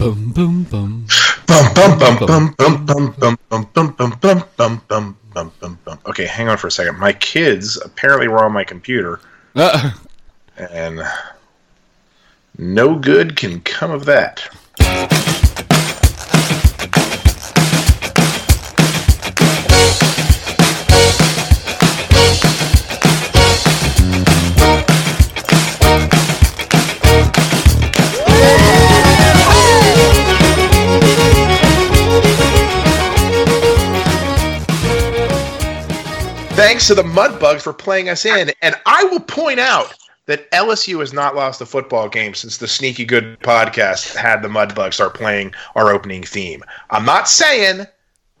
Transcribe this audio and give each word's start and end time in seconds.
Boom, 0.00 0.30
boom, 0.30 0.62
boom. 0.64 1.06
Okay, 6.06 6.24
hang 6.24 6.48
on 6.48 6.56
for 6.56 6.68
a 6.68 6.70
second. 6.70 6.98
My 6.98 7.12
kids 7.12 7.76
apparently 7.84 8.26
were 8.26 8.42
on 8.42 8.50
my 8.50 8.64
computer. 8.64 9.20
And 10.56 11.02
no 12.56 12.94
good 12.94 13.36
can 13.36 13.60
come 13.60 13.90
of 13.90 14.06
that. 14.06 14.48
Thanks 36.60 36.86
to 36.88 36.94
the 36.94 37.02
Mudbugs 37.02 37.62
for 37.62 37.72
playing 37.72 38.10
us 38.10 38.26
in. 38.26 38.50
And 38.60 38.74
I 38.84 39.02
will 39.04 39.20
point 39.20 39.58
out 39.58 39.94
that 40.26 40.50
LSU 40.50 41.00
has 41.00 41.10
not 41.10 41.34
lost 41.34 41.62
a 41.62 41.66
football 41.66 42.06
game 42.06 42.34
since 42.34 42.58
the 42.58 42.68
Sneaky 42.68 43.06
Good 43.06 43.40
podcast 43.40 44.14
had 44.14 44.42
the 44.42 44.48
Mudbugs 44.48 44.92
start 44.92 45.14
playing 45.14 45.54
our 45.74 45.90
opening 45.90 46.22
theme. 46.22 46.62
I'm 46.90 47.06
not 47.06 47.30
saying, 47.30 47.86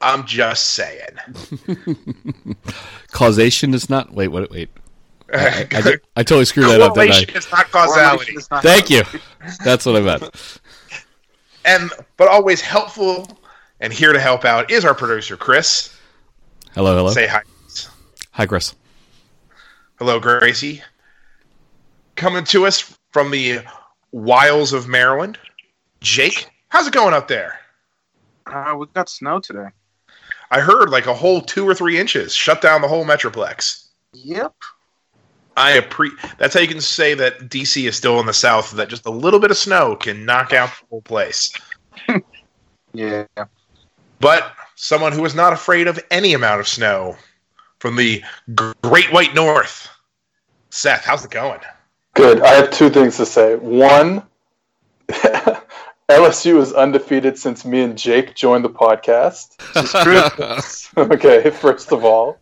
I'm 0.02 0.26
just 0.26 0.74
saying. 0.74 1.16
causation 3.10 3.72
is 3.72 3.88
not. 3.88 4.12
Wait, 4.12 4.28
wait, 4.28 4.50
wait. 4.50 4.68
I, 5.32 5.66
I, 5.72 5.80
did- 5.80 6.00
I 6.14 6.22
totally 6.22 6.44
screwed 6.44 6.66
that 6.66 6.82
up, 6.82 6.92
didn't 6.94 7.08
Correlation 7.12 7.36
is 7.36 7.50
not 7.50 7.70
causality. 7.70 8.34
Is 8.34 8.50
not- 8.50 8.62
Thank 8.62 8.90
you. 8.90 9.02
That's 9.64 9.86
what 9.86 9.96
I 9.96 10.00
meant. 10.00 10.60
And 11.64 11.90
but 12.16 12.28
always 12.28 12.60
helpful 12.62 13.38
and 13.80 13.92
here 13.92 14.12
to 14.14 14.20
help 14.20 14.44
out 14.46 14.70
is 14.70 14.84
our 14.84 14.94
producer 14.94 15.36
Chris. 15.36 15.94
Hello, 16.74 16.96
hello. 16.96 17.10
Say 17.10 17.26
hi. 17.26 17.42
Hi, 18.40 18.46
Chris. 18.46 18.74
Hello, 19.98 20.18
Gracie. 20.18 20.82
Coming 22.16 22.44
to 22.44 22.64
us 22.64 22.96
from 23.12 23.30
the 23.30 23.60
wilds 24.12 24.72
of 24.72 24.88
Maryland, 24.88 25.38
Jake. 26.00 26.48
How's 26.70 26.86
it 26.86 26.94
going 26.94 27.12
up 27.12 27.28
there? 27.28 27.60
Uh, 28.46 28.76
we 28.78 28.86
got 28.94 29.10
snow 29.10 29.40
today. 29.40 29.66
I 30.50 30.60
heard 30.60 30.88
like 30.88 31.04
a 31.04 31.12
whole 31.12 31.42
two 31.42 31.68
or 31.68 31.74
three 31.74 31.98
inches 31.98 32.32
shut 32.32 32.62
down 32.62 32.80
the 32.80 32.88
whole 32.88 33.04
metroplex. 33.04 33.88
Yep. 34.14 34.54
I 35.58 35.78
appre- 35.78 36.38
That's 36.38 36.54
how 36.54 36.60
you 36.60 36.68
can 36.68 36.80
say 36.80 37.12
that 37.12 37.50
DC 37.50 37.86
is 37.86 37.94
still 37.94 38.20
in 38.20 38.24
the 38.24 38.32
south. 38.32 38.70
That 38.70 38.88
just 38.88 39.04
a 39.04 39.10
little 39.10 39.38
bit 39.38 39.50
of 39.50 39.58
snow 39.58 39.96
can 39.96 40.24
knock 40.24 40.54
out 40.54 40.70
the 40.70 40.86
whole 40.88 41.02
place. 41.02 41.52
Yeah. 42.94 43.26
But 44.18 44.52
someone 44.76 45.12
who 45.12 45.24
is 45.24 45.34
not 45.34 45.52
afraid 45.52 45.86
of 45.86 46.00
any 46.10 46.32
amount 46.32 46.58
of 46.58 46.66
snow 46.66 47.16
from 47.80 47.96
the 47.96 48.22
Great 48.54 49.12
White 49.12 49.34
North, 49.34 49.88
Seth. 50.68 51.04
How's 51.04 51.24
it 51.24 51.30
going? 51.30 51.60
Good. 52.14 52.42
I 52.42 52.54
have 52.54 52.70
two 52.70 52.90
things 52.90 53.16
to 53.16 53.26
say. 53.26 53.56
One, 53.56 54.22
LSU 55.08 56.60
is 56.60 56.72
undefeated 56.72 57.38
since 57.38 57.64
me 57.64 57.80
and 57.80 57.98
Jake 57.98 58.34
joined 58.34 58.64
the 58.64 58.70
podcast. 58.70 59.56
okay, 60.96 61.50
first 61.50 61.90
of 61.90 62.04
all. 62.04 62.38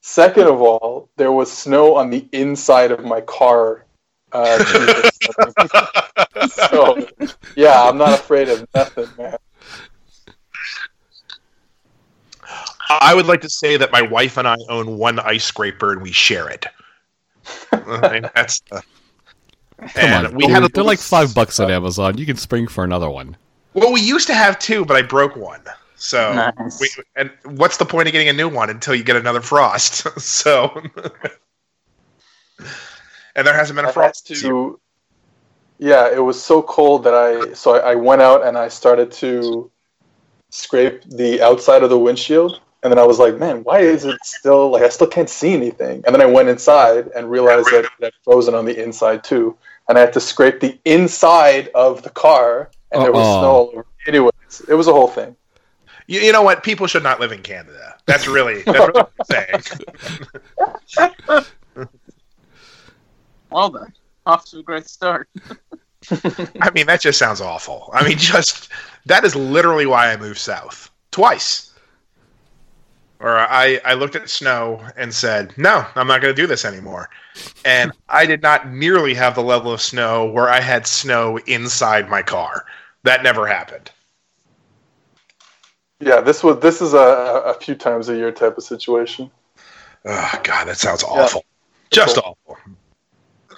Second 0.00 0.46
of 0.46 0.62
all, 0.62 1.10
there 1.16 1.32
was 1.32 1.52
snow 1.52 1.96
on 1.96 2.08
the 2.10 2.26
inside 2.32 2.92
of 2.92 3.04
my 3.04 3.20
car. 3.20 3.84
Uh, 4.30 4.62
so, 6.48 7.04
yeah, 7.56 7.82
I'm 7.82 7.98
not 7.98 8.14
afraid 8.14 8.48
of 8.48 8.66
nothing, 8.74 9.08
man. 9.18 9.36
I 12.90 13.14
would 13.14 13.26
like 13.26 13.40
to 13.42 13.50
say 13.50 13.76
that 13.76 13.92
my 13.92 14.02
wife 14.02 14.36
and 14.38 14.48
I 14.48 14.56
own 14.68 14.98
one 14.98 15.18
ice 15.20 15.44
scraper 15.44 15.92
and 15.92 16.02
we 16.02 16.12
share 16.12 16.48
it. 16.48 16.66
I 17.72 18.08
mean, 18.12 18.30
that's 18.34 18.60
the, 18.70 18.82
Come 19.94 20.14
and 20.14 20.26
on. 20.26 20.34
we 20.34 20.46
They're, 20.46 20.54
had 20.54 20.64
a 20.64 20.68
they're 20.68 20.84
like 20.84 21.00
five 21.00 21.34
bucks 21.34 21.60
on 21.60 21.70
Amazon. 21.70 22.18
You 22.18 22.26
can 22.26 22.36
spring 22.36 22.66
for 22.68 22.84
another 22.84 23.10
one. 23.10 23.36
Well, 23.74 23.92
we 23.92 24.00
used 24.00 24.26
to 24.28 24.34
have 24.34 24.58
two, 24.58 24.84
but 24.84 24.96
I 24.96 25.02
broke 25.02 25.36
one. 25.36 25.62
So, 25.94 26.52
Nice. 26.58 26.80
we, 26.80 26.90
and 27.16 27.30
what's 27.44 27.76
the 27.76 27.84
point 27.84 28.08
of 28.08 28.12
getting 28.12 28.28
a 28.28 28.32
new 28.32 28.48
one 28.48 28.70
until 28.70 28.94
you 28.94 29.04
get 29.04 29.16
another 29.16 29.40
frost? 29.40 30.06
so, 30.20 30.80
and 33.34 33.46
there 33.46 33.54
hasn't 33.54 33.76
been 33.76 33.84
a 33.84 33.88
I 33.88 33.92
had 33.92 33.94
frost 33.94 34.28
this 34.28 34.42
year. 34.42 34.52
to, 34.52 34.80
yeah, 35.78 36.08
it 36.12 36.18
was 36.20 36.42
so 36.42 36.62
cold 36.62 37.04
that 37.04 37.14
I 37.14 37.52
so 37.54 37.76
I, 37.76 37.92
I 37.92 37.94
went 37.94 38.22
out 38.22 38.44
and 38.46 38.56
I 38.58 38.68
started 38.68 39.12
to 39.12 39.70
scrape 40.50 41.02
the 41.04 41.40
outside 41.42 41.82
of 41.82 41.90
the 41.90 41.98
windshield, 41.98 42.60
and 42.82 42.92
then 42.92 42.98
I 42.98 43.04
was 43.04 43.18
like, 43.18 43.38
man, 43.38 43.64
why 43.64 43.80
is 43.80 44.04
it 44.04 44.18
still 44.24 44.70
like 44.70 44.82
I 44.82 44.88
still 44.88 45.06
can't 45.06 45.28
see 45.28 45.52
anything? 45.52 46.02
And 46.06 46.14
then 46.14 46.20
I 46.22 46.26
went 46.26 46.48
inside 46.48 47.08
and 47.16 47.30
realized 47.30 47.66
that 47.72 47.84
it 47.84 47.90
had 48.00 48.12
frozen 48.24 48.54
on 48.54 48.64
the 48.64 48.82
inside 48.82 49.24
too, 49.24 49.56
and 49.88 49.98
I 49.98 50.00
had 50.00 50.12
to 50.12 50.20
scrape 50.20 50.60
the 50.60 50.78
inside 50.84 51.68
of 51.74 52.02
the 52.02 52.10
car, 52.10 52.70
and 52.92 53.02
there 53.02 53.12
was 53.12 53.26
Uh-uh. 53.26 53.40
snow 53.40 53.50
all 53.50 53.68
over. 53.72 53.86
Anyways, 54.06 54.62
it 54.68 54.74
was 54.74 54.86
a 54.88 54.92
whole 54.92 55.08
thing. 55.08 55.34
You, 56.06 56.20
you 56.20 56.32
know 56.32 56.42
what? 56.42 56.62
People 56.62 56.86
should 56.86 57.02
not 57.02 57.20
live 57.20 57.32
in 57.32 57.42
Canada. 57.42 57.96
That's 58.06 58.26
really 58.26 58.62
that's 58.62 58.78
really 58.78 58.92
what 58.92 59.12
I'm 59.18 59.62
saying. 60.96 61.44
Well 63.50 63.70
then, 63.70 63.92
off 64.26 64.44
to 64.50 64.58
a 64.58 64.62
great 64.62 64.86
start. 64.88 65.28
I 66.10 66.70
mean, 66.74 66.86
that 66.86 67.00
just 67.00 67.18
sounds 67.18 67.40
awful. 67.40 67.90
I 67.94 68.06
mean, 68.06 68.18
just 68.18 68.68
that 69.06 69.24
is 69.24 69.34
literally 69.34 69.86
why 69.86 70.12
I 70.12 70.16
moved 70.16 70.38
south 70.38 70.90
twice. 71.10 71.67
Or 73.20 73.36
I, 73.36 73.80
I 73.84 73.94
looked 73.94 74.14
at 74.14 74.30
snow 74.30 74.80
and 74.96 75.12
said, 75.12 75.52
no, 75.56 75.84
I'm 75.96 76.06
not 76.06 76.20
going 76.20 76.34
to 76.34 76.40
do 76.40 76.46
this 76.46 76.64
anymore. 76.64 77.10
And 77.64 77.90
I 78.08 78.26
did 78.26 78.42
not 78.42 78.70
nearly 78.70 79.12
have 79.14 79.34
the 79.34 79.42
level 79.42 79.72
of 79.72 79.80
snow 79.80 80.30
where 80.30 80.48
I 80.48 80.60
had 80.60 80.86
snow 80.86 81.36
inside 81.46 82.08
my 82.08 82.22
car. 82.22 82.64
That 83.02 83.24
never 83.24 83.46
happened. 83.46 83.90
Yeah, 86.00 86.20
this 86.20 86.44
was 86.44 86.60
this 86.60 86.80
is 86.80 86.94
a, 86.94 87.42
a 87.44 87.54
few 87.54 87.74
times 87.74 88.08
a 88.08 88.14
year 88.14 88.30
type 88.30 88.56
of 88.56 88.62
situation. 88.62 89.30
Oh, 90.04 90.40
God, 90.44 90.66
that 90.68 90.78
sounds 90.78 91.02
awful. 91.02 91.44
Just 91.90 92.18
awful. 92.18 92.56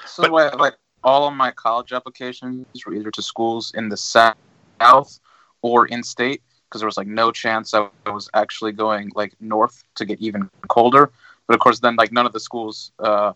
So 0.06 0.22
But- 0.22 0.32
wait, 0.32 0.54
like 0.56 0.74
all 1.04 1.28
of 1.28 1.34
my 1.34 1.50
college 1.50 1.92
applications 1.92 2.66
were 2.86 2.94
either 2.94 3.10
to 3.10 3.22
schools 3.22 3.72
in 3.74 3.90
the 3.90 3.96
sou- 3.96 4.32
south 4.80 5.20
or 5.60 5.86
in 5.88 6.02
state 6.02 6.42
because 6.70 6.80
there 6.80 6.86
was 6.86 6.96
like 6.96 7.08
no 7.08 7.32
chance 7.32 7.74
I 7.74 7.88
was 8.06 8.30
actually 8.32 8.70
going 8.72 9.10
like 9.16 9.34
north 9.40 9.82
to 9.96 10.04
get 10.04 10.20
even 10.20 10.48
colder. 10.68 11.10
But 11.48 11.54
of 11.54 11.60
course, 11.60 11.80
then 11.80 11.96
like 11.96 12.12
none 12.12 12.26
of 12.26 12.32
the 12.32 12.38
schools 12.38 12.92
uh, 13.00 13.32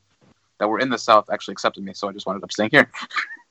that 0.60 0.68
were 0.68 0.78
in 0.78 0.88
the 0.88 0.98
south 0.98 1.28
actually 1.30 1.52
accepted 1.52 1.82
me, 1.82 1.94
so 1.94 2.08
I 2.08 2.12
just 2.12 2.26
wound 2.26 2.44
up 2.44 2.52
staying 2.52 2.70
here. 2.70 2.88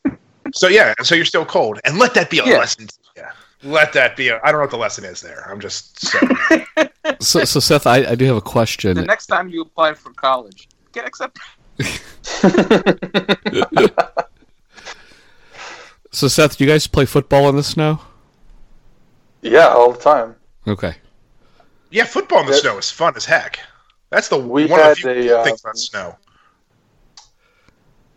So, 0.56 0.68
yeah, 0.68 0.94
so 1.02 1.16
you're 1.16 1.26
still 1.26 1.46
cold. 1.46 1.80
And 1.84 1.98
let 1.98 2.14
that 2.14 2.30
be 2.30 2.38
a 2.38 2.46
Yeah. 2.46 2.60
lesson. 2.60 2.88
Yeah. 3.18 3.32
Let 3.64 3.92
that 3.94 4.16
be 4.16 4.28
a. 4.28 4.40
I 4.44 4.52
don't 4.52 4.60
know 4.60 4.66
what 4.66 4.69
the 4.69 4.78
lesson 4.78 5.04
is 5.04 5.19
there. 5.19 5.50
I'm 5.50 5.60
just 5.60 6.00
saying. 6.00 6.38
So, 7.19 7.44
so 7.44 7.60
Seth, 7.60 7.88
I, 7.88 8.06
I 8.12 8.16
do 8.16 8.25
have 8.25 8.36
a 8.38 8.42
question. 8.42 8.96
The 8.96 9.06
next 9.06 9.25
time 9.28 9.50
you 9.50 9.62
apply 9.62 9.96
for 9.96 10.12
college, 10.13 10.68
get 10.92 11.07
accepted. 11.07 11.42
So, 16.12 16.28
Seth, 16.28 16.57
do 16.57 16.63
you 16.63 16.69
guys 16.69 16.86
play 16.86 17.06
football 17.06 17.50
in 17.50 17.56
the 17.56 17.63
snow? 17.63 18.00
Yeah, 19.44 19.68
all 19.68 19.92
the 19.92 20.00
time. 20.00 20.36
Okay. 20.68 20.95
Yeah, 21.92 22.06
football 22.06 22.40
in 22.40 22.48
the 22.48 22.54
Yeah. 22.54 22.60
snow 22.60 22.78
is 22.78 22.90
fun 22.90 23.13
as 23.16 23.25
heck. 23.25 23.60
That's 24.10 24.30
the 24.30 24.38
We 24.38 24.66
one 24.66 24.80
of 24.80 24.90
the 24.90 24.95
few 24.95 25.10
a, 25.10 25.40
uh, 25.40 25.44
things 25.44 25.62
about 25.62 25.78
snow. 25.78 26.16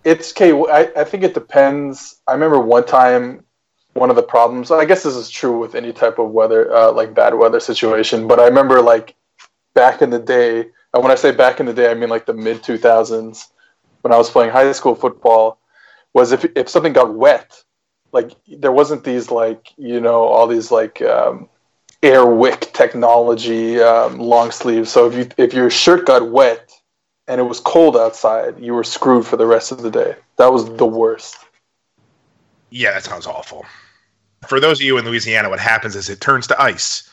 It's 0.04 0.32
okay. 0.32 0.52
I, 0.52 1.00
I 1.00 1.04
think 1.04 1.24
it 1.24 1.34
depends. 1.34 2.20
I 2.26 2.32
remember 2.32 2.60
one 2.60 2.86
time, 2.86 3.44
one 3.94 4.08
of 4.08 4.16
the 4.16 4.22
problems. 4.22 4.70
I 4.70 4.84
guess 4.84 5.02
this 5.02 5.16
is 5.16 5.28
true 5.28 5.58
with 5.58 5.74
any 5.74 5.92
type 5.92 6.18
of 6.18 6.30
weather, 6.30 6.72
uh, 6.74 6.92
like 6.92 7.12
bad 7.12 7.34
weather 7.34 7.58
situation. 7.60 8.28
But 8.28 8.38
I 8.38 8.44
remember 8.46 8.80
like 8.80 9.14
back 9.74 10.02
in 10.02 10.10
the 10.10 10.18
day. 10.18 10.68
And 10.94 11.02
when 11.02 11.10
I 11.10 11.16
say 11.16 11.32
back 11.32 11.60
in 11.60 11.66
the 11.66 11.74
day, 11.74 11.90
I 11.90 11.94
mean 11.94 12.08
like 12.08 12.24
the 12.24 12.34
mid 12.34 12.62
two 12.62 12.78
thousands 12.78 13.48
when 14.02 14.12
I 14.12 14.16
was 14.16 14.30
playing 14.30 14.50
high 14.52 14.70
school 14.72 14.94
football. 14.94 15.58
Was 16.14 16.32
if 16.32 16.44
if 16.56 16.68
something 16.68 16.92
got 16.94 17.12
wet, 17.12 17.62
like 18.18 18.30
there 18.62 18.72
wasn't 18.80 19.02
these 19.04 19.26
like 19.30 19.62
you 19.76 20.00
know 20.06 20.20
all 20.34 20.46
these 20.46 20.70
like 20.80 20.96
um, 21.02 21.48
air 22.02 22.24
wick 22.26 22.60
technology 22.72 23.80
um, 23.80 24.18
long 24.18 24.50
sleeves. 24.50 24.90
So 24.94 25.06
if 25.08 25.14
you 25.18 25.24
if 25.44 25.52
your 25.54 25.70
shirt 25.70 26.06
got 26.06 26.22
wet 26.30 26.70
and 27.28 27.40
it 27.40 27.44
was 27.44 27.60
cold 27.60 27.96
outside, 27.96 28.52
you 28.66 28.72
were 28.74 28.84
screwed 28.84 29.26
for 29.26 29.36
the 29.36 29.46
rest 29.46 29.72
of 29.72 29.82
the 29.82 29.90
day. 29.90 30.12
That 30.38 30.52
was 30.52 30.64
the 30.76 30.86
worst. 30.86 31.36
Yeah, 32.70 32.92
that 32.92 33.04
sounds 33.04 33.26
awful. 33.26 33.64
For 34.48 34.60
those 34.60 34.80
of 34.80 34.86
you 34.86 34.98
in 34.98 35.04
Louisiana, 35.04 35.48
what 35.48 35.58
happens 35.60 35.96
is 35.96 36.08
it 36.08 36.20
turns 36.20 36.46
to 36.48 36.60
ice. 36.60 37.08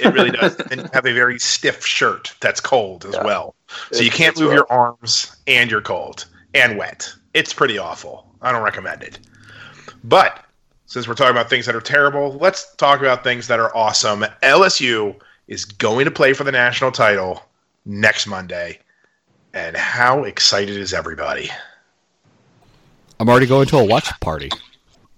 It 0.00 0.12
really 0.14 0.30
does. 0.40 0.56
and 0.70 0.80
you 0.82 0.88
have 0.92 1.06
a 1.06 1.12
very 1.12 1.38
stiff 1.38 1.84
shirt 1.84 2.34
that's 2.40 2.60
cold 2.60 3.04
as 3.04 3.14
Yeah. 3.14 3.24
well. 3.24 3.54
So 3.92 4.02
you 4.02 4.10
can't 4.10 4.36
move 4.38 4.48
rough. 4.50 4.56
your 4.56 4.72
arms 4.72 5.36
and 5.46 5.70
you're 5.70 5.80
cold 5.82 6.26
and 6.54 6.76
wet. 6.78 7.12
It's 7.34 7.52
pretty 7.52 7.78
awful. 7.78 8.14
I 8.42 8.52
don't 8.52 8.62
recommend 8.62 9.02
it. 9.02 9.18
But 10.04 10.44
since 10.86 11.06
we're 11.08 11.14
talking 11.14 11.30
about 11.32 11.48
things 11.48 11.66
that 11.66 11.74
are 11.74 11.80
terrible, 11.80 12.32
let's 12.34 12.74
talk 12.76 13.00
about 13.00 13.22
things 13.24 13.46
that 13.48 13.60
are 13.60 13.74
awesome. 13.76 14.24
LSU 14.42 15.16
is 15.48 15.64
going 15.64 16.04
to 16.04 16.10
play 16.10 16.32
for 16.32 16.44
the 16.44 16.52
national 16.52 16.92
title 16.92 17.42
next 17.84 18.26
Monday. 18.26 18.78
And 19.54 19.76
how 19.76 20.24
excited 20.24 20.76
is 20.76 20.92
everybody? 20.94 21.50
I'm 23.20 23.28
already 23.28 23.46
going 23.46 23.66
to 23.68 23.78
a 23.78 23.84
watch 23.84 24.08
party. 24.20 24.50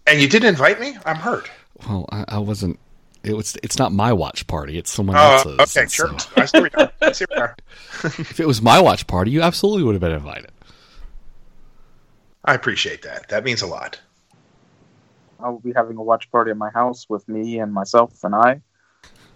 And 0.07 0.21
you 0.21 0.29
didn't 0.29 0.49
invite 0.49 0.81
me? 0.81 0.97
I'm 1.07 1.17
hurt. 1.17 1.51
Well, 1.89 2.07
I, 2.11 2.25
I 2.29 2.39
wasn't. 2.39 2.79
It 3.23 3.35
was. 3.35 3.57
It's 3.63 3.79
not 3.79 3.91
my 3.93 4.13
watch 4.13 4.47
party. 4.47 4.77
It's 4.77 4.91
someone 4.91 5.17
Oh, 5.17 5.21
else's. 5.47 5.77
okay, 5.77 5.89
sure. 5.89 6.19
so 6.19 6.29
I 6.37 6.45
see 6.45 6.61
where 6.61 6.71
we 6.77 6.83
are. 6.85 6.93
I 7.01 7.13
see 7.13 7.25
where 7.31 7.39
we 7.39 7.43
are. 7.43 7.57
if 8.05 8.39
it 8.41 8.47
was 8.47 8.61
my 8.61 8.81
watch 8.81 9.07
party, 9.07 9.31
you 9.31 9.41
absolutely 9.41 9.85
would 9.85 9.95
have 9.95 10.01
been 10.03 10.13
invited. 10.13 10.51
I 12.45 12.55
appreciate 12.55 13.01
that. 13.03 13.29
That 13.31 13.45
means 13.45 13.63
a 13.63 13.67
lot. 13.67 13.99
I 15.45 15.51
will 15.51 15.61
be 15.61 15.73
having 15.77 15.99
a 15.99 16.03
watch 16.03 16.31
party 16.31 16.51
at 16.51 16.57
my 16.57 16.71
house 16.71 17.07
with 17.09 17.29
me 17.29 17.59
and 17.59 17.73
myself 17.73 18.25
and 18.25 18.35
I. 18.35 18.63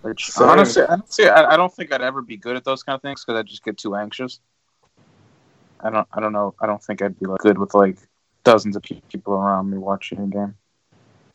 Which 0.00 0.30
Same. 0.30 0.48
honestly, 0.48 0.82
honestly, 0.88 1.28
I, 1.28 1.52
I 1.52 1.56
don't 1.56 1.72
think 1.72 1.92
I'd 1.92 2.00
ever 2.00 2.22
be 2.22 2.38
good 2.38 2.56
at 2.56 2.64
those 2.64 2.82
kind 2.82 2.94
of 2.96 3.02
things 3.02 3.24
because 3.24 3.38
I 3.38 3.42
just 3.42 3.62
get 3.62 3.76
too 3.76 3.94
anxious. 3.94 4.40
I 5.80 5.90
don't. 5.90 6.08
I 6.12 6.20
don't 6.20 6.32
know. 6.32 6.54
I 6.60 6.66
don't 6.66 6.82
think 6.82 7.02
I'd 7.02 7.18
be 7.20 7.26
like 7.26 7.40
good 7.40 7.58
with 7.58 7.74
like 7.74 7.98
dozens 8.42 8.74
of 8.74 8.82
people 8.82 9.34
around 9.34 9.70
me 9.70 9.76
watching 9.76 10.18
a 10.20 10.26
game. 10.26 10.54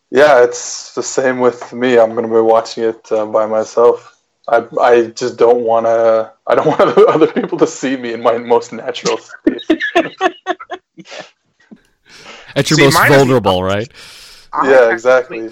Yeah, 0.09 0.43
it's 0.43 0.95
the 0.95 1.03
same 1.03 1.39
with 1.39 1.71
me. 1.71 1.99
I'm 1.99 2.11
going 2.11 2.27
to 2.27 2.33
be 2.33 2.41
watching 2.41 2.83
it 2.85 3.11
uh, 3.11 3.25
by 3.25 3.45
myself. 3.45 4.21
I 4.47 4.65
I 4.81 5.07
just 5.07 5.37
don't 5.37 5.61
want 5.61 5.85
to. 5.85 6.33
I 6.47 6.55
don't 6.55 6.67
want 6.79 6.97
other 7.09 7.27
people 7.27 7.57
to 7.59 7.67
see 7.67 7.95
me 7.95 8.13
in 8.13 8.23
my 8.23 8.37
most 8.37 8.73
natural 8.73 9.17
state. 9.17 9.61
At 12.55 12.69
your 12.69 12.77
See, 12.77 12.83
most 12.83 13.07
vulnerable, 13.07 13.67
is- 13.67 13.87
vulnerable, 13.87 13.87
right? 14.53 14.69
yeah, 14.69 14.91
exactly. 14.91 15.51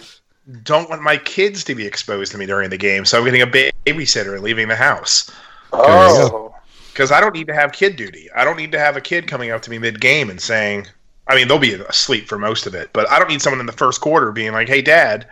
Don't 0.64 0.90
want 0.90 1.02
my 1.02 1.18
kids 1.18 1.64
to 1.66 1.76
be 1.76 1.86
exposed 1.86 2.32
to 2.32 2.38
me 2.38 2.46
during 2.46 2.70
the 2.70 2.78
game, 2.78 3.06
so 3.06 3.20
I'm 3.20 3.26
getting 3.26 3.42
a 3.42 3.48
babysitter 3.48 4.34
and 4.34 4.44
leaving 4.44 4.68
the 4.68 4.76
house 4.76 5.32
Oh, 5.74 6.54
because 6.92 7.12
I 7.12 7.22
don't 7.22 7.34
need 7.34 7.48
to 7.48 7.54
have 7.54 7.72
kid 7.72 7.96
duty. 7.96 8.30
I 8.36 8.44
don't 8.44 8.58
need 8.58 8.72
to 8.74 8.80
have 8.80 8.98
a 8.98 9.02
kid 9.02 9.28
coming 9.28 9.52
up 9.52 9.62
to 9.64 9.70
me 9.70 9.78
mid 9.80 10.02
game 10.02 10.30
and 10.30 10.42
saying, 10.42 10.88
I 11.28 11.36
mean, 11.36 11.48
they'll 11.48 11.60
be 11.60 11.74
asleep 11.74 12.28
for 12.28 12.38
most 12.38 12.66
of 12.66 12.76
it, 12.76 12.90
but 12.94 13.10
I 13.10 13.20
don't 13.20 13.30
need 13.30 13.42
someone 13.42 13.62
in 13.62 13.66
the 13.66 13.72
first 13.72 14.02
quarter 14.02 14.32
being 14.32 14.52
like, 14.52 14.68
"Hey, 14.68 14.82
Dad, 14.82 15.28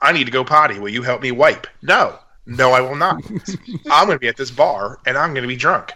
I 0.00 0.12
need 0.12 0.24
to 0.24 0.30
go 0.30 0.44
potty. 0.44 0.78
Will 0.78 0.88
you 0.90 1.02
help 1.02 1.20
me 1.20 1.32
wipe?" 1.32 1.66
No, 1.82 2.18
no, 2.46 2.72
I 2.72 2.80
will 2.80 2.96
not. 2.96 3.22
I'm 3.90 4.06
going 4.06 4.16
to 4.16 4.18
be 4.18 4.28
at 4.28 4.36
this 4.36 4.50
bar 4.50 4.98
and 5.06 5.18
I'm 5.18 5.34
going 5.34 5.42
to 5.42 5.48
be 5.48 5.56
drunk, 5.56 5.92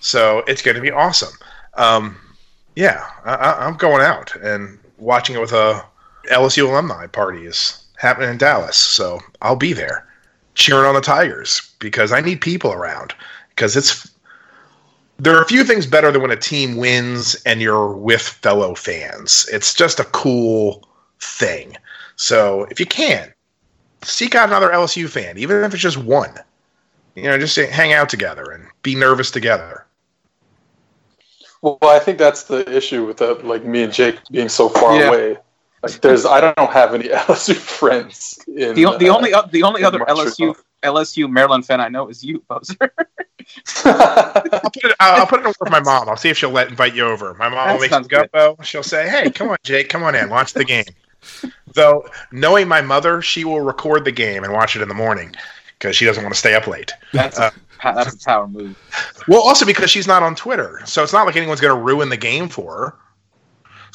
so 0.00 0.44
it's 0.46 0.62
going 0.62 0.76
to 0.76 0.80
be 0.80 0.92
awesome. 0.92 1.34
Um, 1.74 2.16
yeah, 2.76 3.04
I, 3.24 3.34
I, 3.34 3.66
I'm 3.66 3.76
going 3.76 4.02
out 4.02 4.34
and 4.36 4.78
watching 4.98 5.34
it 5.34 5.40
with 5.40 5.52
a 5.52 5.84
LSU 6.30 6.68
alumni 6.68 7.06
party 7.06 7.46
is 7.46 7.84
happening 7.96 8.30
in 8.30 8.38
Dallas, 8.38 8.76
so 8.76 9.20
I'll 9.42 9.56
be 9.56 9.72
there 9.72 10.06
cheering 10.54 10.86
on 10.86 10.94
the 10.94 11.00
Tigers 11.00 11.74
because 11.80 12.12
I 12.12 12.20
need 12.20 12.40
people 12.40 12.72
around 12.72 13.14
because 13.50 13.76
it's 13.76 14.10
there 15.18 15.36
are 15.36 15.42
a 15.42 15.46
few 15.46 15.64
things 15.64 15.86
better 15.86 16.10
than 16.10 16.22
when 16.22 16.30
a 16.30 16.36
team 16.36 16.76
wins 16.76 17.34
and 17.46 17.60
you're 17.60 17.92
with 17.92 18.22
fellow 18.22 18.74
fans. 18.74 19.48
It's 19.52 19.72
just 19.74 20.00
a 20.00 20.04
cool 20.04 20.88
thing. 21.20 21.76
So 22.16 22.64
if 22.70 22.80
you 22.80 22.86
can, 22.86 23.32
seek 24.02 24.34
out 24.34 24.48
another 24.48 24.70
LSU 24.70 25.08
fan, 25.08 25.38
even 25.38 25.62
if 25.64 25.72
it's 25.72 25.82
just 25.82 25.96
one. 25.98 26.34
You 27.14 27.24
know, 27.24 27.38
just 27.38 27.56
hang 27.56 27.92
out 27.92 28.08
together 28.08 28.50
and 28.50 28.66
be 28.82 28.96
nervous 28.96 29.30
together. 29.30 29.86
well, 31.62 31.78
I 31.82 31.98
think 31.98 32.18
that's 32.18 32.44
the 32.44 32.68
issue 32.76 33.06
with 33.06 33.18
that. 33.18 33.46
Like 33.46 33.64
me 33.64 33.84
and 33.84 33.92
Jake 33.92 34.18
being 34.30 34.48
so 34.48 34.68
far 34.68 34.98
Yeah. 34.98 35.08
away. 35.08 35.38
Like, 35.92 36.00
there's 36.00 36.24
I 36.26 36.40
don't 36.40 36.70
have 36.72 36.94
any 36.94 37.08
LSU 37.28 37.54
friends. 37.54 38.38
In, 38.48 38.74
The, 38.74 38.86
o- 38.86 38.98
the 38.98 39.08
uh, 39.10 39.16
only 39.16 39.34
o- 39.34 39.46
the 39.50 39.62
only 39.62 39.84
other 39.84 39.98
Montreal. 39.98 40.26
LSU 40.26 40.54
LSU 40.82 41.30
Maryland 41.30 41.64
fan 41.66 41.80
I 41.80 41.88
know 41.88 42.08
is 42.08 42.22
you, 42.22 42.40
Poser. 42.48 42.76
I'll 43.84 44.60
put 44.62 44.84
it. 44.84 44.96
I'll, 45.00 45.20
I'll 45.20 45.26
put 45.26 45.40
it 45.40 45.46
over 45.46 45.56
with 45.60 45.70
my 45.70 45.80
mom. 45.80 46.08
I'll 46.08 46.16
see 46.16 46.28
if 46.30 46.38
she'll 46.38 46.50
let 46.50 46.68
invite 46.68 46.94
you 46.94 47.06
over. 47.06 47.34
My 47.34 47.48
mom 47.48 47.66
That 47.68 47.72
will 47.74 47.80
make 47.80 47.90
sounds 47.90 48.08
some 48.10 48.28
gumbo. 48.32 48.62
She'll 48.62 48.82
say, 48.82 49.08
"Hey, 49.08 49.30
come 49.30 49.48
on, 49.50 49.56
Jake, 49.62 49.88
come 49.88 50.02
on 50.02 50.14
in, 50.14 50.28
watch 50.30 50.52
the 50.52 50.64
game." 50.64 50.84
Though 51.74 52.06
knowing 52.32 52.68
my 52.68 52.80
mother, 52.82 53.22
she 53.22 53.44
will 53.44 53.60
record 53.60 54.04
the 54.04 54.12
game 54.12 54.44
and 54.44 54.52
watch 54.52 54.76
it 54.76 54.82
in 54.82 54.88
the 54.88 54.94
morning 54.94 55.34
because 55.78 55.96
she 55.96 56.04
doesn't 56.04 56.22
want 56.22 56.34
to 56.34 56.38
stay 56.38 56.54
up 56.54 56.66
late. 56.66 56.92
That's 57.12 57.38
Uh, 57.38 57.50
a, 57.82 57.94
that's 57.94 58.14
a 58.14 58.24
power 58.24 58.46
move. 58.46 58.76
Well, 59.26 59.40
also 59.40 59.64
because 59.66 59.90
she's 59.90 60.06
not 60.06 60.22
on 60.22 60.34
Twitter, 60.34 60.80
so 60.84 61.02
it's 61.02 61.12
not 61.14 61.26
like 61.26 61.36
anyone's 61.36 61.60
going 61.60 61.74
to 61.74 61.80
ruin 61.82 62.08
the 62.10 62.16
game 62.16 62.48
for 62.48 62.72
her. 62.76 62.94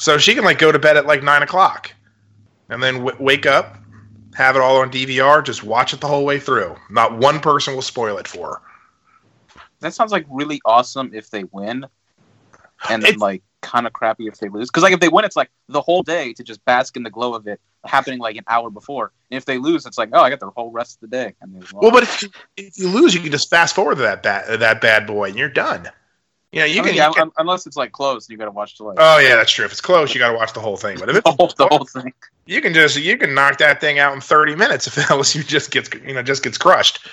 So 0.00 0.16
she 0.16 0.34
can 0.34 0.44
like 0.44 0.58
go 0.58 0.72
to 0.72 0.78
bed 0.78 0.96
at 0.96 1.04
like 1.04 1.22
nine 1.22 1.42
o'clock, 1.42 1.92
and 2.70 2.82
then 2.82 3.04
w- 3.04 3.16
wake 3.22 3.44
up, 3.44 3.76
have 4.34 4.56
it 4.56 4.62
all 4.62 4.78
on 4.78 4.90
DVR, 4.90 5.44
just 5.44 5.62
watch 5.62 5.92
it 5.92 6.00
the 6.00 6.06
whole 6.08 6.24
way 6.24 6.40
through. 6.40 6.74
Not 6.88 7.18
one 7.18 7.38
person 7.38 7.74
will 7.74 7.82
spoil 7.82 8.16
it 8.16 8.26
for 8.26 8.54
her. 8.54 9.60
That 9.80 9.92
sounds 9.92 10.10
like 10.10 10.24
really 10.30 10.58
awesome 10.64 11.10
if 11.12 11.28
they 11.28 11.44
win, 11.44 11.84
and 12.88 13.02
then 13.02 13.10
It's- 13.10 13.18
like 13.20 13.42
kind 13.60 13.86
of 13.86 13.92
crappy 13.92 14.26
if 14.26 14.38
they 14.38 14.48
lose. 14.48 14.70
Because 14.70 14.82
like 14.82 14.94
if 14.94 15.00
they 15.00 15.10
win, 15.10 15.26
it's 15.26 15.36
like 15.36 15.50
the 15.68 15.82
whole 15.82 16.02
day 16.02 16.32
to 16.32 16.42
just 16.42 16.64
bask 16.64 16.96
in 16.96 17.02
the 17.02 17.10
glow 17.10 17.34
of 17.34 17.46
it 17.46 17.60
happening 17.84 18.18
like 18.18 18.36
an 18.36 18.44
hour 18.48 18.70
before. 18.70 19.12
And 19.30 19.36
if 19.36 19.44
they 19.44 19.58
lose, 19.58 19.84
it's 19.84 19.98
like 19.98 20.08
oh, 20.14 20.22
I 20.22 20.30
got 20.30 20.40
the 20.40 20.48
whole 20.48 20.70
rest 20.70 20.96
of 20.96 21.10
the 21.10 21.14
day. 21.14 21.34
Well, 21.74 21.90
but 21.90 22.04
if 22.04 22.22
you, 22.22 22.30
if 22.56 22.78
you 22.78 22.88
lose, 22.88 23.14
you 23.14 23.20
can 23.20 23.30
just 23.30 23.50
fast 23.50 23.74
forward 23.74 23.96
to 23.96 24.02
that 24.02 24.22
bad 24.22 24.60
that 24.60 24.80
bad 24.80 25.06
boy, 25.06 25.28
and 25.28 25.36
you're 25.36 25.50
done. 25.50 25.90
You 26.52 26.60
know, 26.60 26.66
you 26.66 26.80
I 26.80 26.82
can. 26.82 26.86
mean, 26.86 26.94
yeah, 26.96 27.08
you 27.08 27.14
can- 27.14 27.22
un- 27.22 27.32
unless 27.38 27.66
it's 27.66 27.76
like 27.76 27.92
close, 27.92 28.28
you 28.28 28.36
got 28.36 28.46
to 28.46 28.50
watch 28.50 28.76
the 28.76 28.84
like 28.84 28.96
oh 28.98 29.18
yeah, 29.18 29.36
that's 29.36 29.52
true. 29.52 29.64
If 29.64 29.70
it's 29.72 29.80
close, 29.80 30.14
you 30.14 30.18
got 30.18 30.32
to 30.32 30.36
watch 30.36 30.52
the 30.52 30.60
whole 30.60 30.76
thing. 30.76 30.98
But 30.98 31.08
if 31.08 31.16
it's 31.16 31.24
the 31.30 31.36
whole 31.38 31.52
the 31.56 31.68
whole 31.68 31.84
thing. 31.84 32.12
you 32.46 32.60
can 32.60 32.74
just 32.74 32.96
you 32.98 33.16
can 33.16 33.34
knock 33.34 33.58
that 33.58 33.80
thing 33.80 33.98
out 34.00 34.14
in 34.14 34.20
30 34.20 34.56
minutes 34.56 34.86
if 34.86 34.94
LSU 35.08 35.46
just 35.46 35.70
gets 35.70 35.88
you 35.94 36.12
know 36.14 36.22
just 36.22 36.42
gets 36.42 36.58
crushed. 36.58 37.06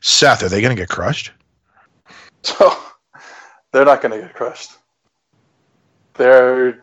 Seth, 0.00 0.42
are 0.42 0.48
they 0.48 0.60
going 0.60 0.74
to 0.74 0.80
get 0.80 0.88
crushed? 0.88 1.32
So 2.44 2.76
they're 3.72 3.84
not 3.84 4.02
going 4.02 4.20
to 4.20 4.26
get 4.26 4.34
crushed. 4.34 4.72
They're 6.14 6.82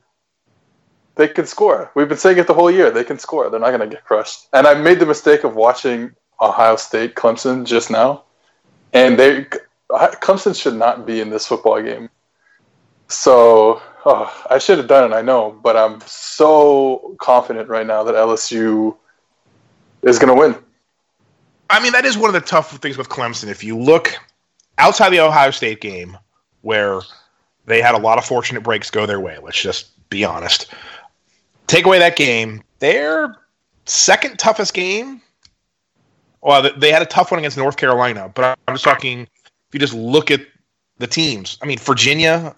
they 1.15 1.27
can 1.27 1.45
score. 1.45 1.91
We've 1.95 2.07
been 2.07 2.17
saying 2.17 2.37
it 2.37 2.47
the 2.47 2.53
whole 2.53 2.71
year. 2.71 2.91
They 2.91 3.03
can 3.03 3.19
score. 3.19 3.49
They're 3.49 3.59
not 3.59 3.71
going 3.77 3.81
to 3.89 3.93
get 3.93 4.05
crushed. 4.05 4.47
And 4.53 4.65
I 4.65 4.73
made 4.73 4.99
the 4.99 5.05
mistake 5.05 5.43
of 5.43 5.53
watching 5.55 6.15
Ohio 6.41 6.77
State 6.77 7.15
Clemson 7.15 7.65
just 7.65 7.91
now, 7.91 8.23
and 8.93 9.19
they 9.19 9.45
Clemson 9.91 10.59
should 10.59 10.75
not 10.75 11.05
be 11.05 11.19
in 11.19 11.29
this 11.29 11.47
football 11.47 11.81
game. 11.81 12.09
So 13.07 13.81
oh, 14.05 14.45
I 14.49 14.59
should 14.59 14.77
have 14.77 14.87
done 14.87 15.11
it. 15.11 15.15
I 15.15 15.21
know, 15.21 15.59
but 15.63 15.75
I'm 15.75 15.99
so 16.05 17.15
confident 17.19 17.69
right 17.69 17.85
now 17.85 18.03
that 18.03 18.15
LSU 18.15 18.95
is 20.03 20.19
going 20.19 20.33
to 20.33 20.39
win. 20.39 20.55
I 21.69 21.81
mean, 21.81 21.91
that 21.91 22.05
is 22.05 22.17
one 22.17 22.29
of 22.29 22.33
the 22.33 22.47
tough 22.47 22.77
things 22.77 22.97
with 22.97 23.09
Clemson. 23.09 23.47
If 23.47 23.63
you 23.63 23.77
look 23.77 24.13
outside 24.77 25.09
the 25.09 25.19
Ohio 25.19 25.51
State 25.51 25.81
game, 25.81 26.17
where 26.61 27.01
they 27.65 27.81
had 27.81 27.95
a 27.95 27.99
lot 27.99 28.17
of 28.17 28.25
fortunate 28.25 28.61
breaks 28.61 28.89
go 28.89 29.05
their 29.05 29.19
way, 29.19 29.37
let's 29.41 29.61
just 29.61 30.09
be 30.09 30.23
honest. 30.23 30.73
Take 31.67 31.85
away 31.85 31.99
that 31.99 32.15
game, 32.15 32.63
their 32.79 33.37
second 33.85 34.39
toughest 34.39 34.73
game. 34.73 35.21
Well, 36.41 36.71
they 36.77 36.91
had 36.91 37.01
a 37.01 37.05
tough 37.05 37.31
one 37.31 37.39
against 37.39 37.57
North 37.57 37.77
Carolina, 37.77 38.31
but 38.33 38.57
I'm 38.67 38.75
just 38.75 38.83
talking. 38.83 39.27
If 39.69 39.75
you 39.75 39.79
just 39.79 39.93
look 39.93 40.31
at 40.31 40.41
the 40.97 41.05
teams, 41.05 41.59
I 41.61 41.67
mean, 41.67 41.77
Virginia, 41.77 42.55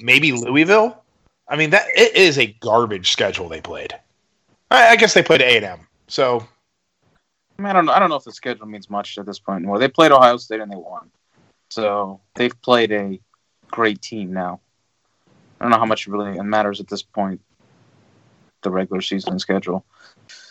maybe 0.00 0.30
Louisville. 0.30 1.02
I 1.48 1.56
mean, 1.56 1.70
that 1.70 1.86
it 1.96 2.14
is 2.14 2.38
a 2.38 2.46
garbage 2.60 3.10
schedule 3.10 3.48
they 3.48 3.60
played. 3.60 3.92
I, 4.70 4.90
I 4.90 4.96
guess 4.96 5.14
they 5.14 5.22
played 5.22 5.42
A 5.42 5.56
and 5.56 5.64
M, 5.64 5.88
so 6.06 6.46
I 7.58 7.62
mean, 7.62 7.70
I 7.70 7.72
don't 7.72 7.86
know. 7.86 7.92
I 7.92 7.98
don't 7.98 8.08
know 8.08 8.16
if 8.16 8.24
the 8.24 8.32
schedule 8.32 8.66
means 8.66 8.88
much 8.88 9.18
at 9.18 9.26
this 9.26 9.38
point 9.40 9.58
anymore. 9.58 9.78
They 9.78 9.88
played 9.88 10.12
Ohio 10.12 10.36
State 10.36 10.60
and 10.60 10.70
they 10.70 10.76
won, 10.76 11.10
so 11.70 12.20
they've 12.34 12.60
played 12.62 12.92
a 12.92 13.18
great 13.70 14.00
team 14.00 14.32
now. 14.32 14.60
I 15.60 15.64
don't 15.64 15.70
know 15.70 15.78
how 15.78 15.86
much 15.86 16.06
it 16.06 16.10
really 16.10 16.40
matters 16.42 16.80
at 16.80 16.88
this 16.88 17.02
point. 17.02 17.40
The 18.62 18.70
regular 18.70 19.00
season 19.00 19.38
schedule. 19.38 19.84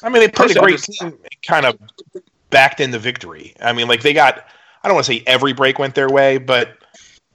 I 0.03 0.09
mean, 0.09 0.21
they 0.21 0.27
played 0.27 0.51
a 0.55 0.59
great 0.59 0.79
team, 0.81 0.95
and 1.01 1.17
kind 1.45 1.65
of 1.65 1.77
backed 2.49 2.79
into 2.81 2.99
victory. 2.99 3.53
I 3.61 3.71
mean, 3.71 3.87
like 3.87 4.01
they 4.01 4.13
got. 4.13 4.45
I 4.85 4.87
don't 4.87 4.93
want 4.93 5.07
to 5.07 5.13
say 5.13 5.23
every 5.25 5.51
break 5.51 5.79
went 5.79 5.95
their 5.95 6.09
way, 6.09 6.37
but 6.37 6.77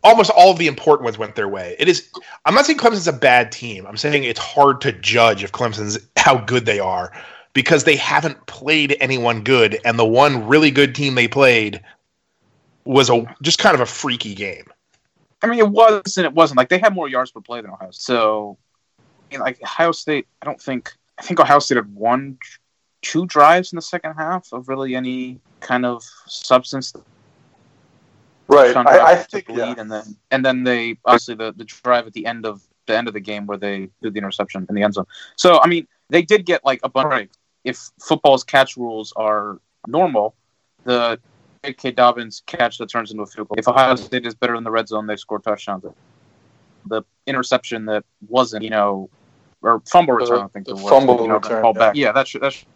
almost 0.04 0.30
all 0.30 0.52
of 0.52 0.59
the 0.59 0.69
important 0.69 1.04
ones 1.04 1.19
went 1.19 1.35
their 1.35 1.49
way. 1.49 1.75
It 1.80 1.88
is. 1.88 2.09
I'm 2.45 2.54
not 2.54 2.64
saying 2.64 2.78
Clemson's 2.78 3.09
a 3.09 3.12
bad 3.12 3.50
team. 3.50 3.88
I'm 3.88 3.97
saying 3.97 4.23
it's 4.23 4.38
hard 4.38 4.80
to 4.83 4.92
judge 4.92 5.42
if 5.42 5.50
Clemson's 5.50 5.99
how 6.16 6.38
good 6.38 6.64
they 6.64 6.78
are 6.78 7.12
because 7.52 7.83
they 7.83 7.97
haven't 7.97 8.47
played 8.47 8.97
anyone 9.00 9.42
good, 9.42 9.80
and 9.85 9.99
the 9.99 10.07
one 10.07 10.47
really 10.47 10.71
good 10.71 10.95
team 10.95 11.16
they 11.16 11.26
played 11.26 11.83
was 12.85 13.11
a 13.11 13.26
just 13.42 13.59
kind 13.59 13.75
of 13.75 13.80
a 13.80 13.87
freaky 13.87 14.37
game. 14.37 14.66
I 15.42 15.49
mean, 15.49 15.59
it 15.59 15.69
was 15.69 16.19
and 16.19 16.25
it 16.25 16.33
wasn't. 16.33 16.59
Like 16.59 16.69
they 16.69 16.78
had 16.78 16.95
more 16.95 17.09
yards 17.09 17.33
per 17.33 17.40
play 17.40 17.61
than 17.62 17.73
Ohio. 17.73 17.90
State. 17.90 18.02
So, 18.02 18.59
like 19.37 19.61
Ohio 19.61 19.90
State, 19.90 20.28
I 20.40 20.47
don't 20.47 20.62
think. 20.62 20.95
I 21.19 21.23
think 21.23 21.40
Ohio 21.40 21.59
State 21.59 21.78
had 21.78 21.92
one, 21.97 22.38
two 23.02 23.26
drives 23.26 23.73
in 23.73 23.76
the 23.76 23.83
second 23.83 24.14
half 24.14 24.52
of 24.52 24.69
really 24.69 24.95
any 24.95 25.40
kind 25.59 25.85
of 25.85 26.04
substance. 26.26 26.95
Right. 28.50 28.76
I, 28.76 29.12
I 29.12 29.14
think 29.16 29.49
lead, 29.49 29.59
yeah. 29.59 29.75
and 29.78 29.90
then 29.90 30.16
and 30.30 30.45
then 30.45 30.64
they 30.64 30.99
obviously 31.04 31.37
the, 31.37 31.52
the 31.52 31.64
drive 31.64 32.07
at 32.07 32.12
the 32.12 32.26
end 32.26 32.45
of 32.45 32.62
the 32.87 32.97
end 32.97 33.07
of 33.07 33.14
the 33.14 33.21
game 33.21 33.47
where 33.47 33.57
they 33.57 33.88
do 34.02 34.11
the 34.11 34.19
interception 34.19 34.66
in 34.69 34.75
the 34.75 34.83
end 34.83 34.95
zone. 34.95 35.07
So 35.37 35.61
I 35.62 35.69
mean, 35.69 35.87
they 36.09 36.23
did 36.23 36.45
get 36.47 36.64
like 36.64 36.80
a 36.83 36.88
bunch. 36.88 37.23
Of, 37.23 37.28
if 37.62 37.90
football's 38.00 38.42
catch 38.42 38.76
rules 38.76 39.12
are 39.16 39.61
normal, 39.87 40.35
the 40.85 41.21
J.K. 41.64 41.92
Dobbins 41.92 42.42
catch 42.47 42.78
that 42.78 42.88
turns 42.88 43.11
into 43.11 43.23
a 43.23 43.26
field 43.26 43.49
goal. 43.49 43.59
If 43.59 43.69
Ohio 43.69 43.95
State 43.97 44.26
is 44.26 44.35
better 44.35 44.54
in 44.54 44.64
the 44.64 44.71
red 44.71 44.88
zone, 44.88 45.07
they 45.07 45.16
score 45.16 45.38
touchdowns. 45.38 45.85
The 46.87 47.02
interception 47.26 47.85
that 47.87 48.04
wasn't, 48.28 48.64
you 48.64 48.71
know, 48.71 49.11
or 49.62 49.83
fumble 49.87 50.14
return, 50.14 50.40
I 50.40 50.49
think 50.49 50.66
the 50.66 50.75
was. 50.75 50.88
Fumble 50.88 51.21
you 51.21 51.28
know, 51.28 51.35
return. 51.35 51.64
Yeah. 51.64 51.73
back. 51.73 51.95
Yeah, 51.95 52.12
that 52.12 52.26
should, 52.26 52.40
that 52.42 52.54
should 52.54 52.66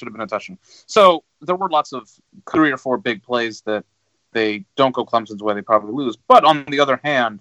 have 0.00 0.12
been 0.12 0.22
a 0.22 0.26
touchdown. 0.26 0.58
So 0.86 1.22
there 1.42 1.56
were 1.56 1.68
lots 1.68 1.92
of 1.92 2.10
three 2.50 2.72
or 2.72 2.78
four 2.78 2.96
big 2.96 3.22
plays 3.22 3.60
that 3.66 3.84
they 4.32 4.64
don't 4.76 4.94
go 4.94 5.04
Clemson's 5.04 5.42
way, 5.42 5.54
they 5.54 5.62
probably 5.62 5.92
lose. 5.92 6.16
But 6.16 6.44
on 6.44 6.64
the 6.66 6.80
other 6.80 7.00
hand, 7.02 7.40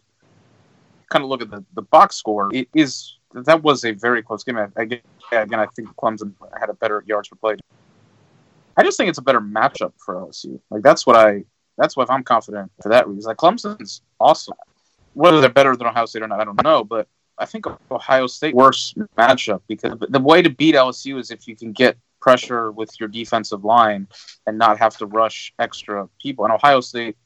kind 1.10 1.24
of 1.24 1.30
look 1.30 1.42
at 1.42 1.50
the, 1.50 1.64
the 1.74 1.82
box 1.82 2.16
score. 2.16 2.50
It 2.54 2.70
is 2.74 3.18
that 3.34 3.62
was 3.62 3.86
a 3.86 3.92
very 3.92 4.24
close 4.24 4.44
game. 4.44 4.58
Again, 4.76 5.02
again, 5.32 5.60
I 5.60 5.68
think 5.68 5.90
Clemson 5.96 6.34
had 6.60 6.70
a 6.70 6.74
better 6.74 7.04
yards 7.06 7.28
per 7.30 7.36
play. 7.36 7.58
I 8.78 8.84
just 8.84 8.98
think 8.98 9.10
it's 9.10 9.20
a 9.20 9.24
better 9.24 9.42
matchup 9.42 9.94
for 9.98 10.16
LSU. 10.16 10.60
Like 10.70 10.84
that's 10.84 11.06
what 11.06 11.16
I. 11.16 11.44
That's 11.78 11.96
why 11.96 12.06
I'm 12.10 12.24
confident 12.24 12.72
for 12.82 12.90
that 12.90 13.08
reason. 13.08 13.30
Like 13.30 13.38
Clemson's 13.38 14.02
awesome. 14.20 14.56
Whether 15.14 15.40
they're 15.42 15.50
better 15.50 15.76
than 15.76 15.88
Ohio 15.88 16.06
State 16.06 16.24
or 16.24 16.28
not, 16.28 16.42
I 16.42 16.44
don't 16.44 16.62
know. 16.64 16.84
But 16.84 17.08
I 17.38 17.46
think 17.46 17.66
Ohio 17.90 18.28
State 18.28 18.54
worse 18.54 18.94
matchup 19.18 19.62
because 19.68 19.98
the 20.00 20.20
way 20.20 20.42
to 20.42 20.50
beat 20.50 20.76
LSU 20.76 21.20
is 21.20 21.32
if 21.32 21.48
you 21.48 21.56
can 21.56 21.72
get 21.72 21.98
pressure 22.20 22.72
with 22.72 22.92
your 23.00 23.10
defensive 23.10 23.64
line 23.64 24.08
and 24.46 24.58
not 24.58 24.78
have 24.80 24.98
to 24.98 25.06
rush 25.06 25.54
extra 25.60 26.08
people. 26.22 26.46
And 26.46 26.54
Ohio 26.54 26.82
State 26.82 27.18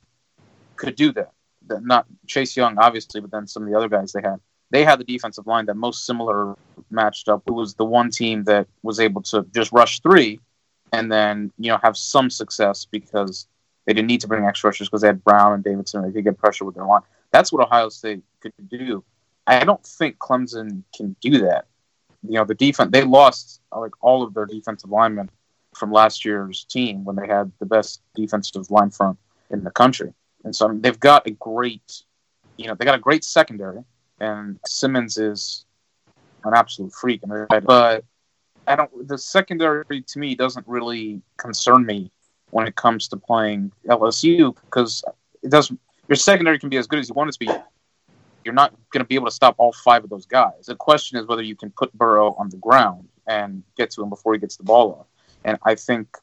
could 0.76 0.96
do 0.96 1.12
that. 1.14 1.32
Not 1.70 2.06
Chase 2.28 2.56
Young, 2.58 2.78
obviously, 2.78 3.22
but 3.22 3.32
then 3.32 3.48
some 3.48 3.64
of 3.64 3.70
the 3.70 3.78
other 3.78 3.90
guys 3.90 4.12
they 4.12 4.22
had. 4.22 4.40
They 4.70 4.84
had 4.84 5.00
the 5.00 5.04
defensive 5.04 5.46
line 5.46 5.68
that 5.68 5.76
most 5.76 6.06
similar 6.06 6.56
matched 6.90 7.30
up. 7.30 7.44
It 7.48 7.52
was 7.52 7.76
the 7.76 7.86
one 7.86 8.10
team 8.10 8.44
that 8.46 8.68
was 8.82 9.00
able 9.00 9.22
to 9.24 9.46
just 9.54 9.72
rush 9.72 10.00
three 10.02 10.40
and 10.92 11.12
then, 11.12 11.52
you 11.58 11.70
know, 11.70 11.78
have 11.82 11.96
some 11.96 12.30
success 12.30 12.86
because 12.90 13.48
they 13.86 13.94
didn't 13.94 14.08
need 14.08 14.22
to 14.22 14.28
bring 14.28 14.46
extra 14.46 14.70
rushers 14.70 14.90
because 14.90 15.02
they 15.02 15.08
had 15.08 15.24
Brown 15.24 15.54
and 15.54 15.64
Davidson. 15.64 16.02
They 16.02 16.12
could 16.12 16.24
get 16.24 16.38
pressure 16.38 16.66
with 16.66 16.76
their 16.76 16.86
line. 16.86 17.02
That's 17.32 17.52
what 17.52 17.64
Ohio 17.64 17.90
State 17.90 18.24
could 18.42 18.54
do. 18.68 19.04
I 19.46 19.64
don't 19.64 19.86
think 19.86 20.18
Clemson 20.18 20.84
can 20.96 21.16
do 21.22 21.40
that 21.40 21.66
you 22.28 22.36
know 22.36 22.46
the 22.46 22.56
defense 22.56 22.92
they 22.92 23.04
lost 23.04 23.62
like 23.76 23.92
all 24.02 24.24
of 24.24 24.34
their 24.34 24.46
defensive 24.46 24.90
linemen 24.90 25.30
from 25.76 25.92
last 25.92 26.24
year's 26.24 26.66
team 26.66 27.04
when 27.04 27.16
they 27.16 27.28
had 27.28 27.52
the 27.60 27.66
best 27.66 28.02
defensive 28.16 28.70
line 28.70 28.92
front 28.92 29.18
in 29.50 29.64
the 29.64 29.72
country. 29.72 30.14
And 30.44 30.56
so 30.56 30.68
I 30.68 30.72
mean, 30.72 30.82
they've 30.82 31.00
got 31.00 31.28
a 31.28 31.32
great, 31.32 32.04
you 32.58 32.68
know, 32.68 32.76
they 32.76 32.86
got 32.86 32.96
a 32.96 33.00
great 33.00 33.24
secondary, 33.24 33.84
and 34.20 34.60
Simmons 34.66 35.18
is 35.18 35.66
an 36.44 36.54
absolute 36.54 36.94
freak. 36.94 37.22
But 37.50 38.04
I 38.68 38.76
don't. 38.76 39.08
The 39.08 39.18
secondary 39.18 40.02
to 40.02 40.20
me 40.20 40.36
doesn't 40.36 40.68
really 40.68 41.22
concern 41.38 41.86
me 41.86 42.12
when 42.52 42.68
it 42.68 42.76
comes 42.76 43.08
to 43.10 43.18
playing 43.18 43.72
LSU 43.88 44.56
because 44.66 45.04
it 45.42 45.50
doesn't. 45.50 45.80
Your 46.10 46.18
secondary 46.18 46.60
can 46.60 46.70
be 46.70 46.78
as 46.78 46.88
good 46.88 47.00
as 47.00 47.08
you 47.08 47.16
want 47.16 47.30
it 47.30 47.34
to 47.34 47.40
be 47.40 47.50
you're 48.46 48.54
not 48.54 48.74
going 48.92 49.04
to 49.04 49.08
be 49.08 49.16
able 49.16 49.28
to 49.28 49.32
stop 49.32 49.56
all 49.58 49.72
five 49.72 50.04
of 50.04 50.10
those 50.10 50.26
guys. 50.26 50.66
The 50.68 50.76
question 50.76 51.18
is 51.20 51.26
whether 51.26 51.42
you 51.42 51.56
can 51.56 51.72
put 51.72 51.94
Burrow 51.94 52.34
on 52.38 52.50
the 52.50 52.58
ground 52.58 53.08
and 53.28 53.64
get 53.78 53.92
to 53.92 54.04
him 54.04 54.10
before 54.10 54.34
he 54.34 54.40
gets 54.40 54.58
the 54.58 54.64
ball 54.64 54.94
off. 55.00 55.08
And 55.44 55.58
I 55.64 55.76
think 55.76 56.18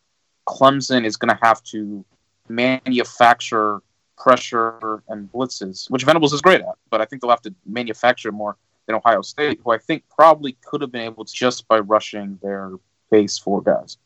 Clemson 0.47 1.05
is 1.05 1.17
going 1.17 1.35
to 1.35 1.45
have 1.45 1.63
to 1.65 2.05
manufacture 2.49 3.81
pressure 4.17 5.03
and 5.09 5.31
blitzes, 5.33 5.91
which 5.91 6.05
Venables 6.05 6.33
is 6.33 6.41
great 6.41 6.61
at, 6.61 6.75
but 6.91 7.01
I 7.01 7.05
think 7.05 7.23
they'll 7.23 7.31
have 7.31 7.43
to 7.43 7.55
manufacture 7.65 8.33
more 8.33 8.57
than 8.87 8.97
Ohio 8.97 9.23
State, 9.23 9.61
who 9.65 9.73
I 9.73 9.79
think 9.79 10.05
probably 10.15 10.57
could 10.65 10.83
have 10.83 10.93
been 10.93 11.03
able 11.03 11.25
to 11.25 11.33
just 11.33 11.67
by 11.69 11.79
rushing 11.79 12.39
their 12.43 12.73
base 13.11 13.39
four 13.39 13.63
guys. 13.63 13.97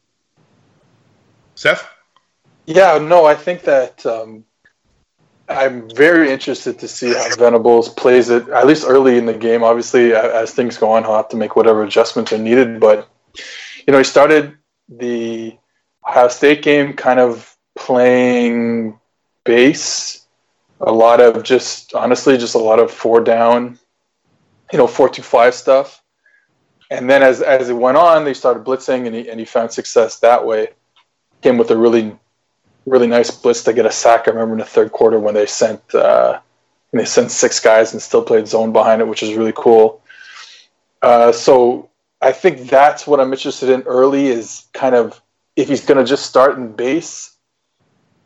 Seth? 1.54 1.86
Yeah, 2.66 2.98
no, 2.98 3.24
I 3.24 3.34
think 3.34 3.62
that 3.62 4.04
um, 4.06 4.44
I'm 5.48 5.90
very 5.90 6.30
interested 6.30 6.78
to 6.78 6.88
see 6.88 7.12
how 7.12 7.34
Venables 7.36 7.90
plays 7.90 8.30
it, 8.30 8.48
at 8.48 8.66
least 8.66 8.86
early 8.86 9.18
in 9.18 9.26
the 9.26 9.34
game. 9.34 9.62
Obviously, 9.62 10.14
as 10.14 10.52
things 10.52 10.78
go 10.78 10.90
on, 10.92 11.04
he'll 11.04 11.16
have 11.16 11.28
to 11.30 11.36
make 11.36 11.54
whatever 11.54 11.82
adjustments 11.82 12.32
are 12.32 12.38
needed. 12.38 12.80
But, 12.80 13.08
you 13.86 13.92
know, 13.92 13.98
he 13.98 14.04
started 14.04 14.56
the 14.88 15.56
Ohio 16.06 16.28
State 16.28 16.62
game 16.62 16.94
kind 16.94 17.20
of 17.20 17.54
playing 17.76 18.98
base, 19.44 20.26
a 20.80 20.92
lot 20.92 21.20
of 21.20 21.42
just, 21.42 21.94
honestly, 21.94 22.38
just 22.38 22.54
a 22.54 22.58
lot 22.58 22.78
of 22.78 22.90
four 22.90 23.20
down, 23.20 23.78
you 24.72 24.78
know, 24.78 24.86
four 24.86 25.08
to 25.10 25.22
five 25.22 25.54
stuff. 25.54 26.02
And 26.90 27.08
then 27.08 27.22
as, 27.22 27.42
as 27.42 27.68
it 27.68 27.74
went 27.74 27.96
on, 27.96 28.24
they 28.24 28.34
started 28.34 28.64
blitzing 28.64 29.06
and 29.06 29.14
he, 29.14 29.28
and 29.28 29.38
he 29.38 29.46
found 29.46 29.72
success 29.72 30.20
that 30.20 30.46
way. 30.46 30.68
Came 31.42 31.58
with 31.58 31.70
a 31.70 31.76
really 31.76 32.18
really 32.86 33.06
nice 33.06 33.30
blitz 33.30 33.62
to 33.64 33.72
get 33.72 33.86
a 33.86 33.90
sack. 33.90 34.26
I 34.26 34.30
remember 34.30 34.54
in 34.54 34.58
the 34.58 34.64
third 34.64 34.92
quarter 34.92 35.18
when 35.18 35.34
they 35.34 35.46
sent 35.46 35.94
uh, 35.94 36.40
they 36.92 37.04
sent 37.04 37.30
six 37.30 37.60
guys 37.60 37.92
and 37.92 38.00
still 38.00 38.22
played 38.22 38.46
zone 38.46 38.72
behind 38.72 39.00
it, 39.00 39.08
which 39.08 39.22
is 39.22 39.34
really 39.34 39.52
cool. 39.56 40.02
Uh, 41.02 41.32
so 41.32 41.90
I 42.20 42.32
think 42.32 42.70
that's 42.70 43.06
what 43.06 43.20
I'm 43.20 43.32
interested 43.32 43.68
in 43.68 43.82
early 43.82 44.28
is 44.28 44.66
kind 44.72 44.94
of 44.94 45.20
if 45.56 45.68
he's 45.68 45.84
going 45.84 45.98
to 45.98 46.04
just 46.04 46.26
start 46.26 46.56
in 46.56 46.72
base, 46.72 47.36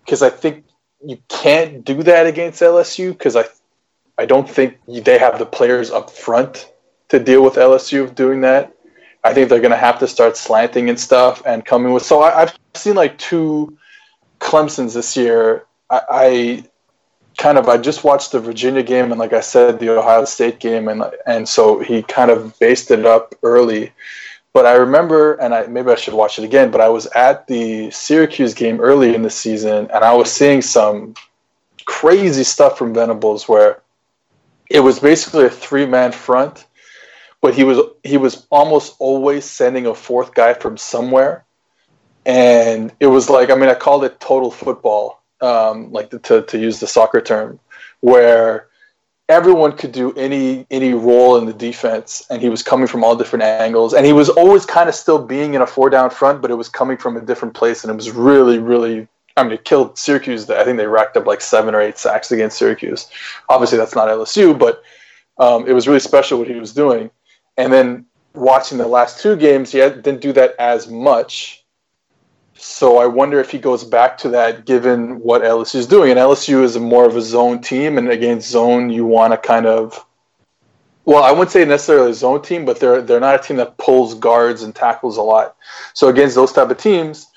because 0.05 0.23
I 0.23 0.31
think 0.31 0.65
you 1.05 1.19
can't 1.29 1.85
do 1.85 2.03
that 2.03 2.27
against 2.27 2.61
LSU 2.61 3.13
because 3.13 3.37
I 3.37 3.45
I 4.19 4.27
don't 4.27 4.49
think 4.49 4.79
they 4.87 5.19
have 5.19 5.39
the 5.39 5.47
players 5.47 5.91
up 5.91 6.11
front 6.11 6.71
to 7.09 7.19
deal 7.19 7.43
with 7.43 7.55
LSU 7.55 8.03
of 8.03 8.15
doing 8.15 8.41
that. 8.43 8.75
I 9.25 9.33
think 9.33 9.49
they're 9.49 9.61
going 9.61 9.71
to 9.71 9.77
have 9.77 9.99
to 10.01 10.09
start 10.09 10.37
slanting 10.37 10.89
and 10.89 10.99
stuff 10.99 11.43
and 11.47 11.65
coming 11.65 11.93
with. 11.93 12.05
So 12.05 12.23
I, 12.23 12.43
I've 12.43 12.59
seen 12.75 12.95
like 12.95 13.17
two 13.19 13.79
Clemson's 14.39 14.95
this 14.95 15.17
year, 15.17 15.67
I, 15.91 16.01
I, 16.11 16.65
kind 17.39 17.57
of 17.57 17.69
I 17.69 17.79
just 17.79 18.03
watched 18.03 18.33
the 18.33 18.41
Virginia 18.41 18.83
game 18.83 19.13
and 19.13 19.19
like 19.19 19.33
I 19.33 19.41
said 19.41 19.79
the 19.79 19.97
Ohio 19.97 20.25
State 20.25 20.59
game 20.59 20.89
and 20.89 21.05
and 21.25 21.49
so 21.49 21.79
he 21.79 22.03
kind 22.03 22.31
of 22.31 22.59
based 22.59 22.91
it 22.91 23.07
up 23.07 23.35
early. 23.43 23.93
But 24.53 24.67
I 24.67 24.73
remember, 24.73 25.35
and 25.35 25.55
I 25.55 25.67
maybe 25.67 25.91
I 25.91 25.95
should 25.95 26.15
watch 26.15 26.39
it 26.39 26.45
again. 26.45 26.71
But 26.71 26.81
I 26.81 26.89
was 26.89 27.07
at 27.07 27.47
the 27.47 27.91
Syracuse 27.91 28.55
game 28.55 28.81
early 28.81 29.15
in 29.15 29.23
the 29.23 29.31
season, 29.31 29.89
and 29.93 30.05
I 30.05 30.13
was 30.15 30.33
seeing 30.33 30.63
some 30.63 31.15
crazy 31.85 32.45
stuff 32.45 32.77
from 32.77 32.93
Venables 32.93 33.49
where 33.49 33.83
it 34.69 34.81
was 34.81 34.99
basically 34.99 35.45
a 35.45 35.51
three 35.51 35.87
man 35.87 36.13
front, 36.13 36.67
but 37.41 37.55
he 37.55 37.63
was 37.63 37.79
he 38.03 38.17
was 38.17 38.47
almost 38.51 38.97
always 38.99 39.45
sending 39.45 39.87
a 39.87 39.95
fourth 39.95 40.35
guy 40.35 40.55
from 40.55 40.77
somewhere 40.77 41.45
and 42.29 42.93
it 43.01 43.07
was 43.07 43.29
like 43.29 43.51
I 43.51 43.57
mean 43.57 43.71
I 43.71 43.75
called 43.75 44.05
it 44.05 44.21
total 44.21 44.53
football, 44.53 45.23
um, 45.41 45.91
like 45.91 46.11
the, 46.11 46.21
to 46.21 46.43
to 46.43 46.59
use 46.59 46.79
the 46.79 46.87
soccer 46.87 47.21
term, 47.21 47.59
where 48.01 48.69
everyone 49.31 49.73
could 49.73 49.93
do 49.93 50.13
any 50.13 50.67
any 50.71 50.93
role 50.93 51.39
in 51.39 51.47
the 51.47 51.55
defense, 51.55 52.25
and 52.31 52.41
he 52.41 52.51
was 52.51 52.63
coming 52.63 52.87
from 52.87 53.03
all 53.03 53.17
different 53.17 53.45
angles, 53.45 53.95
and 53.95 54.07
he 54.07 54.13
was 54.13 54.29
always 54.29 54.67
kind 54.67 54.89
of 54.89 54.95
still 54.95 55.19
being 55.19 55.55
in 55.55 55.63
a 55.63 55.67
four 55.67 55.89
down 55.91 56.11
front, 56.11 56.43
but 56.43 56.51
it 56.51 56.55
was 56.55 56.69
coming 56.69 56.99
from 56.99 57.17
a 57.17 57.21
different 57.23 57.55
place, 57.55 57.83
and 57.83 57.91
it 57.91 57.97
was 57.97 58.13
really 58.13 58.59
really. 58.59 59.09
I 59.37 59.45
mean, 59.45 59.53
it 59.53 59.65
killed 59.65 59.97
Syracuse. 59.97 60.51
I 60.51 60.65
think 60.65 60.79
they 60.79 60.89
racked 60.89 61.17
up 61.17 61.25
like 61.25 61.41
seven 61.41 61.73
or 61.73 61.81
eight 61.81 61.97
sacks 61.97 62.33
against 62.33 62.59
Syracuse. 62.59 63.09
Obviously, 63.49 63.79
that's 63.79 63.95
not 63.95 64.09
LSU, 64.09 64.59
but 64.59 64.83
um, 65.39 65.65
it 65.69 65.75
was 65.75 65.87
really 65.87 66.01
special 66.01 66.41
what 66.41 66.49
he 66.49 66.57
was 66.57 66.75
doing. 66.75 67.09
And 67.57 67.73
then 67.73 68.05
watching 68.35 68.79
the 68.79 68.89
last 68.89 69.21
two 69.21 69.37
games, 69.37 69.71
he 69.71 69.79
had, 69.79 70.03
didn't 70.03 70.23
do 70.23 70.33
that 70.33 70.57
as 70.59 70.89
much 70.89 71.65
so 72.59 72.99
I 72.99 73.07
wonder 73.07 73.41
if 73.41 73.51
he 73.51 73.59
goes 73.59 73.85
back 73.85 74.19
to 74.19 74.29
that 74.31 74.67
given 74.67 75.21
what 75.21 75.43
LSU 75.43 75.77
is 75.77 75.87
doing. 75.87 76.11
And 76.11 76.19
LSU 76.19 76.63
is 76.63 76.77
more 76.77 77.07
of 77.07 77.17
a 77.17 77.21
zone 77.21 77.61
team, 77.61 77.99
and 77.99 78.11
against 78.11 78.51
zone, 78.51 78.91
you 78.91 79.07
want 79.07 79.33
to 79.33 79.39
kind 79.39 79.67
of 79.67 80.05
well, 81.09 81.25
I 81.25 81.31
wouldn't 81.31 81.51
say 81.51 81.65
necessarily 81.65 82.11
a 82.11 82.15
zone 82.15 82.43
team, 82.43 82.67
but 82.67 82.81
they're 82.81 83.01
they're 83.01 83.19
not 83.19 83.37
a 83.37 83.43
team 83.43 83.57
that 83.57 83.79
pulls 83.79 84.15
guards 84.15 84.63
and 84.63 84.75
tackles 84.75 85.17
a 85.17 85.23
lot. 85.23 85.57
So 85.95 86.09
against 86.09 86.35
those 86.35 86.53
type 86.53 86.69
of 86.69 86.77
teams, 86.77 87.29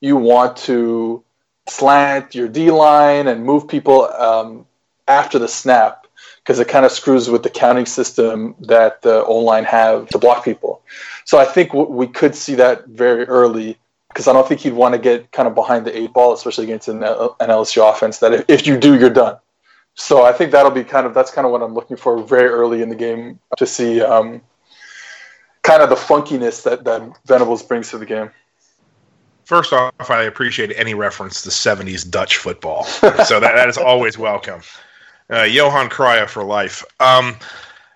you 0.00 0.16
want 0.16 0.56
to 0.68 1.22
slant 1.68 2.34
your 2.34 2.48
D 2.48 2.72
line 2.72 3.28
and 3.28 3.44
move 3.44 3.68
people 3.68 4.06
um, 4.14 4.66
after 5.06 5.38
the 5.38 5.46
snap 5.46 6.08
because 6.38 6.58
it 6.58 6.66
kind 6.66 6.84
of 6.84 6.90
screws 6.90 7.30
with 7.30 7.44
the 7.44 7.50
counting 7.50 7.86
system 7.86 8.56
that 8.60 9.02
the 9.02 9.24
O 9.24 9.36
line 9.36 9.62
have 9.62 10.08
to 10.08 10.18
block 10.18 10.44
people. 10.44 10.82
So 11.24 11.38
I 11.38 11.44
think 11.44 11.70
w- 11.70 11.88
we 11.88 12.08
could 12.08 12.34
see 12.34 12.56
that 12.56 12.86
very 12.86 13.26
early 13.26 13.78
because 14.10 14.28
I 14.28 14.32
don't 14.32 14.46
think 14.46 14.60
he'd 14.60 14.72
want 14.72 14.94
to 14.94 14.98
get 14.98 15.30
kind 15.32 15.48
of 15.48 15.54
behind 15.54 15.86
the 15.86 15.96
eight 15.96 16.12
ball, 16.12 16.32
especially 16.32 16.64
against 16.64 16.88
an, 16.88 17.02
an 17.02 17.48
LSU 17.48 17.88
offense. 17.88 18.18
That 18.18 18.34
if, 18.34 18.44
if 18.48 18.66
you 18.66 18.78
do, 18.78 18.98
you're 18.98 19.10
done. 19.10 19.38
So 19.94 20.24
I 20.24 20.32
think 20.32 20.52
that'll 20.52 20.70
be 20.70 20.84
kind 20.84 21.06
of 21.06 21.14
that's 21.14 21.30
kind 21.30 21.46
of 21.46 21.52
what 21.52 21.62
I'm 21.62 21.74
looking 21.74 21.96
for 21.96 22.22
very 22.22 22.48
early 22.48 22.82
in 22.82 22.88
the 22.88 22.96
game 22.96 23.38
to 23.56 23.66
see 23.66 24.00
um, 24.00 24.40
kind 25.62 25.82
of 25.82 25.88
the 25.88 25.96
funkiness 25.96 26.62
that 26.64 26.84
that 26.84 27.02
Venables 27.26 27.62
brings 27.62 27.90
to 27.90 27.98
the 27.98 28.06
game. 28.06 28.30
First 29.44 29.72
off, 29.72 29.92
I 30.10 30.22
appreciate 30.22 30.72
any 30.76 30.94
reference 30.94 31.42
to 31.42 31.48
70s 31.48 32.08
Dutch 32.08 32.36
football. 32.36 32.84
so 32.84 33.40
that, 33.40 33.54
that 33.54 33.68
is 33.68 33.76
always 33.76 34.16
welcome. 34.16 34.60
Uh, 35.28 35.42
Johan 35.42 35.88
Cruyff 35.88 36.28
for 36.28 36.44
life. 36.44 36.84
Um, 37.00 37.36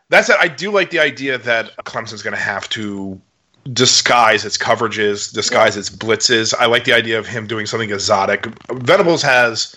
that 0.09 0.25
said, 0.25 0.37
I 0.41 0.49
do 0.49 0.73
like 0.73 0.91
the 0.91 0.99
idea 0.99 1.39
that 1.39 1.77
Clemson's 1.85 2.23
going 2.23 2.35
to 2.35 2.41
have 2.41 2.69
to 2.71 3.21
disguise 3.73 4.45
its 4.45 4.59
coverages, 4.59 5.33
disguise 5.33 5.77
its 5.77 5.91
blitzes. 5.91 6.55
I 6.59 6.67
like 6.67 6.85
the 6.85 6.93
idea 6.93 7.19
of 7.19 7.27
him 7.27 7.47
doing 7.47 7.67
something 7.67 7.91
exotic. 7.91 8.47
Venables 8.71 9.23
has, 9.23 9.77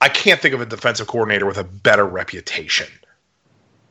I 0.00 0.08
can't 0.08 0.40
think 0.40 0.54
of 0.54 0.60
a 0.60 0.66
defensive 0.66 1.06
coordinator 1.06 1.46
with 1.46 1.58
a 1.58 1.64
better 1.64 2.04
reputation. 2.04 2.88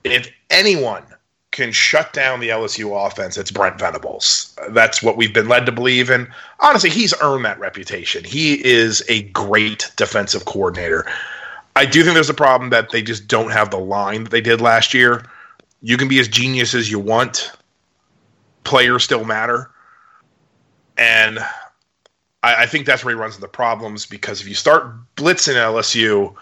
If 0.03 0.29
anyone 0.49 1.03
can 1.51 1.71
shut 1.71 2.13
down 2.13 2.39
the 2.39 2.49
LSU 2.49 3.07
offense, 3.07 3.37
it's 3.37 3.51
Brent 3.51 3.79
Venables. 3.79 4.55
That's 4.69 5.01
what 5.01 5.17
we've 5.17 5.33
been 5.33 5.47
led 5.47 5.65
to 5.67 5.71
believe. 5.71 6.09
And 6.09 6.27
honestly, 6.59 6.89
he's 6.89 7.13
earned 7.21 7.45
that 7.45 7.59
reputation. 7.59 8.23
He 8.23 8.63
is 8.65 9.03
a 9.07 9.23
great 9.29 9.91
defensive 9.95 10.45
coordinator. 10.45 11.05
I 11.75 11.85
do 11.85 12.03
think 12.03 12.13
there's 12.13 12.29
a 12.29 12.35
problem 12.35 12.69
that 12.71 12.91
they 12.91 13.01
just 13.01 13.27
don't 13.27 13.51
have 13.51 13.71
the 13.71 13.79
line 13.79 14.23
that 14.23 14.29
they 14.29 14.41
did 14.41 14.61
last 14.61 14.93
year. 14.93 15.25
You 15.81 15.97
can 15.97 16.07
be 16.07 16.19
as 16.19 16.27
genius 16.27 16.73
as 16.73 16.91
you 16.91 16.99
want, 16.99 17.51
players 18.63 19.03
still 19.03 19.25
matter. 19.25 19.69
And 20.97 21.39
I, 22.43 22.63
I 22.63 22.65
think 22.65 22.85
that's 22.85 23.03
where 23.03 23.15
he 23.15 23.19
runs 23.19 23.35
into 23.35 23.47
problems 23.47 24.05
because 24.05 24.41
if 24.41 24.47
you 24.47 24.55
start 24.55 24.93
blitzing 25.15 25.55
LSU, 25.55 26.35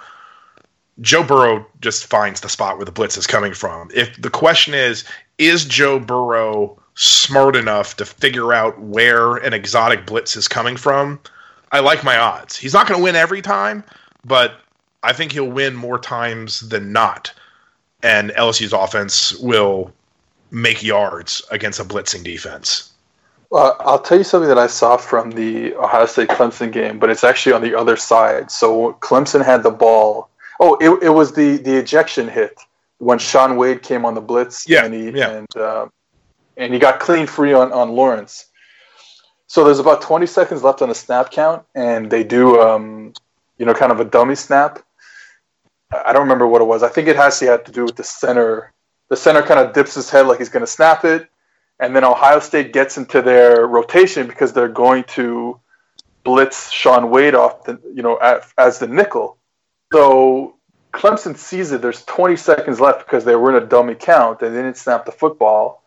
Joe 1.00 1.24
Burrow 1.24 1.66
just 1.80 2.06
finds 2.06 2.42
the 2.42 2.50
spot 2.50 2.78
where 2.78 2.86
the 2.86 2.92
blitz 2.92 3.18
is 3.18 3.28
coming 3.28 3.54
from. 3.54 3.90
If 3.94 4.22
the 4.22 4.30
question 4.30 4.74
is, 4.74 5.06
is 5.38 5.66
Joe 5.66 6.00
Burrow 6.00 6.78
smart 6.96 7.56
enough 7.56 7.96
to 7.98 8.06
figure 8.06 8.54
out 8.54 8.80
where 8.80 9.38
an 9.38 9.54
exotic 9.54 10.06
blitz 10.06 10.36
is 10.36 10.48
coming 10.48 10.78
from? 10.78 11.20
I 11.72 11.80
like 11.80 12.04
my 12.04 12.18
odds. 12.18 12.58
He's 12.58 12.74
not 12.74 12.88
going 12.88 13.00
to 13.00 13.04
win 13.04 13.16
every 13.16 13.42
time, 13.42 13.84
but 14.25 14.60
I 15.04 15.13
think 15.13 15.32
he'll 15.32 15.50
win 15.50 15.75
more 15.75 15.98
times 15.98 16.70
than 16.70 16.92
not. 16.92 17.34
And 18.04 18.32
LSU's 18.32 18.74
offense 18.74 19.36
will 19.38 19.94
make 20.51 20.84
yards 20.84 21.41
against 21.51 21.79
a 21.79 21.84
blitzing 21.84 22.24
defense. 22.24 22.91
Well, 23.50 23.75
I'll 23.81 24.00
tell 24.00 24.17
you 24.17 24.24
something 24.24 24.48
that 24.48 24.58
I 24.58 24.67
saw 24.67 24.96
from 24.96 25.31
the 25.31 25.75
Ohio 25.75 26.05
State 26.05 26.29
Clemson 26.29 26.72
game, 26.72 27.00
but 27.00 27.10
it's 27.10 27.24
actually 27.24 27.51
on 27.51 27.62
the 27.62 27.77
other 27.77 27.98
side. 27.98 28.50
So 28.50 28.93
Clemson 29.01 29.43
had 29.43 29.63
the 29.63 29.72
ball 29.72 30.29
Oh, 30.62 30.77
it, 30.79 31.03
it 31.03 31.10
was 31.10 31.34
the 31.34 31.58
the 31.58 31.75
ejection 31.75 32.27
hit 32.27 32.60
when 33.00 33.17
Shaun 33.17 33.58
Wade 33.58 33.81
came 33.81 34.05
on 34.05 34.13
the 34.13 34.22
blitz. 34.22 34.70
Yeah, 34.70 34.86
and 34.86 34.93
he, 34.93 35.10
yeah. 35.10 35.31
and 35.31 35.58
uh, 35.58 35.88
and 36.55 36.72
he 36.72 36.79
got 36.79 37.00
clean 37.00 37.25
free 37.25 37.51
on 37.51 37.74
on 37.74 37.89
Lawrence. 37.93 38.46
So 39.48 39.65
there's 39.65 39.79
about 39.79 40.01
20 40.01 40.27
seconds 40.27 40.63
left 40.63 40.81
on 40.81 40.88
the 40.88 40.96
snap 40.96 41.29
count, 41.31 41.65
and 41.75 42.10
they 42.10 42.24
do 42.24 42.62
um, 42.62 43.12
you 43.58 43.65
know 43.65 43.74
kind 43.74 43.91
of 43.91 44.00
a 44.00 44.05
dummy 44.05 44.36
snap. 44.36 44.79
I 45.91 46.13
don't 46.13 46.22
remember 46.22 46.48
what 46.48 46.62
it 46.62 46.65
was. 46.65 46.84
I 46.84 46.89
think 46.89 47.08
it 47.08 47.15
has 47.15 47.39
to 47.39 47.48
have 47.48 47.63
to 47.63 47.72
do 47.72 47.84
with 47.84 47.96
the 47.96 48.03
center. 48.03 48.72
The 49.12 49.18
center 49.18 49.41
kind 49.41 49.60
of 49.60 49.74
dips 49.74 49.96
his 49.96 50.10
head 50.10 50.25
like 50.25 50.39
he's 50.39 50.48
going 50.48 50.63
to 50.63 50.72
snap 50.72 51.03
it, 51.03 51.30
and 51.82 51.94
then 51.94 52.06
Ohio 52.06 52.39
State 52.39 52.72
gets 52.72 52.96
into 52.96 53.22
their 53.22 53.68
rotation 53.68 54.25
because 54.25 54.53
they're 54.53 54.70
going 54.70 55.03
to 55.15 55.60
blitz 56.24 56.72
Shaun 56.72 57.10
Wade 57.10 57.36
off 57.36 57.65
the 57.65 57.77
you 57.94 58.03
know 58.03 58.15
as 58.58 58.80
the 58.80 58.88
nickel. 58.88 59.36
So 59.91 60.56
Clemson 60.93 61.36
sees 61.36 61.74
it. 61.74 61.82
There's 61.82 62.06
20 62.06 62.38
seconds 62.38 62.80
left 62.80 63.00
because 63.00 63.26
they 63.26 63.36
were 63.36 63.54
in 63.54 63.62
a 63.62 63.67
dummy 63.67 63.95
count 63.95 64.43
and 64.43 64.56
they 64.56 64.62
didn't 64.62 64.78
snap 64.78 65.06
the 65.06 65.12
football. 65.12 65.84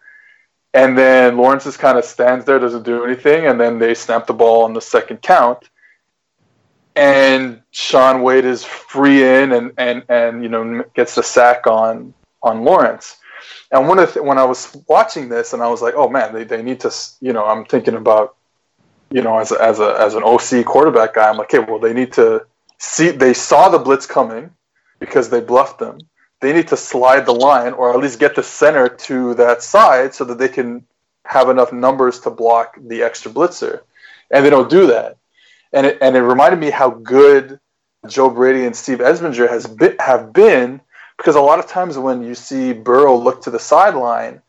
And 0.75 0.99
then 0.99 1.39
Lawrence 1.39 1.65
just 1.65 1.79
kind 1.79 1.97
of 1.97 2.05
stands 2.05 2.45
there, 2.45 2.59
doesn't 2.59 2.83
do 2.83 3.07
anything, 3.07 3.47
and 3.47 3.59
then 3.59 3.79
they 3.79 3.95
snap 3.95 4.27
the 4.27 4.35
ball 4.35 4.65
on 4.65 4.75
the 4.75 4.83
second 4.83 5.23
count. 5.23 5.71
And 6.95 7.63
Shaun 7.71 8.21
Wade 8.21 8.45
is 8.45 8.65
free 8.65 9.25
in 9.25 9.53
and, 9.53 9.73
and, 9.79 10.05
and 10.11 10.43
you 10.43 10.51
know 10.51 10.85
gets 10.95 11.15
the 11.15 11.23
sack 11.23 11.67
on 11.67 12.13
on 12.45 12.63
Lawrence. 12.63 13.17
And 13.73 13.89
one 13.89 13.99
of 13.99 14.15
the, 14.15 14.23
when 14.23 14.39
I 14.39 14.45
was 14.45 14.77
watching 14.89 15.29
this, 15.29 15.53
and 15.53 15.63
I 15.63 15.69
was 15.69 15.83
like, 15.83 15.95
oh 15.97 16.09
man, 16.09 16.33
they, 16.33 16.45
they 16.45 16.63
need 16.63 16.81
to 16.81 16.95
you 17.21 17.33
know 17.33 17.45
I'm 17.45 17.65
thinking 17.65 17.95
about 17.95 18.37
you 19.11 19.23
know 19.23 19.39
as 19.39 19.51
a, 19.51 19.61
as 19.61 19.81
a 19.81 19.97
as 19.99 20.15
an 20.15 20.23
OC 20.23 20.65
quarterback 20.65 21.15
guy, 21.15 21.29
I'm 21.29 21.37
like, 21.37 21.53
okay, 21.53 21.65
well 21.69 21.81
they 21.81 21.93
need 21.93 22.13
to 22.13 22.47
see 22.79 23.11
they 23.11 23.35
saw 23.35 23.69
the 23.69 23.79
blitz 23.79 24.07
coming 24.07 24.51
because 25.01 25.29
they 25.29 25.41
bluffed 25.41 25.79
them. 25.79 25.99
They 26.41 26.53
need 26.53 26.69
to 26.69 26.77
slide 26.77 27.27
the 27.27 27.35
line 27.35 27.73
or 27.73 27.93
at 27.93 28.01
least 28.01 28.21
get 28.21 28.35
the 28.35 28.43
center 28.43 28.89
to 28.89 29.35
that 29.35 29.63
side 29.63 30.15
so 30.15 30.25
that 30.25 30.39
they 30.39 30.49
can 30.49 30.87
have 31.25 31.49
enough 31.49 31.73
numbers 31.73 32.21
to 32.21 32.31
block 32.31 32.77
the 32.79 33.03
extra 33.03 33.31
blitzer. 33.33 33.81
And 34.31 34.45
they 34.45 34.51
don't 34.51 34.69
do 34.69 34.87
that. 34.89 35.17
And 35.73 35.87
it, 35.87 35.99
and 36.01 36.17
it 36.17 36.23
reminded 36.23 36.61
me 36.61 36.71
how 36.71 36.91
good 36.91 37.59
Joe 38.07 38.29
Brady 38.29 38.67
and 38.67 38.77
Steve 38.77 38.99
Ensminger 38.99 39.49
has 39.49 39.67
been, 39.67 39.97
have 39.99 40.33
been 40.33 40.81
because 41.17 41.37
a 41.37 41.41
lot 41.41 41.59
of 41.59 41.67
times 41.67 41.99
when 41.99 42.23
you 42.23 42.35
see 42.35 42.73
Burrow 42.73 43.17
look 43.17 43.43
to 43.43 43.51
the 43.51 43.59
sideline, 43.59 44.43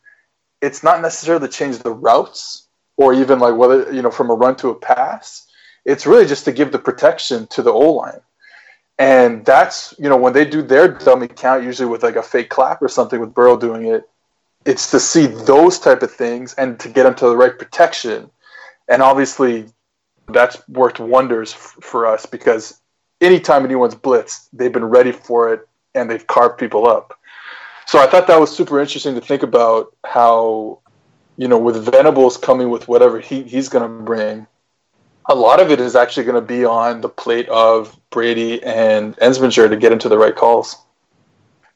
it's 0.60 0.82
not 0.82 1.02
necessarily 1.02 1.46
to 1.46 1.52
change 1.52 1.78
the 1.78 1.92
routes 1.92 2.68
or 2.96 3.14
even 3.14 3.38
like 3.38 3.56
whether, 3.56 3.92
you 3.92 4.02
know, 4.02 4.10
from 4.10 4.30
a 4.30 4.34
run 4.34 4.56
to 4.56 4.70
a 4.70 4.74
pass 4.74 5.46
it's 5.86 6.04
really 6.04 6.26
just 6.26 6.44
to 6.44 6.52
give 6.52 6.72
the 6.72 6.78
protection 6.78 7.46
to 7.46 7.62
the 7.62 7.72
O 7.72 7.92
line. 7.92 8.20
And 8.98 9.44
that's, 9.44 9.94
you 9.98 10.08
know, 10.08 10.16
when 10.16 10.32
they 10.32 10.44
do 10.44 10.60
their 10.60 10.88
dummy 10.88 11.28
count, 11.28 11.62
usually 11.62 11.88
with 11.88 12.02
like 12.02 12.16
a 12.16 12.22
fake 12.22 12.50
clap 12.50 12.82
or 12.82 12.88
something 12.88 13.20
with 13.20 13.32
Burrow 13.32 13.56
doing 13.56 13.86
it, 13.86 14.08
it's 14.64 14.90
to 14.90 14.98
see 14.98 15.26
those 15.26 15.78
type 15.78 16.02
of 16.02 16.12
things 16.12 16.54
and 16.54 16.78
to 16.80 16.88
get 16.88 17.04
them 17.04 17.14
to 17.14 17.28
the 17.28 17.36
right 17.36 17.56
protection. 17.56 18.30
And 18.88 19.00
obviously, 19.00 19.66
that's 20.28 20.68
worked 20.68 20.98
wonders 20.98 21.52
f- 21.52 21.76
for 21.82 22.06
us 22.06 22.26
because 22.26 22.80
anytime 23.20 23.64
anyone's 23.64 23.94
blitzed, 23.94 24.48
they've 24.52 24.72
been 24.72 24.84
ready 24.84 25.12
for 25.12 25.52
it 25.52 25.68
and 25.96 26.10
they've 26.10 26.26
carved 26.26 26.58
people 26.58 26.86
up. 26.86 27.18
So 27.86 27.98
I 27.98 28.06
thought 28.06 28.26
that 28.26 28.38
was 28.38 28.54
super 28.54 28.80
interesting 28.80 29.14
to 29.14 29.20
think 29.20 29.42
about 29.42 29.94
how, 30.04 30.80
you 31.36 31.48
know, 31.48 31.58
with 31.58 31.84
Venables 31.84 32.36
coming 32.36 32.70
with 32.70 32.88
whatever 32.88 33.20
he, 33.20 33.42
he's 33.42 33.68
going 33.68 33.82
to 33.82 34.04
bring, 34.04 34.46
a 35.28 35.34
lot 35.34 35.60
of 35.60 35.70
it 35.70 35.80
is 35.80 35.96
actually 35.96 36.24
going 36.24 36.36
to 36.36 36.46
be 36.46 36.64
on 36.64 37.00
the 37.00 37.08
plate 37.08 37.48
of 37.48 37.96
Brady 38.10 38.62
and 38.62 39.16
Ensminger 39.16 39.68
to 39.68 39.76
get 39.76 39.92
into 39.92 40.08
the 40.08 40.18
right 40.18 40.34
calls. 40.34 40.76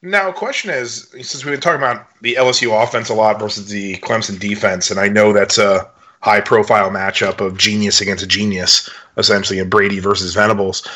Now, 0.02 0.32
question 0.32 0.70
is, 0.70 1.08
since 1.10 1.44
we've 1.44 1.52
been 1.52 1.60
talking 1.60 1.80
about 1.80 2.06
the 2.22 2.36
LSU 2.36 2.82
offense 2.82 3.10
a 3.10 3.14
lot 3.14 3.38
versus 3.38 3.68
the 3.68 3.96
Clemson 3.98 4.38
defense, 4.38 4.90
and 4.90 4.98
I 4.98 5.08
know 5.08 5.32
that's 5.32 5.58
a 5.58 5.90
high-profile 6.22 6.90
matchup 6.90 7.40
of 7.40 7.58
genius 7.58 8.00
against 8.00 8.24
a 8.24 8.26
genius, 8.26 8.88
essentially, 9.16 9.58
in 9.58 9.68
Brady 9.68 10.00
versus 10.00 10.34
Venables. 10.34 10.86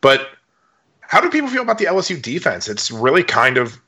But 0.00 0.28
how 1.08 1.22
do 1.22 1.30
people 1.30 1.48
feel 1.48 1.62
about 1.62 1.78
the 1.78 1.86
LSU 1.86 2.20
defense? 2.20 2.68
It's 2.68 2.90
really 2.90 3.24
kind 3.24 3.56
of 3.56 3.80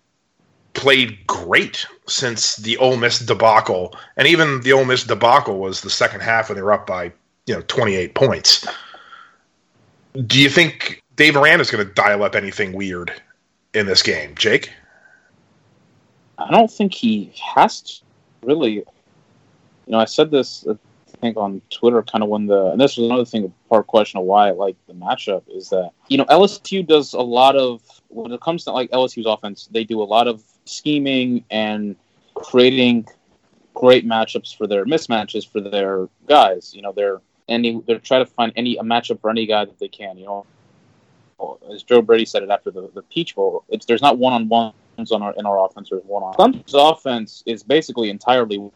played 0.72 1.18
great 1.26 1.87
since 2.06 2.56
the 2.56 2.78
Ole 2.78 2.96
Miss 2.96 3.18
debacle, 3.18 3.94
and 4.16 4.26
even 4.26 4.62
the 4.62 4.72
Ole 4.72 4.87
Miss 4.87 5.04
debacle 5.04 5.59
was 5.59 5.83
the 5.83 5.90
second 5.90 6.22
half 6.22 6.48
when 6.48 6.56
they 6.56 6.62
were 6.62 6.72
up 6.72 6.87
by 6.87 7.12
you 7.46 7.54
know 7.54 7.61
28 7.68 8.14
points. 8.14 8.66
Do 10.26 10.40
you 10.40 10.48
think 10.48 11.04
Dave 11.16 11.37
Aranda 11.37 11.61
is 11.61 11.70
going 11.70 11.87
to 11.87 11.92
dial 11.92 12.22
up 12.22 12.35
anything 12.35 12.72
weird 12.72 13.12
in 13.74 13.85
this 13.85 14.02
game, 14.02 14.35
Jake? 14.35 14.72
I 16.38 16.50
don't 16.50 16.70
think 16.70 16.94
he 16.94 17.30
has 17.54 17.83
to 17.83 18.02
really. 18.42 18.72
You 18.72 18.87
know, 19.88 19.98
I 19.98 20.06
said 20.06 20.30
this 20.30 20.64
I 20.66 20.78
think 21.20 21.37
on 21.37 21.61
Twitter, 21.70 22.02
kind 22.02 22.22
of 22.22 22.30
when 22.30 22.46
the 22.46 22.66
and 22.66 22.80
this 22.80 22.96
was 22.96 23.06
another 23.06 23.24
thing, 23.24 23.52
part 23.68 23.87
question 23.87 24.18
of 24.18 24.26
why 24.26 24.48
I 24.48 24.50
like 24.52 24.76
the 24.87 24.94
matchup 24.94 25.42
is 25.48 25.70
that 25.70 25.90
you 26.09 26.18
know 26.18 26.24
LSU 26.24 26.87
does 26.87 27.12
a 27.12 27.20
lot 27.20 27.56
of 27.56 27.83
when 28.09 28.33
it 28.33 28.40
comes 28.40 28.64
to 28.64 28.72
like 28.72 28.90
LSU's 28.90 29.26
offense, 29.26 29.68
they 29.72 29.85
do 29.85 30.02
a 30.02 30.04
lot 30.04 30.26
of 30.26 30.42
scheming 30.64 31.44
and 31.50 31.96
creating 32.35 33.06
great 33.74 34.06
matchups 34.06 34.56
for 34.56 34.66
their 34.66 34.85
mismatches 34.85 35.48
for 35.48 35.61
their 35.61 36.09
guys. 36.26 36.74
You 36.74 36.83
know, 36.83 36.92
they're 36.92 37.20
any 37.48 37.80
they're 37.87 37.98
trying 37.98 38.24
to 38.24 38.30
find 38.30 38.52
any 38.56 38.76
a 38.76 38.83
matchup 38.83 39.20
for 39.20 39.30
any 39.30 39.46
guy 39.46 39.64
that 39.64 39.78
they 39.78 39.88
can. 39.88 40.18
You 40.18 40.26
know, 40.26 40.46
as 41.72 41.83
Joe 41.83 42.02
Brady 42.02 42.24
said 42.24 42.42
it 42.42 42.50
after 42.50 42.70
the, 42.70 42.90
the 42.94 43.02
Peach 43.02 43.35
Bowl, 43.35 43.64
it's 43.68 43.87
there's 43.87 44.02
not 44.02 44.18
one 44.18 44.33
on 44.33 44.48
ones 44.48 45.12
on 45.12 45.22
our 45.22 45.35
in 45.37 45.46
our 45.46 45.64
offense. 45.64 45.90
There's 45.90 46.04
one 46.04 46.22
on. 46.22 46.35
Clemson's 46.35 46.74
offense 46.74 47.42
is 47.46 47.62
basically 47.62 48.11
entirely 48.11 48.70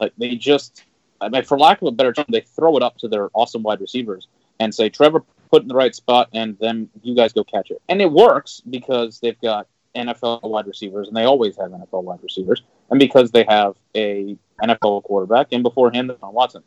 like 0.00 0.12
they 0.16 0.34
just, 0.34 0.84
I 1.20 1.28
mean, 1.28 1.44
for 1.44 1.58
lack 1.58 1.82
of 1.82 1.88
a 1.88 1.92
better 1.92 2.12
term, 2.12 2.26
they 2.28 2.40
throw 2.40 2.76
it 2.76 2.82
up 2.82 2.96
to 2.98 3.08
their 3.08 3.30
awesome 3.34 3.62
wide 3.62 3.80
receivers 3.80 4.28
and 4.58 4.74
say, 4.74 4.88
Trevor, 4.88 5.22
put 5.50 5.62
in 5.62 5.68
the 5.68 5.74
right 5.74 5.94
spot, 5.94 6.28
and 6.32 6.56
then 6.60 6.88
you 7.02 7.14
guys 7.14 7.32
go 7.32 7.44
catch 7.44 7.70
it. 7.70 7.82
And 7.88 8.00
it 8.00 8.10
works 8.10 8.62
because 8.68 9.20
they've 9.20 9.40
got 9.40 9.66
NFL 9.94 10.42
wide 10.42 10.66
receivers, 10.66 11.08
and 11.08 11.16
they 11.16 11.24
always 11.24 11.56
have 11.56 11.70
NFL 11.70 12.04
wide 12.04 12.22
receivers, 12.22 12.62
and 12.90 12.98
because 12.98 13.30
they 13.30 13.44
have 13.48 13.74
a 13.94 14.36
NFL 14.62 15.02
quarterback, 15.04 15.48
and 15.52 15.62
before 15.62 15.90
him, 15.90 16.08
Deshaun 16.08 16.32
Watson. 16.32 16.62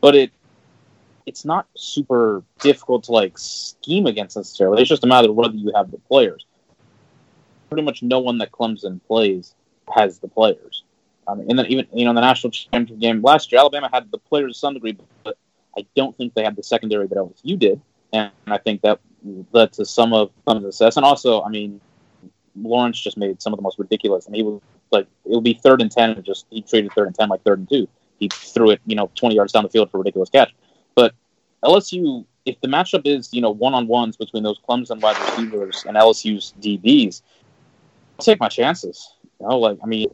But 0.00 0.14
it 0.14 0.32
it's 1.26 1.44
not 1.44 1.66
super 1.76 2.42
difficult 2.60 3.04
to 3.04 3.12
like 3.12 3.36
scheme 3.36 4.06
against 4.06 4.36
necessarily. 4.36 4.80
It's 4.80 4.88
just 4.88 5.04
a 5.04 5.06
matter 5.06 5.28
of 5.28 5.34
whether 5.34 5.54
you 5.54 5.72
have 5.74 5.90
the 5.90 5.98
players. 5.98 6.46
Pretty 7.68 7.82
much 7.82 8.02
no 8.02 8.18
one 8.18 8.38
that 8.38 8.50
Clemson 8.50 9.00
plays 9.06 9.54
has 9.94 10.18
the 10.18 10.28
players. 10.28 10.84
I 11.28 11.34
mean, 11.34 11.50
and 11.50 11.58
then 11.58 11.66
even 11.66 11.86
you 11.92 12.04
know 12.04 12.10
in 12.10 12.14
the 12.16 12.22
national 12.22 12.50
championship 12.50 12.98
game 12.98 13.22
last 13.22 13.52
year, 13.52 13.60
Alabama 13.60 13.90
had 13.92 14.10
the 14.10 14.18
players 14.18 14.54
to 14.54 14.58
some 14.58 14.74
degree, 14.74 14.96
but 15.24 15.36
I 15.76 15.86
don't 15.94 16.16
think 16.16 16.34
they 16.34 16.42
had 16.42 16.56
the 16.56 16.62
secondary 16.62 17.06
that 17.06 17.16
LSU 17.16 17.58
did, 17.58 17.80
and 18.12 18.30
I 18.46 18.58
think 18.58 18.82
that 18.82 19.00
led 19.52 19.72
to 19.74 19.84
some 19.84 20.12
of 20.12 20.30
some 20.46 20.56
of 20.56 20.62
the 20.62 20.72
success. 20.72 20.96
And 20.96 21.04
also, 21.04 21.42
I 21.42 21.48
mean, 21.48 21.80
Lawrence 22.56 23.00
just 23.00 23.16
made 23.16 23.40
some 23.42 23.52
of 23.52 23.58
the 23.58 23.62
most 23.62 23.78
ridiculous. 23.78 24.26
I 24.26 24.30
mean, 24.30 24.44
he 24.44 24.50
was 24.50 24.60
like 24.90 25.06
it 25.24 25.32
would 25.32 25.44
be 25.44 25.54
third 25.54 25.80
and 25.80 25.90
ten, 25.90 26.10
and 26.10 26.24
just 26.24 26.46
he 26.50 26.62
treated 26.62 26.92
third 26.92 27.06
and 27.06 27.14
ten 27.14 27.28
like 27.28 27.42
third 27.42 27.58
and 27.58 27.68
two. 27.68 27.88
He 28.18 28.28
threw 28.28 28.70
it, 28.70 28.80
you 28.86 28.96
know, 28.96 29.10
twenty 29.14 29.36
yards 29.36 29.52
down 29.52 29.62
the 29.62 29.68
field 29.68 29.90
for 29.90 29.98
a 29.98 30.00
ridiculous 30.00 30.30
catch. 30.30 30.54
But 30.94 31.14
LSU, 31.62 32.24
if 32.46 32.60
the 32.60 32.68
matchup 32.68 33.06
is 33.06 33.32
you 33.32 33.40
know 33.40 33.50
one 33.50 33.74
on 33.74 33.86
ones 33.86 34.16
between 34.16 34.42
those 34.42 34.58
Clemson 34.68 35.00
wide 35.00 35.18
receivers 35.18 35.84
and 35.86 35.96
LSU's 35.96 36.54
DBs, 36.60 37.22
I'll 38.18 38.24
take 38.24 38.40
my 38.40 38.48
chances. 38.48 39.12
You 39.40 39.48
know, 39.48 39.58
like 39.58 39.78
I 39.82 39.86
mean, 39.86 40.08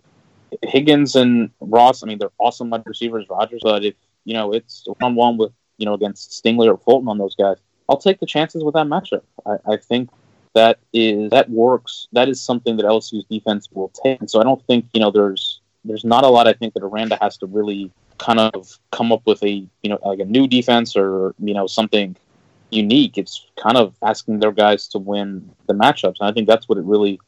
Higgins 0.63 1.17
and 1.17 1.51
Ross. 1.61 2.03
I 2.03 2.07
mean, 2.07 2.19
they're 2.19 2.31
awesome 2.39 2.71
wide 2.71 2.83
receivers, 2.87 3.27
Rogers, 3.29 3.61
But 3.63 3.85
if 3.85 3.95
you 4.25 4.35
know 4.35 4.53
it's 4.53 4.85
one 4.87 4.97
on 5.03 5.15
one 5.15 5.37
with 5.37 5.53
you 5.79 5.87
know 5.87 5.95
against 5.95 6.43
Stingley 6.43 6.69
or 6.69 6.77
Fulton 6.77 7.09
on 7.09 7.19
those 7.19 7.35
guys, 7.35 7.57
I'll 7.89 7.99
take 7.99 8.21
the 8.21 8.27
chances 8.27 8.65
with 8.65 8.75
that 8.75 8.87
matchup. 8.87 9.23
I, 9.47 9.75
I 9.75 9.77
think 9.77 10.11
that 10.55 10.79
is 10.93 11.31
that 11.31 11.51
works. 11.51 12.09
That 12.13 12.29
is 12.29 12.41
something 12.41 12.77
that 12.77 12.87
LSU's 12.87 13.25
defense 13.25 13.69
will 13.73 13.91
take. 14.03 14.21
And 14.21 14.31
so 14.31 14.41
I 14.41 14.45
don't 14.45 14.65
think 14.67 14.87
you 14.95 15.01
know 15.01 15.11
there's 15.11 15.61
there's 15.85 16.05
not 16.05 16.25
a 16.25 16.29
lot. 16.29 16.49
I 16.49 16.53
think 16.53 16.75
that 16.75 16.83
Aranda 16.83 17.19
has 17.21 17.37
to 17.39 17.47
really 17.47 17.91
kind 18.19 18.39
of 18.39 18.79
come 18.93 19.13
up 19.13 19.23
with 19.27 19.43
a 19.43 19.51
you 19.83 19.91
know 19.91 19.99
like 20.05 20.21
a 20.21 20.25
new 20.25 20.47
defense 20.47 20.97
or 20.97 21.35
you 21.39 21.55
know 21.55 21.67
something 21.67 22.17
unique. 22.71 23.19
It's 23.19 23.47
kind 23.57 23.77
of 23.77 23.95
asking 24.03 24.41
their 24.41 24.53
guys 24.53 24.89
to 24.89 24.99
win 24.99 25.51
the 25.67 25.75
matchups, 25.75 26.17
and 26.21 26.29
I 26.29 26.33
think 26.33 26.49
that's 26.49 26.69
what 26.69 26.79
it 26.79 26.85
really 26.85 27.21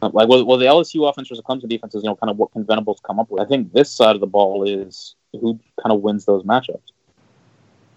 Uh, 0.00 0.10
like. 0.12 0.28
Well, 0.28 0.44
well 0.44 0.58
the 0.58 0.66
LSU 0.66 1.08
offense 1.08 1.28
versus 1.28 1.44
Clemson 1.48 1.68
defense 1.68 1.94
is 1.94 2.02
you 2.02 2.08
know 2.08 2.16
kind 2.16 2.30
of 2.30 2.36
what 2.36 2.52
can 2.52 2.64
Venables 2.64 3.00
come 3.04 3.18
up 3.18 3.30
with. 3.30 3.42
I 3.42 3.46
think 3.46 3.72
this 3.72 3.90
side 3.90 4.14
of 4.14 4.20
the 4.20 4.26
ball 4.26 4.68
is 4.68 5.14
who 5.32 5.58
kind 5.82 5.92
of 5.92 6.00
wins 6.00 6.24
those 6.24 6.44
matchups. 6.44 6.80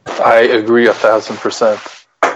I 0.07 0.39
agree 0.39 0.87
a 0.87 0.93
thousand 0.93 1.37
percent 1.37 1.79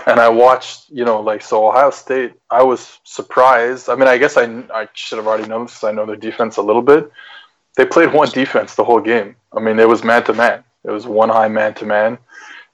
and 0.07 0.19
I 0.19 0.29
watched, 0.29 0.89
you 0.89 1.03
know, 1.03 1.19
like 1.21 1.41
so 1.41 1.67
Ohio 1.67 1.89
State. 1.89 2.33
I 2.49 2.63
was 2.63 2.99
surprised. 3.03 3.89
I 3.89 3.95
mean, 3.95 4.07
I 4.07 4.17
guess 4.17 4.37
I 4.37 4.43
I 4.73 4.87
should 4.93 5.17
have 5.17 5.27
already 5.27 5.47
known 5.47 5.65
because 5.65 5.83
I 5.83 5.91
know 5.91 6.05
their 6.05 6.15
defense 6.15 6.57
a 6.57 6.61
little 6.61 6.81
bit. 6.81 7.11
They 7.75 7.85
played 7.85 8.13
one 8.13 8.29
defense 8.29 8.75
the 8.75 8.83
whole 8.83 9.01
game. 9.01 9.35
I 9.51 9.59
mean, 9.59 9.79
it 9.79 9.89
was 9.89 10.03
man 10.03 10.23
to 10.25 10.33
man. 10.33 10.63
It 10.83 10.91
was 10.91 11.07
one 11.07 11.29
high 11.29 11.47
man 11.47 11.73
to 11.75 11.85
man, 11.85 12.17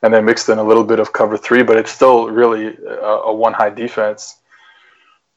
and 0.01 0.13
they 0.13 0.21
mixed 0.21 0.49
in 0.49 0.59
a 0.59 0.63
little 0.63 0.83
bit 0.83 0.99
of 0.99 1.13
cover 1.13 1.37
three, 1.37 1.63
but 1.63 1.77
it's 1.77 1.91
still 1.91 2.29
really 2.29 2.75
a, 2.85 3.29
a 3.29 3.33
one 3.33 3.53
high 3.53 3.69
defense. 3.69 4.37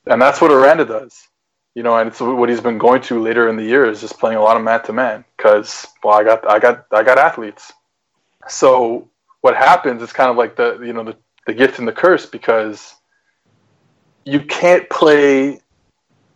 And 0.06 0.20
that's 0.20 0.40
what 0.40 0.50
Aranda 0.50 0.84
does, 0.84 1.28
you 1.74 1.82
know, 1.82 1.96
and 1.98 2.08
it's 2.08 2.20
what 2.20 2.48
he's 2.48 2.60
been 2.60 2.78
going 2.78 3.02
to 3.02 3.20
later 3.20 3.48
in 3.48 3.56
the 3.56 3.64
year 3.64 3.84
is 3.84 4.00
just 4.00 4.18
playing 4.18 4.38
a 4.38 4.42
lot 4.42 4.56
of 4.56 4.62
man 4.62 4.82
to 4.84 4.92
man 4.92 5.24
because 5.36 5.86
well, 6.02 6.14
I 6.14 6.22
got 6.22 6.48
I 6.48 6.58
got 6.58 6.86
I 6.92 7.02
got 7.02 7.18
athletes. 7.18 7.72
So 8.48 9.08
what 9.40 9.56
happens 9.56 10.00
is 10.02 10.12
kind 10.12 10.30
of 10.30 10.36
like 10.36 10.56
the 10.56 10.80
you 10.80 10.92
know 10.92 11.04
the 11.04 11.16
the 11.46 11.54
gift 11.54 11.78
and 11.78 11.88
the 11.88 11.92
curse 11.92 12.26
because 12.26 12.94
you 14.24 14.40
can't 14.40 14.88
play 14.88 15.60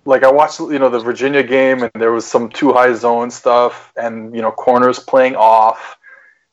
like 0.04 0.24
I 0.24 0.30
watched 0.30 0.58
you 0.58 0.78
know 0.78 0.90
the 0.90 0.98
Virginia 0.98 1.42
game 1.42 1.82
and 1.82 1.92
there 1.94 2.12
was 2.12 2.26
some 2.26 2.48
two 2.48 2.72
high 2.72 2.94
zone 2.94 3.30
stuff 3.30 3.92
and 3.96 4.34
you 4.34 4.42
know 4.42 4.50
corners 4.50 4.98
playing 4.98 5.36
off. 5.36 5.96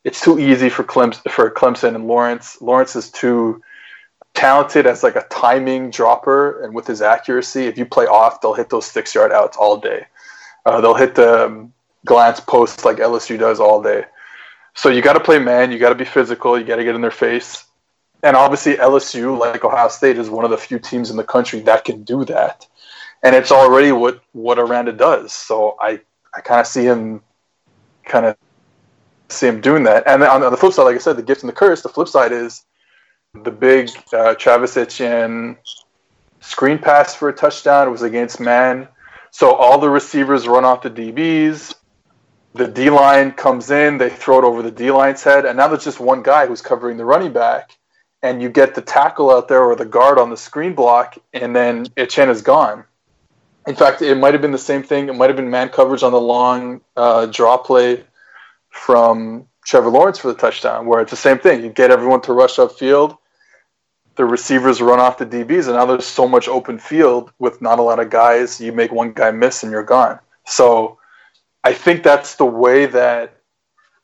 It's 0.03 0.21
too 0.21 0.37
easy 0.37 0.69
for 0.69 0.83
Clemson 0.83 1.31
for 1.31 1.49
Clemson 1.49 1.95
and 1.95 2.07
Lawrence. 2.07 2.61
Lawrence 2.61 2.95
is 2.95 3.09
too 3.09 3.61
talented 4.35 4.85
as 4.85 5.01
like 5.01 5.15
a 5.15 5.25
timing 5.29 5.89
dropper 5.89 6.63
and 6.63 6.75
with 6.75 6.85
his 6.85 7.01
accuracy. 7.01 7.67
If 7.67 7.77
you 7.77 7.85
play 7.85 8.05
off, 8.05 8.41
they'll 8.41 8.53
hit 8.53 8.69
those 8.69 8.85
six 8.85 9.15
yard 9.15 9.31
outs 9.31 9.57
all 9.57 9.77
day. 9.77 10.05
Uh, 10.65 10.81
they'll 10.81 10.93
hit 10.93 11.15
the 11.15 11.45
um, 11.45 11.73
glance 12.05 12.39
posts 12.39 12.85
like 12.85 12.97
LSU 12.97 13.39
does 13.39 13.59
all 13.59 13.81
day. 13.81 14.05
So 14.75 14.89
you 14.89 15.01
got 15.01 15.13
to 15.13 15.19
play 15.19 15.39
man. 15.39 15.71
You 15.71 15.79
got 15.79 15.89
to 15.89 15.95
be 15.95 16.05
physical. 16.05 16.59
You 16.59 16.65
got 16.65 16.75
to 16.75 16.83
get 16.83 16.95
in 16.95 17.01
their 17.01 17.11
face 17.11 17.65
and 18.25 18.35
obviously 18.35 18.75
LSU, 18.75 19.37
like 19.37 19.63
Ohio 19.63 19.87
State, 19.87 20.17
is 20.17 20.31
one 20.31 20.43
of 20.43 20.51
the 20.51 20.57
few 20.57 20.79
teams 20.79 21.11
in 21.11 21.15
the 21.15 21.23
country 21.23 21.59
that 21.61 21.85
can 21.85 22.03
do 22.03 22.25
that, 22.25 22.65
and 23.21 23.35
it's 23.35 23.51
already 23.51 23.91
what 23.91 24.19
what 24.33 24.57
Aranda 24.57 24.91
does. 24.91 25.31
So 25.31 25.77
I 25.79 26.01
I 26.33 26.41
kind 26.41 26.59
of 26.59 26.65
see 26.65 26.83
him 26.83 27.21
kind 28.03 28.25
of 28.25 28.35
see 29.29 29.47
him 29.47 29.61
doing 29.61 29.83
that. 29.83 30.07
And 30.07 30.23
on 30.23 30.41
the 30.41 30.57
flip 30.57 30.73
side, 30.73 30.83
like 30.83 30.95
I 30.95 30.99
said, 30.99 31.17
the 31.17 31.23
gift 31.23 31.43
and 31.43 31.49
the 31.49 31.53
curse. 31.53 31.83
The 31.83 31.89
flip 31.89 32.07
side 32.07 32.31
is 32.31 32.63
the 33.43 33.51
big 33.51 33.89
uh, 34.13 34.35
Travis 34.35 34.77
Etienne 34.77 35.57
screen 36.39 36.77
pass 36.77 37.15
for 37.15 37.29
a 37.29 37.33
touchdown. 37.33 37.87
It 37.87 37.91
was 37.91 38.01
against 38.01 38.39
man. 38.39 38.87
So 39.31 39.53
all 39.53 39.77
the 39.77 39.89
receivers 39.89 40.47
run 40.47 40.65
off 40.65 40.81
the 40.81 40.89
DBs. 40.89 41.75
The 42.53 42.67
D 42.67 42.89
line 42.89 43.33
comes 43.33 43.69
in, 43.69 43.97
they 43.97 44.09
throw 44.09 44.39
it 44.39 44.45
over 44.45 44.61
the 44.61 44.71
D 44.71 44.89
line's 44.89 45.21
head, 45.21 45.45
and 45.45 45.57
now 45.57 45.67
there's 45.67 45.83
just 45.83 45.99
one 45.99 46.23
guy 46.23 46.47
who's 46.47 46.61
covering 46.61 46.95
the 46.95 47.03
running 47.03 47.33
back 47.33 47.77
and 48.25 48.41
you 48.41 48.49
get 48.49 48.73
the 48.73 48.81
tackle 48.81 49.29
out 49.29 49.47
there 49.47 49.63
or 49.63 49.75
the 49.75 49.85
guard 49.85 50.17
on 50.17 50.29
the 50.29 50.37
screen 50.37 50.73
block, 50.73 51.17
and 51.33 51.55
then 51.55 51.85
Etienne 51.95 52.29
is 52.29 52.41
gone. 52.41 52.83
In 53.67 53.75
fact, 53.75 54.01
it 54.01 54.15
might 54.15 54.33
have 54.33 54.41
been 54.41 54.51
the 54.51 54.57
same 54.57 54.81
thing. 54.81 55.09
It 55.09 55.15
might 55.15 55.29
have 55.29 55.35
been 55.35 55.49
man 55.49 55.69
coverage 55.69 56.01
on 56.01 56.11
the 56.11 56.19
long 56.19 56.81
uh, 56.95 57.27
draw 57.27 57.57
play 57.57 58.03
from 58.69 59.47
Trevor 59.63 59.89
Lawrence 59.89 60.17
for 60.17 60.27
the 60.27 60.39
touchdown, 60.39 60.87
where 60.87 61.01
it's 61.01 61.11
the 61.11 61.17
same 61.17 61.37
thing. 61.37 61.63
You 61.63 61.69
get 61.69 61.91
everyone 61.91 62.21
to 62.21 62.33
rush 62.33 62.55
upfield, 62.55 63.17
the 64.15 64.25
receivers 64.25 64.81
run 64.81 64.99
off 64.99 65.17
the 65.17 65.25
DBs, 65.25 65.67
and 65.67 65.75
now 65.75 65.85
there's 65.85 66.05
so 66.05 66.27
much 66.27 66.47
open 66.47 66.79
field 66.79 67.31
with 67.39 67.61
not 67.61 67.79
a 67.79 67.81
lot 67.81 67.99
of 67.99 68.09
guys. 68.09 68.61
You 68.61 68.71
make 68.71 68.91
one 68.91 69.13
guy 69.13 69.31
miss, 69.31 69.63
and 69.63 69.71
you're 69.71 69.83
gone. 69.83 70.19
So 70.45 70.99
I 71.63 71.73
think 71.73 72.03
that's 72.03 72.35
the 72.35 72.45
way 72.45 72.85
that 72.85 73.37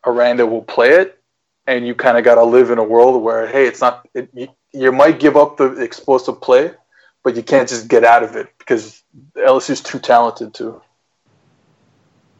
Aranda 0.05 0.45
will 0.45 0.63
play 0.63 0.89
it 0.91 1.21
and 1.67 1.85
you 1.85 1.95
kind 1.95 2.17
of 2.17 2.23
got 2.23 2.35
to 2.35 2.43
live 2.43 2.71
in 2.71 2.77
a 2.77 2.83
world 2.83 3.21
where 3.21 3.47
hey, 3.47 3.67
it's 3.67 3.81
not 3.81 4.07
it, 4.13 4.29
you, 4.33 4.47
you 4.73 4.91
might 4.91 5.19
give 5.19 5.37
up 5.37 5.57
the 5.57 5.81
explosive 5.81 6.41
play, 6.41 6.71
but 7.23 7.35
you 7.35 7.43
can't 7.43 7.69
just 7.69 7.87
get 7.87 8.03
out 8.03 8.23
of 8.23 8.35
it 8.35 8.47
because 8.57 9.03
LSU's 9.35 9.81
too 9.81 9.99
talented 9.99 10.53
to. 10.55 10.81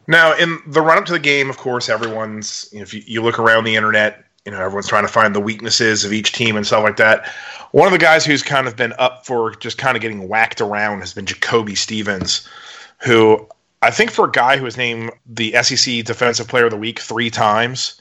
Now, 0.08 0.36
in 0.36 0.58
the 0.66 0.80
run 0.80 0.98
up 0.98 1.06
to 1.06 1.12
the 1.12 1.18
game, 1.18 1.48
of 1.48 1.56
course, 1.56 1.88
everyone's 1.88 2.68
if 2.72 2.92
you, 2.92 3.02
you 3.06 3.22
look 3.22 3.38
around 3.38 3.64
the 3.64 3.76
internet, 3.76 4.24
you 4.44 4.52
know 4.52 4.60
everyone's 4.60 4.88
trying 4.88 5.04
to 5.04 5.12
find 5.12 5.34
the 5.34 5.40
weaknesses 5.40 6.04
of 6.04 6.12
each 6.12 6.32
team 6.32 6.56
and 6.56 6.66
stuff 6.66 6.82
like 6.82 6.96
that. 6.96 7.28
One 7.72 7.86
of 7.86 7.92
the 7.92 7.98
guys 7.98 8.24
who's 8.24 8.42
kind 8.42 8.66
of 8.66 8.76
been 8.76 8.92
up 8.98 9.24
for 9.24 9.54
just 9.56 9.78
kind 9.78 9.96
of 9.96 10.02
getting 10.02 10.28
whacked 10.28 10.60
around 10.60 11.00
has 11.00 11.14
been 11.14 11.26
Jacoby 11.26 11.74
Stevens, 11.74 12.48
who 12.98 13.46
I 13.82 13.90
think 13.90 14.10
for 14.10 14.26
a 14.26 14.30
guy 14.30 14.56
who 14.56 14.64
was 14.64 14.76
named 14.76 15.10
the 15.26 15.52
SEC 15.62 16.04
Defensive 16.04 16.48
Player 16.48 16.66
of 16.66 16.70
the 16.70 16.76
Week 16.76 16.98
three 17.00 17.30
times, 17.30 18.00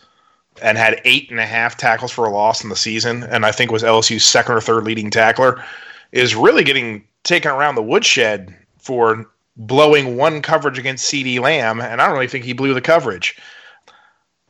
and 0.61 0.77
had 0.77 1.01
eight 1.05 1.29
and 1.29 1.39
a 1.39 1.45
half 1.45 1.77
tackles 1.77 2.11
for 2.11 2.25
a 2.25 2.29
loss 2.29 2.63
in 2.63 2.69
the 2.69 2.75
season, 2.75 3.23
and 3.23 3.45
I 3.45 3.51
think 3.51 3.71
was 3.71 3.83
LSU's 3.83 4.25
second 4.25 4.55
or 4.55 4.61
third 4.61 4.83
leading 4.83 5.09
tackler, 5.09 5.63
is 6.11 6.35
really 6.35 6.63
getting 6.63 7.03
taken 7.23 7.51
around 7.51 7.75
the 7.75 7.83
woodshed 7.83 8.55
for 8.77 9.25
blowing 9.57 10.17
one 10.17 10.41
coverage 10.41 10.77
against 10.77 11.11
CeeDee 11.11 11.39
Lamb, 11.39 11.79
and 11.79 12.01
I 12.01 12.05
don't 12.05 12.15
really 12.15 12.27
think 12.27 12.45
he 12.45 12.53
blew 12.53 12.73
the 12.73 12.81
coverage. 12.81 13.37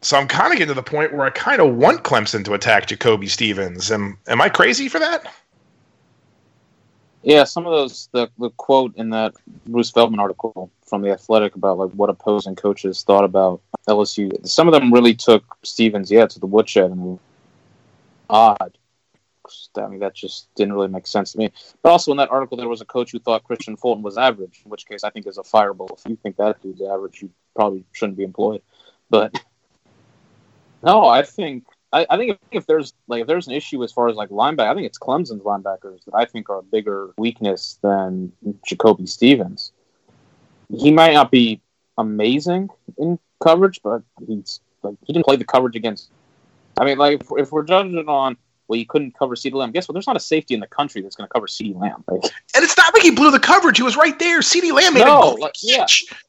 So 0.02 0.18
I'm 0.18 0.28
kind 0.28 0.52
of 0.52 0.58
getting 0.58 0.74
to 0.74 0.74
the 0.74 0.84
point 0.84 1.14
where 1.14 1.26
I 1.26 1.30
kind 1.30 1.62
of 1.62 1.76
want 1.76 2.04
Clemson 2.04 2.44
to 2.46 2.54
attack 2.54 2.88
Jacoby 2.88 3.28
Stevens. 3.28 3.92
Am 3.92 4.18
am 4.28 4.42
I 4.42 4.50
crazy 4.50 4.90
for 4.90 5.00
that? 5.00 5.32
Yeah, 7.24 7.44
some 7.44 7.68
of 7.68 7.72
those 7.72 8.10
the 8.12 8.30
the 8.40 8.50
quote 8.52 8.96
in 8.96 9.12
that 9.12 9.36
Bruce 9.68 9.92
Feldman 9.92 10.20
article 10.20 10.72
from 10.84 11.04
the 11.04 11.12
Athletic 11.12 11.56
about 11.56 11.78
like 11.78 11.92
what 11.92 12.10
opposing 12.10 12.56
coaches 12.56 13.04
thought 13.04 13.24
about 13.24 13.62
LSU. 13.88 14.46
Some 14.48 14.68
of 14.68 14.74
them 14.74 14.92
really 14.92 15.14
took 15.14 15.44
Stevens, 15.64 16.10
yeah, 16.12 16.26
to 16.26 16.40
the 16.40 16.48
woodshed 16.48 16.90
and 16.90 17.20
odd. 18.30 18.78
I 19.76 19.88
mean, 19.88 20.00
that 20.00 20.16
just 20.16 20.48
didn't 20.56 20.74
really 20.74 20.88
make 20.88 21.06
sense 21.06 21.34
to 21.34 21.38
me. 21.38 21.52
But 21.82 21.92
also 21.92 22.12
in 22.12 22.18
that 22.18 22.32
article, 22.32 22.58
there 22.58 22.70
was 22.70 22.82
a 22.82 22.86
coach 22.86 23.12
who 23.12 23.20
thought 23.20 23.44
Kristian 23.44 23.78
Fulton 23.78 24.02
was 24.02 24.18
average, 24.18 24.62
in 24.64 24.72
which 24.72 24.86
case 24.86 25.04
I 25.04 25.10
think 25.10 25.28
is 25.28 25.38
a 25.38 25.44
fireball. 25.44 25.90
If 25.98 26.10
you 26.10 26.16
think 26.16 26.38
that 26.38 26.62
dude's 26.62 26.82
average, 26.82 27.22
you 27.22 27.30
probably 27.56 27.84
shouldn't 27.92 28.18
be 28.18 28.24
employed. 28.24 28.62
But 29.10 29.36
no, 30.84 31.06
I 31.06 31.24
think 31.24 31.66
I, 31.94 32.06
I, 32.10 32.18
think 32.18 32.40
if, 32.52 32.66
there's 32.66 32.94
like 33.08 33.22
if 33.22 33.28
there's 33.28 33.48
an 33.48 33.54
issue 33.54 33.84
as 33.84 33.92
far 33.92 34.08
as 34.08 34.16
like 34.16 34.30
linebacker, 34.30 34.70
I 34.70 34.74
think 34.74 34.86
it's 34.86 34.98
Clemson's 34.98 35.44
linebackers 35.44 36.06
that 36.06 36.16
I 36.16 36.26
think 36.26 36.50
are 36.50 36.60
a 36.60 36.64
bigger 36.64 37.14
weakness 37.18 37.80
than 37.82 38.32
Jacoby 38.66 39.06
Stevens. 39.06 39.72
He 40.74 40.92
might 40.92 41.14
not 41.14 41.32
be 41.32 41.62
amazing 41.98 42.70
in 42.98 43.20
coverage, 43.44 43.82
but 43.84 44.04
he's 44.26 44.62
like 44.84 44.96
he 45.06 45.14
didn't 45.14 45.26
play 45.26 45.36
the 45.36 45.46
coverage 45.46 45.76
against. 45.76 46.10
I 46.80 46.86
mean, 46.86 46.98
like 46.98 47.22
if, 47.22 47.28
if 47.38 47.52
we're 47.52 47.64
judging 47.64 47.98
on 48.08 48.38
well, 48.72 48.80
you 48.80 48.86
couldn't 48.86 49.14
cover 49.20 49.36
CeeDee 49.36 49.52
Lamb. 49.52 49.72
Guess 49.72 49.90
what? 49.90 49.94
There's 49.94 50.08
not 50.08 50.16
a 50.16 50.22
safety 50.22 50.54
in 50.54 50.62
the 50.62 50.68
country 50.68 51.02
that's 51.02 51.18
going 51.18 51.28
to 51.28 51.34
cover 51.34 51.46
CeeDee 51.46 51.78
Lamb. 51.78 52.06
Like, 52.08 52.24
and 52.56 52.64
it's 52.64 52.78
not 52.78 52.94
like 52.94 53.04
he 53.04 53.12
blew 53.12 53.30
the 53.30 53.40
coverage; 53.40 53.76
he 53.76 53.84
was 53.84 53.98
right 53.98 54.18
there. 54.18 54.40
CeeDee 54.40 54.72
Lamb 54.72 54.94
made 54.94 55.02
no, 55.02 55.34
a 55.34 55.36
like, 55.36 55.56
yeah, 55.62 55.86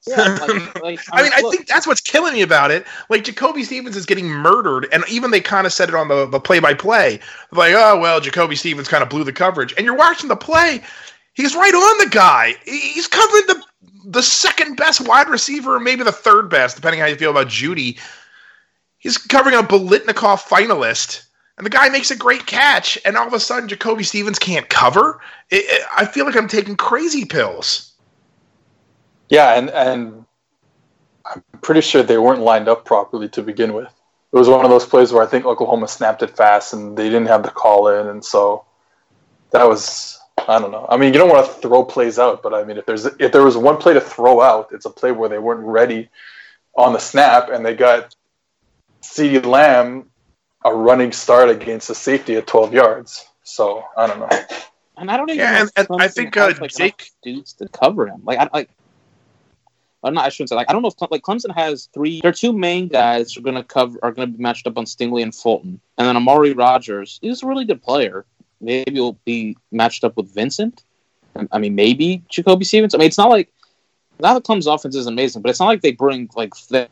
yeah. 0.08 0.38
Like, 0.40 0.82
like, 0.82 1.00
I 1.12 1.22
mean, 1.22 1.30
I 1.36 1.48
think 1.52 1.68
that's 1.68 1.86
what's 1.86 2.00
killing 2.00 2.32
me 2.34 2.42
about 2.42 2.72
it. 2.72 2.84
Like 3.08 3.22
Jacoby 3.22 3.62
Stevens 3.62 3.96
is 3.96 4.06
getting 4.06 4.26
murdered, 4.26 4.88
and 4.92 5.04
even 5.08 5.30
they 5.30 5.40
kind 5.40 5.68
of 5.68 5.72
said 5.72 5.88
it 5.88 5.94
on 5.94 6.08
the 6.08 6.26
the 6.26 6.40
play 6.40 6.58
by 6.58 6.74
play, 6.74 7.20
like, 7.52 7.74
oh 7.76 8.00
well, 8.00 8.18
Jacoby 8.18 8.56
Stevens 8.56 8.88
kind 8.88 9.04
of 9.04 9.08
blew 9.08 9.22
the 9.22 9.32
coverage, 9.32 9.72
and 9.76 9.86
you're 9.86 9.96
watching 9.96 10.28
the 10.28 10.36
play. 10.36 10.82
He's 11.34 11.54
right 11.54 11.72
on 11.72 11.98
the 11.98 12.10
guy. 12.10 12.56
He's 12.64 13.06
covering 13.06 13.44
the 13.46 13.62
the 14.04 14.22
second 14.22 14.76
best 14.76 15.06
wide 15.06 15.28
receiver, 15.28 15.76
or 15.76 15.80
maybe 15.80 16.02
the 16.02 16.10
third 16.10 16.50
best, 16.50 16.74
depending 16.74 17.00
how 17.00 17.06
you 17.06 17.14
feel 17.14 17.30
about 17.30 17.46
Jeudy. 17.46 18.00
He's 18.98 19.16
covering 19.16 19.54
a 19.54 19.62
Biletnikoff 19.62 20.42
finalist, 20.42 21.26
and 21.62 21.66
the 21.66 21.78
guy 21.78 21.88
makes 21.90 22.10
a 22.10 22.16
great 22.16 22.44
catch, 22.44 22.98
and 23.04 23.16
all 23.16 23.28
of 23.28 23.32
a 23.34 23.38
sudden 23.38 23.68
Jacoby 23.68 24.02
Stevens 24.02 24.40
can't 24.40 24.68
cover. 24.68 25.20
It, 25.48 25.64
it, 25.64 25.86
I 25.96 26.06
feel 26.06 26.26
like 26.26 26.36
I'm 26.36 26.48
taking 26.48 26.74
crazy 26.74 27.24
pills. 27.24 27.92
Yeah, 29.28 29.54
and 29.54 29.70
and 29.70 30.24
I'm 31.24 31.44
pretty 31.60 31.80
sure 31.80 32.02
they 32.02 32.18
weren't 32.18 32.40
lined 32.40 32.68
up 32.68 32.84
properly 32.84 33.28
to 33.28 33.44
begin 33.44 33.74
with. 33.74 33.86
It 34.32 34.36
was 34.36 34.48
one 34.48 34.64
of 34.64 34.72
those 34.72 34.84
plays 34.84 35.12
where 35.12 35.22
I 35.22 35.26
think 35.26 35.44
Oklahoma 35.44 35.86
snapped 35.86 36.24
it 36.24 36.36
fast, 36.36 36.72
and 36.72 36.96
they 36.96 37.04
didn't 37.04 37.26
have 37.26 37.44
the 37.44 37.50
call 37.50 37.86
in, 37.86 38.08
and 38.08 38.24
so 38.24 38.64
that 39.52 39.68
was 39.68 40.18
I 40.48 40.58
don't 40.58 40.72
know. 40.72 40.88
I 40.88 40.96
mean, 40.96 41.12
you 41.12 41.20
don't 41.20 41.30
want 41.30 41.46
to 41.46 41.52
throw 41.60 41.84
plays 41.84 42.18
out, 42.18 42.42
but 42.42 42.52
I 42.52 42.64
mean, 42.64 42.76
if 42.76 42.86
there's 42.86 43.04
if 43.06 43.30
there 43.30 43.44
was 43.44 43.56
one 43.56 43.76
play 43.76 43.94
to 43.94 44.00
throw 44.00 44.40
out, 44.40 44.70
it's 44.72 44.84
a 44.84 44.90
play 44.90 45.12
where 45.12 45.28
they 45.28 45.38
weren't 45.38 45.64
ready 45.64 46.08
on 46.76 46.92
the 46.92 46.98
snap, 46.98 47.50
and 47.50 47.64
they 47.64 47.76
got 47.76 48.16
CeeDee 49.02 49.46
Lamb 49.46 50.08
a 50.64 50.74
running 50.74 51.12
start 51.12 51.48
against 51.48 51.90
a 51.90 51.94
safety 51.94 52.36
at 52.36 52.46
12 52.46 52.72
yards. 52.74 53.26
So 53.44 53.84
I 53.96 54.06
don't 54.06 54.20
know. 54.20 54.28
and 54.96 55.10
I 55.10 55.16
don't 55.16 55.28
even. 55.30 55.40
Yeah, 55.40 55.52
know 55.52 55.60
and- 55.60 55.70
and 55.76 55.86
I 56.02 56.06
Clemson 56.08 56.14
think, 56.14 56.36
uh, 56.36 56.48
has, 56.48 56.60
like, 56.60 56.70
Jake- 56.70 57.00
enough 57.00 57.10
dudes 57.22 57.52
to 57.54 57.68
cover 57.68 58.06
him. 58.06 58.22
Like 58.24 58.38
I 58.38 58.48
like. 58.52 58.70
I'm 60.04 60.14
not. 60.14 60.24
I 60.24 60.28
shouldn't 60.30 60.48
say 60.48 60.56
like 60.56 60.68
I 60.68 60.72
don't 60.72 60.82
know 60.82 60.88
if 60.88 60.96
Cle- 60.96 61.08
like 61.10 61.22
Clemson 61.22 61.54
has 61.54 61.88
three. 61.94 62.20
Their 62.20 62.32
two 62.32 62.52
main 62.52 62.88
guys 62.88 63.36
are 63.36 63.40
going 63.40 63.54
to 63.54 63.62
cover 63.62 63.98
are 64.02 64.10
going 64.12 64.30
to 64.30 64.36
be 64.36 64.42
matched 64.42 64.66
up 64.66 64.76
on 64.76 64.84
Stingley 64.84 65.22
and 65.22 65.32
Fulton, 65.34 65.80
and 65.98 66.06
then 66.08 66.16
Amari 66.16 66.52
Rogers 66.54 67.20
is 67.22 67.42
a 67.42 67.46
really 67.46 67.64
good 67.64 67.82
player. 67.82 68.24
Maybe 68.60 68.92
he'll 68.92 69.18
be 69.24 69.56
matched 69.70 70.02
up 70.04 70.16
with 70.16 70.32
Vincent. 70.34 70.82
I 71.50 71.58
mean, 71.58 71.74
maybe 71.74 72.22
Jacoby 72.28 72.64
Stevens. 72.64 72.94
I 72.94 72.98
mean, 72.98 73.06
it's 73.06 73.16
not 73.18 73.30
like 73.30 73.52
not 74.20 74.34
that 74.34 74.44
Clemson's 74.44 74.66
offense 74.66 74.96
is 74.96 75.06
amazing, 75.06 75.40
but 75.42 75.50
it's 75.50 75.60
not 75.60 75.66
like 75.66 75.82
they 75.82 75.92
bring 75.92 76.28
like 76.36 76.52
they 76.68 76.88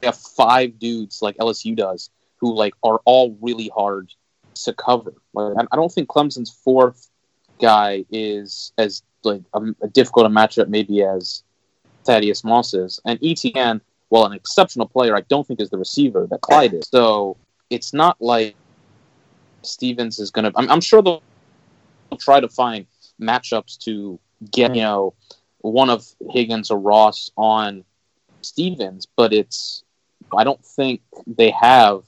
they 0.00 0.06
have 0.06 0.16
five 0.16 0.78
dudes 0.78 1.20
like 1.22 1.36
LSU 1.38 1.74
does 1.74 2.10
who 2.40 2.54
like 2.54 2.74
are 2.82 3.00
all 3.04 3.36
really 3.40 3.70
hard 3.74 4.12
to 4.54 4.72
cover. 4.72 5.14
Like 5.32 5.66
I- 5.70 5.76
don't 5.76 5.92
think 5.92 6.08
Clemson's 6.08 6.50
fourth 6.50 7.08
guy 7.60 8.04
is 8.10 8.72
as 8.78 9.02
like 9.22 9.42
a, 9.54 9.62
a 9.82 9.88
difficult 9.88 10.26
a 10.26 10.28
matchup 10.30 10.68
maybe 10.68 11.02
as 11.02 11.42
Thaddeus 12.04 12.42
Moss 12.44 12.74
is, 12.74 13.00
and 13.04 13.18
Etienne, 13.22 13.80
while 14.08 14.24
an 14.24 14.32
exceptional 14.32 14.88
player, 14.88 15.14
I 15.16 15.20
don't 15.22 15.46
think 15.46 15.60
is 15.60 15.70
the 15.70 15.78
receiver 15.78 16.26
that 16.30 16.40
Clyde 16.40 16.74
is. 16.74 16.88
So 16.88 17.36
it's 17.68 17.92
not 17.92 18.16
like 18.20 18.56
Stevens 19.62 20.18
is 20.18 20.30
going 20.30 20.50
to. 20.50 20.58
I'm, 20.58 20.70
I'm 20.70 20.80
sure 20.80 21.02
they'll, 21.02 21.22
they'll 22.08 22.18
try 22.18 22.40
to 22.40 22.48
find 22.48 22.86
matchups 23.20 23.78
to 23.80 24.18
get 24.50 24.72
mm. 24.72 24.76
you 24.76 24.82
know 24.82 25.14
one 25.58 25.90
of 25.90 26.06
Higgins 26.30 26.70
or 26.70 26.78
Ross 26.78 27.30
on 27.36 27.84
Stevens, 28.40 29.06
but 29.16 29.32
it's 29.32 29.84
I 30.36 30.44
don't 30.44 30.64
think 30.64 31.02
they 31.26 31.50
have 31.50 32.02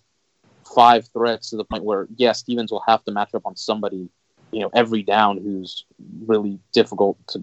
five 0.75 1.09
threats 1.09 1.51
to 1.51 1.57
the 1.57 1.65
point 1.65 1.85
where 1.85 2.07
yeah, 2.17 2.33
Stevens 2.33 2.71
will 2.71 2.85
have 2.87 3.05
to 3.05 3.13
match 3.13 3.35
up 3.35 3.47
on 3.47 3.57
somebody, 3.57 4.09
you 4.51 4.61
know, 4.61 4.71
every 4.75 5.03
down 5.03 5.39
who's 5.39 5.85
really 6.27 6.59
difficult 6.73 7.19
to 7.29 7.43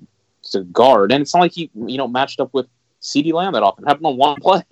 to 0.51 0.63
guard. 0.65 1.11
And 1.11 1.21
it's 1.21 1.33
not 1.33 1.41
like 1.41 1.53
he 1.53 1.69
you 1.75 1.97
know 1.97 2.07
matched 2.07 2.39
up 2.39 2.53
with 2.53 2.67
CeeDee 3.01 3.33
Lamb 3.33 3.53
that 3.53 3.63
often. 3.63 3.85
Happened 3.85 4.05
on 4.05 4.17
one 4.17 4.35
play. 4.41 4.63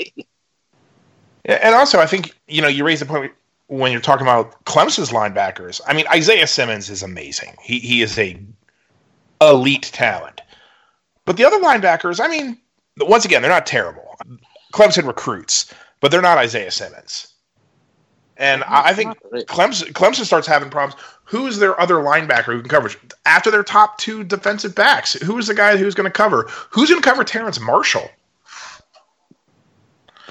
And 1.45 1.75
also, 1.75 1.99
I 1.99 2.05
think 2.05 2.37
you 2.47 2.61
know 2.61 2.67
you 2.67 2.85
raise 2.85 2.99
the 2.99 3.05
point 3.05 3.31
when 3.67 3.91
you're 3.91 4.01
talking 4.01 4.25
about 4.25 4.63
Clemson's 4.65 5.11
linebackers. 5.11 5.81
I 5.87 5.93
mean, 5.93 6.05
Isaiah 6.13 6.47
Simmons 6.47 6.89
is 6.89 7.03
amazing. 7.03 7.55
He 7.61 7.79
he 7.79 8.01
is 8.01 8.17
a 8.17 8.39
elite 9.41 9.89
talent. 9.93 10.41
But 11.25 11.35
the 11.35 11.45
other 11.45 11.59
linebackers, 11.59 12.23
I 12.23 12.27
mean, 12.29 12.57
once 12.99 13.25
again, 13.25 13.41
they're 13.41 13.51
not 13.51 13.65
terrible. 13.65 14.17
Clemson 14.73 15.05
recruits, 15.05 15.73
but 15.99 16.09
they're 16.09 16.21
not 16.21 16.37
Isaiah 16.37 16.71
Simmons. 16.71 17.33
And 18.37 18.63
I 18.65 18.93
think 18.93 19.17
Clemson, 19.47 19.91
Clemson 19.93 20.25
starts 20.25 20.45
having 20.45 20.69
problems. 20.69 21.01
Who 21.25 21.47
is 21.47 21.57
their 21.57 21.79
other 21.79 21.95
linebacker 21.95 22.53
who 22.53 22.61
can 22.61 22.69
cover 22.69 22.91
after 23.25 23.49
their 23.49 23.63
top 23.63 23.97
two 23.97 24.23
defensive 24.23 24.75
backs? 24.75 25.13
Who 25.13 25.37
is 25.37 25.47
the 25.47 25.55
guy 25.55 25.75
who's 25.75 25.95
going 25.95 26.05
to 26.05 26.11
cover? 26.11 26.47
Who's 26.69 26.89
going 26.89 27.01
to 27.01 27.09
cover 27.09 27.23
Terrace 27.23 27.59
Marshall? 27.59 28.09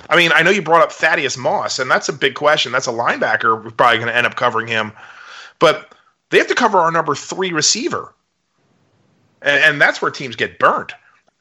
I 0.09 0.17
mean, 0.17 0.31
I 0.33 0.43
know 0.43 0.51
you 0.51 0.63
brought 0.63 0.83
up 0.83 0.93
Thaddeus 0.93 1.37
Moss, 1.37 1.81
and 1.81 1.91
that's 1.91 2.09
a 2.09 2.13
big 2.13 2.35
question. 2.35 2.71
That's 2.71 2.87
a 2.87 2.93
linebacker. 2.93 3.63
We're 3.63 3.71
probably 3.71 3.99
going 3.99 4.09
to 4.09 4.17
end 4.17 4.27
up 4.27 4.37
covering 4.37 4.69
him, 4.69 4.93
but 5.59 5.95
they 6.31 6.39
have 6.39 6.47
to 6.47 6.55
cover 6.55 6.79
our 6.79 6.93
number 6.93 7.17
three 7.17 7.53
receiver, 7.53 8.15
and, 9.43 9.63
and 9.65 9.81
that's 9.81 10.01
where 10.01 10.13
teams 10.13 10.37
get 10.37 10.61
burnt. 10.61 10.93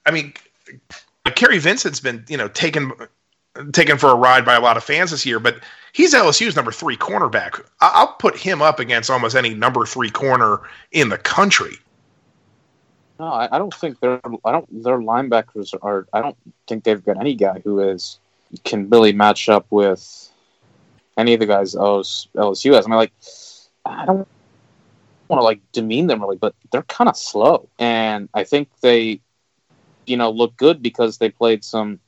I 0.08 0.12
mean, 0.12 0.34
Kary 1.36 1.60
Vincent's 1.60 2.00
been 2.00 2.26
you 2.28 2.38
know 2.38 2.48
taken 2.48 2.92
taken 3.72 3.98
for 3.98 4.10
a 4.10 4.16
ride 4.16 4.46
by 4.46 4.56
a 4.56 4.60
lot 4.60 4.78
of 4.78 4.84
fans 4.84 5.12
this 5.12 5.26
year, 5.26 5.40
but 5.40 5.60
he's 5.94 6.14
LSU's 6.14 6.56
number 6.56 6.72
three 6.72 6.98
cornerback. 6.98 7.64
I- 7.82 7.92
I'll 7.96 8.14
put 8.14 8.38
him 8.38 8.62
up 8.62 8.80
against 8.80 9.10
almost 9.10 9.36
any 9.36 9.54
number 9.54 9.86
three 9.86 10.10
corner 10.10 10.62
in 10.92 11.10
the 11.10 11.18
country. 11.18 11.78
No, 13.20 13.28
I, 13.28 13.48
I 13.56 13.58
don't 13.58 13.74
think 13.74 14.00
their 14.02 14.20
I 14.44 14.52
don't 14.52 14.84
their 14.84 15.00
linebackers 15.00 15.74
are. 15.82 16.06
I 16.12 16.22
don't 16.22 16.36
think 16.68 16.84
they've 16.84 17.04
got 17.04 17.18
any 17.18 17.34
guy 17.34 17.62
who 17.64 17.80
is 17.80 18.20
can 18.66 18.90
really 18.90 19.14
match 19.14 19.48
up 19.48 19.66
with 19.70 20.30
any 21.18 21.34
of 21.34 21.40
the 21.40 21.46
guys 21.46 21.76
LS, 21.76 22.28
LSU 22.36 22.74
has. 22.76 22.86
I 22.86 22.90
mean, 22.90 22.98
like 22.98 23.14
I 23.86 24.06
don't 24.06 24.28
want 25.30 25.40
to 25.40 25.44
like 25.44 25.62
demean 25.72 26.08
them 26.08 26.22
really, 26.22 26.36
but 26.36 26.56
they're 26.72 26.84
kind 26.84 27.10
of 27.10 27.16
slow, 27.16 27.70
and 27.80 28.28
I 28.34 28.44
think 28.44 28.68
they, 28.82 29.22
you 30.06 30.18
know, 30.18 30.30
look 30.30 30.58
good 30.58 30.82
because 30.82 31.18
they 31.18 31.30
played 31.30 31.64
some 31.64 32.02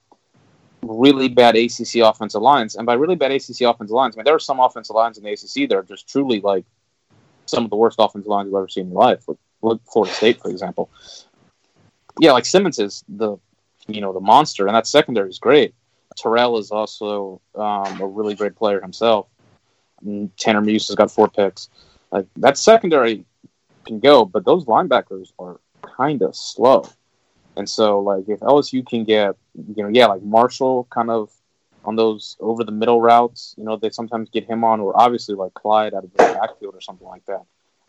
really 0.90 1.30
bad 1.30 1.56
ACC 1.56 1.96
offensive 2.04 2.42
lines, 2.42 2.76
and 2.76 2.86
by 2.86 2.94
really 2.94 3.16
bad 3.16 3.32
ACC 3.32 3.62
offensive 3.62 3.92
lines, 3.92 4.16
I 4.16 4.18
mean 4.18 4.26
there 4.26 4.36
are 4.36 4.40
some 4.40 4.60
offensive 4.60 4.96
lines 4.96 5.18
in 5.18 5.24
the 5.24 5.32
ACC 5.32 5.70
that 5.70 5.76
are 5.76 5.84
just 5.84 6.08
truly 6.08 6.42
like 6.42 6.66
some 7.46 7.64
of 7.64 7.70
the 7.70 7.76
worst 7.76 7.98
offensive 8.00 8.30
lines 8.30 8.48
you've 8.48 8.56
ever 8.56 8.68
seen 8.68 8.86
in 8.86 8.92
your 8.92 9.02
life. 9.02 9.26
Look 9.62 9.82
Florida 9.92 10.14
State, 10.14 10.42
for 10.42 10.50
example. 10.50 10.90
Yeah, 12.20 12.32
like 12.32 12.46
Simmons 12.46 12.80
is 12.80 13.04
the 13.08 13.38
you 13.88 14.02
know 14.02 14.14
the 14.14 14.20
monster, 14.20 14.68
and 14.68 14.76
that 14.76 14.88
secondary 14.88 15.30
is 15.30 15.40
great. 15.40 15.74
Terrell 16.16 16.58
is 16.58 16.72
also 16.72 17.42
um, 17.56 18.02
a 18.02 18.08
really 18.08 18.36
great 18.36 18.56
player 18.56 18.82
himself. 18.82 19.28
And 20.04 20.36
Tanner 20.38 20.62
Muse 20.62 20.88
has 20.88 20.96
got 20.96 21.12
four 21.12 21.28
picks. 21.28 21.70
Like 22.12 22.26
that 22.38 22.58
secondary 22.58 23.26
can 23.86 24.00
go, 24.00 24.26
but 24.26 24.46
those 24.46 24.66
linebackers 24.66 25.32
are 25.40 25.60
kind 25.82 26.22
of 26.22 26.36
slow. 26.36 26.90
And 27.58 27.68
so, 27.68 28.00
like, 28.00 28.30
if 28.30 28.40
LSU 28.40 28.86
can 28.88 29.04
get, 29.04 29.36
you 29.76 29.84
know, 29.84 29.90
yeah, 29.90 30.06
like 30.06 30.22
Marshall 30.22 30.88
kind 30.92 31.10
of 31.10 31.32
on 31.84 31.96
those 31.96 32.38
over 32.40 32.64
the 32.64 32.72
middle 32.72 33.02
routes, 33.02 33.56
you 33.58 33.64
know, 33.64 33.78
they 33.78 33.90
sometimes 33.90 34.30
get 34.30 34.46
him 34.46 34.64
on, 34.64 34.80
or 34.80 35.00
obviously 35.00 35.36
like 35.36 35.54
Clyde 35.56 35.94
out 35.94 36.04
of 36.04 36.12
the 36.12 36.18
backfield 36.18 36.76
or 36.76 36.82
something 36.82 37.08
like 37.08 37.26
that. 37.26 37.42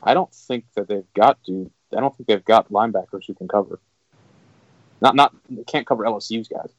I 0.02 0.14
don't 0.14 0.32
think 0.32 0.64
that 0.74 0.88
they've 0.88 1.12
got 1.14 1.38
dude. 1.44 1.70
I 1.96 2.00
don't 2.00 2.16
think 2.16 2.28
they've 2.28 2.44
got 2.44 2.70
linebackers 2.70 3.26
who 3.26 3.34
can 3.34 3.48
cover. 3.48 3.78
Not 5.00 5.14
not 5.14 5.34
they 5.50 5.64
can't 5.64 5.86
cover 5.86 6.04
LSU's 6.04 6.48
guys. 6.48 6.70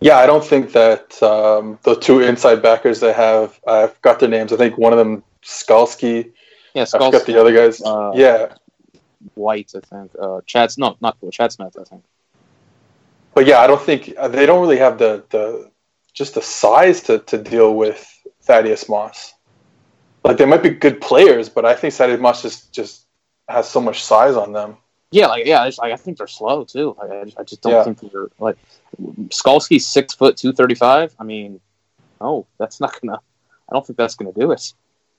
Yeah, 0.00 0.18
I 0.18 0.26
don't 0.26 0.44
think 0.44 0.72
that 0.72 1.22
um, 1.22 1.78
the 1.82 1.96
two 1.96 2.20
inside 2.20 2.60
backers 2.60 3.00
they 3.00 3.12
have, 3.12 3.58
I've 3.66 4.00
got 4.02 4.20
their 4.20 4.28
names. 4.28 4.52
I 4.52 4.56
think 4.56 4.76
one 4.76 4.92
of 4.92 4.98
them, 4.98 5.22
Skalski. 5.42 6.32
Yeah, 6.74 6.82
I 6.82 6.84
Skulls, 6.84 7.14
forgot 7.14 7.26
the 7.26 7.40
other 7.40 7.54
guys. 7.54 7.80
uh, 7.80 8.12
yeah, 8.14 8.54
White, 9.34 9.72
I 9.74 9.80
think. 9.80 10.12
Uh, 10.20 10.40
Chad's 10.46 10.78
no, 10.78 10.96
not 11.00 11.16
Chad 11.32 11.52
Smith, 11.52 11.76
I 11.80 11.84
think. 11.84 12.04
but 13.34 13.46
yeah, 13.46 13.58
I 13.60 13.66
don't 13.66 13.80
think 13.80 14.14
uh, 14.16 14.28
they 14.28 14.46
don't 14.46 14.60
really 14.60 14.78
have 14.78 14.98
the 14.98 15.24
the 15.30 15.70
just 16.12 16.34
the 16.34 16.42
size 16.42 17.02
to, 17.02 17.18
to 17.20 17.38
deal 17.38 17.74
with 17.74 18.06
Thaddeus 18.42 18.88
Moss. 18.88 19.34
Like 20.22 20.36
they 20.36 20.46
might 20.46 20.62
be 20.62 20.70
good 20.70 21.00
players, 21.00 21.48
but 21.48 21.64
I 21.64 21.74
think 21.74 21.94
Thaddeus 21.94 22.20
Moss 22.20 22.42
just 22.42 22.72
just 22.72 23.06
has 23.48 23.68
so 23.68 23.80
much 23.80 24.02
size 24.04 24.36
on 24.36 24.52
them. 24.52 24.76
Yeah, 25.10 25.26
like 25.26 25.46
yeah, 25.46 25.62
I, 25.62 25.68
just, 25.68 25.78
like, 25.78 25.92
I 25.92 25.96
think 25.96 26.18
they're 26.18 26.26
slow 26.26 26.64
too. 26.64 26.96
Like, 26.98 27.10
I, 27.10 27.24
just, 27.24 27.38
I 27.38 27.42
just 27.44 27.62
don't 27.62 27.72
Yeah. 27.72 27.84
think 27.84 28.12
they're 28.12 28.28
like 28.38 28.56
Skalski's 29.28 29.86
six 29.86 30.14
foot 30.14 30.36
two 30.36 30.52
thirty 30.52 30.74
five. 30.74 31.14
I 31.18 31.24
mean, 31.24 31.60
oh, 32.20 32.46
that's 32.58 32.80
not 32.80 33.00
gonna. 33.00 33.20
I 33.68 33.72
don't 33.72 33.86
think 33.86 33.96
that's 33.96 34.14
gonna 34.14 34.32
do 34.32 34.52
it. 34.52 34.72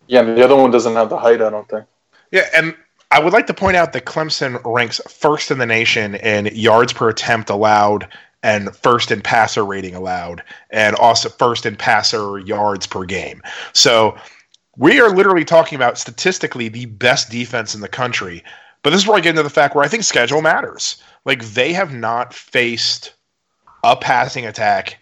Yeah, 0.08 0.22
and 0.22 0.38
the 0.38 0.44
other 0.44 0.56
one 0.56 0.72
doesn't 0.72 0.94
have 0.94 1.10
the 1.10 1.18
height. 1.18 1.42
I 1.42 1.50
don't 1.50 1.68
think. 1.68 1.86
Yeah, 2.32 2.48
and 2.54 2.76
I 3.12 3.20
would 3.20 3.34
like 3.34 3.48
to 3.48 3.54
point 3.54 3.78
out 3.78 3.94
that 3.94 4.06
Clemson 4.06 4.60
ranks 4.66 5.00
first 5.08 5.52
in 5.52 5.58
the 5.58 5.66
nation 5.66 6.16
in 6.16 6.48
yards 6.48 6.94
per 6.94 7.10
attempt 7.10 7.50
allowed 7.50 8.08
and 8.44 8.76
first 8.76 9.12
in 9.12 9.22
passer 9.22 9.66
rating 9.66 9.96
allowed 9.96 10.44
and 10.70 10.96
also 10.96 11.30
first 11.30 11.66
in 11.66 11.76
passer 11.76 12.40
yards 12.40 12.88
per 12.88 13.06
game. 13.06 13.42
So 13.74 14.18
we 14.78 15.00
are 15.00 15.10
literally 15.10 15.46
talking 15.46 15.76
about 15.76 15.98
statistically 15.98 16.68
the 16.68 16.86
best 16.86 17.30
defense 17.30 17.74
in 17.74 17.82
the 17.82 17.88
country. 17.88 18.44
But 18.84 18.92
this 18.92 19.02
is 19.02 19.08
where 19.08 19.18
I 19.18 19.22
get 19.22 19.32
into 19.32 19.44
the 19.44 19.50
fact 19.50 19.76
where 19.76 19.84
I 19.84 19.88
think 19.88 20.04
schedule 20.04 20.42
matters. 20.42 20.98
Like 21.26 21.44
they 21.44 21.74
have 21.74 21.94
not 21.94 22.34
faced 22.34 23.14
a 23.84 23.96
passing 23.96 24.46
attack 24.46 25.00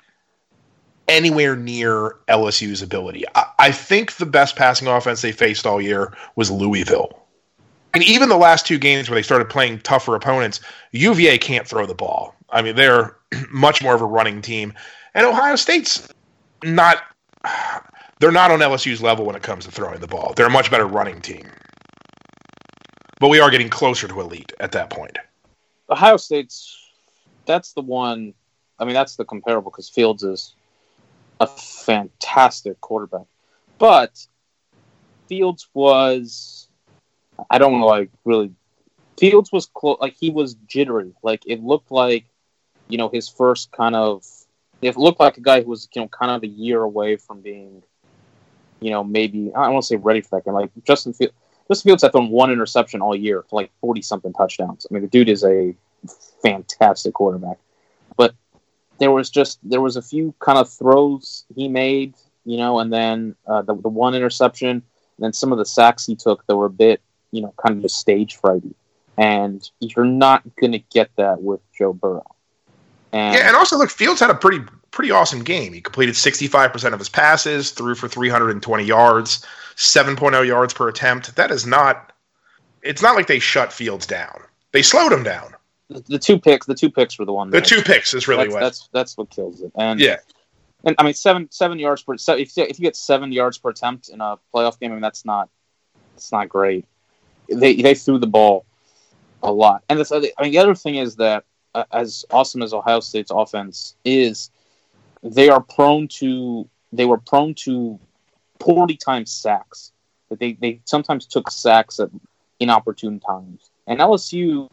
anywhere 1.07 1.55
near 1.55 2.15
LSU's 2.29 2.81
ability. 2.81 3.23
I, 3.35 3.45
I 3.59 3.71
think 3.71 4.13
the 4.13 4.25
best 4.25 4.55
passing 4.55 4.87
offense 4.87 5.21
they 5.21 5.31
faced 5.31 5.65
all 5.65 5.81
year 5.81 6.15
was 6.35 6.49
Louisville. 6.49 7.22
And 7.93 8.03
even 8.03 8.29
the 8.29 8.38
last 8.38 8.65
two 8.65 8.79
games 8.79 9.10
where 9.10 9.15
they 9.15 9.23
started 9.23 9.49
playing 9.49 9.79
tougher 9.79 10.15
opponents, 10.15 10.62
UVA 10.91 11.38
can't 11.38 11.67
throw 11.67 11.86
the 11.86 11.93
ball. 11.93 12.36
I 12.49 12.62
mean, 12.62 12.75
they're 12.75 13.17
much 13.51 13.84
more 13.84 13.93
of 13.93 14.01
a 14.01 14.06
running 14.06 14.41
team. 14.41 14.73
And 15.13 15.25
Ohio 15.25 15.56
State's 15.56 16.08
not 16.63 17.03
they're 18.19 18.32
not 18.32 18.51
on 18.51 18.60
LSU's 18.60 19.01
level 19.01 19.25
when 19.25 19.36
it 19.36 19.43
comes 19.43 19.65
to 19.65 19.71
throwing 19.71 19.99
the 19.99 20.08
ball. 20.08 20.34
They're 20.34 20.47
a 20.47 20.51
much 20.51 20.71
better 20.71 20.88
running 20.88 21.21
team. 21.21 21.45
But 23.19 23.27
we 23.27 23.39
are 23.39 23.51
getting 23.51 23.69
closer 23.69 24.08
to 24.08 24.21
elite 24.21 24.53
at 24.60 24.71
that 24.71 24.89
point. 24.89 25.17
Ohio 25.89 26.17
State's 26.17 26.79
that's 27.45 27.73
the 27.73 27.82
one. 27.82 28.34
I 28.79 28.86
mean, 28.86 28.93
that's 28.93 29.15
the 29.15 29.25
comparable 29.25 29.71
because 29.71 29.89
Fields 29.89 30.23
is 30.23 30.56
a 31.39 31.47
fantastic 31.47 32.79
quarterback, 32.82 33.27
but 33.77 34.25
Fields 35.27 35.67
was. 35.73 36.62
I 37.50 37.58
don't 37.58 37.80
know, 37.80 37.86
like 37.86 38.10
really. 38.26 38.52
Fields 39.15 39.52
was 39.52 39.67
close. 39.67 40.00
Like 40.02 40.15
he 40.19 40.32
was 40.32 40.56
jittery. 40.67 41.13
Like 41.22 41.43
it 41.46 41.63
looked 41.63 41.91
like, 41.91 42.26
you 42.89 42.98
know, 42.98 43.10
his 43.10 43.30
first 43.30 43.72
kind 43.72 43.96
of. 43.96 44.26
It 44.82 44.98
looked 44.98 45.19
like 45.19 45.38
a 45.38 45.41
guy 45.41 45.62
who 45.62 45.69
was, 45.69 45.88
you 45.93 46.02
know, 46.02 46.08
kind 46.08 46.32
of 46.32 46.43
a 46.43 46.48
year 46.48 46.82
away 46.82 47.15
from 47.15 47.41
being, 47.41 47.84
you 48.82 48.89
know, 48.89 49.04
maybe 49.04 49.52
I 49.56 49.63
don't 49.63 49.74
want 49.74 49.84
to 49.84 49.88
say 49.88 49.96
ready 49.96 50.22
for 50.22 50.36
that 50.36 50.46
game. 50.46 50.56
Like 50.56 50.72
Justin 50.84 51.13
Fields. 51.13 51.34
Justin 51.69 51.89
Fields 51.89 52.04
had 52.04 52.12
thrown 52.12 52.30
one 52.30 52.52
interception 52.52 53.02
all 53.02 53.15
year 53.15 53.43
for 53.43 53.62
like 53.62 53.72
forty 53.80 54.02
something 54.02 54.34
touchdowns. 54.34 54.86
I 54.89 54.93
mean, 54.93 55.04
the 55.04 55.10
dude 55.10 55.30
is 55.30 55.43
a 55.46 55.76
fantastic 56.41 57.13
quarterback. 57.13 57.60
But 58.17 58.34
there 58.98 59.12
was 59.12 59.30
just 59.30 59.60
there 59.63 59.80
was 59.80 59.96
a 59.96 60.02
few 60.02 60.34
kind 60.39 60.58
of 60.58 60.69
throws 60.69 61.46
he 61.56 61.67
made, 61.67 62.15
you 62.46 62.58
know, 62.58 62.80
and 62.80 62.91
then 62.91 63.36
uh, 63.48 63.62
the, 63.62 63.76
the 63.76 63.89
one 63.89 64.15
interception, 64.15 64.69
and 64.69 64.84
then 65.19 65.34
some 65.34 65.52
of 65.52 65.60
the 65.60 65.65
sacks 65.65 66.06
he 66.06 66.15
took 66.15 66.46
that 66.48 66.56
were 66.56 66.65
a 66.65 66.69
bit, 66.69 67.00
you 67.34 67.41
know, 67.41 67.54
kind 67.58 67.78
of 67.78 67.82
just 67.82 67.98
stage 67.98 68.39
frighty. 68.39 68.74
And 69.17 69.69
you're 69.80 70.06
not 70.06 70.43
going 70.56 70.72
to 70.72 70.80
get 70.80 71.12
that 71.17 71.41
with 71.41 71.60
Joe 71.78 71.93
Burrow. 71.93 72.26
And, 73.12 73.36
yeah, 73.36 73.48
and 73.48 73.56
also 73.56 73.78
look, 73.78 73.91
Fields 73.91 74.19
had 74.19 74.30
a 74.30 74.36
pretty 74.36 74.65
pretty 74.91 75.12
awesome 75.12 75.43
game. 75.43 75.74
He 75.74 75.82
completed 75.82 76.15
65% 76.15 76.93
of 76.93 77.00
his 77.00 77.10
passes, 77.10 77.72
threw 77.72 77.96
for 77.96 78.08
320 78.08 78.84
yards, 78.84 79.46
7.0 79.76 80.48
yards 80.48 80.74
per 80.74 80.88
attempt. 80.88 81.36
That 81.36 81.52
is 81.52 81.65
not 81.65 82.13
it's 82.82 83.02
not 83.02 83.15
like 83.15 83.28
they 83.28 83.39
shut 83.39 83.74
Fields 83.74 84.06
down. 84.06 84.41
They 84.72 84.82
slowed 84.82 85.12
him 85.12 85.24
down 85.24 85.54
the, 85.89 86.02
the, 86.02 86.19
two 86.19 86.39
picks, 86.39 86.65
the 86.65 86.76
two 86.76 86.89
picks 86.89 87.17
were 87.19 87.26
the 87.26 87.34
one. 87.34 87.50
The 87.50 87.62
two 87.62 87.82
picks 87.82 88.13
is 88.13 88.28
really 88.28 88.46
that's, 88.46 88.54
what 88.54 88.60
that's 88.60 88.89
that's 88.91 89.17
what 89.17 89.30
kills 89.30 89.62
it. 89.62 89.72
And 89.76 90.00
yeah, 90.00 90.17
and 90.84 90.96
I 90.98 91.04
mean 91.04 91.13
seven 91.13 91.50
seven 91.52 91.80
yards 91.80 92.04
per 92.04 92.13
if 92.13 92.58
you, 92.58 92.63
if 92.63 92.80
you 92.80 92.84
get 92.84 92.96
seven 92.96 93.32
yards 93.32 93.58
per 93.58 93.69
attempt 93.69 94.10
in 94.10 94.22
a 94.22 94.38
playoff 94.54 94.80
game, 94.80 94.91
I 94.91 94.96
mean 94.96 95.02
that's 95.02 95.26
not 95.26 95.50
it's 96.15 96.32
not 96.32 96.50
great. 96.50 96.86
They 97.49 97.75
they 97.75 97.95
threw 97.95 98.19
the 98.19 98.27
ball 98.27 98.65
a 99.41 99.51
lot, 99.51 99.84
and 99.89 99.99
this, 99.99 100.12
I 100.12 100.19
mean 100.19 100.51
the 100.51 100.58
other 100.60 100.75
thing 100.75 100.95
is 100.95 101.15
that 101.17 101.43
uh, 101.75 101.84
as 101.91 102.25
awesome 102.32 102.62
as 102.62 102.73
Ohio 102.73 102.99
State's 102.99 103.32
offense 103.32 103.95
is, 104.06 104.51
they 105.21 105.49
are 105.49 105.62
prone 105.62 106.08
to 106.19 106.67
they 106.91 107.06
were 107.06 107.17
prone 107.17 107.53
to 107.65 107.99
forty 108.60 108.95
times 108.95 109.32
sacks. 109.32 109.91
That 110.29 110.39
they 110.39 110.53
they 110.53 110.79
sometimes 110.86 111.25
took 111.25 111.51
sacks 111.51 111.99
at 111.99 112.10
inopportune 112.60 113.19
times 113.19 113.69
and 113.88 113.99
LSU 113.99 114.69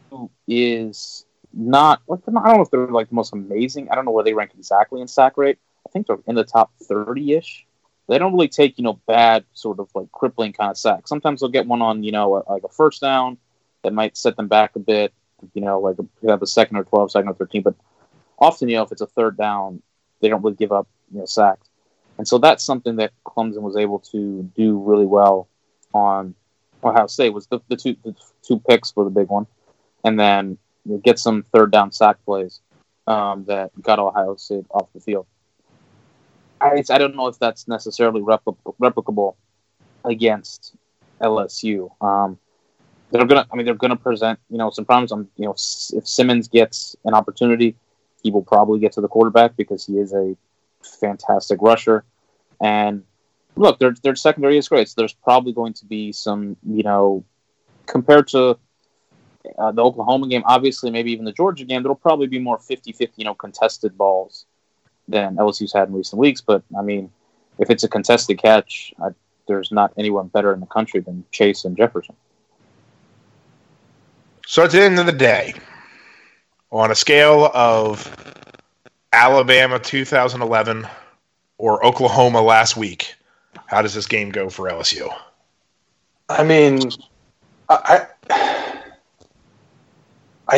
is 0.47 1.25
not, 1.53 2.01
like 2.07 2.21
I 2.27 2.31
don't 2.31 2.57
know 2.57 2.61
if 2.61 2.71
they're 2.71 2.87
like 2.87 3.09
the 3.09 3.15
most 3.15 3.33
amazing. 3.33 3.89
I 3.89 3.95
don't 3.95 4.05
know 4.05 4.11
where 4.11 4.23
they 4.23 4.33
rank 4.33 4.51
exactly 4.57 5.01
in 5.01 5.07
sack 5.07 5.37
rate. 5.37 5.57
I 5.85 5.89
think 5.89 6.07
they're 6.07 6.19
in 6.27 6.35
the 6.35 6.43
top 6.43 6.71
30 6.83 7.33
ish. 7.33 7.65
They 8.07 8.17
don't 8.17 8.33
really 8.33 8.47
take, 8.47 8.77
you 8.77 8.83
know, 8.83 8.99
bad 9.07 9.45
sort 9.53 9.79
of 9.79 9.89
like 9.95 10.11
crippling 10.11 10.53
kind 10.53 10.71
of 10.71 10.77
sacks. 10.77 11.09
Sometimes 11.09 11.39
they'll 11.39 11.49
get 11.49 11.67
one 11.67 11.81
on, 11.81 12.03
you 12.03 12.11
know, 12.11 12.35
a, 12.35 12.51
like 12.51 12.63
a 12.63 12.69
first 12.69 13.01
down 13.01 13.37
that 13.83 13.93
might 13.93 14.17
set 14.17 14.35
them 14.35 14.47
back 14.47 14.75
a 14.75 14.79
bit, 14.79 15.13
you 15.53 15.61
know, 15.61 15.79
like 15.79 15.97
have 16.27 16.41
a 16.41 16.47
second 16.47 16.77
or 16.77 16.83
12, 16.83 17.11
second 17.11 17.29
or 17.29 17.35
13. 17.35 17.61
But 17.61 17.75
often, 18.37 18.69
you 18.69 18.75
know, 18.75 18.83
if 18.83 18.91
it's 18.91 19.01
a 19.01 19.07
third 19.07 19.37
down, 19.37 19.81
they 20.19 20.29
don't 20.29 20.43
really 20.43 20.55
give 20.55 20.71
up, 20.71 20.87
you 21.11 21.19
know, 21.19 21.25
sacks. 21.25 21.67
And 22.17 22.27
so 22.27 22.37
that's 22.37 22.63
something 22.63 22.97
that 22.97 23.13
Clemson 23.25 23.61
was 23.61 23.77
able 23.77 23.99
to 24.11 24.43
do 24.55 24.77
really 24.77 25.05
well 25.05 25.47
on 25.93 26.35
Ohio 26.83 27.07
State 27.07 27.33
was 27.33 27.47
the, 27.47 27.59
the 27.67 27.75
two 27.75 27.95
the 28.03 28.15
two 28.41 28.59
picks 28.59 28.91
for 28.91 29.03
the 29.03 29.09
big 29.09 29.27
one, 29.27 29.47
and 30.03 30.19
then 30.19 30.57
you 30.85 30.97
get 30.97 31.19
some 31.19 31.43
third 31.43 31.71
down 31.71 31.91
sack 31.91 32.17
plays 32.25 32.61
um, 33.07 33.45
that 33.45 33.71
got 33.81 33.99
Ohio 33.99 34.35
State 34.35 34.65
off 34.71 34.91
the 34.93 34.99
field. 34.99 35.25
I, 36.61 36.83
I 36.89 36.97
don't 36.97 37.15
know 37.15 37.27
if 37.27 37.39
that's 37.39 37.67
necessarily 37.67 38.21
repli- 38.21 38.57
replicable 38.79 39.35
against 40.05 40.75
LSU. 41.19 41.91
Um, 42.03 42.37
they're 43.11 43.25
gonna, 43.25 43.47
I 43.51 43.55
mean, 43.55 43.65
they're 43.65 43.75
gonna 43.75 43.95
present, 43.95 44.39
you 44.49 44.57
know, 44.57 44.69
some 44.69 44.85
problems. 44.85 45.11
On, 45.11 45.27
you 45.35 45.45
know, 45.45 45.51
if 45.51 46.07
Simmons 46.07 46.47
gets 46.47 46.95
an 47.03 47.13
opportunity, 47.13 47.75
he 48.23 48.31
will 48.31 48.43
probably 48.43 48.79
get 48.79 48.93
to 48.93 49.01
the 49.01 49.07
quarterback 49.07 49.57
because 49.57 49.85
he 49.85 49.97
is 49.97 50.13
a 50.13 50.35
fantastic 50.99 51.59
rusher, 51.61 52.05
and 52.61 53.03
look, 53.55 53.79
their 53.79 53.93
their 54.03 54.15
secondary 54.15 54.57
is 54.57 54.69
great. 54.69 54.87
So 54.87 54.95
there's 54.97 55.13
probably 55.13 55.53
going 55.53 55.73
to 55.73 55.85
be 55.85 56.11
some, 56.11 56.55
you 56.63 56.83
know, 56.83 57.25
compared 57.85 58.27
to 58.29 58.57
uh, 59.57 59.71
the 59.71 59.83
Oklahoma 59.83 60.27
game, 60.27 60.43
obviously, 60.45 60.91
maybe 60.91 61.11
even 61.11 61.25
the 61.25 61.31
Georgia 61.33 61.65
game, 61.65 61.81
there'll 61.83 61.95
probably 61.95 62.27
be 62.27 62.37
more 62.39 62.59
50-50, 62.59 63.09
you 63.15 63.25
know, 63.25 63.33
contested 63.33 63.97
balls 63.97 64.45
than 65.07 65.35
LSU's 65.35 65.73
had 65.73 65.89
in 65.89 65.93
recent 65.93 66.19
weeks. 66.19 66.41
But 66.41 66.63
I 66.77 66.81
mean, 66.81 67.11
if 67.59 67.69
it's 67.69 67.83
a 67.83 67.87
contested 67.87 68.37
catch, 68.37 68.93
I, 69.01 69.09
there's 69.47 69.71
not 69.71 69.93
anyone 69.97 70.27
better 70.27 70.53
in 70.53 70.59
the 70.59 70.65
country 70.65 70.99
than 70.99 71.23
Chase 71.31 71.65
and 71.65 71.75
Jefferson. 71.75 72.15
So 74.47 74.63
at 74.63 74.71
the 74.71 74.81
end 74.81 74.99
of 74.99 75.05
the 75.05 75.11
day, 75.11 75.53
on 76.71 76.91
a 76.91 76.95
scale 76.95 77.49
of 77.53 78.09
Alabama 79.13 79.79
2011 79.79 80.87
or 81.57 81.85
Oklahoma 81.85 82.41
last 82.41 82.75
week, 82.75 83.15
how 83.67 83.81
does 83.81 83.93
this 83.93 84.07
game 84.07 84.29
go 84.29 84.49
for 84.49 84.69
LSU? 84.69 85.13
I 86.29 86.43
mean, 86.43 86.91
I 87.69 88.05
I 88.29 88.60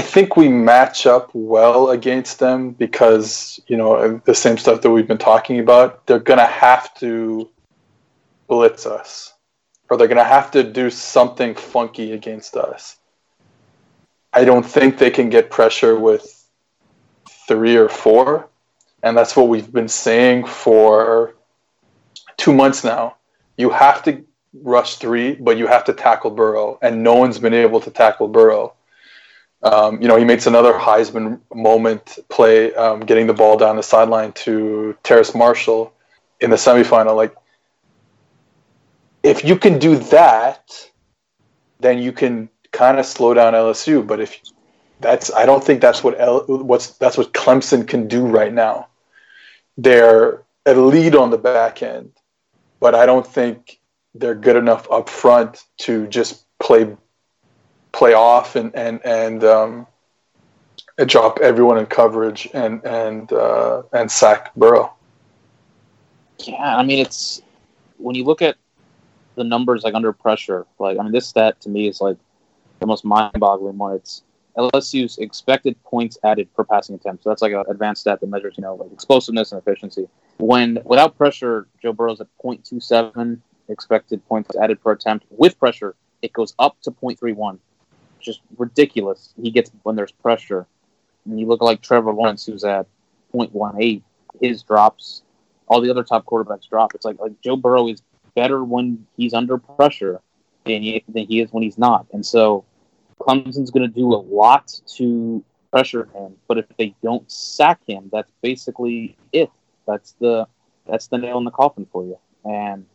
think 0.02 0.38
we 0.38 0.48
match 0.48 1.06
up 1.06 1.30
well 1.34 1.90
against 1.92 2.40
them 2.40 2.72
because 2.72 3.60
you 3.68 3.78
know 3.78 4.22
the 4.26 4.36
same 4.36 4.58
stuff 4.58 4.82
that 4.82 4.92
we've 4.92 5.08
been 5.08 5.18
talking 5.18 5.60
about. 5.60 6.06
They're 6.08 6.20
gonna 6.20 6.46
have 6.46 6.94
to 6.96 7.50
blitz 8.48 8.86
us, 8.86 9.34
or 9.90 9.98
they're 9.98 10.08
gonna 10.08 10.24
have 10.24 10.52
to 10.52 10.64
do 10.64 10.90
something 10.90 11.56
funky 11.56 12.14
against 12.14 12.56
us. 12.56 12.98
I 14.34 14.46
don't 14.46 14.66
think 14.66 14.98
they 14.98 15.12
can 15.12 15.30
get 15.30 15.52
pressure 15.52 15.98
with 15.98 16.48
three 17.48 17.76
or 17.76 17.90
four, 17.90 18.50
and 19.04 19.16
that's 19.16 19.36
what 19.36 19.48
we've 19.48 19.72
been 19.72 19.88
saying 19.88 20.46
for 20.48 21.36
two 22.38 22.54
months 22.54 22.84
now. 22.84 23.18
You 23.58 23.70
have 23.70 24.02
to 24.04 24.24
rush 24.62 24.96
three, 24.96 25.36
but 25.36 25.58
you 25.58 25.68
have 25.68 25.84
to 25.86 25.94
tackle 25.94 26.32
Burrow, 26.32 26.80
and 26.82 27.04
no 27.04 27.16
one's 27.16 27.38
been 27.38 27.54
able 27.54 27.80
to 27.82 27.92
tackle 27.92 28.28
Burrow. 28.28 28.74
Um, 29.64 30.02
you 30.02 30.08
know, 30.08 30.18
he 30.18 30.26
makes 30.26 30.46
another 30.46 30.74
Heisman 30.74 31.40
moment 31.54 32.20
play, 32.30 32.74
um, 32.76 33.00
getting 33.00 33.28
the 33.28 33.34
ball 33.34 33.58
down 33.58 33.78
the 33.78 33.84
sideline 33.84 34.34
to 34.34 34.96
Terrace 35.04 35.34
Marshall 35.34 35.94
in 36.42 36.50
the 36.50 36.58
semifinal. 36.58 37.16
Like, 37.16 37.36
if 39.24 39.46
you 39.46 39.58
can 39.58 39.80
do 39.80 39.96
that, 39.96 40.90
then 41.80 41.98
you 42.00 42.12
can 42.12 42.50
kind 42.72 43.00
of 43.00 43.06
slow 43.06 43.34
down 43.34 43.54
LSU. 43.54 44.06
But 44.06 44.20
if 44.20 44.38
that's, 45.00 45.34
I 45.34 45.46
don't 45.46 45.64
think 45.64 45.80
that's 45.80 46.04
what 46.04 46.20
L, 46.20 46.44
what's 46.48 46.98
that's 46.98 47.18
what 47.18 47.34
Clemson 47.34 47.88
can 47.88 48.08
do 48.08 48.26
right 48.26 48.54
now. 48.54 48.88
They're 49.78 50.44
a 50.66 50.74
lead 50.74 51.16
on 51.16 51.30
the 51.30 51.38
back 51.38 51.82
end 51.82 52.12
but 52.84 52.96
I 52.96 53.06
don't 53.06 53.26
think 53.26 53.80
they're 54.14 54.36
good 54.36 54.58
enough 54.58 54.92
up 54.92 55.08
front 55.08 55.64
to 55.78 56.06
just 56.08 56.44
play 56.60 56.98
play 57.94 58.14
off 58.14 58.56
and 58.56 58.76
and 58.76 59.00
and, 59.06 59.44
um, 59.44 59.88
drop 61.06 61.40
everyone 61.40 61.78
in 61.78 61.86
coverage 61.86 62.50
and 62.54 62.84
and 62.86 63.32
uh, 63.32 63.84
and 63.94 64.12
sack 64.12 64.54
Burrow. 64.56 64.94
Yeah, 66.40 66.76
I 66.76 66.84
mean 66.84 67.00
it's 67.00 67.42
when 67.98 68.16
you 68.16 68.26
look 68.26 68.42
at 68.42 68.58
the 69.36 69.44
numbers 69.44 69.84
like 69.84 69.94
under 69.94 70.12
pressure, 70.12 70.66
like 70.80 71.00
I 71.00 71.04
mean 71.04 71.12
this 71.12 71.28
stat 71.28 71.62
to 71.62 71.70
me 71.70 71.88
is 71.88 72.02
like 72.02 72.18
the 72.80 72.88
most 72.88 73.06
mind-boggling 73.06 73.78
one. 73.78 73.96
It's 73.96 74.24
LSU's 74.58 75.18
expected 75.18 75.82
points 75.84 76.18
added 76.24 76.54
per 76.54 76.64
passing 76.64 76.96
attempt. 76.96 77.24
So 77.24 77.30
that's 77.30 77.42
like 77.42 77.54
an 77.54 77.64
advanced 77.70 78.02
stat 78.02 78.20
that 78.20 78.28
measures, 78.28 78.56
you 78.58 78.62
know, 78.62 78.76
like 78.76 78.92
explosiveness 78.92 79.52
and 79.52 79.60
efficiency. 79.60 80.08
When 80.38 80.80
without 80.86 81.18
pressure, 81.18 81.68
Joe 81.82 81.94
Burrow's 81.94 82.22
at 82.22 82.28
0.27 82.44 83.40
expected 83.70 84.28
points 84.28 84.56
added 84.62 84.82
per 84.84 84.92
attempt 84.92 85.26
with 85.32 85.58
pressure, 85.58 85.96
it 86.22 86.34
goes 86.34 86.54
up 86.60 86.80
to 86.82 86.92
0.31. 86.92 87.58
Just 88.24 88.42
ridiculous. 88.58 89.34
He 89.42 89.52
gets 89.52 89.72
when 89.84 89.96
there's 89.96 90.12
pressure. 90.12 90.66
And 91.26 91.40
you 91.40 91.48
look 91.48 91.62
like 91.62 91.82
Trevor 91.82 92.14
Lawrence, 92.14 92.46
who's 92.46 92.64
at 92.64 92.88
0.18, 93.34 94.02
his 94.42 94.64
drops. 94.64 95.24
All 95.68 95.82
the 95.82 95.90
other 95.90 96.04
top 96.04 96.26
quarterbacks 96.26 96.68
drop. 96.70 96.94
It's 96.96 97.06
like 97.06 97.20
like 97.20 97.40
Joe 97.42 97.56
Burrow 97.56 97.88
is 97.88 98.02
better 98.36 98.64
when 98.64 99.06
he's 99.18 99.34
under 99.34 99.58
pressure 99.58 100.22
than 100.66 100.82
he, 100.82 101.04
than 101.08 101.26
he 101.28 101.40
is 101.40 101.52
when 101.52 101.64
he's 101.64 101.78
not. 101.78 102.06
And 102.14 102.26
so 102.26 102.66
Clemson's 103.20 103.72
going 103.72 103.88
to 103.88 103.94
do 103.94 104.14
a 104.14 104.16
lot 104.16 104.80
to 104.96 105.44
pressure 105.72 106.08
him. 106.14 106.36
But 106.48 106.58
if 106.60 106.66
they 106.78 106.96
don't 107.02 107.30
sack 107.32 107.80
him, 107.88 108.10
that's 108.12 108.32
basically 108.42 109.18
it. 109.32 109.50
That's 109.88 110.14
the 110.20 110.48
that's 110.86 111.08
the 111.08 111.18
nail 111.18 111.38
in 111.38 111.46
the 111.46 111.52
coffin 111.52 111.88
for 111.92 112.04
you. 112.04 112.18
And 112.46 112.86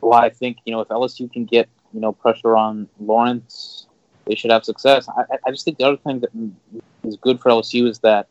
well, 0.00 0.18
I 0.18 0.30
think 0.30 0.58
you 0.64 0.72
know 0.72 0.80
if 0.80 0.88
LSU 0.88 1.32
can 1.32 1.44
get 1.44 1.68
you 1.92 2.00
know 2.00 2.12
pressure 2.12 2.56
on 2.56 2.88
Lawrence, 3.00 3.86
they 4.26 4.34
should 4.34 4.50
have 4.50 4.64
success. 4.64 5.08
I, 5.08 5.38
I 5.46 5.50
just 5.50 5.64
think 5.64 5.78
the 5.78 5.84
other 5.84 5.96
thing 5.96 6.20
that 6.20 6.30
is 7.04 7.16
good 7.16 7.40
for 7.40 7.50
LSU 7.50 7.88
is 7.88 7.98
that 8.00 8.28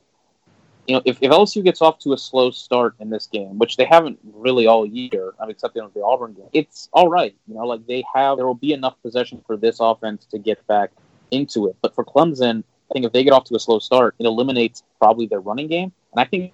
you 0.87 0.95
know 0.95 1.01
if, 1.05 1.17
if 1.21 1.31
LSU 1.31 1.63
gets 1.63 1.81
off 1.81 1.99
to 1.99 2.13
a 2.13 2.17
slow 2.17 2.51
start 2.51 2.95
in 2.99 3.09
this 3.09 3.27
game, 3.27 3.57
which 3.57 3.77
they 3.77 3.85
haven't 3.85 4.19
really 4.33 4.67
all 4.67 4.85
year, 4.85 5.33
I 5.39 5.43
mean, 5.43 5.51
except 5.51 5.75
in 5.77 5.87
the 5.93 6.03
Auburn 6.03 6.33
game, 6.33 6.49
it's 6.53 6.89
all 6.93 7.09
right. 7.09 7.35
You 7.47 7.55
know, 7.55 7.65
like 7.65 7.85
they 7.87 8.03
have 8.13 8.37
there 8.37 8.45
will 8.45 8.53
be 8.53 8.73
enough 8.73 8.95
possession 9.01 9.43
for 9.45 9.57
this 9.57 9.77
offense 9.79 10.25
to 10.31 10.39
get 10.39 10.65
back 10.67 10.91
into 11.31 11.67
it. 11.67 11.75
But 11.81 11.95
for 11.95 12.03
Clemson, 12.03 12.63
I 12.89 12.93
think 12.93 13.05
if 13.05 13.13
they 13.13 13.23
get 13.23 13.33
off 13.33 13.45
to 13.45 13.55
a 13.55 13.59
slow 13.59 13.79
start, 13.79 14.15
it 14.19 14.25
eliminates 14.25 14.83
probably 14.99 15.27
their 15.27 15.39
running 15.39 15.67
game, 15.67 15.91
and 16.13 16.19
I 16.19 16.25
think 16.25 16.53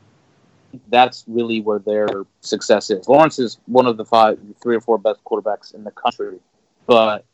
that's 0.89 1.23
really 1.27 1.61
where 1.61 1.79
their 1.79 2.07
success 2.41 2.89
is. 2.89 3.07
Lawrence 3.07 3.39
is 3.39 3.59
one 3.65 3.85
of 3.85 3.97
the 3.97 4.05
five, 4.05 4.37
three 4.61 4.75
or 4.75 4.81
four 4.81 4.97
best 4.97 5.23
quarterbacks 5.23 5.73
in 5.73 5.83
the 5.83 5.91
country, 5.91 6.39
but 6.87 7.25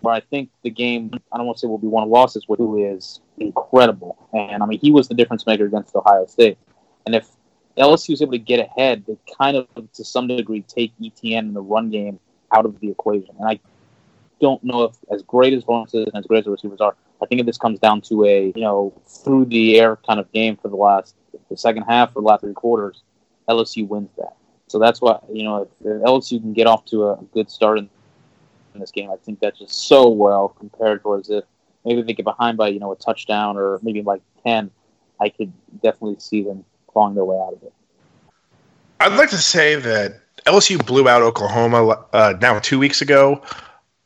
where 0.00 0.14
I 0.14 0.20
think 0.20 0.50
the 0.62 0.70
game, 0.70 1.10
I 1.32 1.36
don't 1.36 1.46
want 1.46 1.58
to 1.58 1.60
say 1.60 1.66
will 1.66 1.78
be 1.78 1.88
one 1.88 2.04
of 2.04 2.10
losses, 2.10 2.46
with 2.48 2.58
who 2.58 2.92
is 2.92 3.20
incredible. 3.38 4.16
And 4.32 4.62
I 4.62 4.66
mean, 4.66 4.78
he 4.78 4.90
was 4.90 5.08
the 5.08 5.14
difference 5.14 5.46
maker 5.46 5.66
against 5.66 5.96
Ohio 5.96 6.26
State. 6.26 6.58
And 7.04 7.14
if 7.14 7.28
LSU 7.76 8.10
was 8.10 8.22
able 8.22 8.32
to 8.32 8.38
get 8.38 8.60
ahead, 8.60 9.04
they 9.06 9.16
kind 9.36 9.56
of, 9.56 9.66
to 9.94 10.04
some 10.04 10.28
degree, 10.28 10.62
take 10.62 10.92
Etienne 11.04 11.48
in 11.48 11.54
the 11.54 11.60
run 11.60 11.90
game 11.90 12.20
out 12.54 12.66
of 12.66 12.78
the 12.80 12.90
equation. 12.90 13.34
And 13.40 13.48
I 13.48 13.60
don't 14.40 14.62
know 14.62 14.84
if, 14.84 14.96
as 15.10 15.22
great 15.22 15.52
as 15.52 15.66
Lawrence 15.66 15.94
is 15.94 16.06
and 16.06 16.16
as 16.16 16.26
great 16.26 16.40
as 16.40 16.44
the 16.44 16.50
receivers 16.52 16.80
are, 16.80 16.94
I 17.20 17.26
think 17.26 17.40
if 17.40 17.46
this 17.46 17.58
comes 17.58 17.80
down 17.80 18.00
to 18.02 18.24
a, 18.24 18.52
you 18.54 18.62
know, 18.62 18.92
through 19.06 19.46
the 19.46 19.80
air 19.80 19.96
kind 19.96 20.20
of 20.20 20.30
game 20.32 20.56
for 20.56 20.68
the 20.68 20.76
last 20.76 21.16
the 21.50 21.56
second 21.56 21.84
half 21.84 22.10
or 22.14 22.22
the 22.22 22.28
last 22.28 22.42
three 22.42 22.52
quarters, 22.52 23.02
LSU 23.48 23.86
wins 23.86 24.10
that. 24.16 24.36
So 24.68 24.78
that's 24.78 25.00
why 25.00 25.18
you 25.32 25.44
know 25.44 25.62
if 25.62 25.86
LSU 26.02 26.40
can 26.40 26.52
get 26.52 26.66
off 26.66 26.84
to 26.86 27.08
a 27.08 27.16
good 27.32 27.50
start 27.50 27.78
in, 27.78 27.88
in 28.78 28.80
this 28.80 28.90
game, 28.90 29.10
I 29.10 29.16
think 29.16 29.40
that's 29.40 29.58
just 29.58 29.88
so 29.88 30.08
well 30.08 30.48
compared 30.48 31.02
to 31.02 31.16
as 31.16 31.28
if 31.28 31.44
maybe 31.84 32.02
they 32.02 32.14
get 32.14 32.24
behind 32.24 32.56
by 32.56 32.68
you 32.68 32.80
know 32.80 32.92
a 32.92 32.96
touchdown 32.96 33.56
or 33.56 33.78
maybe 33.82 34.02
like 34.02 34.22
ten. 34.44 34.70
I 35.20 35.28
could 35.28 35.52
definitely 35.82 36.16
see 36.20 36.42
them 36.42 36.64
clawing 36.86 37.14
their 37.14 37.24
way 37.24 37.36
out 37.36 37.52
of 37.54 37.62
it. 37.64 37.72
I'd 39.00 39.16
like 39.18 39.30
to 39.30 39.38
say 39.38 39.74
that 39.74 40.20
LSU 40.46 40.84
blew 40.84 41.08
out 41.08 41.22
Oklahoma 41.22 42.04
uh, 42.12 42.34
now 42.40 42.58
two 42.60 42.78
weeks 42.78 43.02
ago 43.02 43.42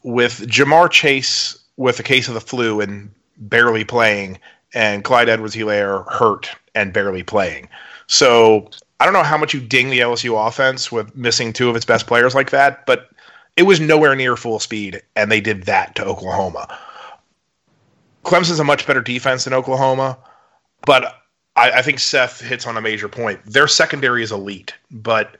with 0.03 0.41
Ja'Marr 0.49 0.91
Chase 0.91 1.59
with 1.77 1.99
a 2.01 2.03
case 2.03 2.29
of 2.29 2.35
the 2.35 2.41
flu 2.41 2.81
and 2.81 3.11
barely 3.37 3.85
playing, 3.85 4.39
and 4.75 5.05
Clyde 5.05 5.29
Edwards-Helaire 5.29 6.11
hurt 6.11 6.49
and 6.75 6.93
barely 6.93 7.23
playing. 7.23 7.69
So 8.07 8.71
I 9.01 9.05
don't 9.05 9.15
know 9.15 9.23
how 9.23 9.39
much 9.39 9.55
you 9.55 9.61
ding 9.61 9.91
the 9.91 10.01
LSU 10.01 10.47
offense 10.47 10.93
with 10.93 11.15
missing 11.17 11.53
two 11.53 11.69
of 11.69 11.77
its 11.77 11.85
best 11.85 12.07
players 12.07 12.35
like 12.35 12.51
that, 12.51 12.87
but 12.87 13.11
it 13.57 13.65
was 13.65 13.81
nowhere 13.81 14.15
near 14.15 14.37
full 14.37 14.59
speed, 14.59 15.03
and 15.17 15.31
they 15.31 15.41
did 15.41 15.65
that 15.65 15.95
to 15.97 16.05
Oklahoma. 16.05 16.79
Clemson's 18.25 18.61
a 18.61 18.65
much 18.65 18.87
better 18.87 19.01
defense 19.01 19.45
than 19.45 19.53
Oklahoma, 19.53 20.19
but 20.87 21.23
I, 21.57 21.71
I 21.73 21.83
think 21.83 21.99
Seth 21.99 22.41
hits 22.41 22.67
on 22.67 22.77
a 22.77 22.81
major 22.81 23.09
point. 23.09 23.41
Their 23.45 23.69
secondary 23.69 24.23
is 24.23 24.33
elite, 24.33 24.75
but 24.91 25.37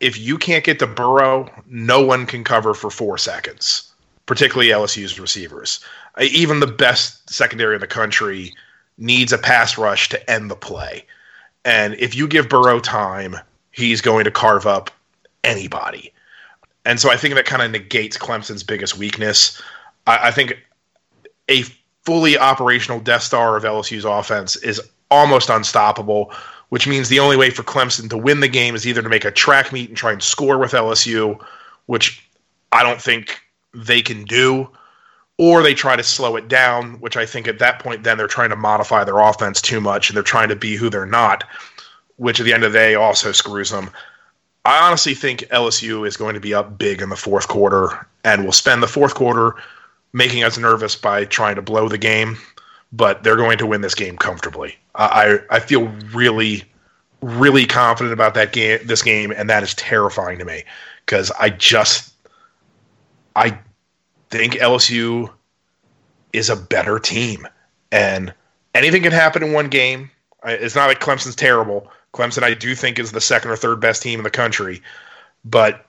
if 0.00 0.18
you 0.18 0.36
can't 0.36 0.64
get 0.64 0.78
to 0.80 0.86
Burrow, 0.86 1.50
no 1.66 2.04
one 2.04 2.26
can 2.26 2.44
cover 2.44 2.74
for 2.74 2.90
four 2.90 3.16
seconds, 3.16 3.92
particularly 4.26 4.70
LSU's 4.70 5.18
receivers. 5.18 5.80
Even 6.20 6.60
the 6.60 6.66
best 6.66 7.30
secondary 7.30 7.74
in 7.74 7.80
the 7.80 7.86
country 7.86 8.52
needs 8.98 9.32
a 9.32 9.38
pass 9.38 9.78
rush 9.78 10.08
to 10.10 10.30
end 10.30 10.50
the 10.50 10.56
play. 10.56 11.06
And 11.64 11.94
if 11.94 12.14
you 12.14 12.28
give 12.28 12.48
Burrow 12.48 12.80
time, 12.80 13.36
he's 13.72 14.00
going 14.00 14.24
to 14.24 14.30
carve 14.30 14.66
up 14.66 14.90
anybody. 15.42 16.12
And 16.84 17.00
so 17.00 17.10
I 17.10 17.16
think 17.16 17.34
that 17.34 17.46
kind 17.46 17.62
of 17.62 17.70
negates 17.70 18.18
Clemson's 18.18 18.62
biggest 18.62 18.98
weakness. 18.98 19.60
I, 20.06 20.28
I 20.28 20.30
think 20.30 20.58
a 21.48 21.62
fully 22.04 22.38
operational 22.38 23.00
Death 23.00 23.22
Star 23.22 23.56
of 23.56 23.64
LSU's 23.64 24.04
offense 24.04 24.56
is 24.56 24.80
almost 25.10 25.48
unstoppable, 25.48 26.32
which 26.68 26.86
means 26.86 27.08
the 27.08 27.20
only 27.20 27.36
way 27.36 27.50
for 27.50 27.62
Clemson 27.62 28.10
to 28.10 28.18
win 28.18 28.40
the 28.40 28.48
game 28.48 28.74
is 28.74 28.86
either 28.86 29.02
to 29.02 29.08
make 29.08 29.24
a 29.24 29.30
track 29.30 29.72
meet 29.72 29.88
and 29.88 29.96
try 29.96 30.12
and 30.12 30.22
score 30.22 30.58
with 30.58 30.72
LSU, 30.72 31.42
which 31.86 32.28
I 32.72 32.82
don't 32.82 33.00
think 33.00 33.40
they 33.72 34.02
can 34.02 34.24
do, 34.24 34.68
or 35.38 35.62
they 35.62 35.74
try 35.74 35.96
to 35.96 36.02
slow 36.02 36.36
it 36.36 36.48
down, 36.48 36.94
which 37.00 37.16
I 37.16 37.26
think 37.26 37.48
at 37.48 37.58
that 37.58 37.80
point 37.80 38.04
then 38.04 38.18
they're 38.18 38.26
trying 38.26 38.50
to 38.50 38.56
modify 38.56 39.04
their 39.04 39.18
offense 39.18 39.60
too 39.60 39.80
much 39.80 40.08
and 40.08 40.16
they're 40.16 40.22
trying 40.22 40.48
to 40.48 40.56
be 40.56 40.76
who 40.76 40.90
they're 40.90 41.06
not, 41.06 41.44
which 42.16 42.40
at 42.40 42.44
the 42.44 42.52
end 42.52 42.64
of 42.64 42.72
the 42.72 42.78
day 42.78 42.94
also 42.94 43.32
screws 43.32 43.70
them. 43.70 43.90
I 44.64 44.86
honestly 44.86 45.14
think 45.14 45.40
LSU 45.50 46.06
is 46.06 46.16
going 46.16 46.34
to 46.34 46.40
be 46.40 46.54
up 46.54 46.78
big 46.78 47.02
in 47.02 47.10
the 47.10 47.16
fourth 47.16 47.48
quarter 47.48 48.06
and 48.24 48.44
will 48.44 48.52
spend 48.52 48.82
the 48.82 48.88
fourth 48.88 49.14
quarter 49.14 49.56
making 50.12 50.42
us 50.42 50.56
nervous 50.56 50.96
by 50.96 51.24
trying 51.26 51.56
to 51.56 51.62
blow 51.62 51.88
the 51.88 51.98
game, 51.98 52.38
but 52.92 53.22
they're 53.22 53.36
going 53.36 53.58
to 53.58 53.66
win 53.66 53.82
this 53.82 53.94
game 53.94 54.16
comfortably. 54.16 54.76
I 54.94 55.40
I 55.50 55.60
feel 55.60 55.88
really 56.12 56.64
really 57.20 57.64
confident 57.64 58.12
about 58.12 58.34
that 58.34 58.52
game 58.52 58.78
this 58.84 59.02
game 59.02 59.30
and 59.30 59.48
that 59.48 59.62
is 59.62 59.74
terrifying 59.74 60.38
to 60.38 60.44
me 60.44 60.62
because 61.04 61.30
I 61.40 61.50
just 61.50 62.12
I 63.36 63.58
think 64.30 64.54
LSU 64.54 65.30
is 66.32 66.50
a 66.50 66.56
better 66.56 66.98
team, 66.98 67.46
and 67.92 68.32
anything 68.74 69.02
can 69.02 69.12
happen 69.12 69.42
in 69.42 69.52
one 69.52 69.68
game. 69.68 70.10
It's 70.44 70.74
not 70.74 70.88
like 70.88 71.00
Clemson's 71.00 71.36
terrible. 71.36 71.90
Clemson, 72.14 72.44
I 72.44 72.54
do 72.54 72.74
think, 72.74 72.98
is 72.98 73.12
the 73.12 73.20
second 73.20 73.50
or 73.50 73.56
third 73.56 73.80
best 73.80 74.00
team 74.00 74.20
in 74.20 74.24
the 74.24 74.30
country, 74.30 74.80
but 75.44 75.86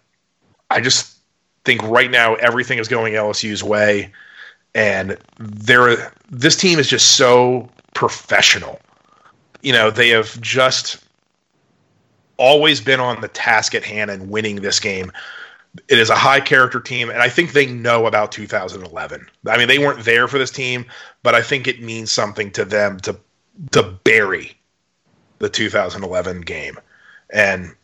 I 0.72 0.82
just 0.82 1.18
think 1.64 1.84
right 1.84 2.10
now 2.10 2.34
everything 2.36 2.80
is 2.80 2.88
going 2.88 3.14
LSU's 3.14 3.64
way, 3.64 4.12
and 4.74 5.18
there. 5.38 6.12
This 6.30 6.56
team 6.56 6.80
is 6.80 6.88
just 6.88 7.16
so 7.16 7.70
professional. 7.94 8.80
You 9.62 9.74
know, 9.74 9.92
they 9.92 10.10
have 10.10 10.40
just 10.42 10.98
always 12.38 12.82
been 12.82 13.00
on 13.00 13.22
the 13.22 13.28
task 13.28 13.76
at 13.76 13.84
hand 13.84 14.10
and 14.10 14.30
winning 14.30 14.58
this 14.58 14.80
game. 14.80 15.12
It 15.88 16.00
is 16.00 16.10
a 16.10 16.16
high 16.16 16.40
character 16.40 16.80
team, 16.80 17.10
and 17.10 17.20
I 17.20 17.30
think 17.30 17.54
they 17.54 17.68
know 17.68 18.08
about 18.08 18.32
2011. 18.32 19.28
I 19.48 19.58
mean, 19.58 19.68
they 19.68 19.78
weren't 19.78 20.04
there 20.04 20.28
for 20.28 20.40
this 20.40 20.52
team, 20.52 20.86
but 21.22 21.36
I 21.36 21.44
think 21.44 21.68
it 21.68 21.84
means 21.84 22.12
something 22.12 22.50
to 22.52 22.66
them 22.66 23.00
to 23.02 23.16
to 23.72 23.84
bury 23.84 24.58
the 25.40 25.50
2011 25.50 26.42
game, 26.42 26.80
and 27.30 27.76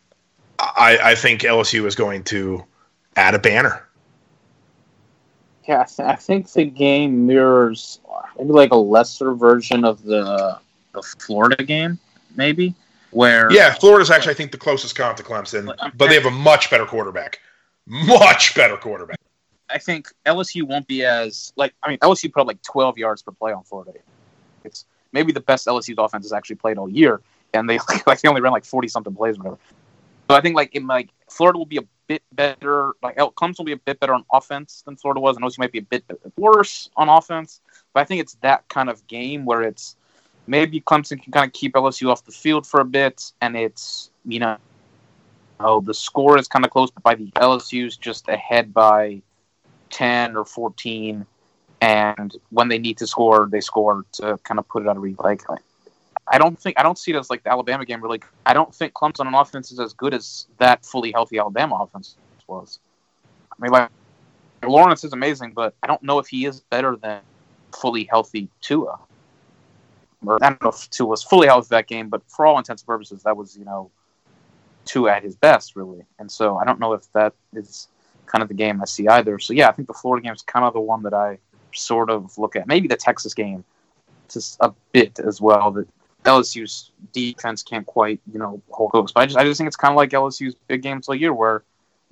I, 0.58 0.98
I 1.02 1.14
think 1.14 1.42
LSU 1.42 1.86
is 1.86 1.94
going 1.94 2.24
to 2.24 2.64
add 3.16 3.34
a 3.34 3.38
banner. 3.38 3.86
Yeah, 5.68 5.80
I, 5.80 5.84
th- 5.84 6.08
I 6.08 6.16
think 6.16 6.50
the 6.52 6.64
game 6.64 7.26
mirrors 7.26 8.00
maybe 8.36 8.50
like 8.50 8.72
a 8.72 8.76
lesser 8.76 9.34
version 9.34 9.84
of 9.84 10.02
the 10.02 10.58
the 10.92 11.02
Florida 11.02 11.62
game, 11.62 11.98
maybe 12.36 12.74
where 13.10 13.52
yeah, 13.52 13.72
Florida's 13.74 14.10
actually 14.10 14.32
I 14.32 14.36
think 14.36 14.52
the 14.52 14.58
closest 14.58 14.96
comp 14.96 15.16
to 15.18 15.22
Clemson, 15.22 15.74
but 15.96 16.08
they 16.08 16.14
have 16.14 16.26
a 16.26 16.30
much 16.30 16.70
better 16.70 16.86
quarterback 16.86 17.38
much 17.86 18.54
better 18.54 18.76
quarterback. 18.76 19.18
I 19.68 19.78
think 19.78 20.08
LSU 20.26 20.64
won't 20.64 20.86
be 20.86 21.04
as 21.04 21.52
like 21.56 21.74
I 21.82 21.88
mean 21.88 21.98
LSU 21.98 22.32
put 22.32 22.42
up 22.42 22.46
like 22.46 22.62
12 22.62 22.98
yards 22.98 23.22
per 23.22 23.32
play 23.32 23.52
on 23.52 23.64
Florida. 23.64 23.92
It's 24.64 24.84
maybe 25.12 25.32
the 25.32 25.40
best 25.40 25.66
LSU's 25.66 25.98
offense 25.98 26.24
has 26.24 26.32
actually 26.32 26.56
played 26.56 26.78
all 26.78 26.88
year, 26.88 27.20
and 27.54 27.68
they 27.68 27.78
like 28.06 28.20
they 28.20 28.28
only 28.28 28.40
ran 28.40 28.52
like 28.52 28.64
40 28.64 28.88
something 28.88 29.14
plays, 29.14 29.38
whatever. 29.38 29.58
So 30.30 30.36
I 30.36 30.40
think 30.40 30.56
like 30.56 30.74
in 30.74 30.86
like 30.86 31.10
Florida 31.28 31.58
will 31.58 31.66
be 31.66 31.78
a 31.78 31.84
bit 32.06 32.22
better. 32.32 32.94
Like 33.02 33.16
Clemson 33.16 33.58
will 33.58 33.66
be 33.66 33.72
a 33.72 33.76
bit 33.76 34.00
better 34.00 34.14
on 34.14 34.24
offense 34.32 34.82
than 34.86 34.96
Florida 34.96 35.20
was, 35.20 35.36
and 35.36 35.44
LSU 35.44 35.58
might 35.58 35.72
be 35.72 35.78
a 35.78 35.82
bit 35.82 36.04
worse 36.36 36.90
on 36.96 37.08
offense. 37.08 37.60
But 37.92 38.00
I 38.00 38.04
think 38.04 38.20
it's 38.20 38.34
that 38.42 38.68
kind 38.68 38.88
of 38.88 39.06
game 39.06 39.44
where 39.44 39.62
it's 39.62 39.96
maybe 40.46 40.80
Clemson 40.80 41.22
can 41.22 41.32
kind 41.32 41.46
of 41.46 41.52
keep 41.52 41.74
LSU 41.74 42.10
off 42.10 42.24
the 42.24 42.32
field 42.32 42.66
for 42.66 42.80
a 42.80 42.84
bit, 42.84 43.32
and 43.40 43.56
it's 43.56 44.10
you 44.24 44.38
know 44.38 44.56
Oh, 45.64 45.80
the 45.80 45.94
score 45.94 46.38
is 46.38 46.48
kind 46.48 46.64
of 46.64 46.70
close, 46.70 46.90
but 46.90 47.02
by 47.02 47.14
the 47.14 47.30
LSU's 47.36 47.96
just 47.96 48.28
ahead 48.28 48.74
by 48.74 49.22
ten 49.90 50.36
or 50.36 50.44
fourteen, 50.44 51.24
and 51.80 52.36
when 52.50 52.68
they 52.68 52.78
need 52.78 52.98
to 52.98 53.06
score, 53.06 53.48
they 53.50 53.60
score 53.60 54.04
to 54.12 54.38
kind 54.38 54.58
of 54.58 54.68
put 54.68 54.82
it 54.82 54.88
on 54.88 54.96
a 54.96 55.00
replay. 55.00 55.40
I 56.32 56.38
don't 56.38 56.58
think 56.58 56.78
I 56.78 56.82
don't 56.82 56.98
see 56.98 57.12
it 57.12 57.16
as 57.16 57.28
like 57.28 57.44
the 57.44 57.50
Alabama 57.50 57.84
game. 57.84 58.02
Really, 58.02 58.20
I 58.46 58.54
don't 58.54 58.74
think 58.74 58.94
Clemson 58.94 59.26
on 59.26 59.34
offense 59.34 59.70
is 59.70 59.78
as 59.78 59.92
good 59.92 60.14
as 60.14 60.46
that 60.58 60.84
fully 60.84 61.12
healthy 61.12 61.38
Alabama 61.38 61.76
offense 61.76 62.16
was. 62.48 62.80
I 63.52 63.62
mean, 63.62 63.70
like 63.70 63.90
Lawrence 64.64 65.04
is 65.04 65.12
amazing, 65.12 65.52
but 65.52 65.74
I 65.82 65.86
don't 65.86 66.02
know 66.02 66.18
if 66.18 66.26
he 66.26 66.46
is 66.46 66.60
better 66.60 66.96
than 66.96 67.20
fully 67.72 68.04
healthy 68.04 68.48
Tua. 68.62 68.98
Or 70.24 70.42
I 70.42 70.50
don't 70.50 70.62
know 70.62 70.70
if 70.70 70.88
Tua 70.88 71.08
was 71.08 71.22
fully 71.22 71.48
healthy 71.48 71.68
that 71.70 71.86
game, 71.86 72.08
but 72.08 72.22
for 72.28 72.46
all 72.46 72.56
intents 72.58 72.82
and 72.82 72.86
purposes, 72.86 73.22
that 73.24 73.36
was 73.36 73.56
you 73.56 73.66
know 73.66 73.90
Tua 74.86 75.12
at 75.12 75.22
his 75.22 75.36
best, 75.36 75.76
really. 75.76 76.02
And 76.18 76.30
so 76.30 76.56
I 76.56 76.64
don't 76.64 76.80
know 76.80 76.94
if 76.94 77.12
that 77.12 77.34
is 77.52 77.88
kind 78.24 78.40
of 78.40 78.48
the 78.48 78.54
game 78.54 78.80
I 78.80 78.86
see 78.86 79.06
either. 79.06 79.38
So 79.38 79.52
yeah, 79.52 79.68
I 79.68 79.72
think 79.72 79.86
the 79.86 79.94
Florida 79.94 80.24
game 80.24 80.32
is 80.32 80.40
kind 80.40 80.64
of 80.64 80.72
the 80.72 80.80
one 80.80 81.02
that 81.02 81.12
I 81.12 81.38
sort 81.74 82.08
of 82.08 82.38
look 82.38 82.56
at. 82.56 82.66
Maybe 82.66 82.88
the 82.88 82.96
Texas 82.96 83.34
game, 83.34 83.64
just 84.32 84.56
a 84.60 84.72
bit 84.92 85.18
as 85.18 85.40
well. 85.40 85.70
That 85.72 85.86
LSU's 86.24 86.90
defense 87.12 87.62
can't 87.62 87.86
quite, 87.86 88.20
you 88.32 88.38
know, 88.38 88.62
hold 88.70 88.92
close. 88.92 89.12
But 89.12 89.20
I 89.22 89.26
just, 89.26 89.38
I 89.38 89.44
just 89.44 89.58
think 89.58 89.68
it's 89.68 89.76
kind 89.76 89.92
of 89.92 89.96
like 89.96 90.10
LSU's 90.10 90.54
big 90.66 90.82
games 90.82 91.08
all 91.08 91.14
year, 91.14 91.32
where 91.32 91.64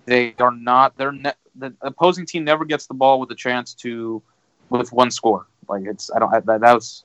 they 0.07 0.35
are 0.41 0.51
not. 0.51 0.97
They're 0.97 1.13
ne- 1.13 1.33
the 1.57 1.75
opposing 1.83 2.27
team 2.27 2.45
never 2.45 2.65
gets 2.65 2.87
the 2.87 2.95
ball 2.95 3.21
with 3.21 3.31
a 3.31 3.35
chance 3.35 3.75
to, 3.75 4.23
with 4.69 4.93
one 4.93 5.11
score. 5.11 5.47
Like 5.69 5.85
it's, 5.87 6.11
I 6.15 6.19
don't. 6.19 6.33
I, 6.33 6.41
that, 6.41 6.61
that 6.61 6.75
was. 6.75 7.05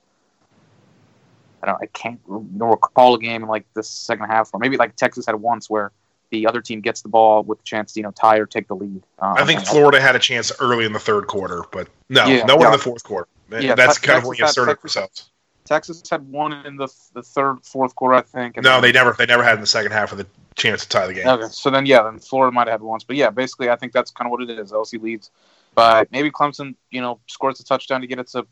I 1.62 1.68
don't. 1.68 1.82
I 1.82 1.86
can't 1.88 2.20
you 2.28 2.48
know, 2.54 2.68
recall 2.68 3.16
a 3.16 3.20
game 3.20 3.44
in 3.44 3.50
like 3.50 3.66
the 3.74 3.84
second 3.84 4.28
half, 4.28 4.52
or 4.54 4.60
maybe 4.60 4.78
like 4.78 4.96
Texas 4.96 5.26
had 5.26 5.36
once 5.36 5.70
where 5.70 5.92
the 6.32 6.48
other 6.48 6.62
team 6.62 6.82
gets 6.82 7.02
the 7.02 7.10
ball 7.10 7.44
with 7.44 7.60
a 7.60 7.64
chance 7.64 7.94
to 7.94 8.00
you 8.00 8.04
know 8.04 8.12
tie 8.12 8.38
or 8.38 8.46
take 8.46 8.68
the 8.68 8.76
lead. 8.76 9.04
Um, 9.20 9.36
I 9.38 9.46
think 9.46 9.62
Florida 9.62 10.02
had 10.02 10.16
a 10.16 10.20
chance 10.20 10.52
early 10.60 10.86
in 10.86 10.94
the 10.94 11.00
third 11.00 11.28
quarter, 11.28 11.64
but 11.72 11.88
no, 12.10 12.26
yeah, 12.26 12.46
no 12.46 12.56
one 12.56 12.64
yeah. 12.64 12.68
in 12.68 12.72
the 12.74 12.84
fourth 12.84 13.04
quarter. 13.04 13.28
Yeah, 13.52 13.76
that's 13.76 14.00
kind 14.00 14.18
of 14.18 14.26
when 14.26 14.38
you 14.38 14.46
asserted 14.46 14.82
themselves. 14.82 15.30
Texas 15.66 16.04
had 16.10 16.28
one 16.30 16.54
in 16.66 16.78
the 16.78 16.88
the 17.14 17.24
third, 17.24 17.58
fourth 17.64 17.96
quarter, 17.96 18.16
I 18.16 18.22
think. 18.22 18.62
no, 18.62 18.80
they 18.80 18.92
never 18.92 19.14
they 19.18 19.26
never 19.26 19.44
had 19.44 19.56
in 19.56 19.62
the 19.62 19.68
second 19.68 19.92
half 19.92 20.12
of 20.12 20.20
the 20.20 20.28
chance 20.56 20.84
to 20.84 20.90
tie 20.90 21.08
the 21.08 21.14
game. 21.14 21.28
Okay, 21.28 21.48
so 21.50 21.70
then 21.70 21.86
yeah, 21.86 22.04
then 22.04 22.20
Florida 22.20 22.54
might 22.54 22.68
have 22.68 22.80
had 22.80 22.82
once, 22.82 23.04
but 23.04 23.16
yeah, 23.16 23.32
basically 23.32 23.70
I 23.70 23.76
think 23.76 23.92
that's 23.92 24.12
kind 24.12 24.28
of 24.28 24.32
what 24.32 24.48
it 24.48 24.58
is. 24.58 24.72
LSU 24.72 25.02
leads, 25.02 25.32
but 25.74 26.12
maybe 26.12 26.30
Clemson, 26.30 26.76
you 26.92 27.02
know, 27.02 27.20
scores 27.28 27.60
a 27.60 27.66
touchdown 27.66 28.02
to 28.02 28.08
get 28.08 28.20
it 28.20 28.28
to 28.28 28.46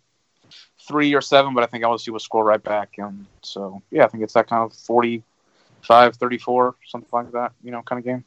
three 0.87 1.13
or 1.13 1.21
seven, 1.21 1.53
but 1.53 1.63
I 1.63 1.67
think 1.67 1.83
LSU 1.83 2.09
will 2.09 2.19
score 2.19 2.43
right 2.43 2.61
back, 2.61 2.95
and 2.97 3.25
so 3.43 3.81
yeah, 3.91 4.05
I 4.05 4.07
think 4.07 4.23
it's 4.23 4.33
that 4.33 4.47
kind 4.47 4.63
of 4.63 4.73
45, 4.73 6.15
34, 6.15 6.75
something 6.87 7.09
like 7.11 7.31
that, 7.31 7.51
you 7.63 7.71
know, 7.71 7.83
kind 7.83 7.99
of 7.99 8.05
game. 8.05 8.25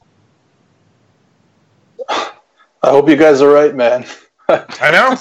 I 2.09 2.91
hope 2.91 3.09
you 3.09 3.17
guys 3.17 3.43
are 3.43 3.53
right, 3.53 3.75
man. 3.75 4.07
I 4.49 4.91
know. 4.91 5.17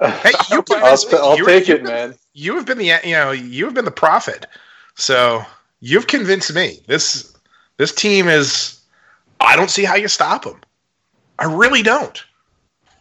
hey, 0.08 0.32
you 0.50 0.64
I'll, 0.70 0.98
I'll 1.12 1.36
take 1.36 1.68
it, 1.68 1.82
man. 1.82 2.14
You 2.32 2.56
have 2.56 2.66
been 2.66 2.78
the 2.78 3.00
you 3.04 3.12
know 3.12 3.30
you 3.30 3.64
have 3.64 3.74
been 3.74 3.84
the 3.84 3.90
prophet, 3.90 4.46
so 4.94 5.44
you've 5.80 6.06
convinced 6.06 6.54
me. 6.54 6.80
This 6.86 7.36
this 7.76 7.92
team 7.92 8.28
is. 8.28 8.80
I 9.40 9.54
don't 9.54 9.70
see 9.70 9.84
how 9.84 9.96
you 9.96 10.08
stop 10.08 10.44
them. 10.44 10.60
I 11.38 11.44
really 11.44 11.82
don't. 11.82 12.24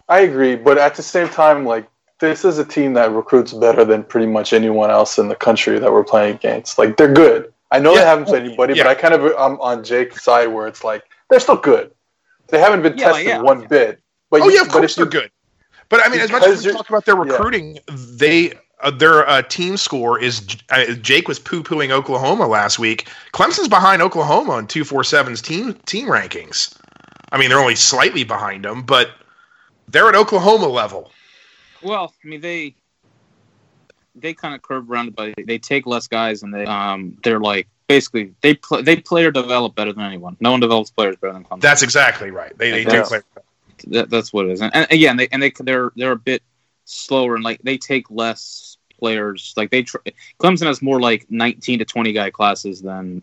I 0.07 0.20
agree, 0.20 0.55
but 0.55 0.78
at 0.78 0.95
the 0.95 1.01
same 1.01 1.30
time, 1.30 1.66
like 1.66 1.88
this 2.20 2.45
is 2.45 2.59
a 2.59 2.66
team 2.66 2.93
that 2.93 3.11
recruits 3.11 3.53
better 3.53 3.84
than 3.84 4.03
pretty 4.03 4.28
much 4.28 4.53
anyone 4.53 4.91
else 4.91 5.18
in 5.18 5.28
the 5.28 5.36
country 5.36 5.80
that 5.80 5.91
we're 5.91 6.03
playing 6.03 6.36
against. 6.36 6.78
Like 6.78 6.97
they're 6.97 7.13
good. 7.13 7.53
I 7.72 7.80
know 7.80 7.93
yeah. 7.93 7.99
they 8.01 8.05
haven't 8.05 8.26
played 8.26 8.43
anybody, 8.43 8.76
yeah. 8.76 8.84
but 8.84 8.89
I 8.89 8.95
kind 8.95 9.13
of 9.13 9.26
I'm 9.38 9.59
on 9.59 9.84
Jake's 9.84 10.24
side 10.24 10.47
where 10.47 10.68
it's 10.68 10.84
like 10.84 11.03
they're 11.30 11.39
still 11.39 11.57
good. 11.57 11.91
They 12.47 12.59
haven't 12.59 12.84
been 12.84 12.97
yeah, 12.97 13.11
tested 13.11 13.41
one 13.41 13.68
bit. 13.68 13.99
But 14.30 14.41
oh 14.41 14.45
you, 14.45 14.55
yeah, 14.55 14.61
of 14.61 14.70
course 14.70 14.95
they're 14.95 15.05
good. 15.05 15.32
But 15.89 16.05
I 16.05 16.09
mean, 16.09 16.19
as 16.19 16.31
much 16.31 16.43
as 16.43 16.65
we 16.65 16.71
talk 16.71 16.89
about 16.89 17.05
their 17.05 17.15
recruiting, 17.15 17.79
they 17.88 18.53
uh, 18.81 18.91
their 18.91 19.27
uh, 19.27 19.41
team 19.43 19.77
score 19.77 20.19
is 20.19 20.45
uh, 20.69 20.93
Jake 20.95 21.27
was 21.27 21.39
poo 21.39 21.63
pooing 21.63 21.91
Oklahoma 21.91 22.47
last 22.47 22.79
week. 22.79 23.07
Clemson's 23.33 23.67
behind 23.67 24.01
Oklahoma 24.01 24.53
on 24.53 24.67
two 24.67 24.83
four 24.83 25.03
seven's 25.03 25.41
team 25.41 25.73
team 25.86 26.07
rankings. 26.07 26.77
I 27.31 27.38
mean, 27.38 27.49
they're 27.49 27.59
only 27.59 27.75
slightly 27.75 28.23
behind 28.23 28.65
them, 28.65 28.83
but 28.83 29.11
they're 29.88 30.07
at 30.07 30.15
Oklahoma 30.15 30.67
level. 30.67 31.11
Well, 31.81 32.13
I 32.23 32.27
mean 32.27 32.41
they 32.41 32.75
they 34.15 34.33
kind 34.33 34.55
of 34.55 34.61
curve 34.61 34.89
around, 34.89 35.15
but 35.15 35.33
they 35.45 35.57
take 35.57 35.86
less 35.86 36.07
guys, 36.07 36.43
and 36.43 36.53
they 36.53 36.65
um 36.65 37.17
they're 37.23 37.39
like 37.39 37.67
basically 37.88 38.33
they 38.41 38.55
play 38.55 38.81
they 38.81 38.95
play 38.95 39.25
or 39.25 39.31
develop 39.31 39.75
better 39.75 39.93
than 39.93 40.03
anyone. 40.03 40.38
No 40.39 40.51
one 40.51 40.59
develops 40.59 40.89
players 40.89 41.15
better 41.17 41.33
than 41.33 41.43
Clemson. 41.43 41.61
That's 41.61 41.83
exactly 41.83 42.31
right. 42.31 42.57
They, 42.57 42.71
they 42.71 42.86
do 42.86 43.03
play 43.03 43.19
that, 43.88 44.09
that's 44.09 44.33
what 44.33 44.45
it 44.45 44.51
is. 44.51 44.61
And, 44.61 44.75
and 44.75 44.88
again, 44.91 45.17
they 45.17 45.27
and 45.31 45.41
they 45.41 45.51
they're 45.59 45.91
they're 45.95 46.11
a 46.11 46.17
bit 46.17 46.43
slower 46.86 47.36
and 47.36 47.43
like 47.43 47.61
they 47.63 47.77
take 47.77 48.09
less 48.09 48.77
players. 48.99 49.53
Like 49.57 49.71
they 49.71 49.83
tr- 49.83 49.97
Clemson 50.39 50.67
has 50.67 50.81
more 50.81 50.99
like 50.99 51.25
19 51.29 51.79
to 51.79 51.86
20 51.86 52.13
guy 52.13 52.29
classes 52.29 52.81
than 52.81 53.21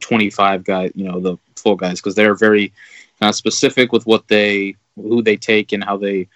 25 0.00 0.64
guy. 0.64 0.90
You 0.94 1.04
know 1.04 1.20
the 1.20 1.36
full 1.56 1.76
guys 1.76 2.00
because 2.00 2.14
they're 2.14 2.34
very 2.34 2.72
uh, 3.20 3.32
specific 3.32 3.92
with 3.92 4.06
what 4.06 4.28
they 4.28 4.76
who 4.96 5.22
they 5.22 5.36
take 5.36 5.72
and 5.72 5.82
how 5.82 5.96
they 5.96 6.28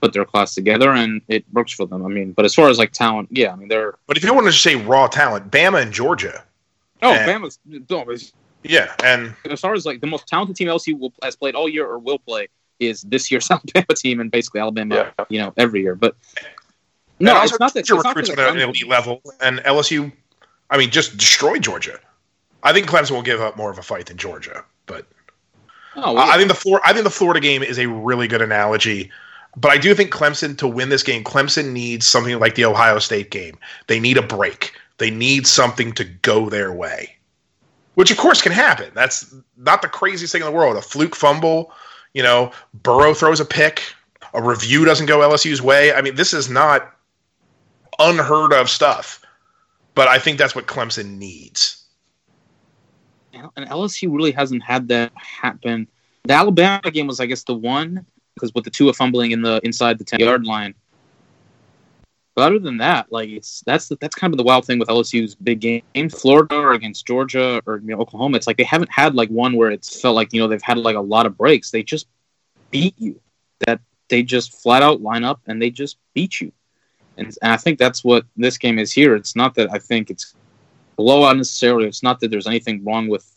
put 0.00 0.12
their 0.12 0.24
class 0.24 0.54
together, 0.54 0.92
and 0.92 1.20
it 1.28 1.44
works 1.52 1.72
for 1.72 1.86
them. 1.86 2.04
I 2.04 2.08
mean, 2.08 2.32
but 2.32 2.44
as 2.44 2.54
far 2.54 2.68
as 2.68 2.78
like 2.78 2.92
talent, 2.92 3.28
yeah, 3.32 3.52
I 3.52 3.56
mean 3.56 3.68
they're. 3.68 3.94
But 4.06 4.16
if 4.16 4.24
you 4.24 4.32
want 4.34 4.46
to 4.46 4.52
say 4.52 4.76
raw 4.76 5.08
talent, 5.08 5.50
Bama 5.50 5.82
and 5.82 5.92
Georgia. 5.92 6.44
Oh, 7.02 7.12
and, 7.12 7.44
Bama's 7.44 7.58
no, 7.64 8.06
yeah, 8.64 8.92
and 9.04 9.34
as 9.44 9.60
far 9.60 9.74
as 9.74 9.86
like 9.86 10.00
the 10.00 10.06
most 10.06 10.26
talented 10.26 10.56
team 10.56 10.68
LSU 10.68 10.98
will, 10.98 11.12
has 11.22 11.36
played 11.36 11.54
all 11.54 11.68
year 11.68 11.86
or 11.86 11.98
will 11.98 12.18
play 12.18 12.48
is 12.80 13.02
this 13.02 13.30
year's 13.30 13.50
Alabama 13.50 13.94
team 13.94 14.20
and 14.20 14.30
basically 14.30 14.60
Alabama, 14.60 15.12
yeah. 15.18 15.24
you 15.28 15.38
know, 15.38 15.52
every 15.56 15.82
year. 15.82 15.94
But 15.94 16.16
no, 17.20 17.40
it's 17.42 17.58
not 17.58 17.74
that 17.74 17.84
Georgia 17.84 18.08
recruits 18.08 18.30
at 18.30 18.38
an 18.38 18.58
elite 18.58 18.88
level, 18.88 19.20
and 19.40 19.58
LSU, 19.60 20.12
I 20.70 20.78
mean, 20.78 20.90
just 20.90 21.16
destroy 21.16 21.58
Georgia. 21.58 21.98
I 22.62 22.72
think 22.72 22.86
Clemson 22.86 23.12
will 23.12 23.22
give 23.22 23.40
up 23.40 23.56
more 23.56 23.70
of 23.70 23.78
a 23.78 23.82
fight 23.82 24.06
than 24.06 24.16
Georgia, 24.16 24.64
but 24.86 25.06
oh, 25.96 26.14
well, 26.14 26.30
I 26.30 26.36
think 26.36 26.48
the 26.48 26.54
Florida, 26.54 26.86
I 26.86 26.92
think 26.92 27.04
the 27.04 27.10
Florida 27.10 27.40
game 27.40 27.62
is 27.62 27.78
a 27.78 27.86
really 27.86 28.28
good 28.28 28.42
analogy. 28.42 29.10
But 29.56 29.72
I 29.72 29.78
do 29.78 29.94
think 29.94 30.12
Clemson 30.12 30.56
to 30.58 30.68
win 30.68 30.88
this 30.88 31.02
game, 31.02 31.24
Clemson 31.24 31.72
needs 31.72 32.06
something 32.06 32.38
like 32.38 32.54
the 32.54 32.64
Ohio 32.64 32.98
State 32.98 33.30
game. 33.30 33.58
They 33.86 33.98
need 33.98 34.16
a 34.16 34.22
break. 34.22 34.72
They 34.98 35.10
need 35.10 35.46
something 35.46 35.92
to 35.92 36.04
go 36.04 36.48
their 36.48 36.72
way, 36.72 37.16
which 37.94 38.10
of 38.10 38.18
course 38.18 38.42
can 38.42 38.52
happen. 38.52 38.90
That's 38.94 39.34
not 39.56 39.82
the 39.82 39.88
craziest 39.88 40.32
thing 40.32 40.42
in 40.42 40.46
the 40.46 40.52
world. 40.52 40.76
A 40.76 40.82
fluke 40.82 41.16
fumble, 41.16 41.72
you 42.14 42.22
know, 42.22 42.52
Burrow 42.74 43.14
throws 43.14 43.40
a 43.40 43.44
pick, 43.44 43.82
a 44.34 44.42
review 44.42 44.84
doesn't 44.84 45.06
go 45.06 45.18
LSU's 45.20 45.62
way. 45.62 45.92
I 45.92 46.00
mean, 46.00 46.14
this 46.14 46.32
is 46.32 46.48
not 46.48 46.94
unheard 47.98 48.52
of 48.52 48.68
stuff. 48.68 49.24
But 49.94 50.06
I 50.06 50.18
think 50.18 50.38
that's 50.38 50.54
what 50.54 50.66
Clemson 50.66 51.18
needs. 51.18 51.84
And 53.32 53.66
LSU 53.66 54.14
really 54.14 54.30
hasn't 54.30 54.62
had 54.62 54.86
that 54.88 55.12
happen. 55.16 55.88
The 56.24 56.34
Alabama 56.34 56.90
game 56.90 57.08
was, 57.08 57.18
I 57.20 57.26
guess, 57.26 57.42
the 57.44 57.54
one 57.54 58.06
because 58.34 58.54
with 58.54 58.64
the 58.64 58.70
two 58.70 58.88
of 58.88 58.96
fumbling 58.96 59.32
in 59.32 59.42
the 59.42 59.60
inside 59.64 59.98
the 59.98 60.04
ten 60.04 60.20
yard 60.20 60.44
line. 60.44 60.74
But 62.38 62.52
other 62.52 62.60
than 62.60 62.76
that, 62.76 63.10
like 63.10 63.30
it's 63.30 63.64
that's 63.66 63.88
that's 64.00 64.14
kind 64.14 64.32
of 64.32 64.38
the 64.38 64.44
wild 64.44 64.64
thing 64.64 64.78
with 64.78 64.86
LSU's 64.86 65.34
big 65.34 65.58
game. 65.58 65.82
Florida 66.08 66.54
or 66.54 66.70
against 66.70 67.04
Georgia 67.04 67.60
or 67.66 67.78
you 67.78 67.88
know, 67.88 67.98
Oklahoma, 67.98 68.36
it's 68.36 68.46
like 68.46 68.56
they 68.56 68.62
haven't 68.62 68.92
had 68.92 69.16
like 69.16 69.28
one 69.28 69.56
where 69.56 69.72
it's 69.72 70.00
felt 70.00 70.14
like 70.14 70.32
you 70.32 70.40
know 70.40 70.46
they've 70.46 70.62
had 70.62 70.78
like 70.78 70.94
a 70.94 71.00
lot 71.00 71.26
of 71.26 71.36
breaks. 71.36 71.72
They 71.72 71.82
just 71.82 72.06
beat 72.70 72.94
you. 72.96 73.20
That 73.66 73.80
they 74.08 74.22
just 74.22 74.62
flat 74.62 74.84
out 74.84 75.02
line 75.02 75.24
up 75.24 75.40
and 75.48 75.60
they 75.60 75.70
just 75.70 75.96
beat 76.14 76.40
you. 76.40 76.52
And, 77.16 77.26
and 77.42 77.50
I 77.52 77.56
think 77.56 77.76
that's 77.76 78.04
what 78.04 78.24
this 78.36 78.56
game 78.56 78.78
is 78.78 78.92
here. 78.92 79.16
It's 79.16 79.34
not 79.34 79.56
that 79.56 79.72
I 79.72 79.80
think 79.80 80.08
it's 80.08 80.36
blowout 80.94 81.38
necessarily. 81.38 81.88
It's 81.88 82.04
not 82.04 82.20
that 82.20 82.30
there's 82.30 82.46
anything 82.46 82.84
wrong 82.84 83.08
with 83.08 83.28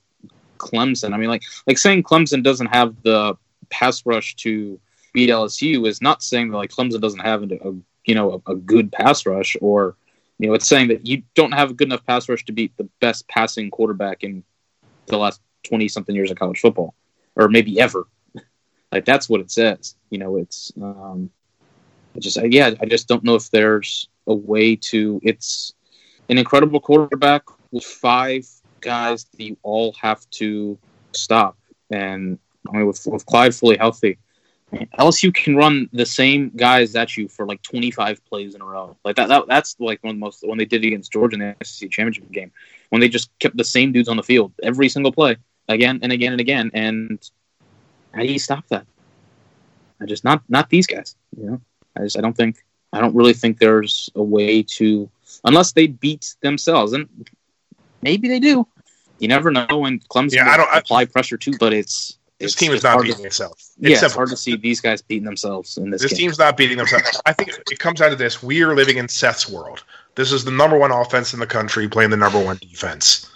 Clemson. 0.59 1.15
I 1.15 1.17
mean, 1.17 1.29
like 1.29 1.41
like 1.65 1.79
saying 1.79 2.03
Clemson 2.03 2.43
doesn't 2.43 2.67
have 2.67 2.93
the 3.01 3.35
pass 3.71 4.05
rush 4.05 4.35
to 4.35 4.79
beat 5.11 5.31
LSU 5.31 5.87
is 5.87 6.03
not 6.03 6.21
saying 6.21 6.51
that 6.51 6.57
like 6.57 6.69
Clemson 6.69 7.01
doesn't 7.01 7.21
have 7.21 7.41
a, 7.41 7.55
a 7.67 7.73
you 8.05 8.15
know 8.15 8.41
a, 8.45 8.51
a, 8.51 8.55
good 8.55 8.91
pass 8.91 9.25
rush, 9.25 9.55
or 9.61 9.95
you 10.39 10.47
know 10.47 10.53
it's 10.53 10.67
saying 10.67 10.89
that 10.89 11.05
you 11.05 11.23
don't 11.35 11.53
have 11.53 11.71
a 11.71 11.73
good 11.73 11.87
enough 11.87 12.05
pass 12.05 12.27
rush 12.27 12.45
to 12.45 12.51
beat 12.51 12.75
the 12.77 12.87
best 12.99 13.27
passing 13.27 13.69
quarterback 13.69 14.23
in 14.23 14.43
the 15.07 15.17
last 15.17 15.41
twenty 15.63 15.87
something 15.87 16.15
years 16.15 16.31
of 16.31 16.37
college 16.37 16.59
football, 16.59 16.93
or 17.35 17.49
maybe 17.49 17.79
ever. 17.79 18.07
like 18.91 19.05
that's 19.05 19.29
what 19.29 19.41
it 19.41 19.51
says. 19.51 19.95
You 20.09 20.19
know, 20.19 20.37
it's 20.37 20.71
um, 20.81 21.29
I 22.15 22.19
just 22.19 22.37
yeah, 22.49 22.71
I 22.79 22.85
just 22.85 23.07
don't 23.07 23.23
know 23.23 23.35
if 23.35 23.49
there's 23.51 24.07
a 24.27 24.33
way 24.33 24.75
to. 24.75 25.19
It's 25.23 25.73
an 26.29 26.37
incredible 26.37 26.79
quarterback 26.79 27.43
with 27.71 27.83
five 27.83 28.47
guys 28.79 29.25
that 29.25 29.43
you 29.43 29.57
all 29.63 29.93
have 30.01 30.27
to 30.31 30.77
stop, 31.13 31.57
and 31.89 32.39
I 32.67 32.77
mean 32.77 32.87
with 32.87 33.05
with 33.05 33.25
Clyde 33.25 33.55
fully 33.55 33.77
healthy 33.77 34.17
LSU 34.71 35.33
can 35.33 35.55
run 35.55 35.89
the 35.91 36.05
same 36.05 36.51
guys 36.55 36.95
at 36.95 37.17
you 37.17 37.27
for 37.27 37.45
like 37.45 37.61
25 37.61 38.23
plays 38.25 38.55
in 38.55 38.61
a 38.61 38.65
row. 38.65 38.95
Like 39.03 39.17
that, 39.17 39.27
that 39.27 39.47
that's 39.47 39.75
like 39.79 40.01
one 40.03 40.11
of 40.11 40.15
the 40.15 40.19
most 40.19 40.47
when 40.47 40.57
they 40.57 40.65
did 40.65 40.83
it 40.83 40.87
against 40.87 41.11
Georgia 41.11 41.35
in 41.35 41.39
the 41.39 41.65
SEC 41.65 41.89
championship 41.89 42.31
game 42.31 42.51
when 42.89 43.01
they 43.01 43.09
just 43.09 43.29
kept 43.39 43.57
the 43.57 43.63
same 43.63 43.91
dudes 43.91 44.07
on 44.07 44.17
the 44.17 44.23
field 44.23 44.53
every 44.63 44.87
single 44.87 45.11
play 45.11 45.35
again 45.67 45.99
and 46.03 46.11
again 46.11 46.31
and 46.31 46.41
again. 46.41 46.71
And 46.73 47.29
how 48.13 48.21
do 48.21 48.31
you 48.31 48.39
stop 48.39 48.67
that? 48.69 48.85
I 50.01 50.05
just 50.05 50.23
not 50.23 50.41
not 50.47 50.69
these 50.69 50.87
guys. 50.87 51.15
You 51.37 51.45
know, 51.45 51.61
I 51.97 52.01
just 52.01 52.17
I 52.17 52.21
don't 52.21 52.35
think 52.35 52.63
I 52.93 53.01
don't 53.01 53.15
really 53.15 53.33
think 53.33 53.59
there's 53.59 54.09
a 54.15 54.23
way 54.23 54.63
to 54.63 55.09
unless 55.43 55.73
they 55.73 55.87
beat 55.87 56.35
themselves 56.41 56.93
and 56.93 57.07
maybe 58.01 58.29
they 58.29 58.39
do. 58.39 58.67
You 59.19 59.27
never 59.27 59.51
know 59.51 59.67
when 59.69 59.99
Clemson 59.99 60.35
yeah, 60.35 60.49
I 60.49 60.57
don't, 60.57 60.69
apply 60.73 61.01
I, 61.01 61.05
pressure 61.05 61.37
too, 61.37 61.53
but 61.59 61.73
it's 61.73 62.17
This 62.41 62.53
It's- 62.53 62.59
team 62.59 62.71
is 62.73 62.83
not 62.83 62.93
hard 62.93 63.05
to- 63.05 63.11
beating 63.13 63.25
itself. 63.25 63.53
It's 63.57 63.71
yeah, 63.77 63.89
it's 63.91 63.99
simple. 64.01 64.15
hard 64.17 64.29
to 64.29 64.37
see 64.37 64.55
these 64.55 64.81
guys 64.81 65.01
beating 65.01 65.25
themselves 65.25 65.77
in 65.77 65.91
this, 65.91 66.01
This 66.01 66.11
game. 66.11 66.17
team's 66.19 66.39
not 66.39 66.57
beating 66.57 66.77
themselves. 66.77 67.21
I 67.25 67.33
think 67.33 67.49
it 67.71 67.79
comes 67.79 67.99
down 67.99 68.09
to 68.09 68.15
this: 68.15 68.41
we 68.41 68.63
are 68.63 68.75
living 68.75 68.97
in 68.97 69.07
Seth's 69.07 69.47
world. 69.49 69.83
This 70.15 70.31
is 70.31 70.43
the 70.43 70.51
number 70.51 70.77
one 70.77 70.91
offense 70.91 71.33
in 71.33 71.39
the 71.39 71.47
country 71.47 71.87
playing 71.87 72.09
the 72.09 72.17
number 72.17 72.39
one 72.39 72.57
defense. 72.57 73.27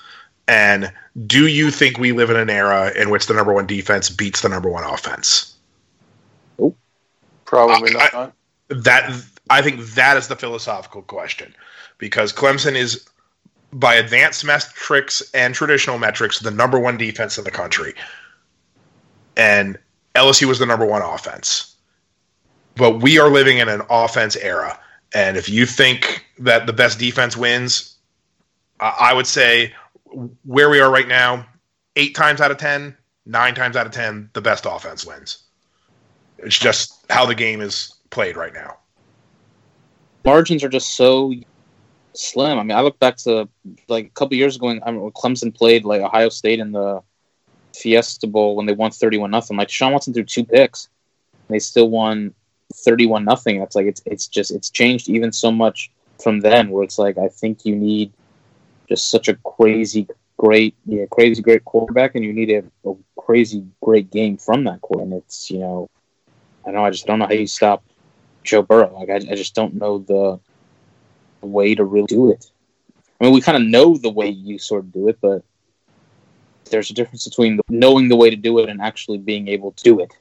And 0.47 0.91
do 1.25 1.47
you 1.47 1.71
think 1.71 1.97
we 1.97 2.11
live 2.11 2.29
in 2.29 2.35
an 2.35 2.49
era 2.49 2.91
in 2.95 3.09
which 3.09 3.25
the 3.27 3.33
number 3.33 3.53
one 3.53 3.65
defense 3.65 4.09
beats 4.09 4.41
the 4.41 4.49
number 4.49 4.69
one 4.69 4.83
offense? 4.83 5.53
Probably 7.45 7.95
I- 7.95 8.09
not. 8.13 8.33
That 8.69 9.11
I 9.49 9.61
think 9.61 9.85
that 9.93 10.17
is 10.17 10.27
the 10.27 10.35
philosophical 10.35 11.03
question, 11.03 11.53
because 11.99 12.33
Clemson 12.33 12.75
is, 12.75 13.05
by 13.71 13.93
advanced 13.93 14.43
metrics 14.43 15.21
and 15.35 15.53
traditional 15.53 15.99
metrics, 15.99 16.39
the 16.39 16.49
number 16.49 16.79
one 16.79 16.97
defense 16.97 17.37
in 17.37 17.43
the 17.43 17.51
country, 17.51 17.93
and 19.37 19.77
LSU 20.15 20.47
was 20.47 20.59
the 20.59 20.65
number 20.65 20.85
one 20.85 21.01
offense. 21.01 21.75
But 22.75 23.01
we 23.01 23.19
are 23.19 23.29
living 23.29 23.59
in 23.59 23.69
an 23.69 23.81
offense 23.89 24.35
era, 24.35 24.79
and 25.13 25.37
if 25.37 25.47
you 25.47 25.65
think 25.65 26.25
that 26.39 26.67
the 26.67 26.73
best 26.73 26.99
defense 26.99 27.37
wins, 27.37 27.95
I 28.79 29.13
would 29.13 29.27
say 29.27 29.73
where 30.43 30.69
we 30.69 30.79
are 30.79 30.91
right 30.91 31.07
now, 31.07 31.45
eight 31.95 32.15
times 32.15 32.41
out 32.41 32.51
of 32.51 32.57
ten, 32.57 32.95
nine 33.25 33.55
times 33.55 33.75
out 33.77 33.85
of 33.85 33.93
ten, 33.93 34.29
the 34.33 34.41
best 34.41 34.65
offense 34.65 35.05
wins. 35.05 35.43
It's 36.39 36.57
just 36.57 37.05
how 37.09 37.25
the 37.25 37.35
game 37.35 37.61
is 37.61 37.93
played 38.09 38.35
right 38.35 38.53
now. 38.53 38.77
margins 40.25 40.63
are 40.63 40.69
just 40.69 40.95
so 40.95 41.33
slim. 42.13 42.59
I 42.59 42.63
mean, 42.63 42.77
I 42.77 42.81
look 42.81 42.99
back 42.99 43.17
to 43.17 43.47
like 43.87 44.07
a 44.07 44.09
couple 44.09 44.35
years 44.37 44.55
ago 44.55 44.67
when 44.67 44.81
Clemson 45.11 45.55
played 45.55 45.85
like 45.85 46.01
Ohio 46.01 46.29
State 46.29 46.59
in 46.59 46.71
the 46.71 47.01
Fiesta 47.75 48.27
Bowl 48.27 48.55
when 48.55 48.65
they 48.65 48.73
won 48.73 48.91
thirty-one 48.91 49.31
nothing. 49.31 49.57
Like 49.57 49.69
Sean 49.69 49.93
Watson 49.93 50.13
threw 50.13 50.23
two 50.23 50.45
picks, 50.45 50.89
they 51.47 51.59
still 51.59 51.89
won 51.89 52.33
thirty-one 52.73 53.25
nothing. 53.25 53.59
That's 53.59 53.75
like 53.75 53.85
it's 53.87 54.01
it's 54.05 54.27
just 54.27 54.51
it's 54.51 54.69
changed 54.69 55.09
even 55.09 55.31
so 55.31 55.51
much 55.51 55.91
from 56.21 56.39
then. 56.39 56.69
Where 56.69 56.83
it's 56.83 56.97
like 56.97 57.17
I 57.17 57.27
think 57.27 57.65
you 57.65 57.75
need 57.75 58.11
just 58.87 59.09
such 59.09 59.27
a 59.27 59.35
crazy 59.35 60.07
great, 60.37 60.75
yeah, 60.85 61.05
crazy 61.11 61.41
great 61.41 61.65
quarterback, 61.65 62.15
and 62.15 62.23
you 62.23 62.33
need 62.33 62.51
a, 62.51 62.89
a 62.89 62.95
crazy 63.17 63.65
great 63.81 64.11
game 64.11 64.37
from 64.37 64.63
that 64.65 64.81
quarterback. 64.81 65.11
And 65.11 65.21
it's 65.21 65.51
you 65.51 65.59
know, 65.59 65.89
I 66.63 66.67
don't 66.67 66.75
know. 66.75 66.85
I 66.85 66.91
just 66.91 67.05
don't 67.05 67.19
know 67.19 67.27
how 67.27 67.33
you 67.33 67.47
stop 67.47 67.83
Joe 68.43 68.61
Burrow. 68.61 68.93
Like 68.93 69.09
I, 69.09 69.15
I 69.15 69.35
just 69.35 69.55
don't 69.55 69.75
know 69.75 69.99
the 69.99 70.39
way 71.41 71.75
to 71.75 71.83
really 71.83 72.07
do 72.07 72.31
it. 72.31 72.51
I 73.19 73.23
mean, 73.23 73.33
we 73.33 73.41
kind 73.41 73.57
of 73.57 73.63
know 73.63 73.97
the 73.97 74.11
way 74.11 74.29
you 74.29 74.59
sort 74.59 74.83
of 74.83 74.91
do 74.91 75.07
it, 75.07 75.19
but 75.21 75.43
there's 76.65 76.89
a 76.89 76.93
difference 76.93 77.27
between 77.27 77.59
knowing 77.69 78.09
the 78.09 78.15
way 78.15 78.29
to 78.29 78.35
do 78.35 78.59
it 78.59 78.69
and 78.69 78.81
actually 78.81 79.17
being 79.17 79.47
able 79.47 79.71
to 79.71 79.83
do 79.83 79.99
it. 79.99 80.15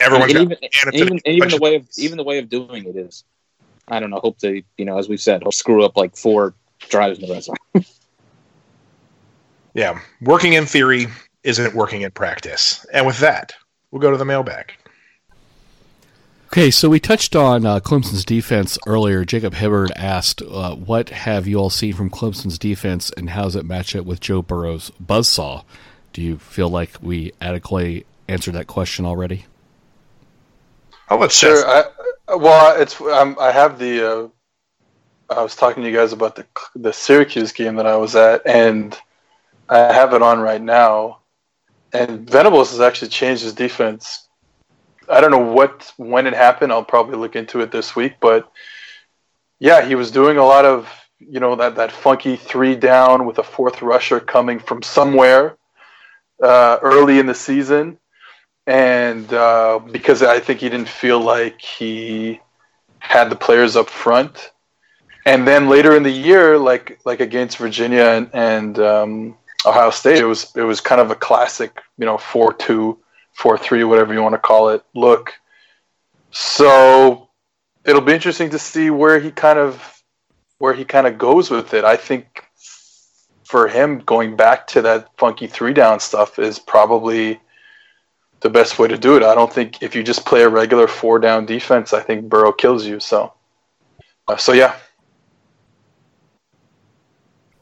Everyone, 0.00 0.30
even, 0.30 0.42
and 0.42 0.58
and 0.62 0.70
it's 0.72 0.96
even, 0.96 1.20
even 1.26 1.48
the 1.50 1.58
way 1.58 1.76
of 1.76 1.86
even 1.98 2.16
the 2.16 2.24
way 2.24 2.38
of 2.38 2.48
doing 2.48 2.84
it 2.86 2.96
is, 2.96 3.24
I 3.88 4.00
don't 4.00 4.10
know. 4.10 4.20
Hope 4.20 4.38
to 4.38 4.62
you 4.78 4.84
know, 4.84 4.98
as 4.98 5.08
we've 5.08 5.20
said, 5.20 5.42
screw 5.52 5.84
up 5.84 5.96
like 5.96 6.16
four 6.16 6.54
drives 6.88 7.18
in 7.18 7.26
the 7.26 7.32
red 7.34 7.44
zone. 7.44 7.56
Yeah, 9.74 10.00
working 10.20 10.54
in 10.54 10.66
theory 10.66 11.06
isn't 11.44 11.74
working 11.74 12.02
in 12.02 12.10
practice. 12.10 12.84
And 12.92 13.06
with 13.06 13.18
that, 13.20 13.52
we'll 13.90 14.02
go 14.02 14.10
to 14.10 14.16
the 14.16 14.24
mailbag. 14.24 14.72
Okay, 16.52 16.72
so 16.72 16.88
we 16.88 16.98
touched 16.98 17.36
on 17.36 17.64
uh, 17.64 17.78
Clemson's 17.78 18.24
defense 18.24 18.76
earlier. 18.84 19.24
Jacob 19.24 19.54
Hibbard 19.54 19.92
asked, 19.94 20.42
uh, 20.42 20.74
"What 20.74 21.10
have 21.10 21.46
you 21.46 21.58
all 21.58 21.70
seen 21.70 21.92
from 21.92 22.10
Clemson's 22.10 22.58
defense, 22.58 23.12
and 23.16 23.30
how 23.30 23.44
does 23.44 23.54
it 23.54 23.64
match 23.64 23.94
up 23.94 24.04
with 24.04 24.18
Joe 24.18 24.42
Burrow's 24.42 24.90
buzzsaw?" 25.00 25.62
Do 26.12 26.20
you 26.20 26.38
feel 26.38 26.68
like 26.68 26.90
we 27.00 27.32
adequately 27.40 28.04
answered 28.26 28.54
that 28.54 28.66
question 28.66 29.06
already? 29.06 29.46
I'll 31.08 31.18
let 31.18 31.30
Sure. 31.30 31.64
I, 31.68 31.84
well, 32.34 32.80
it's 32.80 33.00
um, 33.00 33.36
I 33.40 33.52
have 33.52 33.78
the. 33.78 34.12
Uh, 34.12 34.28
I 35.32 35.42
was 35.42 35.54
talking 35.54 35.84
to 35.84 35.88
you 35.88 35.94
guys 35.94 36.12
about 36.12 36.34
the 36.34 36.46
the 36.74 36.92
Syracuse 36.92 37.52
game 37.52 37.76
that 37.76 37.86
I 37.86 37.96
was 37.96 38.16
at, 38.16 38.44
and 38.44 38.98
I 39.68 39.78
have 39.78 40.14
it 40.14 40.22
on 40.22 40.40
right 40.40 40.60
now. 40.60 41.18
And 41.92 42.28
Venables 42.28 42.72
has 42.72 42.80
actually 42.80 43.10
changed 43.10 43.44
his 43.44 43.54
defense. 43.54 44.26
I 45.10 45.20
don't 45.20 45.30
know 45.30 45.52
what 45.52 45.92
when 45.96 46.26
it 46.26 46.34
happened. 46.34 46.72
I'll 46.72 46.84
probably 46.84 47.16
look 47.16 47.36
into 47.36 47.60
it 47.60 47.70
this 47.70 47.96
week, 47.96 48.14
but 48.20 48.50
yeah, 49.58 49.84
he 49.84 49.94
was 49.94 50.10
doing 50.10 50.38
a 50.38 50.44
lot 50.44 50.64
of 50.64 50.88
you 51.18 51.40
know 51.40 51.56
that 51.56 51.76
that 51.76 51.92
funky 51.92 52.36
three 52.36 52.76
down 52.76 53.26
with 53.26 53.38
a 53.38 53.42
fourth 53.42 53.82
rusher 53.82 54.20
coming 54.20 54.58
from 54.58 54.82
somewhere 54.82 55.56
uh, 56.42 56.78
early 56.82 57.18
in 57.18 57.26
the 57.26 57.34
season 57.34 57.98
and 58.66 59.32
uh, 59.32 59.80
because 59.90 60.22
I 60.22 60.38
think 60.38 60.60
he 60.60 60.68
didn't 60.68 60.88
feel 60.88 61.20
like 61.20 61.60
he 61.60 62.40
had 63.00 63.28
the 63.28 63.36
players 63.36 63.74
up 63.74 63.90
front. 63.90 64.52
And 65.26 65.46
then 65.46 65.68
later 65.68 65.96
in 65.96 66.04
the 66.04 66.10
year, 66.10 66.56
like 66.56 67.00
like 67.04 67.20
against 67.20 67.58
Virginia 67.58 68.04
and, 68.04 68.30
and 68.32 68.78
um, 68.78 69.36
Ohio 69.66 69.90
State, 69.90 70.18
it 70.18 70.24
was 70.24 70.52
it 70.54 70.62
was 70.62 70.80
kind 70.80 71.00
of 71.00 71.10
a 71.10 71.16
classic, 71.16 71.80
you 71.98 72.06
know, 72.06 72.16
four 72.16 72.52
two, 72.52 72.98
four 73.32 73.58
three, 73.58 73.84
whatever 73.84 74.12
you 74.12 74.22
want 74.22 74.34
to 74.34 74.38
call 74.38 74.70
it. 74.70 74.82
Look, 74.94 75.32
so 76.30 77.28
it'll 77.84 78.02
be 78.02 78.12
interesting 78.12 78.50
to 78.50 78.58
see 78.58 78.90
where 78.90 79.18
he 79.18 79.30
kind 79.30 79.58
of 79.58 80.02
where 80.58 80.74
he 80.74 80.84
kind 80.84 81.06
of 81.06 81.18
goes 81.18 81.50
with 81.50 81.74
it. 81.74 81.84
I 81.84 81.96
think 81.96 82.44
for 83.44 83.66
him 83.66 84.00
going 84.00 84.36
back 84.36 84.66
to 84.68 84.82
that 84.82 85.08
funky 85.16 85.46
three 85.46 85.72
down 85.72 85.98
stuff 85.98 86.38
is 86.38 86.58
probably 86.58 87.40
the 88.40 88.50
best 88.50 88.78
way 88.78 88.88
to 88.88 88.96
do 88.96 89.16
it. 89.16 89.22
I 89.22 89.34
don't 89.34 89.52
think 89.52 89.82
if 89.82 89.94
you 89.94 90.02
just 90.02 90.24
play 90.24 90.42
a 90.42 90.48
regular 90.48 90.86
four 90.86 91.18
down 91.18 91.46
defense, 91.46 91.92
I 91.92 92.00
think 92.00 92.28
Burrow 92.28 92.52
kills 92.52 92.86
you. 92.86 93.00
So, 93.00 93.32
uh, 94.28 94.36
so 94.36 94.52
yeah, 94.52 94.76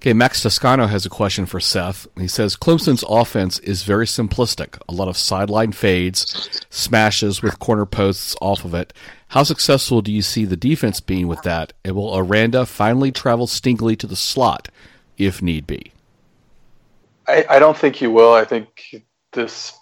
Okay, 0.01 0.13
Max 0.13 0.41
Toscano 0.41 0.87
has 0.87 1.05
a 1.05 1.11
question 1.11 1.45
for 1.45 1.59
Seth. 1.59 2.07
He 2.17 2.29
says 2.29 2.55
Clemson's 2.55 3.05
offense 3.09 3.59
is 3.59 3.83
very 3.83 4.07
simplistic. 4.07 4.81
A 4.89 4.93
lot 4.93 5.09
of 5.09 5.19
sideline 5.19 5.73
fades, 5.73 6.65
smashes 6.71 7.43
with 7.43 7.59
corner 7.59 7.85
posts 7.85 8.37
off 8.41 8.65
of 8.65 8.75
it. 8.75 8.93
How 9.29 9.43
successful 9.43 10.01
do 10.01 10.13
you 10.13 10.23
see 10.23 10.45
the 10.45 10.57
defense 10.57 11.01
being 11.01 11.27
with 11.27 11.43
that? 11.43 11.73
And 11.85 11.97
will 11.97 12.17
Aranda 12.17 12.65
finally 12.65 13.11
travel 13.11 13.49
Stingley 13.49 13.99
to 13.99 14.07
the 14.07 14.15
slot 14.15 14.69
if 15.17 15.43
need 15.43 15.67
be? 15.67 15.93
I, 17.27 17.45
I 17.51 17.59
don't 17.59 17.77
think 17.77 17.97
he 17.97 18.07
will. 18.07 18.33
I 18.33 18.45
think 18.45 19.05
this, 19.33 19.77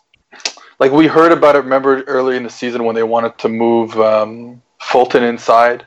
like 0.80 0.92
we 0.92 1.06
heard 1.06 1.30
about 1.30 1.56
it. 1.56 1.64
Remember 1.64 2.02
early 2.04 2.38
in 2.38 2.42
the 2.42 2.50
season 2.50 2.84
when 2.84 2.94
they 2.94 3.02
wanted 3.02 3.36
to 3.36 3.50
move 3.50 3.94
um, 4.00 4.62
Fulton 4.80 5.22
inside. 5.22 5.84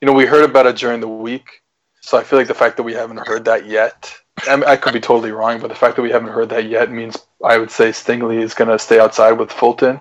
You 0.00 0.06
know, 0.06 0.12
we 0.12 0.26
heard 0.26 0.48
about 0.48 0.66
it 0.66 0.76
during 0.76 1.00
the 1.00 1.08
week. 1.08 1.63
So 2.04 2.18
I 2.18 2.22
feel 2.22 2.38
like 2.38 2.48
the 2.48 2.54
fact 2.54 2.76
that 2.76 2.82
we 2.82 2.92
haven't 2.92 3.26
heard 3.26 3.46
that 3.46 3.64
yet, 3.64 4.14
I, 4.46 4.54
mean, 4.56 4.68
I 4.68 4.76
could 4.76 4.92
be 4.92 5.00
totally 5.00 5.30
wrong, 5.30 5.58
but 5.58 5.68
the 5.68 5.74
fact 5.74 5.96
that 5.96 6.02
we 6.02 6.10
haven't 6.10 6.32
heard 6.32 6.50
that 6.50 6.68
yet 6.68 6.92
means 6.92 7.16
I 7.42 7.56
would 7.56 7.70
say 7.70 7.92
Stingley 7.92 8.42
is 8.42 8.52
going 8.52 8.68
to 8.68 8.78
stay 8.78 9.00
outside 9.00 9.32
with 9.32 9.50
Fulton. 9.50 10.00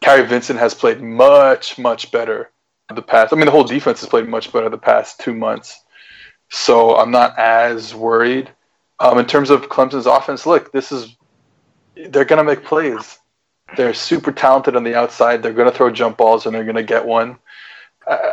Kary 0.00 0.26
Vincent 0.26 0.58
has 0.58 0.74
played 0.74 1.00
much, 1.00 1.78
much 1.78 2.10
better 2.10 2.50
the 2.92 3.02
past. 3.02 3.32
I 3.32 3.36
mean, 3.36 3.44
the 3.44 3.52
whole 3.52 3.62
defense 3.62 4.00
has 4.00 4.08
played 4.08 4.26
much 4.26 4.52
better 4.52 4.68
the 4.68 4.76
past 4.76 5.20
two 5.20 5.32
months. 5.32 5.80
So 6.50 6.96
I'm 6.96 7.12
not 7.12 7.38
as 7.38 7.94
worried. 7.94 8.50
Um, 8.98 9.20
in 9.20 9.26
terms 9.26 9.50
of 9.50 9.68
Clemson's 9.68 10.06
offense, 10.06 10.46
look, 10.46 10.72
this 10.72 10.90
is 10.90 11.16
they're 11.94 12.24
going 12.24 12.44
to 12.44 12.44
make 12.44 12.64
plays. 12.64 13.20
They're 13.76 13.94
super 13.94 14.32
talented 14.32 14.74
on 14.74 14.82
the 14.82 14.96
outside. 14.96 15.40
They're 15.40 15.52
going 15.52 15.70
to 15.70 15.76
throw 15.76 15.92
jump 15.92 16.16
balls 16.16 16.46
and 16.46 16.54
they're 16.54 16.64
going 16.64 16.74
to 16.74 16.82
get 16.82 17.06
one. 17.06 17.38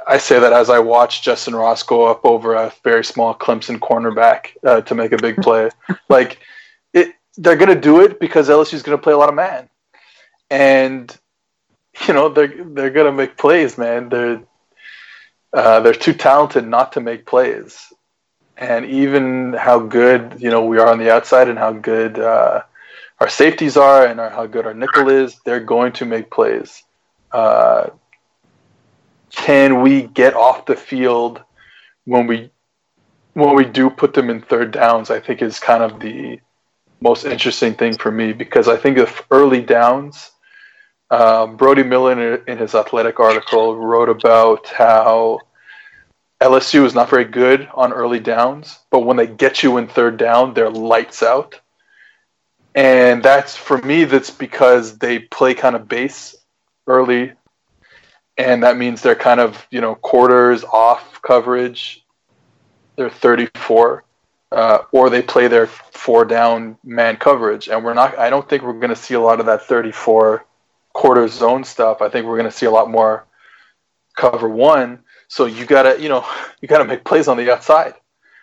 I, 0.07 0.17
say 0.17 0.39
that 0.39 0.53
as 0.53 0.69
I 0.69 0.79
watch 0.79 1.21
Justin 1.21 1.55
Ross 1.55 1.83
go 1.83 2.05
up 2.05 2.25
over 2.25 2.55
a 2.55 2.73
very 2.83 3.03
small 3.03 3.33
Clemson 3.33 3.79
cornerback 3.79 4.57
uh, 4.63 4.81
to 4.81 4.95
make 4.95 5.11
a 5.11 5.17
big 5.17 5.37
play. 5.41 5.69
like 6.09 6.39
it, 6.93 7.13
they're 7.37 7.55
going 7.55 7.73
to 7.73 7.79
do 7.79 8.01
it 8.01 8.19
because 8.19 8.49
LSU 8.49 8.73
is 8.73 8.83
going 8.83 8.97
to 8.97 9.01
play 9.01 9.13
a 9.13 9.17
lot 9.17 9.29
of 9.29 9.35
man, 9.35 9.69
and 10.49 11.17
you 12.07 12.13
know 12.13 12.29
they're 12.29 12.63
they're 12.63 12.89
going 12.89 13.05
to 13.05 13.11
make 13.11 13.37
plays, 13.37 13.77
man. 13.77 14.09
They're 14.09 14.41
uh, 15.53 15.79
they're 15.81 15.93
too 15.93 16.13
talented 16.13 16.67
not 16.67 16.93
to 16.93 17.01
make 17.01 17.25
plays 17.25 17.91
and 18.61 18.85
even 18.85 19.53
how 19.53 19.79
good 19.79 20.35
you 20.39 20.49
know 20.49 20.63
we 20.63 20.77
are 20.77 20.87
on 20.87 20.99
the 20.99 21.11
outside 21.11 21.49
and 21.49 21.57
how 21.57 21.73
good 21.73 22.17
uh, 22.19 22.61
our 23.19 23.27
safeties 23.27 23.75
are 23.75 24.05
and 24.05 24.19
our, 24.19 24.29
how 24.29 24.45
good 24.45 24.65
our 24.65 24.73
nickel 24.73 25.09
is, 25.09 25.39
they're 25.43 25.59
going 25.59 25.91
to 25.93 26.05
make 26.05 26.29
plays. 26.29 26.83
Uh, 27.31 27.89
can 29.31 29.81
we 29.81 30.03
get 30.03 30.35
off 30.35 30.65
the 30.65 30.75
field 30.75 31.41
when 32.05 32.27
we 32.27 32.51
when 33.33 33.55
we 33.55 33.65
do 33.65 33.89
put 33.89 34.13
them 34.13 34.29
in 34.29 34.41
third 34.41 34.71
downs? 34.71 35.09
I 35.09 35.19
think 35.19 35.41
is 35.41 35.59
kind 35.59 35.83
of 35.83 35.99
the 35.99 36.39
most 37.01 37.25
interesting 37.25 37.73
thing 37.73 37.97
for 37.97 38.11
me 38.11 38.33
because 38.33 38.67
I 38.67 38.77
think 38.77 38.97
of 38.97 39.21
early 39.31 39.61
downs. 39.61 40.31
Um, 41.09 41.57
Brody 41.57 41.83
Miller, 41.83 42.35
in 42.35 42.57
his 42.57 42.75
athletic 42.75 43.19
article 43.19 43.75
wrote 43.75 44.09
about 44.09 44.67
how 44.67 45.39
LSU 46.41 46.85
is 46.85 46.95
not 46.95 47.09
very 47.09 47.25
good 47.25 47.67
on 47.73 47.93
early 47.93 48.19
downs, 48.19 48.79
but 48.91 49.01
when 49.01 49.17
they 49.17 49.27
get 49.27 49.63
you 49.63 49.77
in 49.77 49.87
third 49.87 50.17
down, 50.17 50.53
they're 50.53 50.69
lights 50.69 51.23
out. 51.23 51.59
and 52.75 53.21
that's 53.23 53.55
for 53.55 53.77
me. 53.79 54.05
That's 54.05 54.31
because 54.31 54.97
they 54.99 55.19
play 55.19 55.53
kind 55.53 55.75
of 55.75 55.87
base 55.87 56.35
early, 56.87 57.33
and 58.37 58.63
that 58.63 58.77
means 58.77 59.01
they're 59.01 59.15
kind 59.15 59.39
of 59.39 59.65
you 59.71 59.81
know 59.81 59.95
quarters 59.95 60.63
off 60.63 61.21
coverage. 61.21 62.05
They're 62.97 63.09
34, 63.09 64.03
uh, 64.51 64.79
or 64.91 65.09
they 65.09 65.21
play 65.21 65.47
their 65.47 65.67
four 65.67 66.25
down 66.25 66.77
man 66.83 67.17
coverage, 67.17 67.69
and 67.69 67.83
we're 67.83 67.93
not. 67.93 68.17
I 68.17 68.29
don't 68.29 68.47
think 68.47 68.63
we're 68.63 68.73
going 68.73 68.89
to 68.89 68.95
see 68.95 69.13
a 69.13 69.19
lot 69.19 69.39
of 69.39 69.45
that 69.45 69.63
34 69.63 70.45
quarter 70.93 71.27
zone 71.27 71.63
stuff. 71.63 72.01
I 72.01 72.09
think 72.09 72.25
we're 72.25 72.37
going 72.37 72.51
to 72.51 72.55
see 72.55 72.65
a 72.65 72.71
lot 72.71 72.89
more 72.89 73.25
cover 74.15 74.49
one. 74.49 74.99
So 75.27 75.45
you 75.45 75.65
gotta, 75.65 76.01
you 76.01 76.09
know, 76.09 76.25
you 76.61 76.67
gotta 76.67 76.85
make 76.85 77.05
plays 77.05 77.27
on 77.27 77.37
the 77.37 77.51
outside. 77.51 77.93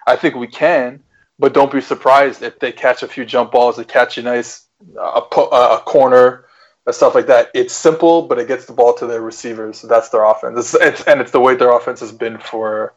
I 0.06 0.16
think 0.16 0.36
we 0.36 0.46
can, 0.46 1.02
but 1.38 1.52
don't 1.52 1.70
be 1.70 1.82
surprised 1.82 2.42
if 2.42 2.58
they 2.58 2.72
catch 2.72 3.02
a 3.02 3.08
few 3.08 3.26
jump 3.26 3.52
balls, 3.52 3.76
they 3.76 3.84
catch 3.84 4.16
a 4.16 4.22
nice 4.22 4.66
uh, 4.98 5.20
a, 5.20 5.78
corner, 5.84 6.30
and 6.34 6.47
stuff 6.94 7.14
like 7.14 7.26
that. 7.26 7.50
It's 7.54 7.74
simple, 7.74 8.22
but 8.22 8.38
it 8.38 8.48
gets 8.48 8.66
the 8.66 8.72
ball 8.72 8.94
to 8.94 9.06
their 9.06 9.20
receivers. 9.20 9.82
That's 9.82 10.08
their 10.10 10.24
offense, 10.24 10.58
it's, 10.58 10.74
it's, 10.74 11.02
and 11.04 11.20
it's 11.20 11.32
the 11.32 11.40
way 11.40 11.54
their 11.54 11.70
offense 11.70 12.00
has 12.00 12.12
been 12.12 12.38
for, 12.38 12.94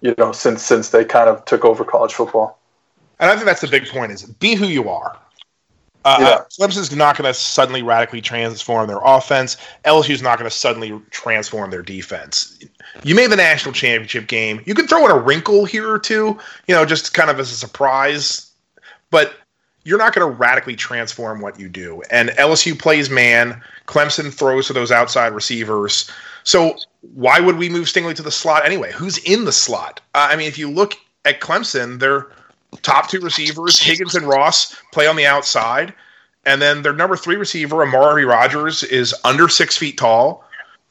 you 0.00 0.14
know, 0.18 0.32
since 0.32 0.62
since 0.62 0.90
they 0.90 1.04
kind 1.04 1.28
of 1.28 1.44
took 1.44 1.64
over 1.64 1.84
college 1.84 2.14
football. 2.14 2.58
And 3.18 3.30
I 3.30 3.34
think 3.34 3.46
that's 3.46 3.62
the 3.62 3.68
big 3.68 3.88
point: 3.88 4.12
is 4.12 4.24
be 4.24 4.54
who 4.54 4.66
you 4.66 4.88
are. 4.88 5.18
Uh, 6.06 6.18
yeah. 6.20 6.44
Clemson's 6.56 6.94
not 6.94 7.18
going 7.18 7.26
to 7.26 7.34
suddenly 7.34 7.82
radically 7.82 8.20
transform 8.20 8.86
their 8.86 9.00
offense. 9.02 9.56
LSU's 9.84 10.22
not 10.22 10.38
going 10.38 10.48
to 10.48 10.56
suddenly 10.56 11.02
transform 11.10 11.72
their 11.72 11.82
defense. 11.82 12.60
You 13.02 13.16
made 13.16 13.32
the 13.32 13.36
national 13.36 13.72
championship 13.72 14.28
game. 14.28 14.62
You 14.66 14.74
can 14.74 14.86
throw 14.86 15.04
in 15.04 15.10
a 15.10 15.18
wrinkle 15.18 15.64
here 15.64 15.90
or 15.90 15.98
two, 15.98 16.38
you 16.68 16.76
know, 16.76 16.84
just 16.84 17.12
kind 17.12 17.28
of 17.28 17.40
as 17.40 17.50
a 17.50 17.56
surprise, 17.56 18.52
but 19.10 19.34
you're 19.86 19.98
not 19.98 20.12
going 20.12 20.28
to 20.28 20.36
radically 20.36 20.74
transform 20.74 21.40
what 21.40 21.60
you 21.60 21.68
do. 21.68 22.02
And 22.10 22.30
LSU 22.30 22.76
plays 22.76 23.08
man. 23.08 23.62
Clemson 23.86 24.34
throws 24.34 24.66
to 24.66 24.72
those 24.72 24.90
outside 24.90 25.32
receivers. 25.32 26.10
So 26.42 26.76
why 27.14 27.38
would 27.38 27.56
we 27.56 27.68
move 27.68 27.86
Stingley 27.86 28.12
to 28.16 28.22
the 28.22 28.32
slot 28.32 28.66
anyway? 28.66 28.90
Who's 28.90 29.18
in 29.18 29.44
the 29.44 29.52
slot? 29.52 30.00
Uh, 30.16 30.26
I 30.28 30.34
mean, 30.34 30.48
if 30.48 30.58
you 30.58 30.68
look 30.68 30.94
at 31.24 31.40
Clemson, 31.40 32.00
they're 32.00 32.26
top 32.82 33.08
two 33.08 33.20
receivers, 33.20 33.78
Higgins 33.78 34.16
and 34.16 34.26
Ross, 34.26 34.74
play 34.92 35.06
on 35.06 35.14
the 35.14 35.24
outside. 35.24 35.94
And 36.44 36.60
then 36.60 36.82
their 36.82 36.92
number 36.92 37.16
three 37.16 37.36
receiver, 37.36 37.80
Amari 37.80 38.24
Rogers, 38.24 38.82
is 38.82 39.14
under 39.22 39.48
six 39.48 39.76
feet 39.76 39.98
tall. 39.98 40.44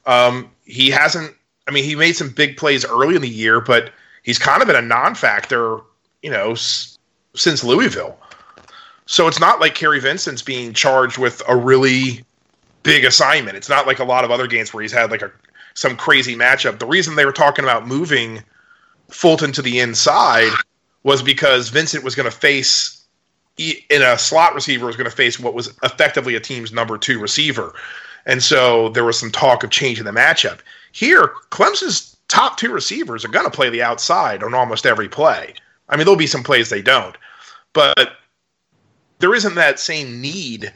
Um, 0.05 0.49
he 0.63 0.89
hasn't, 0.89 1.35
I 1.67 1.71
mean, 1.71 1.83
he 1.83 1.97
made 1.97 2.15
some 2.15 2.29
big 2.29 2.55
plays 2.55 2.85
early 2.85 3.17
in 3.17 3.21
the 3.21 3.27
year, 3.27 3.59
but 3.59 3.91
he's 4.23 4.39
kind 4.39 4.61
of 4.61 4.67
been 4.67 4.77
a 4.77 4.81
non 4.81 5.15
factor, 5.15 5.79
you 6.21 6.29
know, 6.29 6.51
s- 6.51 6.97
since 7.35 7.61
Louisville. 7.61 8.17
So 9.05 9.27
it's 9.27 9.39
not 9.39 9.59
like 9.59 9.75
Kary 9.75 9.99
Vincent's 9.99 10.41
being 10.41 10.73
charged 10.73 11.17
with 11.17 11.41
a 11.47 11.55
really 11.55 12.23
big 12.83 13.05
assignment. 13.05 13.57
It's 13.57 13.69
not 13.69 13.87
like 13.87 13.99
a 13.99 14.03
lot 14.03 14.23
of 14.23 14.31
other 14.31 14.47
games 14.47 14.73
where 14.73 14.81
he's 14.81 14.91
had 14.91 15.11
like 15.11 15.21
a 15.21 15.31
some 15.75 15.97
crazy 15.97 16.35
matchup. 16.35 16.79
The 16.79 16.85
reason 16.85 17.15
they 17.15 17.25
were 17.25 17.31
talking 17.31 17.65
about 17.65 17.87
moving 17.87 18.41
Fulton 19.09 19.51
to 19.53 19.61
the 19.61 19.79
inside 19.79 20.51
was 21.03 21.21
because 21.21 21.69
Vincent 21.69 22.03
was 22.03 22.15
going 22.15 22.29
to 22.29 22.35
face 22.35 23.03
in 23.57 24.01
a 24.01 24.17
slot 24.17 24.53
receiver 24.53 24.85
was 24.85 24.95
going 24.95 25.09
to 25.09 25.15
face 25.15 25.39
what 25.39 25.53
was 25.53 25.73
effectively 25.83 26.35
a 26.35 26.39
team's 26.39 26.71
number 26.71 26.97
two 26.97 27.19
receiver. 27.19 27.73
And 28.25 28.41
so 28.41 28.89
there 28.89 29.03
was 29.03 29.19
some 29.19 29.31
talk 29.31 29.63
of 29.63 29.69
changing 29.69 30.05
the 30.05 30.11
matchup. 30.11 30.59
Here, 30.91 31.33
Clemson's 31.51 32.17
top 32.27 32.57
two 32.57 32.71
receivers 32.71 33.23
are 33.23 33.29
going 33.29 33.45
to 33.45 33.51
play 33.51 33.69
the 33.69 33.83
outside 33.83 34.43
on 34.43 34.53
almost 34.53 34.85
every 34.85 35.07
play. 35.07 35.53
I 35.89 35.95
mean, 35.95 36.05
there'll 36.05 36.17
be 36.17 36.27
some 36.27 36.43
plays 36.43 36.69
they 36.69 36.81
don't, 36.81 37.15
but 37.73 38.13
there 39.19 39.33
isn't 39.33 39.55
that 39.55 39.79
same 39.79 40.21
need. 40.21 40.71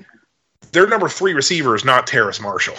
Their 0.71 0.87
number 0.87 1.09
three 1.09 1.33
receiver 1.33 1.75
is 1.75 1.83
not 1.83 2.07
Terrace 2.07 2.39
Marshall. 2.39 2.77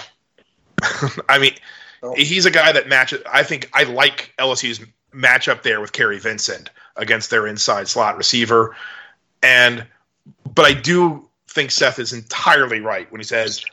I 1.29 1.39
mean, 1.39 1.55
oh. 2.03 2.15
he's 2.17 2.47
a 2.47 2.51
guy 2.51 2.73
that 2.73 2.89
matches. 2.89 3.23
I 3.31 3.43
think 3.43 3.69
I 3.73 3.85
like 3.85 4.33
LSU's 4.39 4.81
matchup 5.13 5.63
there 5.63 5.81
with 5.81 5.93
Kary 5.93 6.19
Vincent 6.19 6.71
against 6.97 7.31
their 7.31 7.47
inside 7.47 7.89
slot 7.89 8.17
receiver. 8.17 8.77
And 9.43 9.87
but 10.55 10.65
I 10.65 10.73
do 10.73 11.29
think 11.49 11.71
Seth 11.71 11.99
is 11.99 12.13
entirely 12.13 12.81
right 12.81 13.11
when 13.11 13.21
he 13.21 13.25
says 13.25 13.65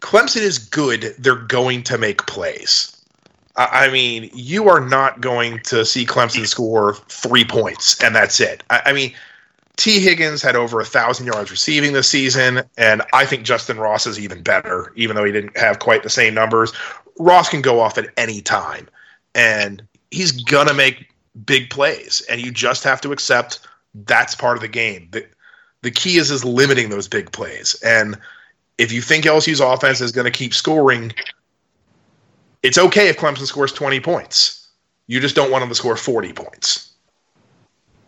Clemson 0.00 0.42
is 0.42 0.58
good. 0.58 1.14
They're 1.18 1.36
going 1.36 1.82
to 1.84 1.98
make 1.98 2.26
plays. 2.26 2.94
I 3.56 3.90
mean, 3.90 4.30
you 4.32 4.68
are 4.68 4.80
not 4.80 5.20
going 5.20 5.58
to 5.64 5.84
see 5.84 6.06
Clemson 6.06 6.46
score 6.46 6.94
three 7.08 7.44
points 7.44 8.00
and 8.00 8.14
that's 8.14 8.38
it. 8.38 8.62
I, 8.70 8.92
mean, 8.92 9.12
Tee 9.78 10.00
Higgins 10.00 10.42
had 10.42 10.56
over 10.56 10.80
a 10.80 10.84
thousand 10.84 11.26
yards 11.26 11.50
receiving 11.50 11.92
this 11.92 12.08
season, 12.08 12.62
and 12.76 13.00
I 13.12 13.24
think 13.24 13.44
Justin 13.44 13.78
Ross 13.78 14.06
is 14.06 14.18
even 14.18 14.42
better, 14.42 14.92
even 14.96 15.16
though 15.16 15.24
he 15.24 15.32
didn't 15.32 15.56
have 15.56 15.78
quite 15.78 16.02
the 16.02 16.10
same 16.10 16.34
numbers. 16.34 16.72
Ross 17.18 17.48
can 17.48 17.62
go 17.62 17.80
off 17.80 17.96
at 17.96 18.10
any 18.16 18.40
time, 18.40 18.88
and 19.34 19.80
he's 20.10 20.32
gonna 20.32 20.74
make 20.74 21.08
big 21.46 21.70
plays, 21.70 22.20
and 22.28 22.40
you 22.40 22.50
just 22.50 22.82
have 22.82 23.00
to 23.02 23.12
accept 23.12 23.60
that's 23.94 24.34
part 24.34 24.56
of 24.56 24.60
the 24.60 24.68
game. 24.68 25.08
The, 25.12 25.24
the 25.82 25.90
key 25.90 26.18
is 26.18 26.30
is 26.30 26.44
limiting 26.44 26.90
those 26.90 27.08
big 27.08 27.30
plays. 27.32 27.80
And 27.84 28.18
if 28.78 28.92
you 28.92 29.00
think 29.00 29.24
LSU's 29.24 29.60
offense 29.60 30.00
is 30.00 30.12
going 30.12 30.24
to 30.24 30.30
keep 30.30 30.54
scoring, 30.54 31.12
it's 32.62 32.78
okay 32.78 33.08
if 33.08 33.16
Clemson 33.16 33.46
scores 33.46 33.72
20 33.72 34.00
points. 34.00 34.68
You 35.06 35.20
just 35.20 35.36
don't 35.36 35.50
want 35.50 35.62
them 35.62 35.68
to 35.68 35.74
score 35.74 35.96
40 35.96 36.32
points. 36.32 36.87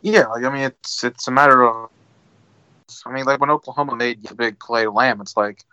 Yeah, 0.03 0.27
like 0.27 0.45
I 0.45 0.51
mean, 0.51 0.63
it's 0.63 1.05
it's 1.05 1.29
a 1.29 1.31
matter 1.31 1.65
of. 1.67 1.91
I 3.07 3.13
mean, 3.13 3.25
like 3.25 3.41
when 3.41 3.51
Oklahoma 3.51 3.95
made 3.97 4.25
the 4.25 4.35
big 4.35 4.59
play 4.59 4.87
Lamb, 4.87 5.21
it's 5.21 5.37
like, 5.37 5.65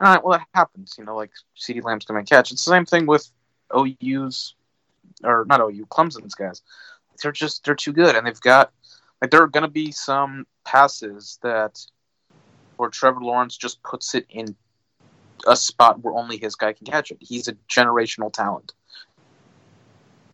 all 0.00 0.12
right, 0.12 0.24
well 0.24 0.38
that 0.38 0.46
happens. 0.54 0.94
You 0.98 1.04
know, 1.04 1.16
like 1.16 1.32
CeeDee 1.56 1.82
Lamb's 1.82 2.04
going 2.04 2.24
to 2.24 2.28
catch. 2.28 2.52
It's 2.52 2.64
the 2.64 2.70
same 2.70 2.86
thing 2.86 3.06
with 3.06 3.30
OU's, 3.76 4.54
or 5.24 5.44
not 5.48 5.60
OU, 5.60 5.86
Clemson's 5.86 6.34
guys. 6.34 6.62
They're 7.22 7.32
just 7.32 7.64
they're 7.64 7.74
too 7.74 7.92
good, 7.92 8.16
and 8.16 8.26
they've 8.26 8.40
got 8.40 8.72
like 9.20 9.30
there 9.30 9.42
are 9.42 9.48
going 9.48 9.64
to 9.64 9.70
be 9.70 9.92
some 9.92 10.46
passes 10.64 11.38
that 11.42 11.84
where 12.76 12.90
Trevor 12.90 13.20
Lawrence 13.20 13.56
just 13.56 13.82
puts 13.82 14.14
it 14.14 14.26
in 14.30 14.56
a 15.46 15.56
spot 15.56 16.02
where 16.02 16.14
only 16.14 16.36
his 16.36 16.54
guy 16.54 16.72
can 16.72 16.86
catch 16.86 17.10
it. 17.10 17.18
He's 17.20 17.48
a 17.48 17.52
generational 17.68 18.32
talent. 18.32 18.72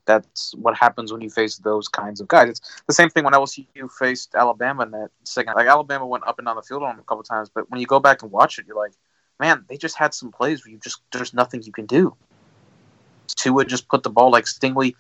That's 0.08 0.54
what 0.54 0.74
happens 0.74 1.12
when 1.12 1.20
you 1.20 1.28
face 1.28 1.58
those 1.58 1.86
kinds 1.86 2.22
of 2.22 2.28
guys. 2.28 2.48
It's 2.48 2.82
the 2.86 2.94
same 2.94 3.10
thing 3.10 3.24
when 3.24 3.34
LSU 3.34 3.66
faced 3.98 4.34
Alabama 4.34 4.84
in 4.84 4.90
that 4.92 5.10
second. 5.24 5.52
Like 5.54 5.66
Alabama 5.66 6.06
went 6.06 6.26
up 6.26 6.38
and 6.38 6.46
down 6.46 6.56
the 6.56 6.62
field 6.62 6.82
on 6.82 6.94
him 6.94 7.00
a 7.00 7.02
couple 7.02 7.22
times, 7.22 7.50
but 7.54 7.70
when 7.70 7.78
you 7.78 7.86
go 7.86 8.00
back 8.00 8.22
and 8.22 8.32
watch 8.32 8.58
it, 8.58 8.66
you're 8.66 8.74
like, 8.74 8.92
man, 9.38 9.66
they 9.68 9.76
just 9.76 9.98
had 9.98 10.14
some 10.14 10.32
plays 10.32 10.64
where 10.64 10.72
you 10.72 10.78
just 10.78 11.02
there's 11.12 11.34
nothing 11.34 11.62
you 11.62 11.72
can 11.72 11.84
do. 11.84 12.16
Tua 13.36 13.66
just 13.66 13.86
put 13.88 14.02
the 14.02 14.10
ball 14.10 14.30
like 14.30 14.46
Stingley, 14.46 14.94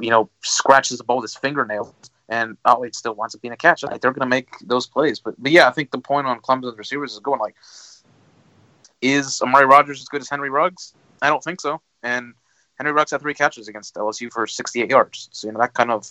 you 0.00 0.10
know, 0.10 0.30
scratches 0.42 0.96
the 0.96 1.04
ball 1.04 1.18
with 1.18 1.30
his 1.30 1.36
fingernails 1.36 1.92
and 2.30 2.56
oh, 2.64 2.82
it 2.84 2.94
still 2.94 3.14
winds 3.14 3.34
up 3.34 3.42
being 3.42 3.52
a 3.52 3.56
catch. 3.56 3.82
Like, 3.82 4.00
they're 4.00 4.12
going 4.12 4.26
to 4.26 4.26
make 4.26 4.48
those 4.64 4.86
plays. 4.86 5.18
But, 5.18 5.34
but 5.36 5.52
yeah, 5.52 5.68
I 5.68 5.72
think 5.72 5.90
the 5.90 5.98
point 5.98 6.26
on 6.26 6.40
Clemson's 6.40 6.78
receivers 6.78 7.12
is 7.12 7.18
going 7.18 7.40
like, 7.40 7.56
is 9.02 9.42
Amari 9.42 9.66
Rogers 9.66 10.00
as 10.00 10.08
good 10.08 10.22
as 10.22 10.30
Henry 10.30 10.48
Ruggs? 10.48 10.94
I 11.20 11.28
don't 11.28 11.42
think 11.42 11.60
so. 11.60 11.80
And 12.02 12.34
Henry 12.80 12.92
Ruggs 12.92 13.10
had 13.10 13.20
three 13.20 13.34
catches 13.34 13.68
against 13.68 13.94
LSU 13.94 14.32
for 14.32 14.46
68 14.46 14.88
yards. 14.88 15.28
So, 15.32 15.46
you 15.46 15.52
know, 15.52 15.60
that 15.60 15.74
kind 15.74 15.90
of 15.90 16.10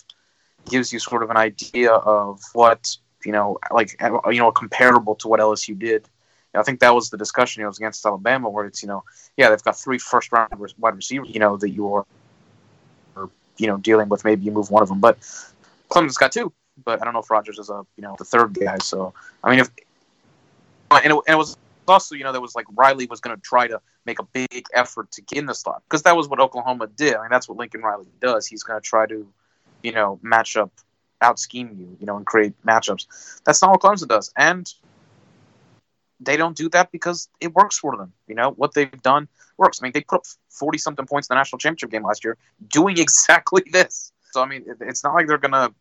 gives 0.70 0.92
you 0.92 1.00
sort 1.00 1.24
of 1.24 1.30
an 1.30 1.36
idea 1.36 1.90
of 1.90 2.40
what, 2.52 2.96
you 3.24 3.32
know, 3.32 3.58
like, 3.72 4.00
you 4.00 4.38
know, 4.38 4.52
comparable 4.52 5.16
to 5.16 5.26
what 5.26 5.40
LSU 5.40 5.76
did. 5.76 6.08
I 6.54 6.62
think 6.62 6.78
that 6.78 6.94
was 6.94 7.10
the 7.10 7.16
discussion. 7.16 7.64
It 7.64 7.66
was 7.66 7.78
against 7.78 8.06
Alabama, 8.06 8.48
where 8.48 8.66
it's 8.66 8.82
you 8.82 8.88
know, 8.88 9.02
yeah, 9.36 9.50
they've 9.50 9.62
got 9.64 9.76
three 9.76 9.98
first 9.98 10.30
round 10.30 10.52
wide 10.78 10.94
receivers, 10.94 11.30
you 11.30 11.40
know, 11.40 11.56
that 11.56 11.70
you 11.70 11.92
are, 11.92 12.06
or, 13.16 13.30
you 13.56 13.66
know, 13.66 13.76
dealing 13.76 14.08
with. 14.08 14.24
Maybe 14.24 14.44
you 14.44 14.52
move 14.52 14.70
one 14.70 14.82
of 14.82 14.88
them, 14.88 15.00
but 15.00 15.18
Clemson's 15.90 16.18
got 16.18 16.30
two, 16.30 16.52
but 16.84 17.02
I 17.02 17.04
don't 17.04 17.14
know 17.14 17.20
if 17.20 17.30
Rogers 17.30 17.58
is 17.58 17.70
a 17.70 17.84
you 17.96 18.02
know 18.02 18.14
the 18.16 18.24
third 18.24 18.54
guy. 18.54 18.78
So 18.78 19.12
I 19.42 19.50
mean, 19.50 19.58
if 19.58 19.70
and 20.92 21.04
it, 21.04 21.10
and 21.10 21.34
it 21.34 21.36
was 21.36 21.56
also 21.90 22.14
you 22.14 22.24
know 22.24 22.32
there 22.32 22.40
was 22.40 22.54
like 22.54 22.66
Riley 22.74 23.06
was 23.06 23.20
going 23.20 23.36
to 23.36 23.42
try 23.42 23.66
to 23.66 23.80
make 24.06 24.18
a 24.18 24.24
big 24.24 24.66
effort 24.72 25.10
to 25.12 25.22
get 25.22 25.38
in 25.38 25.46
the 25.46 25.54
slot 25.54 25.82
because 25.88 26.02
that 26.04 26.16
was 26.16 26.28
what 26.28 26.40
Oklahoma 26.40 26.86
did. 26.86 27.14
I 27.14 27.22
mean, 27.22 27.30
that's 27.30 27.48
what 27.48 27.58
Lincoln 27.58 27.82
Riley 27.82 28.06
does. 28.20 28.46
He's 28.46 28.62
going 28.62 28.80
to 28.80 28.84
try 28.84 29.06
to 29.06 29.26
you 29.82 29.92
know 29.92 30.18
match 30.22 30.56
up, 30.56 30.72
out 31.20 31.38
scheme 31.38 31.74
you, 31.78 31.96
you 32.00 32.06
know, 32.06 32.16
and 32.16 32.26
create 32.26 32.54
matchups. 32.64 33.40
That's 33.44 33.60
not 33.62 33.70
what 33.70 33.80
Clemson 33.80 34.08
does, 34.08 34.32
and 34.36 34.72
they 36.20 36.36
don't 36.36 36.56
do 36.56 36.68
that 36.70 36.92
because 36.92 37.28
it 37.40 37.54
works 37.54 37.78
for 37.78 37.96
them. 37.96 38.12
You 38.26 38.34
know 38.34 38.50
what 38.50 38.74
they've 38.74 39.02
done 39.02 39.28
works. 39.56 39.80
I 39.80 39.84
mean, 39.84 39.92
they 39.92 40.02
put 40.02 40.20
up 40.20 40.26
forty 40.48 40.78
something 40.78 41.06
points 41.06 41.28
in 41.28 41.34
the 41.34 41.38
national 41.40 41.58
championship 41.58 41.90
game 41.90 42.04
last 42.04 42.24
year, 42.24 42.36
doing 42.68 42.98
exactly 42.98 43.62
this. 43.70 44.12
So 44.32 44.42
I 44.42 44.46
mean, 44.46 44.64
it's 44.80 45.04
not 45.04 45.14
like 45.14 45.26
they're 45.26 45.38
gonna 45.38 45.74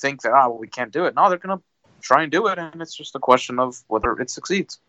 think 0.00 0.22
that 0.22 0.32
ah, 0.32 0.48
well, 0.48 0.58
we 0.58 0.68
can't 0.68 0.92
do 0.92 1.06
it. 1.06 1.14
No, 1.14 1.28
they're 1.28 1.38
gonna 1.38 1.60
try 2.00 2.22
and 2.22 2.32
do 2.32 2.46
it, 2.48 2.58
and 2.58 2.80
it's 2.80 2.94
just 2.94 3.14
a 3.14 3.18
question 3.18 3.58
of 3.58 3.82
whether 3.88 4.12
it 4.12 4.30
succeeds. 4.30 4.80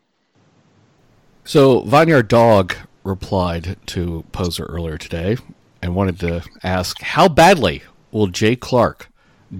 So 1.44 1.80
Vineyard 1.82 2.28
Dog 2.28 2.76
replied 3.04 3.76
to 3.86 4.24
Poser 4.32 4.64
earlier 4.66 4.96
today 4.96 5.36
and 5.80 5.94
wanted 5.94 6.20
to 6.20 6.42
ask 6.62 7.00
how 7.00 7.28
badly 7.28 7.82
will 8.10 8.28
Jay 8.28 8.56
Clark 8.56 9.10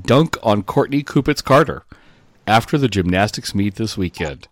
dunk 0.07 0.37
on 0.43 0.63
Courtney 0.63 1.03
Kupets 1.03 1.43
Carter? 1.43 1.85
after 2.47 2.79
the 2.79 2.89
gymnastics 2.89 3.55
meet 3.55 3.77
this 3.77 3.97
weekend? 3.97 4.49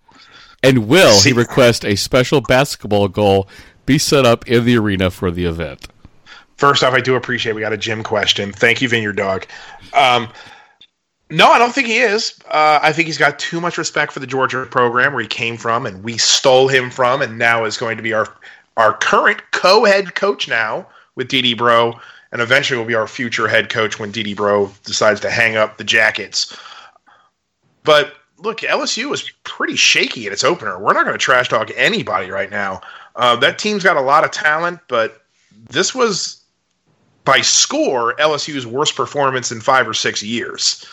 And 0.63 0.89
will 0.89 1.21
he 1.23 1.33
request 1.33 1.85
a 1.85 1.97
special 1.97 2.41
basketball 2.41 3.09
goal 3.09 3.49
be 3.87 3.99
set 3.99 4.27
up 4.27 4.47
in 4.47 4.65
the 4.65 4.77
arena 4.77 5.11
for 5.11 5.31
the 5.31 5.47
event? 5.47 5.89
First 6.57 6.85
off, 6.85 6.93
I 6.93 7.01
do 7.01 7.17
appreciate 7.17 7.55
we 7.55 7.63
got 7.63 7.73
a 7.73 7.79
gym 7.79 8.03
question. 8.03 8.53
Thank 8.53 8.83
you, 8.83 8.89
Vineyard 8.89 9.17
Dog. 9.17 9.47
Um, 9.95 10.29
no, 11.31 11.49
I 11.49 11.59
don't 11.59 11.73
think 11.73 11.87
he 11.87 11.99
is. 11.99 12.35
Uh, 12.49 12.81
I 12.83 12.93
think 12.93 13.07
he's 13.07 13.19
got 13.19 13.39
too 13.39 13.61
much 13.61 13.79
respect 13.79 14.13
for 14.13 14.19
the 14.19 14.27
Georgia 14.27 14.67
program 14.67 15.13
where 15.13 15.23
he 15.23 15.29
came 15.29 15.57
from, 15.57 15.87
and 15.87 16.03
we 16.03 16.19
stole 16.19 16.67
him 16.69 16.91
from, 16.91 17.23
and 17.23 17.39
now 17.39 17.65
is 17.65 17.77
going 17.77 17.97
to 17.97 18.03
be 18.03 18.13
our 18.13 18.27
our 18.77 18.95
current 18.95 19.41
co-head 19.53 20.15
coach 20.15 20.49
now 20.49 20.87
with 21.15 21.29
D-D 21.29 21.55
Breaux, 21.55 21.99
and 22.33 22.41
eventually 22.41 22.79
will 22.79 22.87
be 22.87 22.95
our 22.95 23.07
future 23.07 23.47
head 23.47 23.69
coach 23.69 23.99
when 23.99 24.11
D-D 24.11 24.35
Breaux 24.35 24.73
decides 24.85 25.21
to 25.21 25.31
hang 25.31 25.57
up 25.57 25.77
the 25.77 25.85
jackets. 25.85 26.57
But 27.85 28.15
look, 28.39 28.61
LSU 28.61 29.09
was 29.09 29.31
pretty 29.45 29.77
shaky 29.77 30.27
at 30.27 30.33
its 30.33 30.45
opener. 30.45 30.79
We're 30.79 30.95
not 30.95 31.05
going 31.05 31.15
to 31.15 31.19
trash 31.19 31.49
talk 31.49 31.71
anybody 31.77 32.31
right 32.31 32.51
now. 32.51 32.81
Uh, 33.17 33.37
that 33.37 33.59
team's 33.59 33.85
got 33.85 33.97
a 33.97 34.01
lot 34.01 34.25
of 34.25 34.31
talent, 34.31 34.81
but 34.89 35.23
this 35.69 35.95
was 35.95 36.43
by 37.25 37.41
score 37.41 38.15
LSU's 38.17 38.67
worst 38.67 38.97
performance 38.97 39.53
in 39.53 39.61
five 39.61 39.87
or 39.87 39.95
six 39.95 40.23
years. 40.23 40.87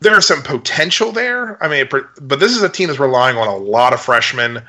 There's 0.00 0.26
some 0.26 0.42
potential 0.42 1.12
there. 1.12 1.62
I 1.62 1.68
mean, 1.68 1.88
but 1.90 2.40
this 2.40 2.56
is 2.56 2.62
a 2.62 2.68
team 2.68 2.88
that's 2.88 2.98
relying 2.98 3.36
on 3.36 3.48
a 3.48 3.56
lot 3.56 3.92
of 3.92 4.00
freshmen. 4.00 4.62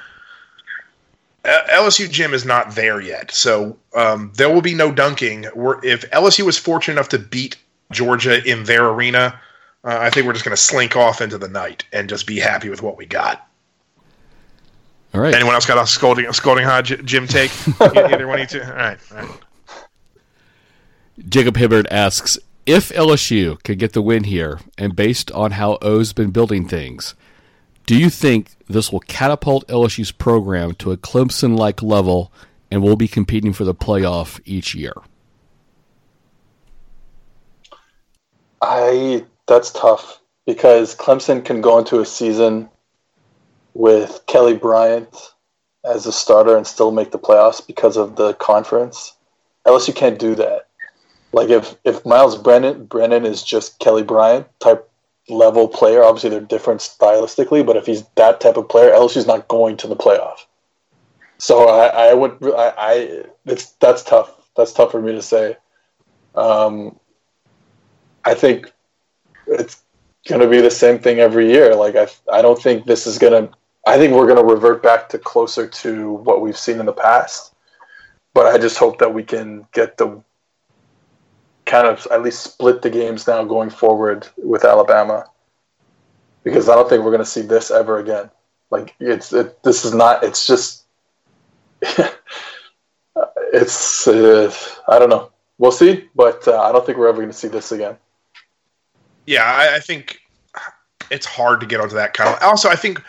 LSU 1.43 2.09
gym 2.09 2.33
is 2.33 2.45
not 2.45 2.75
there 2.75 3.01
yet, 3.01 3.31
so 3.31 3.77
um, 3.95 4.31
there 4.35 4.49
will 4.49 4.61
be 4.61 4.75
no 4.75 4.91
dunking. 4.91 5.47
We're, 5.55 5.83
if 5.83 6.09
LSU 6.11 6.45
was 6.45 6.57
fortunate 6.57 6.93
enough 6.95 7.09
to 7.09 7.19
beat 7.19 7.57
Georgia 7.91 8.43
in 8.43 8.65
their 8.65 8.89
arena, 8.89 9.39
uh, 9.83 9.97
I 9.99 10.11
think 10.11 10.27
we're 10.27 10.33
just 10.33 10.45
going 10.45 10.55
to 10.55 10.61
slink 10.61 10.95
off 10.95 11.19
into 11.21 11.39
the 11.39 11.47
night 11.47 11.83
and 11.91 12.07
just 12.07 12.27
be 12.27 12.39
happy 12.39 12.69
with 12.69 12.83
what 12.83 12.97
we 12.97 13.07
got. 13.07 13.47
All 15.13 15.21
right. 15.21 15.33
Anyone 15.33 15.55
else 15.55 15.65
got 15.65 15.77
a 15.77 15.87
scolding, 15.87 16.25
a 16.25 16.33
scolding 16.33 16.63
hot 16.63 16.85
gym 16.85 17.27
take? 17.27 17.51
Either 17.81 18.27
one 18.27 18.39
of 18.39 18.53
you 18.53 18.59
two? 18.59 18.65
All 18.65 18.75
right. 18.75 18.99
All 19.11 19.17
right. 19.17 19.29
Jacob 21.27 21.57
Hibbard 21.57 21.87
asks 21.91 22.37
if 22.71 22.87
LSU 22.89 23.61
can 23.63 23.77
get 23.77 23.91
the 23.91 24.01
win 24.01 24.23
here, 24.23 24.61
and 24.77 24.95
based 24.95 25.29
on 25.31 25.51
how 25.51 25.77
O's 25.81 26.13
been 26.13 26.31
building 26.31 26.65
things, 26.69 27.15
do 27.85 27.97
you 27.97 28.09
think 28.09 28.51
this 28.69 28.93
will 28.93 29.01
catapult 29.01 29.67
LSU's 29.67 30.13
program 30.13 30.73
to 30.75 30.93
a 30.93 30.97
Clemson 30.97 31.57
like 31.57 31.83
level 31.83 32.31
and 32.71 32.81
will 32.81 32.95
be 32.95 33.09
competing 33.09 33.51
for 33.51 33.65
the 33.65 33.75
playoff 33.75 34.39
each 34.45 34.73
year? 34.73 34.93
I 38.61 39.25
that's 39.49 39.71
tough 39.71 40.21
because 40.45 40.95
Clemson 40.95 41.43
can 41.43 41.59
go 41.59 41.77
into 41.77 41.99
a 41.99 42.05
season 42.05 42.69
with 43.73 44.21
Kelly 44.27 44.55
Bryant 44.55 45.13
as 45.83 46.05
a 46.05 46.13
starter 46.13 46.55
and 46.55 46.65
still 46.65 46.91
make 46.91 47.11
the 47.11 47.19
playoffs 47.19 47.65
because 47.65 47.97
of 47.97 48.15
the 48.15 48.33
conference. 48.35 49.13
LSU 49.67 49.93
can't 49.93 50.17
do 50.17 50.35
that. 50.35 50.67
Like 51.33 51.49
if 51.49 51.75
if 51.83 52.05
Myles 52.05 52.37
Brennan 52.37 52.85
Brennan 52.85 53.25
is 53.25 53.43
just 53.43 53.79
Kelly 53.79 54.03
Bryant 54.03 54.47
type 54.59 54.89
level 55.29 55.67
player, 55.67 56.03
obviously 56.03 56.29
they're 56.29 56.41
different 56.41 56.81
stylistically, 56.81 57.65
but 57.65 57.77
if 57.77 57.85
he's 57.85 58.03
that 58.15 58.41
type 58.41 58.57
of 58.57 58.67
player, 58.67 58.91
LSU's 58.91 59.27
not 59.27 59.47
going 59.47 59.77
to 59.77 59.87
the 59.87 59.95
playoff. 59.95 60.45
So 61.37 61.69
I, 61.69 62.09
I 62.09 62.13
would 62.13 62.37
I, 62.43 62.73
I 62.77 63.23
it's 63.45 63.71
that's 63.79 64.03
tough. 64.03 64.31
That's 64.55 64.73
tough 64.73 64.91
for 64.91 65.01
me 65.01 65.13
to 65.13 65.21
say. 65.21 65.57
Um, 66.35 66.99
I 68.25 68.33
think 68.33 68.71
it's 69.47 69.81
going 70.27 70.41
to 70.41 70.47
be 70.47 70.61
the 70.61 70.71
same 70.71 70.99
thing 70.99 71.19
every 71.19 71.49
year. 71.49 71.75
Like 71.75 71.95
I, 71.95 72.07
I 72.31 72.41
don't 72.41 72.61
think 72.61 72.85
this 72.85 73.07
is 73.07 73.17
going 73.17 73.47
to. 73.47 73.53
I 73.87 73.97
think 73.97 74.13
we're 74.13 74.27
going 74.27 74.37
to 74.37 74.53
revert 74.53 74.83
back 74.83 75.09
to 75.09 75.17
closer 75.17 75.67
to 75.67 76.11
what 76.11 76.41
we've 76.41 76.57
seen 76.57 76.79
in 76.79 76.85
the 76.85 76.93
past. 76.93 77.55
But 78.33 78.45
I 78.45 78.57
just 78.57 78.77
hope 78.77 78.99
that 78.99 79.13
we 79.13 79.23
can 79.23 79.67
get 79.73 79.97
the 79.97 80.21
kind 81.71 81.87
of 81.87 82.05
at 82.11 82.21
least 82.21 82.43
split 82.43 82.81
the 82.81 82.89
games 82.89 83.25
now 83.27 83.45
going 83.45 83.69
forward 83.69 84.27
with 84.35 84.65
Alabama, 84.65 85.25
because 86.43 86.67
I 86.67 86.75
don't 86.75 86.89
think 86.89 87.01
we're 87.01 87.11
going 87.11 87.23
to 87.23 87.25
see 87.25 87.43
this 87.43 87.71
ever 87.71 87.97
again. 87.97 88.29
Like 88.69 88.93
it's 88.99 89.31
it, 89.31 89.63
this 89.63 89.85
is 89.85 89.93
not. 89.93 90.21
It's 90.21 90.45
just. 90.45 90.83
it's 93.53 94.05
uh, 94.05 94.53
I 94.89 94.99
don't 94.99 95.09
know. 95.09 95.31
We'll 95.59 95.71
see, 95.71 96.09
but 96.13 96.45
uh, 96.45 96.61
I 96.61 96.73
don't 96.73 96.85
think 96.85 96.97
we're 96.97 97.07
ever 97.07 97.19
going 97.19 97.29
to 97.31 97.37
see 97.37 97.47
this 97.47 97.71
again. 97.71 97.95
Yeah, 99.25 99.45
I, 99.45 99.77
I 99.77 99.79
think 99.79 100.19
it's 101.09 101.25
hard 101.25 101.61
to 101.61 101.65
get 101.65 101.79
onto 101.79 101.95
that 101.95 102.13
kind 102.13 102.35
of. 102.35 102.43
Also, 102.43 102.67
I 102.67 102.75
think 102.75 103.01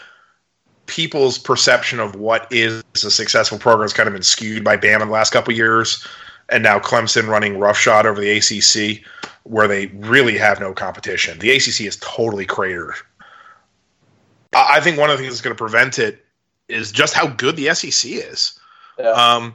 people's 0.87 1.37
perception 1.37 1.99
of 1.99 2.15
what 2.15 2.47
is 2.53 2.85
a 2.95 3.11
successful 3.11 3.59
program 3.59 3.83
has 3.83 3.93
kind 3.93 4.07
of 4.07 4.13
been 4.13 4.23
skewed 4.23 4.63
by 4.63 4.77
Bama 4.77 5.01
the 5.01 5.07
last 5.07 5.33
couple 5.33 5.53
years, 5.53 6.07
and 6.53 6.63
now 6.63 6.79
Clemson 6.79 7.27
running 7.29 7.59
roughshod 7.59 8.07
over 8.07 8.21
the 8.21 8.31
ACC, 8.31 9.05
where 9.45 9.67
they 9.67 9.87
really 9.87 10.37
have 10.39 10.61
no 10.61 10.73
competition. 10.73 11.39
The 11.39 11.51
ACC 11.51 11.83
is 11.83 11.97
totally 12.01 12.47
cratered. 12.47 12.95
I 14.55 14.77
I 14.77 14.81
think 14.81 14.99
one 14.99 15.11
of 15.11 15.17
the 15.17 15.23
things 15.23 15.35
that's 15.35 15.43
going 15.43 15.57
to 15.57 15.59
prevent 15.59 15.99
it 15.99 16.25
is 16.69 16.93
just 16.93 17.15
how 17.15 17.27
good 17.27 17.57
the 17.57 17.75
SEC 17.75 18.11
is. 18.11 18.59
Yeah. 18.99 19.11
Um, 19.11 19.55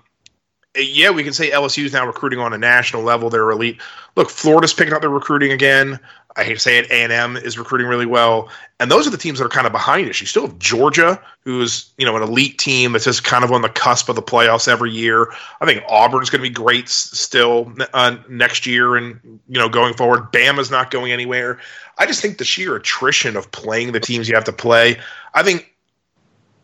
yeah, 0.78 1.10
we 1.10 1.24
can 1.24 1.34
say 1.34 1.52
LSU 1.52 1.86
is 1.86 1.94
now 1.94 2.06
recruiting 2.06 2.40
on 2.40 2.54
a 2.54 2.58
national 2.58 3.04
level. 3.04 3.30
They're 3.30 3.50
elite. 3.50 3.82
Look, 4.16 4.30
Florida's 4.30 4.74
picking 4.74 4.94
up 4.94 5.02
their 5.02 5.10
recruiting 5.10 5.52
again. 5.52 6.00
I 6.38 6.44
hate 6.44 6.54
to 6.54 6.60
say 6.60 6.78
it, 6.78 6.92
A 6.92 6.94
and 6.94 7.12
M 7.12 7.36
is 7.36 7.58
recruiting 7.58 7.88
really 7.88 8.06
well, 8.06 8.50
and 8.80 8.92
those 8.92 9.08
are 9.08 9.10
the 9.10 9.18
teams 9.18 9.40
that 9.40 9.46
are 9.46 9.50
kind 9.50 9.66
of 9.66 9.74
behind 9.74 10.08
us. 10.08 10.22
You 10.22 10.28
still 10.28 10.46
have 10.46 10.60
Georgia, 10.60 11.20
who's 11.44 11.92
you 11.98 12.06
know 12.06 12.16
an 12.16 12.22
elite 12.22 12.60
team 12.60 12.92
that's 12.92 13.06
just 13.06 13.24
kind 13.24 13.44
of 13.44 13.52
on 13.52 13.64
the 13.64 13.70
cusp 13.70 14.08
of 14.08 14.16
the 14.16 14.22
playoffs 14.22 14.68
every 14.68 14.92
year. 14.92 15.32
I 15.60 15.66
think 15.66 15.84
Auburn's 15.90 16.30
going 16.30 16.44
to 16.44 16.48
be 16.48 16.54
great 16.54 16.90
still 16.90 17.74
uh, 17.92 18.18
next 18.30 18.68
year, 18.68 18.96
and 18.96 19.20
you 19.48 19.60
know 19.60 19.68
going 19.68 19.96
forward. 19.96 20.32
Bama's 20.32 20.70
not 20.70 20.92
going 20.92 21.12
anywhere. 21.12 21.60
I 21.98 22.06
just 22.06 22.22
think 22.22 22.38
the 22.38 22.46
sheer 22.46 22.76
attrition 22.76 23.36
of 23.36 23.52
playing 23.52 23.94
the 23.94 24.00
teams 24.00 24.30
you 24.30 24.36
have 24.36 24.44
to 24.44 24.54
play. 24.54 25.00
I 25.34 25.42
think 25.42 25.74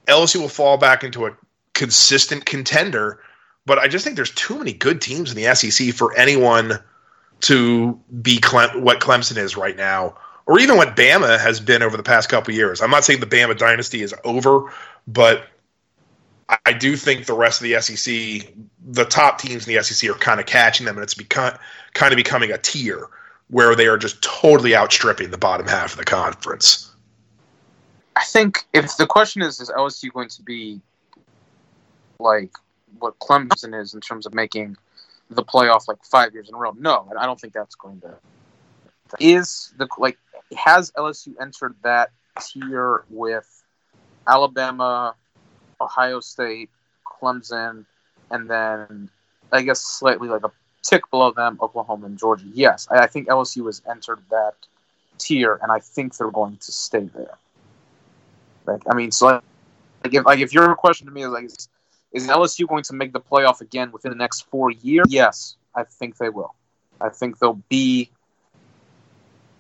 LSU 0.08 0.42
will 0.42 0.50
fall 0.50 0.78
back 0.78 1.04
into 1.04 1.26
a 1.26 1.36
consistent 1.74 2.46
contender, 2.46 3.20
but 3.66 3.80
I 3.80 3.88
just 3.88 4.04
think 4.04 4.16
there's 4.16 4.32
too 4.32 4.58
many 4.58 4.74
good 4.74 5.02
teams 5.02 5.32
in 5.32 5.38
the 5.38 5.56
SEC 5.56 5.94
for 5.94 6.16
anyone 6.18 6.80
to 7.42 8.00
be 8.22 8.40
what 8.76 9.00
Clemson 9.00 9.38
is 9.38 9.58
right 9.58 9.76
now, 9.76 10.16
or 10.46 10.60
even 10.60 10.78
what 10.78 10.96
Bama 10.96 11.40
has 11.40 11.60
been 11.60 11.84
over 11.84 11.98
the 11.98 12.04
past 12.04 12.30
couple 12.30 12.54
years. 12.54 12.82
I'm 12.82 12.90
not 12.90 13.04
saying 13.04 13.20
the 13.20 13.26
Bama 13.26 13.58
dynasty 13.58 14.02
is 14.02 14.14
over, 14.24 14.72
but 15.08 15.48
I- 16.50 16.58
I 16.66 16.74
do 16.74 16.96
think 16.98 17.26
the 17.26 17.34
rest 17.34 17.62
of 17.62 17.64
the 17.64 17.76
SEC, 17.76 18.54
the 18.86 19.06
top 19.06 19.40
teams 19.40 19.68
in 19.68 19.74
the 19.74 19.80
SEC, 19.80 20.10
are 20.10 20.16
kind 20.16 20.40
of 20.40 20.46
catching 20.46 20.86
them, 20.86 20.96
and 20.96 21.04
it's 21.04 21.14
become 21.14 21.54
kind 21.94 22.14
of 22.14 22.18
becoming 22.18 22.52
a 22.52 22.58
tier 22.58 23.08
where 23.50 23.76
they 23.76 23.88
are 23.88 23.98
just 23.98 24.22
totally 24.22 24.76
outstripping 24.76 25.32
the 25.32 25.38
bottom 25.38 25.68
half 25.68 25.92
of 25.92 25.98
the 25.98 26.06
conference. 26.06 26.90
I 28.16 28.24
think 28.26 28.66
if 28.74 28.98
the 28.98 29.08
question 29.08 29.42
is, 29.42 29.60
is 29.60 29.70
LSU 29.70 30.12
going 30.12 30.30
to 30.30 30.42
be 30.42 30.82
like 32.20 32.52
what 33.00 33.18
Clemson 33.20 33.80
is 33.80 33.94
in 33.94 34.02
terms 34.02 34.26
of 34.26 34.34
making 34.34 34.78
the 35.30 35.44
playoff 35.44 35.88
like 35.88 36.04
five 36.04 36.34
years 36.34 36.50
in 36.50 36.56
a 36.56 36.58
row? 36.58 36.74
No, 36.78 37.12
I 37.18 37.26
don't 37.26 37.40
think 37.40 37.54
that's 37.54 37.76
going 37.76 38.02
to. 38.02 38.16
Is 39.20 39.74
the 39.78 39.88
like 39.98 40.18
has 40.56 40.92
LSU 40.92 41.34
entered 41.40 41.76
that 41.84 42.12
tier 42.40 43.04
with 43.10 43.64
Alabama, 44.28 45.16
Ohio 45.80 46.20
State, 46.20 46.70
Clemson, 47.06 47.86
and 48.32 48.50
then 48.50 49.10
I 49.52 49.62
guess 49.62 49.82
slightly 49.82 50.28
like 50.28 50.44
a 50.44 50.52
tick 50.82 51.10
below 51.12 51.32
them, 51.32 51.58
Oklahoma 51.62 52.08
and 52.08 52.18
Georgia? 52.18 52.46
Yes, 52.54 52.88
I, 52.90 53.08
think 53.08 53.28
LSU 53.28 53.66
has 53.68 53.82
entered 53.90 54.20
that 54.30 54.56
tier, 55.18 55.60
and 55.62 55.72
I 55.72 55.80
think 55.80 56.18
they're 56.18 56.32
going 56.32 56.58
to 56.58 56.72
stay 56.72 57.10
there. 57.16 57.38
Like, 58.66 58.82
I 58.90 58.96
mean, 58.96 59.12
so 59.12 59.42
like 60.04 60.14
if 60.14 60.26
like 60.26 60.40
if 60.40 60.54
your 60.54 60.76
question 60.76 61.08
to 61.08 61.14
me 61.14 61.24
is 61.24 61.30
like, 61.30 61.46
is, 61.46 61.70
is 62.14 62.28
LSU 62.28 62.68
going 62.68 62.84
to 62.84 62.94
make 62.94 63.12
the 63.12 63.20
playoff 63.20 63.62
again 63.62 63.92
within 63.92 64.12
the 64.12 64.18
next 64.18 64.42
four 64.50 64.72
years? 64.72 65.08
Yes, 65.10 65.58
I 65.76 65.84
think 65.84 66.18
they 66.18 66.30
will. 66.30 66.54
I 67.02 67.10
think 67.10 67.40
they'll 67.40 67.62
be. 67.70 68.12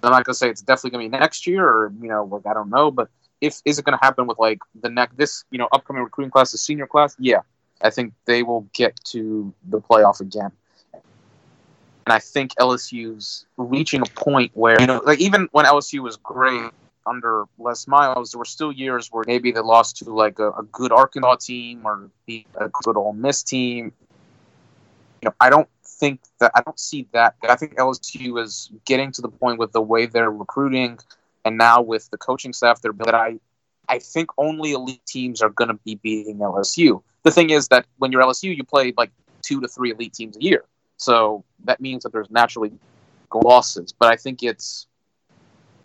I'm 0.04 0.12
not 0.12 0.24
gonna 0.26 0.36
say 0.36 0.50
it's 0.50 0.62
definitely 0.62 0.92
gonna 0.92 1.10
be 1.10 1.18
next 1.18 1.48
year, 1.48 1.66
or 1.66 1.94
you 2.00 2.10
know, 2.10 2.26
like 2.26 2.46
I 2.46 2.54
don't 2.54 2.70
know, 2.70 2.92
but 2.92 3.10
if 3.42 3.62
is 3.66 3.80
it 3.80 3.86
gonna 3.86 4.00
happen 4.02 4.28
with 4.28 4.38
like 4.38 4.60
the 4.82 4.90
next 4.90 5.18
this 5.18 5.44
you 5.50 5.58
know 5.58 5.68
upcoming 5.72 6.04
recruiting 6.04 6.32
class, 6.32 6.52
the 6.52 6.58
senior 6.58 6.88
class? 6.88 7.16
Yeah, 7.18 7.40
I 7.82 7.90
think 7.90 8.14
they 8.26 8.44
will 8.44 8.68
get 8.74 9.00
to 9.06 9.54
the 9.70 9.82
playoff 9.82 10.22
again. 10.22 10.52
And 12.06 12.12
I 12.12 12.20
think 12.20 12.54
LSU's 12.56 13.46
reaching 13.58 14.02
a 14.02 14.06
point 14.06 14.52
where 14.54 14.80
you 14.80 14.88
know, 14.88 15.02
like 15.06 15.20
even 15.20 15.48
when 15.54 15.66
LSU 15.66 16.02
was 16.02 16.18
great 16.18 16.70
under 17.06 17.46
Les 17.58 17.88
Miles, 17.88 18.32
there 18.32 18.40
were 18.40 18.46
still 18.46 18.72
years 18.72 19.10
where 19.12 19.24
maybe 19.28 19.52
they 19.52 19.60
lost 19.60 19.98
to 19.98 20.06
like 20.06 20.40
a, 20.40 20.52
a 20.52 20.64
good 20.64 20.92
Arkansas 20.92 21.36
team 21.36 21.82
or 21.86 22.10
a 22.28 22.70
good 22.84 22.98
Ole 22.98 23.14
Miss 23.14 23.44
team. 23.44 23.92
You 25.22 25.30
know, 25.30 25.36
I 25.40 25.50
don't 25.50 25.70
think 25.84 26.22
that 26.40 26.52
I 26.56 26.62
don't 26.62 26.80
see 26.80 27.08
that. 27.14 27.36
I 27.48 27.56
think 27.56 27.76
LSU 27.76 28.42
is 28.42 28.70
getting 28.86 29.12
to 29.14 29.22
the 29.22 29.30
point 29.30 29.60
with 29.60 29.72
the 29.72 29.82
way 29.82 30.06
they're 30.06 30.32
recruiting 30.32 31.00
and 31.46 31.58
now 31.58 31.82
with 31.82 32.10
the 32.10 32.18
coaching 32.18 32.54
staff 32.54 32.82
they're 32.82 32.94
that 33.06 33.16
I 33.16 33.40
I 33.90 34.00
think 34.00 34.30
only 34.38 34.72
elite 34.72 35.06
teams 35.06 35.42
are 35.42 35.50
going 35.50 35.68
to 35.68 35.80
be 35.86 35.96
beating 35.96 36.38
LSU. 36.38 37.02
The 37.24 37.32
thing 37.32 37.50
is 37.50 37.68
that 37.68 37.86
when 37.98 38.12
you're 38.12 38.22
LSU, 38.22 38.56
you 38.56 38.64
play 38.64 38.94
like 38.98 39.12
two 39.42 39.60
to 39.62 39.68
three 39.68 39.92
elite 39.92 40.14
teams 40.14 40.38
a 40.38 40.42
year, 40.42 40.64
so 40.98 41.44
that 41.66 41.82
means 41.82 42.04
that 42.04 42.12
there's 42.14 42.30
naturally 42.32 42.72
losses. 43.34 43.94
But 43.98 44.10
I 44.10 44.16
think 44.16 44.44
it's 44.44 44.88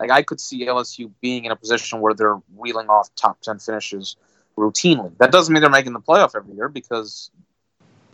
like 0.00 0.10
I 0.10 0.22
could 0.22 0.40
see 0.40 0.66
LSU 0.66 1.10
being 1.20 1.44
in 1.44 1.52
a 1.52 1.56
position 1.56 2.00
where 2.00 2.14
they're 2.14 2.40
reeling 2.56 2.88
off 2.88 3.08
top 3.14 3.40
ten 3.40 3.58
finishes 3.58 4.16
routinely. 4.56 5.16
That 5.18 5.32
doesn't 5.32 5.52
mean 5.52 5.60
they're 5.60 5.70
making 5.70 5.92
the 5.92 6.00
playoff 6.00 6.34
every 6.36 6.54
year 6.54 6.68
because 6.68 7.30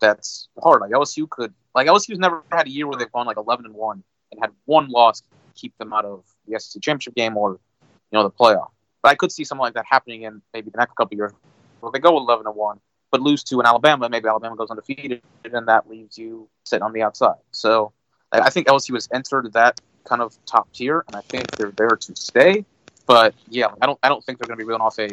that's 0.01 0.49
hard. 0.63 0.81
Like 0.81 0.91
LSU 0.91 1.29
could, 1.29 1.53
like 1.75 1.87
LSU's 1.87 2.19
never 2.19 2.43
had 2.51 2.67
a 2.67 2.71
year 2.71 2.87
where 2.87 2.99
they've 2.99 3.11
gone 3.13 3.27
like 3.27 3.37
eleven 3.37 3.67
and 3.67 3.75
one 3.75 4.03
and 4.31 4.41
had 4.41 4.51
one 4.65 4.89
loss 4.89 5.21
to 5.21 5.27
keep 5.55 5.77
them 5.79 5.93
out 5.93 6.05
of 6.05 6.25
the 6.47 6.59
SEC 6.59 6.83
championship 6.83 7.15
game 7.15 7.37
or 7.37 7.53
you 7.53 8.19
know 8.19 8.23
the 8.23 8.31
playoff. 8.31 8.71
But 9.03 9.11
I 9.11 9.15
could 9.15 9.33
see 9.33 9.45
something 9.45 9.63
like 9.63 9.75
that 9.75 9.87
happening 9.89 10.23
in 10.23 10.43
maybe 10.53 10.71
the 10.71 10.79
next 10.79 10.95
couple 10.97 11.17
years 11.17 11.33
where 11.81 11.93
they 11.93 11.99
go 11.99 12.17
eleven 12.17 12.47
and 12.47 12.57
one, 12.57 12.81
but 13.11 13.21
lose 13.21 13.45
to 13.45 13.61
an 13.61 13.67
Alabama. 13.67 14.09
Maybe 14.09 14.29
Alabama 14.29 14.57
goes 14.57 14.71
undefeated, 14.71 15.23
and 15.45 15.69
that 15.69 15.89
leaves 15.89 16.19
you 16.19 16.49
sitting 16.65 16.83
on 16.83 16.93
the 16.93 17.03
outside. 17.03 17.37
So 17.53 17.93
I 18.33 18.51
think 18.51 18.67
LSU 18.67 18.95
has 18.95 19.09
entered 19.13 19.53
that 19.53 19.81
kind 20.05 20.23
of 20.23 20.37
top 20.47 20.73
tier, 20.73 21.05
and 21.07 21.17
I 21.17 21.21
think 21.23 21.51
they're 21.57 21.73
there 21.73 21.97
to 21.97 22.17
stay. 22.17 22.65
But 23.07 23.35
yeah, 23.49 23.69
I 23.81 23.87
don't 23.87 23.99
I 24.03 24.09
don't 24.09 24.25
think 24.25 24.39
they're 24.39 24.47
going 24.47 24.59
to 24.59 24.65
be 24.65 24.67
reeling 24.67 24.83
off 24.83 24.99
a 24.99 25.09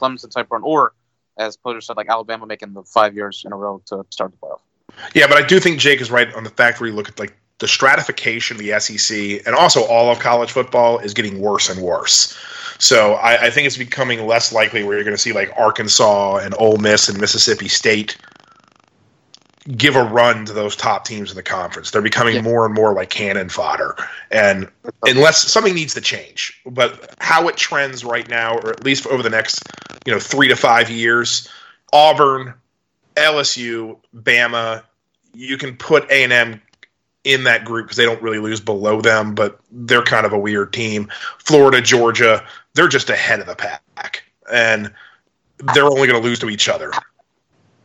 Clemson 0.00 0.30
type 0.30 0.50
run, 0.50 0.62
or 0.62 0.92
as 1.38 1.56
Poser 1.56 1.80
said, 1.80 1.96
like 1.96 2.08
Alabama 2.08 2.46
making 2.46 2.72
the 2.72 2.82
five 2.82 3.14
years 3.14 3.42
in 3.44 3.52
a 3.52 3.56
row 3.56 3.82
to 3.86 4.04
start 4.10 4.30
the 4.32 4.36
playoff. 4.36 4.60
Yeah, 5.14 5.26
but 5.26 5.36
I 5.36 5.46
do 5.46 5.58
think 5.58 5.80
Jake 5.80 6.00
is 6.00 6.10
right 6.10 6.32
on 6.34 6.44
the 6.44 6.50
fact 6.50 6.80
where 6.80 6.88
you 6.88 6.94
look 6.94 7.08
at 7.08 7.18
like 7.18 7.36
the 7.58 7.68
stratification 7.68 8.56
of 8.56 8.62
the 8.62 8.78
SEC 8.78 9.46
and 9.46 9.54
also 9.54 9.84
all 9.84 10.10
of 10.10 10.18
college 10.18 10.52
football 10.52 10.98
is 10.98 11.14
getting 11.14 11.40
worse 11.40 11.68
and 11.68 11.80
worse. 11.80 12.36
So 12.78 13.14
I, 13.14 13.46
I 13.46 13.50
think 13.50 13.66
it's 13.66 13.76
becoming 13.76 14.26
less 14.26 14.52
likely 14.52 14.82
where 14.82 14.96
you're 14.96 15.04
going 15.04 15.16
to 15.16 15.22
see 15.22 15.32
like 15.32 15.52
Arkansas 15.56 16.38
and 16.38 16.54
Ole 16.58 16.78
Miss 16.78 17.08
and 17.08 17.20
Mississippi 17.20 17.68
State 17.68 18.16
give 19.76 19.96
a 19.96 20.02
run 20.02 20.44
to 20.44 20.52
those 20.52 20.76
top 20.76 21.06
teams 21.06 21.30
in 21.30 21.36
the 21.36 21.42
conference. 21.42 21.90
They're 21.90 22.02
becoming 22.02 22.36
Yeah. 22.36 22.42
more 22.42 22.66
and 22.66 22.74
more 22.74 22.92
like 22.92 23.08
cannon 23.10 23.48
fodder. 23.48 23.96
And 24.30 24.68
unless 25.06 25.50
something 25.50 25.74
needs 25.74 25.94
to 25.94 26.00
change, 26.00 26.60
but 26.66 27.14
how 27.18 27.48
it 27.48 27.56
trends 27.56 28.04
right 28.04 28.28
now, 28.28 28.58
or 28.58 28.70
at 28.70 28.84
least 28.84 29.06
over 29.06 29.22
the 29.22 29.30
next, 29.30 29.62
you 30.04 30.12
know, 30.12 30.20
three 30.20 30.48
to 30.48 30.56
five 30.56 30.90
years, 30.90 31.48
Auburn, 31.92 32.52
LSU, 33.16 33.96
Bama, 34.14 34.82
you 35.32 35.56
can 35.56 35.76
put 35.76 36.10
A 36.10 36.24
and 36.24 36.32
M 36.32 36.60
in 37.24 37.44
that 37.44 37.64
group 37.64 37.86
because 37.86 37.96
they 37.96 38.04
don't 38.04 38.20
really 38.20 38.38
lose 38.38 38.60
below 38.60 39.00
them, 39.00 39.34
but 39.34 39.58
they're 39.70 40.02
kind 40.02 40.26
of 40.26 40.32
a 40.32 40.38
weird 40.38 40.72
team. 40.74 41.10
Florida, 41.38 41.80
Georgia, 41.80 42.44
they're 42.74 42.88
just 42.88 43.08
ahead 43.08 43.40
of 43.40 43.46
the 43.46 43.54
pack, 43.56 44.22
and 44.52 44.92
they're 45.74 45.86
only 45.86 46.06
going 46.06 46.20
to 46.20 46.26
lose 46.28 46.38
to 46.40 46.50
each 46.50 46.68
other. 46.68 46.92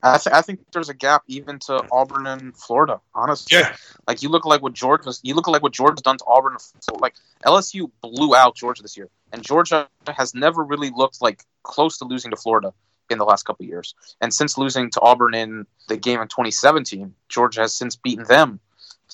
I, 0.01 0.17
th- 0.17 0.33
I 0.33 0.41
think 0.41 0.59
there's 0.71 0.89
a 0.89 0.93
gap 0.93 1.23
even 1.27 1.59
to 1.59 1.83
Auburn 1.91 2.27
and 2.27 2.55
Florida. 2.55 3.01
Honestly, 3.13 3.57
Yeah, 3.57 3.75
like 4.07 4.21
you 4.21 4.29
look 4.29 4.45
like 4.45 4.61
what 4.61 4.73
Georgia's 4.73 5.19
you 5.23 5.35
look 5.35 5.47
like 5.47 5.61
what 5.63 5.73
Georgia's 5.73 6.01
done 6.01 6.17
to 6.17 6.25
Auburn. 6.25 6.57
So, 6.79 6.95
like 6.95 7.15
LSU 7.45 7.91
blew 8.01 8.35
out 8.35 8.55
Georgia 8.55 8.81
this 8.81 8.97
year, 8.97 9.09
and 9.33 9.43
Georgia 9.43 9.87
has 10.07 10.33
never 10.33 10.63
really 10.63 10.89
looked 10.89 11.21
like 11.21 11.43
close 11.63 11.97
to 11.99 12.05
losing 12.05 12.31
to 12.31 12.37
Florida 12.37 12.73
in 13.09 13.17
the 13.17 13.25
last 13.25 13.43
couple 13.43 13.63
of 13.63 13.69
years. 13.69 13.95
And 14.21 14.33
since 14.33 14.57
losing 14.57 14.89
to 14.91 15.01
Auburn 15.01 15.33
in 15.33 15.65
the 15.87 15.97
game 15.97 16.21
in 16.21 16.27
2017, 16.27 17.13
Georgia 17.27 17.61
has 17.61 17.73
since 17.73 17.95
beaten 17.95 18.23
them 18.25 18.59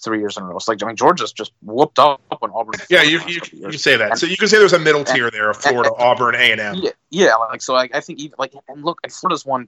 three 0.04 0.20
years 0.20 0.38
in 0.38 0.44
a 0.44 0.46
row. 0.46 0.58
It's 0.58 0.68
like 0.68 0.84
I 0.84 0.88
mean 0.88 0.96
Georgia's 0.96 1.32
just 1.32 1.52
whooped 1.62 2.00
up 2.00 2.22
on 2.42 2.52
Auburn. 2.54 2.76
yeah, 2.90 3.02
you 3.02 3.22
you, 3.28 3.42
you 3.54 3.78
say 3.78 3.98
that. 3.98 4.18
So 4.18 4.26
you 4.28 4.38
can 4.38 4.48
say 4.48 4.60
there's 4.60 4.74
a 4.74 4.80
middle 4.80 5.04
tier 5.04 5.32
there 5.32 5.50
of 5.50 5.58
Florida, 5.58 5.92
Auburn, 5.98 6.36
A 6.36 6.52
and 6.52 6.62
M. 6.62 6.76
Yeah, 6.76 6.92
yeah. 7.10 7.36
Like 7.36 7.62
so, 7.62 7.76
I, 7.76 7.90
I 7.94 8.02
think 8.02 8.20
even 8.20 8.36
like 8.38 8.54
and 8.68 8.84
look, 8.84 9.00
and 9.04 9.12
Florida's 9.12 9.46
won 9.46 9.68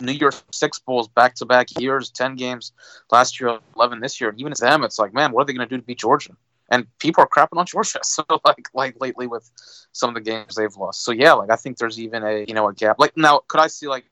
New 0.00 0.12
Year's 0.12 0.42
Six 0.52 0.78
bowls 0.78 1.08
back 1.08 1.34
to 1.36 1.46
back 1.46 1.68
years, 1.80 2.10
ten 2.10 2.36
games 2.36 2.72
last 3.10 3.40
year, 3.40 3.58
eleven 3.76 4.00
this 4.00 4.20
year. 4.20 4.30
And 4.30 4.40
even 4.40 4.52
as 4.52 4.58
them, 4.58 4.84
it's 4.84 4.98
like, 4.98 5.12
man, 5.12 5.32
what 5.32 5.42
are 5.42 5.46
they 5.46 5.52
going 5.52 5.68
to 5.68 5.74
do 5.74 5.80
to 5.80 5.86
beat 5.86 5.98
Georgia? 5.98 6.32
And 6.70 6.86
people 6.98 7.24
are 7.24 7.28
crapping 7.28 7.58
on 7.58 7.66
Georgia. 7.66 8.00
So 8.04 8.24
like, 8.44 8.68
like 8.74 9.00
lately 9.00 9.26
with 9.26 9.50
some 9.92 10.08
of 10.10 10.14
the 10.14 10.20
games 10.20 10.54
they've 10.54 10.74
lost. 10.76 11.04
So 11.04 11.12
yeah, 11.12 11.32
like 11.32 11.50
I 11.50 11.56
think 11.56 11.78
there's 11.78 11.98
even 11.98 12.22
a 12.24 12.44
you 12.46 12.54
know 12.54 12.68
a 12.68 12.74
gap. 12.74 12.98
Like 12.98 13.16
now, 13.16 13.40
could 13.48 13.60
I 13.60 13.68
see 13.68 13.88
like 13.88 14.04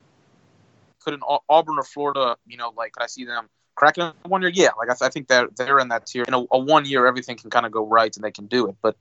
could 1.07 1.15
an 1.15 1.21
Auburn 1.49 1.79
or 1.79 1.85
Florida, 1.85 2.37
you 2.47 2.57
know, 2.57 2.73
like 2.77 2.93
could 2.93 3.05
I 3.05 3.07
see 3.07 3.25
them 3.25 3.49
cracking 3.77 4.11
one 4.25 4.43
year? 4.43 4.51
Yeah, 4.53 4.71
like 4.77 4.91
I, 4.91 4.95
th- 4.95 5.03
I 5.03 5.09
think 5.09 5.29
they're 5.29 5.49
they're 5.57 5.79
in 5.79 5.89
that 5.89 6.07
tier. 6.07 6.25
In 6.27 6.35
a, 6.35 6.45
a 6.51 6.59
one 6.59 6.85
year, 6.85 7.07
everything 7.07 7.37
can 7.37 7.51
kind 7.51 7.65
of 7.65 7.73
go 7.73 7.87
right 7.87 8.15
and 8.17 8.25
they 8.25 8.33
can 8.33 8.47
do 8.47 8.69
it, 8.69 8.77
but 8.83 8.97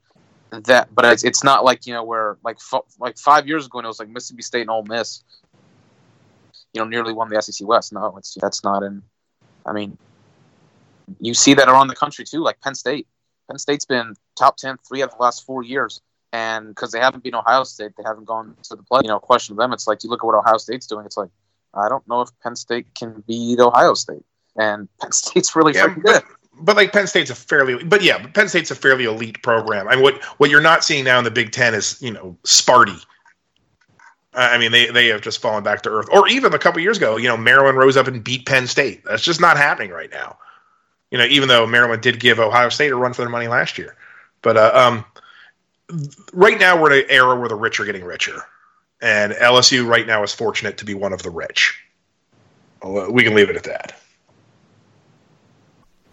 that 0.52 0.94
but 0.94 1.06
it's, 1.06 1.24
it's 1.24 1.44
not 1.44 1.66
like 1.66 1.88
you 1.88 1.94
know 1.94 2.04
where 2.04 2.38
like 2.44 2.58
f- 2.58 2.84
like 3.00 3.18
five 3.18 3.48
years 3.48 3.66
ago 3.66 3.80
when 3.80 3.86
it 3.86 3.88
was 3.88 4.00
like 4.00 4.10
Mississippi 4.10 4.44
State 4.44 4.62
and 4.62 4.70
Ole 4.70 4.84
Miss, 4.84 5.24
you 6.76 6.82
know, 6.82 6.88
nearly 6.88 7.14
won 7.14 7.30
the 7.30 7.42
SEC 7.42 7.66
West. 7.68 7.94
No, 7.94 8.18
it's 8.18 8.38
that's 8.42 8.64
not 8.64 8.84
in. 8.84 9.02
I 9.66 9.72
mean, 9.72 9.98
you 11.20 11.34
see 11.34 11.54
that 11.56 11.68
around 11.70 11.88
the 11.88 11.96
country 11.96 12.26
too, 12.26 12.42
like 12.44 12.60
Penn 12.62 12.76
State. 12.76 13.08
Penn 13.50 13.58
State's 13.58 13.86
been 13.86 14.14
top 14.36 14.58
ten 14.58 14.78
three 14.88 15.02
of 15.02 15.12
the 15.12 15.18
last 15.18 15.46
four 15.46 15.64
years, 15.64 16.02
and 16.34 16.68
because 16.68 16.92
they 16.92 17.00
haven't 17.00 17.24
been 17.24 17.34
Ohio 17.36 17.64
State, 17.64 17.94
they 17.98 18.04
haven't 18.06 18.26
gone 18.26 18.56
to 18.64 18.76
the 18.76 18.84
play. 18.84 19.02
You 19.04 19.08
know, 19.08 19.20
question 19.20 19.56
them, 19.56 19.72
it's 19.72 19.88
like 19.88 20.04
you 20.04 20.10
look 20.10 20.24
at 20.24 20.26
what 20.26 20.36
Ohio 20.36 20.58
State's 20.58 20.88
doing. 20.88 21.06
It's 21.06 21.18
like 21.18 21.30
I 21.74 21.88
don't 21.90 22.06
know 22.08 22.22
if 22.22 22.30
Penn 22.44 22.56
State 22.56 22.94
can 22.94 23.24
beat 23.28 23.60
Ohio 23.60 23.94
State, 23.94 24.26
and 24.58 24.90
Penn 25.02 25.12
State's 25.14 25.56
really 25.56 25.74
Yeah, 25.74 25.88
freaking 25.88 26.04
good. 26.04 26.24
but 26.60 26.76
like 26.76 26.92
Penn 26.92 27.08
State's 27.08 27.30
a 27.30 27.36
fairly, 27.36 27.84
but 27.84 28.02
yeah, 28.04 28.18
but 28.22 28.34
Penn 28.34 28.50
State's 28.50 28.72
a 28.72 28.76
fairly 28.76 29.06
elite 29.06 29.42
program. 29.44 29.88
I 29.88 29.96
mean, 29.96 30.04
what 30.04 30.22
what 30.40 30.50
you're 30.50 30.62
not 30.62 30.84
seeing 30.84 31.06
now 31.06 31.18
in 31.20 31.24
the 31.24 31.32
Big 31.32 31.52
Ten 31.52 31.74
is 31.74 32.02
you 32.02 32.12
know 32.12 32.38
Sparty. 32.44 33.04
I 34.36 34.58
mean, 34.58 34.72
they 34.72 34.88
they 34.88 35.08
have 35.08 35.22
just 35.22 35.42
fallen 35.42 35.64
back 35.64 35.82
to 35.84 35.90
earth. 35.90 36.08
Or 36.12 36.28
even 36.28 36.54
a 36.54 36.60
couple 36.60 36.82
years 36.82 36.98
ago, 36.98 37.18
you 37.18 37.28
know, 37.28 37.38
Maryland 37.38 37.78
rose 37.78 37.96
up 37.96 38.08
and 38.08 38.24
beat 38.24 38.46
Penn 38.46 38.68
State. 38.68 39.04
That's 39.06 39.24
just 39.24 39.40
not 39.40 39.58
happening 39.58 39.92
right 39.92 40.12
now. 40.12 40.38
You 41.12 41.18
know, 41.18 41.26
even 41.26 41.48
though 41.48 41.66
Maryland 41.66 42.02
did 42.02 42.20
give 42.20 42.40
Ohio 42.40 42.70
State 42.70 42.92
a 42.92 42.96
run 42.96 43.14
for 43.14 43.22
their 43.22 43.30
money 43.30 43.48
last 43.48 43.78
year, 43.78 43.96
but 44.42 44.58
uh, 44.58 44.72
um, 44.74 45.06
right 46.34 46.60
now 46.60 46.80
we're 46.80 46.92
in 46.92 47.04
an 47.04 47.10
era 47.10 47.40
where 47.40 47.48
the 47.48 47.56
rich 47.56 47.80
are 47.80 47.86
getting 47.86 48.04
richer, 48.04 48.42
and 49.02 49.32
LSU 49.34 49.88
right 49.88 50.06
now 50.06 50.22
is 50.24 50.34
fortunate 50.34 50.78
to 50.80 50.86
be 50.86 50.94
one 50.94 51.14
of 51.14 51.24
the 51.24 51.30
rich. 51.30 51.80
We 52.84 53.24
can 53.24 53.34
leave 53.34 53.50
it 53.50 53.56
at 53.56 53.64
that. 53.64 53.96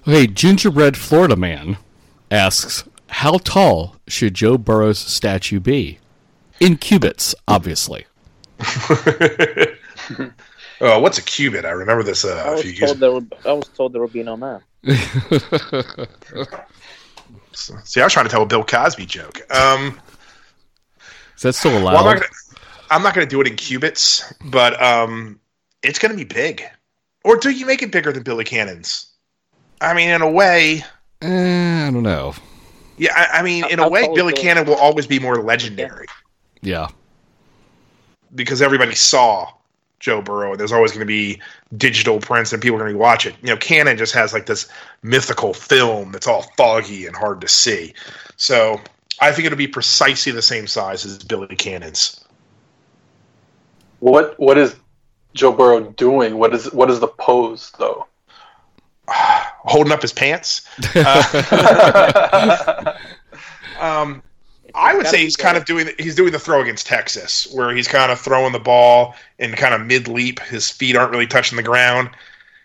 Okay, 0.06 0.26
gingerbread 0.26 0.96
Florida 0.96 1.36
man 1.36 1.78
asks, 2.30 2.84
"How 3.08 3.38
tall 3.38 3.96
should 4.06 4.34
Joe 4.34 4.58
Burrow's 4.58 4.98
statue 4.98 5.58
be?" 5.58 5.98
In 6.60 6.76
cubits, 6.76 7.34
obviously. 7.48 8.06
oh, 10.80 11.00
what's 11.00 11.18
a 11.18 11.22
cubit? 11.22 11.64
I 11.64 11.70
remember 11.70 12.03
this 12.03 12.24
uh, 12.24 12.42
I 12.46 12.48
a 12.48 12.53
was 12.53 12.62
few 12.62 12.72
years. 12.72 12.94
there 12.94 13.12
would. 13.12 13.32
I 13.44 13.53
was 13.53 13.68
told 13.68 13.92
there 13.92 14.03
would 14.03 14.12
be 14.12 14.22
no 14.22 14.36
math. 14.36 14.62
See, 17.55 18.00
I 18.00 18.05
was 18.05 18.12
trying 18.12 18.26
to 18.26 18.30
tell 18.30 18.42
a 18.42 18.46
Bill 18.46 18.64
Cosby 18.64 19.07
joke. 19.07 19.40
Um, 19.55 20.00
Is 21.36 21.42
that 21.42 21.55
still 21.55 21.76
allowed? 21.76 21.94
well, 21.94 21.98
I'm 21.98 22.05
not, 22.07 22.14
gonna, 22.16 22.26
I'm 22.90 23.03
not 23.03 23.14
gonna 23.14 23.26
do 23.26 23.40
it 23.40 23.46
in 23.46 23.57
cubits, 23.57 24.32
but 24.46 24.80
um, 24.82 25.38
it's 25.82 25.98
gonna 25.98 26.16
be 26.16 26.24
big. 26.24 26.62
Or 27.24 27.36
do 27.36 27.50
you 27.50 27.66
make 27.66 27.82
it 27.82 27.92
bigger 27.92 28.12
than 28.12 28.22
Billy 28.22 28.44
Cannon's? 28.44 29.07
I 29.80 29.94
mean, 29.94 30.09
in 30.09 30.22
a 30.22 30.30
way, 30.30 30.82
Eh, 31.20 31.86
I 31.86 31.90
don't 31.90 32.03
know. 32.03 32.34
yeah. 32.96 33.12
I, 33.14 33.38
I 33.38 33.42
mean, 33.42 33.64
in 33.70 33.78
a 33.78 33.88
way, 33.88 34.03
tall 34.03 34.12
is 34.12 34.16
Billy 34.16 34.32
Billy- 34.32 34.42
Cannon 34.42 34.66
will 34.66 34.74
always 34.76 35.07
be 35.07 35.18
more 35.20 35.40
legendary 35.42 36.07
Yeah. 36.62 36.88
Because 38.35 38.62
everybody 38.62 38.95
saw 38.95 39.53
Joe 40.03 40.20
Burrow. 40.20 40.51
And 40.51 40.61
there's 40.61 40.72
always 40.72 40.91
going 40.91 41.01
to 41.01 41.07
be 41.07 41.41
digital 41.76 42.20
prints, 42.20 42.53
and 42.53 42.61
people 42.61 42.76
are 42.76 42.80
going 42.80 42.93
to 42.93 42.99
watch 42.99 43.24
it. 43.24 43.35
You 43.41 43.51
know, 43.51 43.57
Cannon 43.57 43.97
just 43.97 44.12
has 44.14 44.35
like 44.35 44.45
this 44.45 44.68
mythical 45.03 45.55
film 45.55 46.12
that's 46.12 46.26
all 46.26 46.43
foggy 46.57 47.07
and 47.07 47.16
hard 47.16 47.41
to 47.41 47.49
see. 47.49 47.95
So 48.37 48.78
I 49.20 49.33
think 49.33 49.47
it'll 49.47 49.57
be 49.57 49.68
precisely 49.68 50.33
the 50.33 50.43
same 50.43 50.66
size 50.66 51.07
as 51.07 51.22
Billy 51.22 51.57
Cannon's. 51.57 52.22
What 54.01 54.39
what 54.39 54.59
is 54.59 54.74
Joe 55.33 55.53
Burrow 55.53 55.93
doing? 55.93 56.37
What 56.37 56.53
is 56.53 56.70
what 56.72 56.91
is 56.91 56.99
the 56.99 57.07
pose 57.07 57.70
though? 57.78 58.07
holding 59.09 59.93
up 59.93 60.03
his 60.03 60.12
pants. 60.12 60.68
Uh, 60.95 62.95
um, 63.80 64.22
I 64.74 64.94
would 64.94 65.06
say 65.06 65.18
he's 65.18 65.36
kind 65.36 65.56
of 65.56 65.64
doing 65.64 65.88
he's 65.98 66.14
doing 66.14 66.32
the 66.32 66.38
throw 66.38 66.60
against 66.62 66.86
Texas, 66.86 67.46
where 67.52 67.74
he's 67.74 67.88
kind 67.88 68.10
of 68.12 68.20
throwing 68.20 68.52
the 68.52 68.58
ball 68.58 69.14
in 69.38 69.52
kind 69.52 69.74
of 69.74 69.82
mid 69.86 70.08
leap. 70.08 70.40
His 70.40 70.70
feet 70.70 70.96
aren't 70.96 71.10
really 71.10 71.26
touching 71.26 71.56
the 71.56 71.62
ground. 71.62 72.10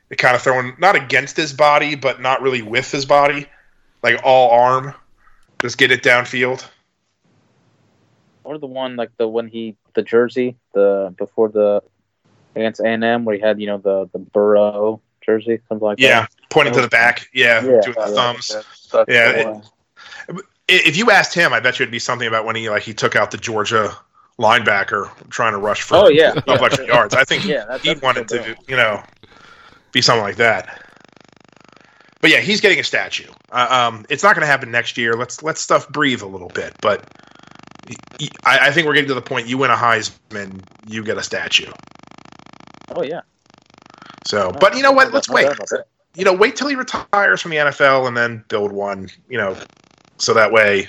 They're 0.10 0.16
kind 0.16 0.36
of 0.36 0.42
throwing 0.42 0.76
not 0.80 0.96
against 0.96 1.36
his 1.36 1.52
body, 1.54 1.96
but 1.96 2.22
not 2.22 2.42
really 2.42 2.62
with 2.62 2.90
his 2.92 3.06
body, 3.06 3.46
like 4.04 4.20
all 4.24 4.52
arm. 4.52 4.94
Just 5.62 5.78
get 5.78 5.92
it 5.92 6.02
downfield. 6.04 6.66
Or 8.44 8.58
the 8.58 8.68
one 8.68 8.96
like 8.96 9.12
the 9.18 9.28
when 9.28 9.48
he 9.48 9.76
the 9.94 10.04
jersey 10.04 10.56
the 10.74 11.14
before 11.18 11.50
the 11.50 11.82
against 12.56 12.80
A 12.80 12.86
and 12.88 13.04
M 13.04 13.26
where 13.26 13.36
he 13.36 13.42
had 13.42 13.60
you 13.60 13.68
know 13.68 13.78
the 13.80 14.10
the 14.14 14.20
Burrow 14.20 15.02
jersey 15.26 15.60
something 15.68 15.86
like 15.86 16.00
Yeah, 16.00 16.22
that. 16.22 16.32
pointing 16.50 16.74
to 16.76 16.82
the 16.82 16.88
back. 16.88 17.28
Yeah, 17.34 17.62
Yeah, 17.66 17.82
doing 17.82 17.96
the 17.98 18.08
thumbs. 18.16 18.48
That's 18.94 19.10
Yeah, 19.10 19.30
it- 19.32 19.46
one. 19.48 19.64
If 20.68 20.98
you 20.98 21.12
asked 21.12 21.34
him, 21.34 21.54
I 21.54 21.60
bet 21.60 21.80
you 21.80 21.84
it'd 21.84 21.92
be 21.92 22.00
something 22.00 22.28
about 22.28 22.46
when 22.46 22.56
he 22.56 22.70
like 22.70 22.84
he 22.84 22.94
took 22.94 23.16
out 23.16 23.32
the 23.32 23.38
Georgia 23.38 23.96
linebacker 24.40 25.10
trying 25.30 25.54
to 25.54 25.58
rush 25.58 25.82
for 25.82 25.96
Oh 25.96 26.08
yeah, 26.10 26.34
a 26.48 26.58
bunch 26.58 26.78
of 26.78 26.88
yards. 26.88 27.16
I 27.16 27.24
think 27.24 27.46
Yeah, 27.46 27.66
that- 27.66 27.82
he 27.82 27.96
wanted 27.96 28.28
to, 28.30 28.56
you 28.68 28.76
know, 28.76 29.02
be 29.92 30.02
something 30.02 30.24
like 30.24 30.38
that. 30.38 30.84
But 32.20 32.32
yeah, 32.32 32.40
he's 32.40 32.62
getting 32.62 32.80
a 32.80 32.84
statue. 32.84 33.32
Uh, 33.52 33.90
um, 33.94 34.06
it's 34.10 34.24
not 34.24 34.36
going 34.36 34.42
to 34.42 34.48
happen 34.48 34.72
next 34.72 34.98
year. 34.98 35.14
Let's 35.14 35.44
let 35.44 35.58
stuff 35.58 35.88
breathe 35.90 36.24
a 36.24 36.26
little 36.26 36.50
bit. 36.50 36.74
But 36.82 37.08
I 38.44 38.72
think 38.72 38.88
we're 38.88 38.96
getting 38.96 39.08
to 39.10 39.14
the 39.14 39.22
point. 39.22 39.48
You 39.48 39.60
win 39.60 39.70
a 39.70 39.76
Heisman, 39.76 40.64
you 40.88 41.04
get 41.04 41.18
a 41.18 41.24
statue. 41.24 41.72
Oh 42.96 43.04
yeah. 43.04 43.22
So, 44.26 44.52
but 44.60 44.76
you 44.76 44.82
know 44.82 44.92
what? 44.92 45.14
Let's 45.14 45.30
wait. 45.30 45.44
doubt 45.44 45.56
about 45.56 45.70
that. 45.70 45.86
You 46.16 46.26
know, 46.26 46.34
wait 46.34 46.56
till 46.56 46.68
he 46.68 46.76
retires 46.76 47.42
from 47.42 47.52
the 47.52 47.58
NFL 47.58 48.08
and 48.08 48.18
then 48.18 48.44
build 48.50 48.72
one. 48.72 49.10
You 49.30 49.38
know, 49.38 49.56
so 50.18 50.34
that 50.34 50.52
way, 50.52 50.88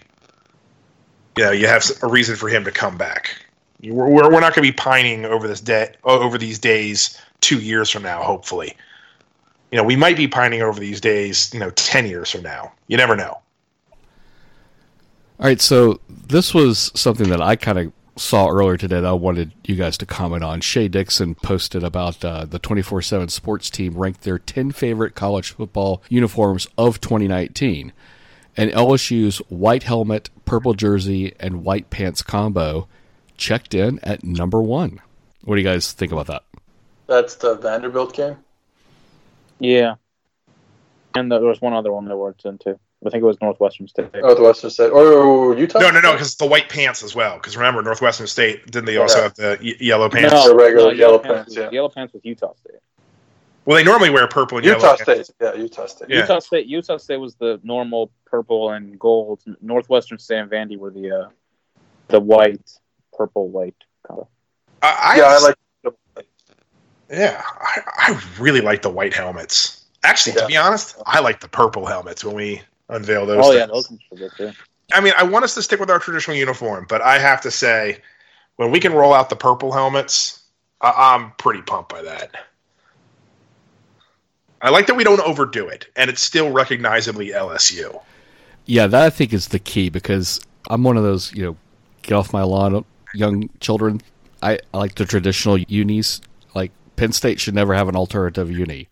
you 1.36 1.44
know, 1.44 1.50
you 1.50 1.66
have 1.66 1.84
a 2.02 2.08
reason 2.08 2.36
for 2.36 2.48
him 2.48 2.64
to 2.64 2.70
come 2.70 2.96
back. 2.96 3.30
We're 3.82 4.08
we're 4.08 4.40
not 4.40 4.54
going 4.54 4.66
to 4.66 4.72
be 4.72 4.72
pining 4.72 5.24
over 5.24 5.46
this 5.46 5.60
day 5.60 5.94
over 6.04 6.36
these 6.36 6.58
days 6.58 7.20
two 7.40 7.60
years 7.60 7.90
from 7.90 8.02
now. 8.02 8.22
Hopefully, 8.22 8.76
you 9.70 9.76
know, 9.76 9.84
we 9.84 9.94
might 9.94 10.16
be 10.16 10.26
pining 10.26 10.62
over 10.62 10.80
these 10.80 11.00
days. 11.00 11.52
You 11.54 11.60
know, 11.60 11.70
ten 11.70 12.06
years 12.06 12.30
from 12.30 12.42
now. 12.42 12.72
You 12.88 12.96
never 12.96 13.14
know. 13.14 13.40
All 15.40 15.46
right, 15.46 15.60
so 15.60 16.00
this 16.08 16.52
was 16.52 16.90
something 16.96 17.28
that 17.28 17.40
I 17.40 17.54
kind 17.54 17.78
of 17.78 17.92
saw 18.16 18.48
earlier 18.48 18.76
today 18.76 18.96
that 18.96 19.06
I 19.06 19.12
wanted 19.12 19.52
you 19.64 19.76
guys 19.76 19.96
to 19.98 20.06
comment 20.06 20.42
on. 20.42 20.60
Shea 20.60 20.88
Dixon 20.88 21.36
posted 21.36 21.84
about 21.84 22.24
uh, 22.24 22.44
the 22.44 22.58
24 22.58 23.02
7 23.02 23.28
sports 23.28 23.70
team 23.70 23.96
ranked 23.96 24.22
their 24.22 24.40
10 24.40 24.72
favorite 24.72 25.14
college 25.14 25.52
football 25.52 26.02
uniforms 26.08 26.66
of 26.76 27.00
2019. 27.00 27.92
And 28.58 28.70
LSU's 28.72 29.38
white 29.48 29.84
helmet, 29.84 30.30
purple 30.44 30.74
jersey, 30.74 31.32
and 31.40 31.64
white 31.64 31.90
pants 31.90 32.22
combo 32.22 32.88
checked 33.36 33.72
in 33.72 34.00
at 34.02 34.24
number 34.24 34.60
one. 34.60 35.00
What 35.44 35.54
do 35.54 35.60
you 35.62 35.66
guys 35.66 35.92
think 35.92 36.10
about 36.12 36.26
that? 36.26 36.42
That's 37.06 37.36
the 37.36 37.54
Vanderbilt 37.54 38.14
game. 38.14 38.36
Yeah. 39.60 39.94
And 41.14 41.30
there 41.32 41.40
was 41.40 41.60
one 41.60 41.72
other 41.72 41.92
one 41.92 42.06
that 42.06 42.16
worked 42.16 42.44
in 42.44 42.58
too. 42.58 42.78
I 43.06 43.10
think 43.10 43.22
it 43.22 43.26
was 43.26 43.40
Northwestern 43.40 43.86
State. 43.86 44.12
Northwestern 44.12 44.70
State 44.70 44.90
or 44.90 45.56
Utah. 45.56 45.78
No, 45.78 45.90
no, 45.90 46.00
no, 46.00 46.12
because 46.12 46.26
it's 46.28 46.36
the 46.36 46.46
white 46.46 46.68
pants 46.68 47.04
as 47.04 47.14
well. 47.14 47.36
Because 47.36 47.56
remember, 47.56 47.80
Northwestern 47.80 48.26
State 48.26 48.66
didn't 48.66 48.86
they 48.86 48.96
also 48.96 49.18
Yeah. 49.18 49.22
have 49.22 49.34
the 49.34 49.58
y- 49.62 49.74
yellow 49.78 50.08
pants? 50.10 50.46
The 50.48 50.54
regular 50.54 50.92
yellow 50.92 51.18
pants. 51.20 51.54
pants, 51.54 51.56
yeah. 51.56 51.70
Yellow 51.70 51.88
pants 51.90 52.12
with 52.12 52.26
Utah 52.26 52.54
State. 52.54 52.80
Well, 53.68 53.76
they 53.76 53.84
normally 53.84 54.08
wear 54.08 54.26
purple 54.28 54.56
and 54.56 54.66
Utah 54.66 54.80
yellow. 54.80 54.96
State. 54.96 55.30
Yeah, 55.42 55.52
Utah 55.52 55.84
State. 55.84 56.08
Yeah. 56.08 56.20
Utah 56.20 56.38
State. 56.38 56.66
Utah 56.68 56.96
State 56.96 57.18
was 57.18 57.34
the 57.34 57.60
normal 57.62 58.10
purple 58.24 58.70
and 58.70 58.98
gold. 58.98 59.42
Northwestern 59.60 60.18
State 60.18 60.38
and 60.38 60.50
Vandy 60.50 60.78
were 60.78 60.90
the 60.90 61.10
uh, 61.10 61.28
the 62.08 62.18
white, 62.18 62.66
purple, 63.12 63.50
white 63.50 63.76
color. 64.06 64.26
I, 64.80 64.98
I, 65.02 65.16
yeah, 65.18 65.24
I 65.26 65.38
like. 65.40 65.54
Yeah, 67.10 67.42
I, 67.60 67.80
I 68.14 68.22
really 68.40 68.62
like 68.62 68.80
the 68.80 68.88
white 68.88 69.12
helmets. 69.12 69.84
Actually, 70.02 70.36
to 70.36 70.46
be 70.46 70.56
honest, 70.56 70.96
I 71.04 71.20
like 71.20 71.40
the 71.40 71.48
purple 71.48 71.84
helmets 71.84 72.24
when 72.24 72.34
we 72.36 72.62
unveil 72.88 73.26
those. 73.26 73.44
oh 73.46 73.52
yeah, 73.52 73.66
those 73.66 73.90
ones 73.90 74.00
were 74.10 74.16
good 74.16 74.32
too. 74.34 74.52
I 74.94 75.02
mean, 75.02 75.12
I 75.14 75.24
want 75.24 75.44
us 75.44 75.52
to 75.56 75.62
stick 75.62 75.78
with 75.78 75.90
our 75.90 75.98
traditional 75.98 76.38
uniform, 76.38 76.86
but 76.88 77.02
I 77.02 77.18
have 77.18 77.42
to 77.42 77.50
say, 77.50 77.98
when 78.56 78.70
we 78.70 78.80
can 78.80 78.94
roll 78.94 79.12
out 79.12 79.28
the 79.28 79.36
purple 79.36 79.72
helmets, 79.72 80.42
I- 80.80 81.14
I'm 81.14 81.32
pretty 81.32 81.60
pumped 81.60 81.90
by 81.90 82.00
that. 82.00 82.34
I 84.60 84.70
like 84.70 84.86
that 84.86 84.96
we 84.96 85.04
don't 85.04 85.20
overdo 85.20 85.68
it, 85.68 85.86
and 85.96 86.10
it's 86.10 86.22
still 86.22 86.50
recognizably 86.50 87.28
LSU. 87.28 88.00
Yeah, 88.66 88.86
that 88.88 89.02
I 89.02 89.10
think 89.10 89.32
is 89.32 89.48
the 89.48 89.58
key 89.58 89.88
because 89.88 90.40
I'm 90.68 90.82
one 90.82 90.96
of 90.96 91.02
those, 91.02 91.32
you 91.32 91.44
know, 91.44 91.56
get 92.02 92.14
off 92.14 92.32
my 92.32 92.42
lawn, 92.42 92.84
young 93.14 93.48
children. 93.60 94.00
I, 94.42 94.58
I 94.74 94.78
like 94.78 94.96
the 94.96 95.04
traditional 95.04 95.58
unis. 95.58 96.20
Like 96.54 96.72
Penn 96.96 97.12
State 97.12 97.40
should 97.40 97.54
never 97.54 97.74
have 97.74 97.88
an 97.88 97.96
alternative 97.96 98.50
uni. 98.50 98.88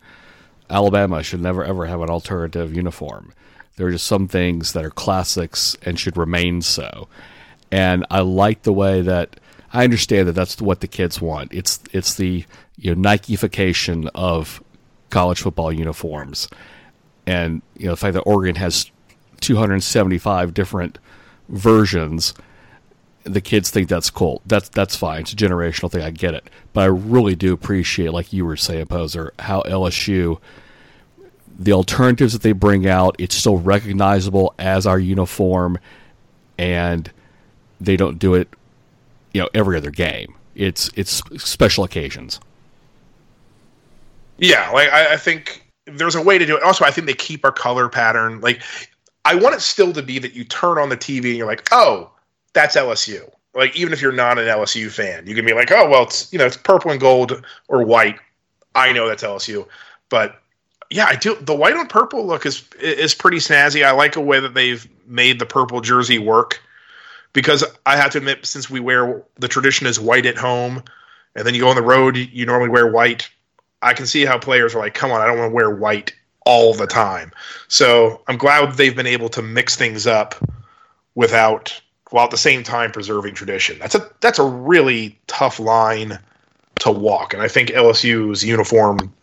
Alabama 0.69 1.23
should 1.23 1.41
never 1.41 1.63
ever 1.63 1.85
have 1.85 2.01
an 2.01 2.09
alternative 2.09 2.73
uniform. 2.75 3.33
There 3.75 3.87
are 3.87 3.91
just 3.91 4.07
some 4.07 4.27
things 4.27 4.73
that 4.73 4.83
are 4.83 4.89
classics 4.89 5.77
and 5.83 5.99
should 5.99 6.17
remain 6.17 6.61
so. 6.61 7.07
And 7.71 8.05
I 8.09 8.21
like 8.21 8.63
the 8.63 8.73
way 8.73 9.01
that 9.01 9.39
I 9.71 9.83
understand 9.83 10.27
that 10.27 10.33
that's 10.33 10.61
what 10.61 10.81
the 10.81 10.87
kids 10.87 11.21
want. 11.21 11.53
It's 11.53 11.79
it's 11.91 12.15
the 12.15 12.45
you 12.77 12.95
know 12.95 13.09
Nikeification 13.09 14.09
of 14.15 14.63
college 15.09 15.41
football 15.41 15.71
uniforms, 15.71 16.47
and 17.25 17.61
you 17.77 17.85
know 17.85 17.91
the 17.91 17.97
fact 17.97 18.13
that 18.13 18.21
Oregon 18.21 18.55
has 18.55 18.91
275 19.41 20.53
different 20.53 20.99
versions. 21.49 22.33
The 23.23 23.41
kids 23.41 23.69
think 23.69 23.89
that's 23.89 24.09
cool. 24.09 24.41
That's 24.45 24.69
that's 24.69 24.95
fine. 24.95 25.21
It's 25.21 25.33
a 25.33 25.35
generational 25.35 25.91
thing. 25.91 26.01
I 26.01 26.11
get 26.11 26.33
it, 26.33 26.49
but 26.73 26.81
I 26.81 26.85
really 26.85 27.35
do 27.35 27.53
appreciate, 27.53 28.13
like 28.13 28.31
you 28.31 28.45
were 28.45 28.55
saying, 28.55 28.85
poser, 28.85 29.33
how 29.39 29.61
LSU 29.63 30.39
the 31.57 31.73
alternatives 31.73 32.33
that 32.33 32.43
they 32.43 32.51
bring 32.51 32.87
out. 32.87 33.15
It's 33.17 33.35
still 33.35 33.57
recognizable 33.57 34.53
as 34.59 34.85
our 34.85 34.99
uniform, 34.99 35.79
and 36.57 37.11
they 37.81 37.97
don't 37.97 38.19
do 38.19 38.35
it, 38.35 38.49
you 39.33 39.41
know, 39.41 39.49
every 39.53 39.77
other 39.77 39.91
game. 39.91 40.35
It's 40.55 40.89
it's 40.95 41.21
special 41.43 41.83
occasions. 41.83 42.39
Yeah, 44.37 44.69
like 44.71 44.89
I, 44.89 45.13
I 45.13 45.17
think 45.17 45.71
there's 45.85 46.15
a 46.15 46.21
way 46.21 46.37
to 46.37 46.45
do 46.45 46.57
it. 46.57 46.63
Also, 46.63 46.85
I 46.85 46.91
think 46.91 47.07
they 47.07 47.13
keep 47.13 47.43
our 47.45 47.51
color 47.51 47.89
pattern. 47.89 48.41
Like, 48.41 48.61
I 49.25 49.35
want 49.35 49.55
it 49.55 49.61
still 49.61 49.93
to 49.93 50.03
be 50.03 50.19
that 50.19 50.33
you 50.33 50.43
turn 50.43 50.77
on 50.77 50.89
the 50.89 50.97
TV 50.97 51.25
and 51.25 51.37
you're 51.37 51.47
like, 51.47 51.67
oh, 51.71 52.11
that's 52.53 52.75
LSU. 52.75 53.29
Like, 53.53 53.75
even 53.75 53.93
if 53.93 54.01
you're 54.01 54.11
not 54.11 54.37
an 54.37 54.45
LSU 54.45 54.91
fan, 54.91 55.25
you 55.25 55.33
can 55.33 55.45
be 55.45 55.53
like, 55.53 55.71
oh, 55.71 55.89
well, 55.89 56.03
it's 56.03 56.31
you 56.31 56.37
know, 56.39 56.45
it's 56.45 56.57
purple 56.57 56.91
and 56.91 56.99
gold 56.99 57.43
or 57.67 57.83
white. 57.83 58.17
I 58.75 58.91
know 58.91 59.07
that's 59.07 59.23
LSU, 59.23 59.67
but 60.09 60.39
yeah, 60.89 61.05
I 61.05 61.15
do. 61.15 61.35
The 61.35 61.55
white 61.55 61.75
on 61.75 61.87
purple 61.87 62.25
look 62.25 62.45
is 62.45 62.63
is 62.79 63.13
pretty 63.15 63.37
snazzy. 63.37 63.85
I 63.85 63.91
like 63.91 64.13
the 64.13 64.21
way 64.21 64.39
that 64.39 64.53
they've 64.53 64.87
made 65.07 65.39
the 65.39 65.45
purple 65.45 65.81
jersey 65.81 66.19
work 66.19 66.61
because 67.33 67.63
I 67.85 67.97
have 67.97 68.11
to 68.11 68.19
admit, 68.19 68.45
since 68.45 68.69
we 68.69 68.79
wear 68.79 69.23
the 69.35 69.47
tradition 69.47 69.87
is 69.87 69.99
white 69.99 70.25
at 70.25 70.37
home, 70.37 70.83
and 71.35 71.45
then 71.45 71.53
you 71.53 71.61
go 71.61 71.69
on 71.69 71.75
the 71.75 71.81
road, 71.81 72.17
you 72.17 72.45
normally 72.45 72.69
wear 72.69 72.87
white. 72.87 73.29
I 73.81 73.93
can 73.93 74.05
see 74.05 74.25
how 74.25 74.37
players 74.37 74.73
are 74.75 74.79
like, 74.79 74.93
come 74.93 75.11
on, 75.11 75.21
I 75.21 75.25
don't 75.27 75.37
want 75.37 75.51
to 75.51 75.55
wear 75.55 75.75
white 75.75 76.13
all 76.45 76.73
the 76.73 76.87
time. 76.87 77.31
So 77.67 78.21
I'm 78.27 78.37
glad 78.37 78.73
they've 78.77 78.95
been 78.95 79.05
able 79.07 79.29
to 79.29 79.41
mix 79.41 79.75
things 79.75 80.07
up 80.07 80.35
without, 81.15 81.79
while 82.11 82.25
at 82.25 82.31
the 82.31 82.37
same 82.37 82.63
time 82.63 82.91
preserving 82.91 83.35
tradition. 83.35 83.77
That's 83.79 83.95
a 83.95 84.09
that's 84.21 84.39
a 84.39 84.45
really 84.45 85.19
tough 85.27 85.59
line 85.59 86.17
to 86.79 86.91
walk, 86.91 87.33
and 87.33 87.41
I 87.41 87.47
think 87.47 87.69
LSU's 87.69 88.43
uniform 88.43 89.13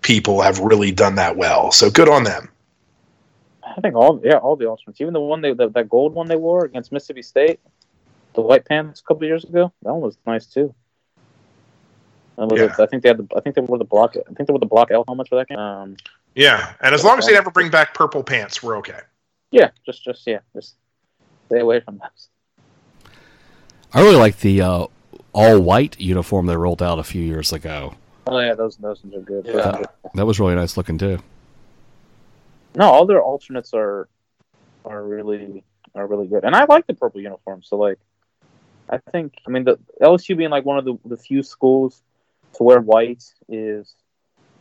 people 0.00 0.40
have 0.40 0.60
really 0.60 0.92
done 0.92 1.16
that 1.16 1.36
well. 1.36 1.72
So 1.72 1.90
good 1.90 2.08
on 2.08 2.24
them. 2.24 2.48
I 3.64 3.80
think 3.80 3.94
all 3.94 4.20
yeah, 4.24 4.38
all 4.38 4.56
the 4.56 4.66
alternates, 4.66 5.00
even 5.00 5.12
the 5.12 5.20
one 5.20 5.42
they 5.42 5.52
the, 5.52 5.68
that 5.68 5.88
gold 5.90 6.14
one 6.14 6.28
they 6.28 6.36
wore 6.36 6.64
against 6.64 6.92
Mississippi 6.92 7.22
State, 7.22 7.60
the 8.34 8.40
white 8.40 8.64
pants 8.64 9.00
a 9.00 9.04
couple 9.04 9.26
years 9.26 9.44
ago, 9.44 9.72
that 9.82 9.92
one 9.92 10.00
was 10.00 10.16
nice 10.26 10.46
too. 10.46 10.74
That 12.36 12.48
was 12.50 12.60
Yeah. 12.60 12.74
I 12.78 12.86
think 12.86 13.02
they 13.02 13.08
had 13.08 13.18
the 13.18 13.26
I 13.36 13.40
think 13.40 13.54
they 13.56 13.62
wore 13.62 13.78
the 13.78 13.84
block 13.84 14.16
I 14.16 14.32
think 14.34 14.46
they 14.46 14.52
wore 14.52 14.58
the 14.60 14.66
block 14.66 14.90
L 14.90 15.04
helmets 15.06 15.28
for 15.28 15.36
that 15.36 15.48
game. 15.48 15.58
Um, 15.58 15.96
Yeah, 16.34 16.74
and 16.80 16.94
as 16.94 17.02
long 17.04 17.18
as 17.18 17.26
they 17.26 17.32
never 17.32 17.50
bring 17.50 17.70
back 17.70 17.94
purple 17.94 18.22
pants, 18.22 18.62
we're 18.62 18.76
okay. 18.78 19.00
yeah, 19.50 19.70
just 19.86 20.04
just 20.04 20.26
yeah, 20.26 20.40
just 20.54 20.74
stay 21.46 21.60
away 21.60 21.80
from 21.80 21.98
those. 21.98 22.28
I 23.94 24.00
really 24.02 24.16
like 24.16 24.38
the 24.40 24.60
uh, 24.60 24.86
all 25.32 25.60
white 25.60 25.98
uniform 26.00 26.46
they 26.46 26.56
rolled 26.56 26.82
out 26.82 26.98
a 26.98 27.04
few 27.04 27.22
years 27.22 27.52
ago. 27.52 27.94
Oh 28.26 28.38
yeah, 28.38 28.54
those 28.54 28.76
those 28.76 29.02
ones 29.02 29.14
are 29.16 29.20
good. 29.20 29.46
Yeah. 29.46 29.54
ones 29.54 29.86
are- 29.86 30.10
That 30.14 30.26
was 30.26 30.38
really 30.40 30.54
nice 30.56 30.76
looking 30.76 30.98
too. 30.98 31.18
No, 32.74 32.84
all 32.90 33.06
their 33.06 33.22
alternates 33.22 33.72
are 33.72 34.08
are 34.84 35.02
really 35.02 35.64
are 35.94 36.06
really 36.06 36.26
good, 36.26 36.44
and 36.44 36.54
I 36.54 36.64
like 36.68 36.86
the 36.86 36.94
purple 36.94 37.20
uniform. 37.22 37.62
So 37.62 37.76
like, 37.76 37.98
I 38.90 38.98
think 39.10 39.34
I 39.46 39.50
mean 39.50 39.64
the 39.64 39.78
LSU 40.02 40.36
being 40.36 40.50
like 40.50 40.64
one 40.66 40.76
of 40.78 40.84
the 40.84 40.98
the 41.06 41.16
few 41.16 41.42
schools 41.42 42.02
to 42.56 42.62
wear 42.62 42.80
white 42.80 43.24
is, 43.48 43.94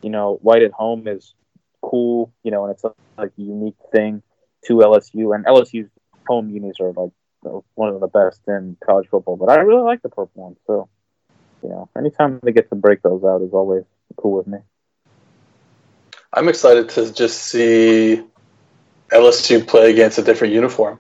you 0.01 0.09
know, 0.09 0.39
white 0.41 0.63
at 0.63 0.71
home 0.71 1.07
is 1.07 1.33
cool, 1.81 2.33
you 2.43 2.51
know, 2.51 2.65
and 2.65 2.73
it's 2.73 2.83
a, 2.83 2.93
like 3.17 3.31
a 3.37 3.41
unique 3.41 3.77
thing 3.91 4.21
to 4.65 4.73
LSU, 4.75 5.35
and 5.35 5.45
LSU's 5.45 5.89
home 6.27 6.49
unis 6.49 6.79
are 6.79 6.91
like 6.91 7.11
one 7.75 7.89
of 7.89 7.99
the 7.99 8.07
best 8.07 8.41
in 8.47 8.75
college 8.83 9.07
football. 9.09 9.37
But 9.37 9.49
I 9.49 9.57
really 9.57 9.83
like 9.83 10.01
the 10.01 10.09
purple 10.09 10.43
one, 10.43 10.55
so 10.65 10.89
you 11.63 11.69
know, 11.69 11.89
anytime 11.97 12.39
they 12.43 12.51
get 12.51 12.69
to 12.69 12.75
break 12.75 13.01
those 13.01 13.23
out 13.23 13.41
is 13.41 13.53
always 13.53 13.83
cool 14.17 14.37
with 14.37 14.47
me. 14.47 14.59
I'm 16.33 16.49
excited 16.49 16.89
to 16.89 17.13
just 17.13 17.43
see 17.43 18.21
LSU 19.11 19.65
play 19.65 19.91
against 19.91 20.17
a 20.17 20.21
different 20.21 20.53
uniform. 20.53 20.99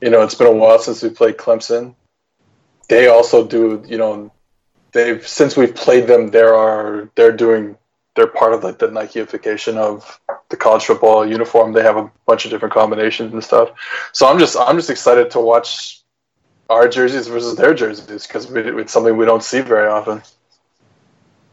You 0.00 0.10
know, 0.10 0.22
it's 0.22 0.34
been 0.34 0.46
a 0.46 0.52
while 0.52 0.78
since 0.78 1.02
we 1.02 1.10
played 1.10 1.36
Clemson. 1.36 1.94
They 2.88 3.08
also 3.08 3.46
do, 3.46 3.84
you 3.86 3.98
know, 3.98 4.32
they've 4.92 5.26
since 5.26 5.56
we've 5.56 5.74
played 5.74 6.06
them, 6.06 6.28
there 6.28 6.54
are 6.54 7.10
they're 7.14 7.32
doing 7.32 7.76
they're 8.16 8.26
part 8.26 8.52
of 8.52 8.64
like 8.64 8.78
the 8.78 8.88
Nikeification 8.88 9.76
of 9.76 10.20
the 10.48 10.56
college 10.56 10.84
football 10.84 11.26
uniform. 11.26 11.72
They 11.72 11.82
have 11.82 11.96
a 11.96 12.10
bunch 12.26 12.44
of 12.44 12.50
different 12.50 12.74
combinations 12.74 13.32
and 13.32 13.42
stuff. 13.42 13.70
So 14.12 14.26
I'm 14.28 14.38
just 14.38 14.56
I'm 14.58 14.76
just 14.76 14.90
excited 14.90 15.30
to 15.32 15.40
watch 15.40 16.02
our 16.68 16.88
jerseys 16.88 17.26
versus 17.28 17.56
their 17.56 17.74
jerseys 17.74 18.26
because 18.26 18.50
it's 18.50 18.92
something 18.92 19.16
we 19.16 19.24
don't 19.24 19.42
see 19.42 19.60
very 19.60 19.88
often. 19.88 20.22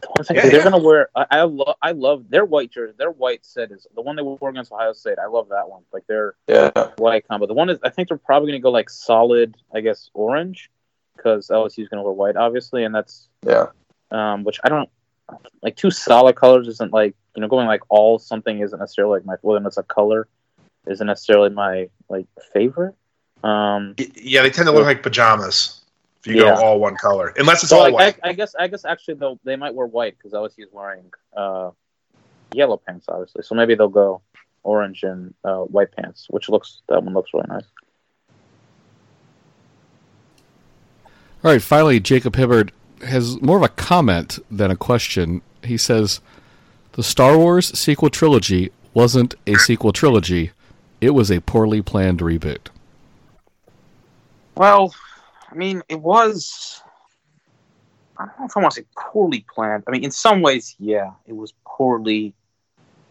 One 0.06 0.24
thing, 0.24 0.36
they're 0.36 0.62
gonna 0.62 0.78
wear. 0.78 1.08
I, 1.14 1.26
I 1.30 1.42
love. 1.42 1.76
I 1.82 1.92
love 1.92 2.30
their 2.30 2.44
white 2.44 2.70
jersey. 2.70 2.94
Their 2.96 3.10
white 3.10 3.44
set 3.44 3.70
is 3.72 3.86
the 3.94 4.00
one 4.00 4.16
they 4.16 4.22
wore 4.22 4.48
against 4.48 4.72
Ohio 4.72 4.92
State. 4.92 5.18
I 5.18 5.26
love 5.26 5.48
that 5.50 5.68
one. 5.68 5.82
Like 5.92 6.06
their 6.06 6.34
Yeah, 6.46 6.70
white 6.96 7.26
combo. 7.26 7.46
The 7.46 7.54
one 7.54 7.68
is. 7.68 7.78
I 7.82 7.90
think 7.90 8.08
they're 8.08 8.16
probably 8.16 8.52
gonna 8.52 8.60
go 8.60 8.70
like 8.70 8.90
solid. 8.90 9.56
I 9.74 9.80
guess 9.80 10.10
orange, 10.14 10.70
because 11.18 11.48
LSU's 11.48 11.88
gonna 11.88 12.02
wear 12.02 12.12
white, 12.12 12.36
obviously, 12.36 12.84
and 12.84 12.94
that's 12.94 13.28
yeah. 13.44 13.66
um, 14.10 14.44
which 14.44 14.58
I 14.64 14.70
don't 14.70 14.88
like. 15.62 15.76
Two 15.76 15.90
solid 15.90 16.36
colors 16.36 16.66
isn't 16.68 16.92
like 16.92 17.14
you 17.36 17.42
know 17.42 17.48
going 17.48 17.66
like 17.66 17.82
all 17.90 18.18
something 18.18 18.60
isn't 18.60 18.78
necessarily 18.78 19.18
like 19.18 19.26
my 19.26 19.34
whether 19.42 19.66
it's 19.66 19.76
a 19.76 19.82
color 19.82 20.28
isn't 20.86 21.06
necessarily 21.06 21.50
my 21.50 21.90
like 22.08 22.26
favorite. 22.52 22.94
Um, 23.44 23.94
Yeah, 24.16 24.42
they 24.42 24.50
tend 24.50 24.66
to 24.66 24.72
look 24.72 24.86
like 24.86 25.02
pajamas 25.02 25.82
if 26.20 26.26
you 26.26 26.36
Yeah. 26.36 26.56
go 26.56 26.62
all 26.64 26.80
one 26.80 26.96
color, 26.96 27.32
unless 27.36 27.62
it's 27.62 27.70
so 27.70 27.76
all 27.76 27.82
like, 27.82 27.94
white. 27.94 28.16
I, 28.22 28.30
I 28.30 28.32
guess 28.32 28.54
I 28.58 28.68
guess 28.68 28.84
actually 28.84 29.14
though 29.14 29.38
they 29.44 29.56
might 29.56 29.74
wear 29.74 29.86
white 29.86 30.16
because 30.16 30.32
LSU 30.32 30.64
is 30.64 30.72
wearing 30.72 31.12
uh, 31.36 31.70
yellow 32.52 32.78
pants 32.78 33.06
obviously. 33.08 33.42
So 33.42 33.54
maybe 33.54 33.74
they'll 33.74 33.88
go 33.88 34.22
orange 34.62 35.02
and 35.02 35.34
uh, 35.44 35.60
white 35.60 35.92
pants, 35.92 36.26
which 36.30 36.48
looks 36.48 36.82
that 36.88 37.02
one 37.02 37.14
looks 37.14 37.32
really 37.32 37.46
nice. 37.48 37.64
All 41.44 41.52
right, 41.52 41.62
finally, 41.62 42.00
Jacob 42.00 42.34
Hibbard 42.34 42.72
has 43.06 43.40
more 43.40 43.58
of 43.58 43.62
a 43.62 43.68
comment 43.68 44.40
than 44.50 44.72
a 44.72 44.76
question. 44.76 45.40
He 45.62 45.76
says, 45.76 46.20
The 46.92 47.04
Star 47.04 47.38
Wars 47.38 47.78
sequel 47.78 48.10
trilogy 48.10 48.72
wasn't 48.92 49.36
a 49.46 49.54
sequel 49.54 49.92
trilogy, 49.92 50.50
it 51.00 51.10
was 51.10 51.30
a 51.30 51.40
poorly 51.40 51.80
planned 51.80 52.18
reboot. 52.18 52.68
Well, 54.56 54.92
I 55.48 55.54
mean, 55.54 55.82
it 55.88 56.00
was. 56.00 56.82
I 58.16 58.26
don't 58.26 58.40
know 58.40 58.46
if 58.46 58.56
I 58.56 58.60
want 58.60 58.74
to 58.74 58.80
say 58.80 58.86
poorly 58.96 59.46
planned. 59.54 59.84
I 59.86 59.92
mean, 59.92 60.02
in 60.02 60.10
some 60.10 60.42
ways, 60.42 60.74
yeah, 60.80 61.12
it 61.24 61.36
was 61.36 61.54
poorly 61.64 62.34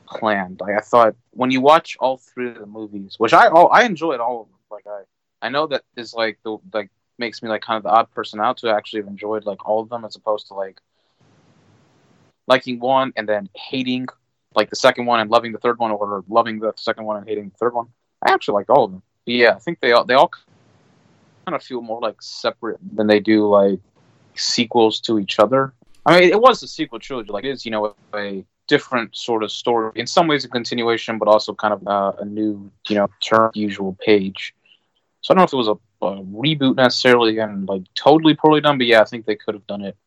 planned. 0.05 0.59
Like 0.59 0.75
I 0.75 0.81
thought, 0.81 1.15
when 1.31 1.49
you 1.49 1.61
watch 1.61 1.95
all 2.01 2.17
three 2.17 2.49
of 2.49 2.59
the 2.59 2.65
movies, 2.65 3.15
which 3.17 3.31
I 3.31 3.47
oh, 3.47 3.67
I 3.67 3.83
enjoyed 3.83 4.19
all 4.19 4.41
of 4.41 4.47
them. 4.47 4.57
Like 4.69 4.85
I, 4.85 5.47
I 5.47 5.49
know 5.49 5.67
that 5.67 5.83
is 5.95 6.13
like 6.13 6.39
the 6.43 6.57
like 6.73 6.89
makes 7.18 7.41
me 7.41 7.49
like 7.49 7.61
kind 7.61 7.77
of 7.77 7.84
the 7.84 7.89
odd 7.89 8.11
person 8.11 8.39
out 8.39 8.57
to 8.57 8.69
actually 8.69 9.02
have 9.02 9.07
enjoyed 9.07 9.45
like 9.45 9.68
all 9.68 9.81
of 9.81 9.89
them 9.89 10.06
as 10.06 10.15
opposed 10.15 10.48
to 10.48 10.53
like 10.53 10.80
liking 12.48 12.80
one 12.80 13.14
and 13.15 13.27
then 13.27 13.49
hating 13.56 14.07
like 14.56 14.69
the 14.69 14.76
second 14.76 15.06
one 15.06 15.19
and 15.19 15.30
loving 15.30 15.52
the 15.52 15.60
third 15.60 15.77
one 15.77 15.91
or 15.91 16.23
loving 16.30 16.60
the 16.60 16.73
second 16.77 17.06
one 17.06 17.18
and 17.18 17.27
hating 17.27 17.49
the 17.49 17.57
third 17.57 17.73
one. 17.73 17.88
I 18.26 18.31
actually 18.31 18.56
liked 18.56 18.69
all 18.69 18.85
of 18.85 18.91
them. 18.91 19.02
But 19.26 19.34
yeah, 19.35 19.52
I 19.52 19.60
think 19.60 19.80
they 19.80 19.91
all 19.91 20.06
they 20.06 20.14
all 20.14 20.31
kind 21.45 21.56
of 21.56 21.64
feel 21.64 21.81
more 21.81 22.02
like 22.02 22.22
separate 22.22 22.80
than 22.95 23.07
they 23.07 23.19
do 23.19 23.48
like 23.48 23.80
sequels 24.35 24.99
to 25.02 25.19
each 25.19 25.39
other. 25.39 25.73
I 26.06 26.19
mean, 26.19 26.30
it 26.30 26.39
was 26.39 26.64
a 26.64 26.68
sequel 26.68 26.99
trilogy, 26.99 27.31
like 27.31 27.44
it 27.44 27.52
is, 27.52 27.65
you 27.65 27.72
know, 27.72 27.94
a 28.15 28.45
different 28.68 29.15
sort 29.15 29.44
of 29.44 29.52
story. 29.52 29.91
In 29.95 30.07
some 30.07 30.27
ways, 30.27 30.45
a 30.45 30.48
continuation, 30.48 31.18
but 31.18 31.27
also 31.27 31.53
kind 31.53 31.73
of 31.73 31.88
uh, 31.88 32.14
a 32.19 32.26
new, 32.26 32.72
you 32.88 32.95
know, 32.95 33.10
turn 33.22 33.52
usual 33.53 33.98
page. 33.99 34.53
So 35.22 35.34
I 35.34 35.35
don't 35.35 35.41
know 35.41 35.45
if 35.45 35.53
it 35.53 35.57
was 35.57 35.68
a, 35.68 35.76
a 36.01 36.17
reboot 36.17 36.75
necessarily 36.75 37.39
and 37.39 37.67
like 37.67 37.83
totally 37.95 38.35
poorly 38.35 38.61
done, 38.61 38.77
but 38.77 38.87
yeah, 38.87 39.01
I 39.01 39.05
think 39.05 39.25
they 39.25 39.35
could 39.35 39.55
have 39.55 39.67
done 39.67 39.81
it 39.81 39.97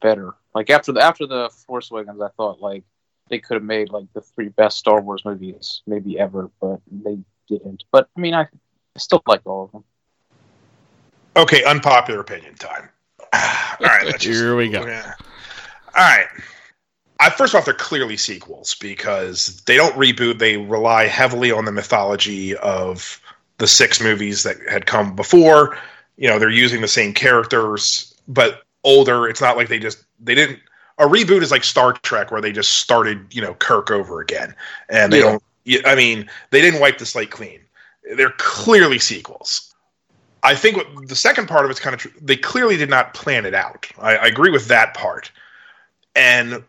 better. 0.00 0.34
Like 0.54 0.70
after 0.70 0.92
the 0.92 1.00
after 1.00 1.26
the 1.26 1.50
Force 1.66 1.90
Awakens, 1.90 2.20
I 2.20 2.28
thought 2.36 2.60
like 2.60 2.84
they 3.28 3.38
could 3.38 3.54
have 3.54 3.62
made 3.62 3.90
like 3.90 4.06
the 4.14 4.20
three 4.20 4.48
best 4.48 4.78
Star 4.78 5.00
Wars 5.00 5.24
movies 5.24 5.82
maybe 5.86 6.18
ever, 6.18 6.50
but 6.60 6.80
they 6.90 7.18
didn't. 7.48 7.84
But 7.90 8.08
I 8.16 8.20
mean, 8.20 8.34
I 8.34 8.46
still 8.96 9.22
like 9.26 9.42
all 9.44 9.64
of 9.64 9.72
them. 9.72 9.84
Okay, 11.36 11.64
unpopular 11.64 12.20
opinion 12.20 12.54
time. 12.54 12.88
all 13.32 13.38
right, 13.80 14.06
let's 14.06 14.24
just, 14.24 14.40
Here 14.40 14.56
we 14.56 14.70
go. 14.70 14.86
Yeah. 14.86 15.12
All 15.96 16.02
right. 16.02 16.26
I, 17.18 17.30
first 17.30 17.54
off, 17.54 17.64
they're 17.64 17.74
clearly 17.74 18.16
sequels 18.16 18.74
because 18.74 19.62
they 19.66 19.76
don't 19.76 19.94
reboot. 19.94 20.38
They 20.38 20.58
rely 20.58 21.06
heavily 21.06 21.50
on 21.50 21.64
the 21.64 21.72
mythology 21.72 22.54
of 22.56 23.20
the 23.58 23.66
six 23.66 24.00
movies 24.00 24.42
that 24.42 24.56
had 24.68 24.86
come 24.86 25.14
before. 25.16 25.78
You 26.16 26.28
know, 26.28 26.38
they're 26.38 26.50
using 26.50 26.80
the 26.80 26.88
same 26.88 27.12
characters, 27.12 28.14
but 28.28 28.62
older. 28.84 29.28
It's 29.28 29.40
not 29.40 29.56
like 29.56 29.68
they 29.68 29.78
just 29.78 30.04
they 30.20 30.34
didn't. 30.34 30.60
A 30.98 31.04
reboot 31.04 31.42
is 31.42 31.50
like 31.50 31.64
Star 31.64 31.92
Trek, 31.92 32.30
where 32.30 32.40
they 32.40 32.52
just 32.52 32.76
started, 32.76 33.26
you 33.30 33.42
know, 33.42 33.54
Kirk 33.54 33.90
over 33.90 34.20
again, 34.20 34.54
and 34.88 35.12
they 35.12 35.18
Yeah. 35.20 35.38
don't. 35.64 35.84
I 35.84 35.94
mean, 35.94 36.30
they 36.50 36.60
didn't 36.60 36.80
wipe 36.80 36.98
the 36.98 37.06
slate 37.06 37.30
clean. 37.30 37.60
They're 38.16 38.34
clearly 38.38 38.98
sequels. 39.00 39.74
I 40.42 40.54
think 40.54 40.76
what, 40.76 41.08
the 41.08 41.16
second 41.16 41.48
part 41.48 41.64
of 41.64 41.70
it's 41.72 41.80
kind 41.80 41.92
of 41.92 42.00
true. 42.00 42.12
They 42.22 42.36
clearly 42.36 42.76
did 42.76 42.88
not 42.88 43.14
plan 43.14 43.44
it 43.44 43.52
out. 43.54 43.88
I, 43.98 44.16
I 44.16 44.26
agree 44.26 44.50
with 44.50 44.68
that 44.68 44.94
part. 44.94 45.32
And 46.14 46.62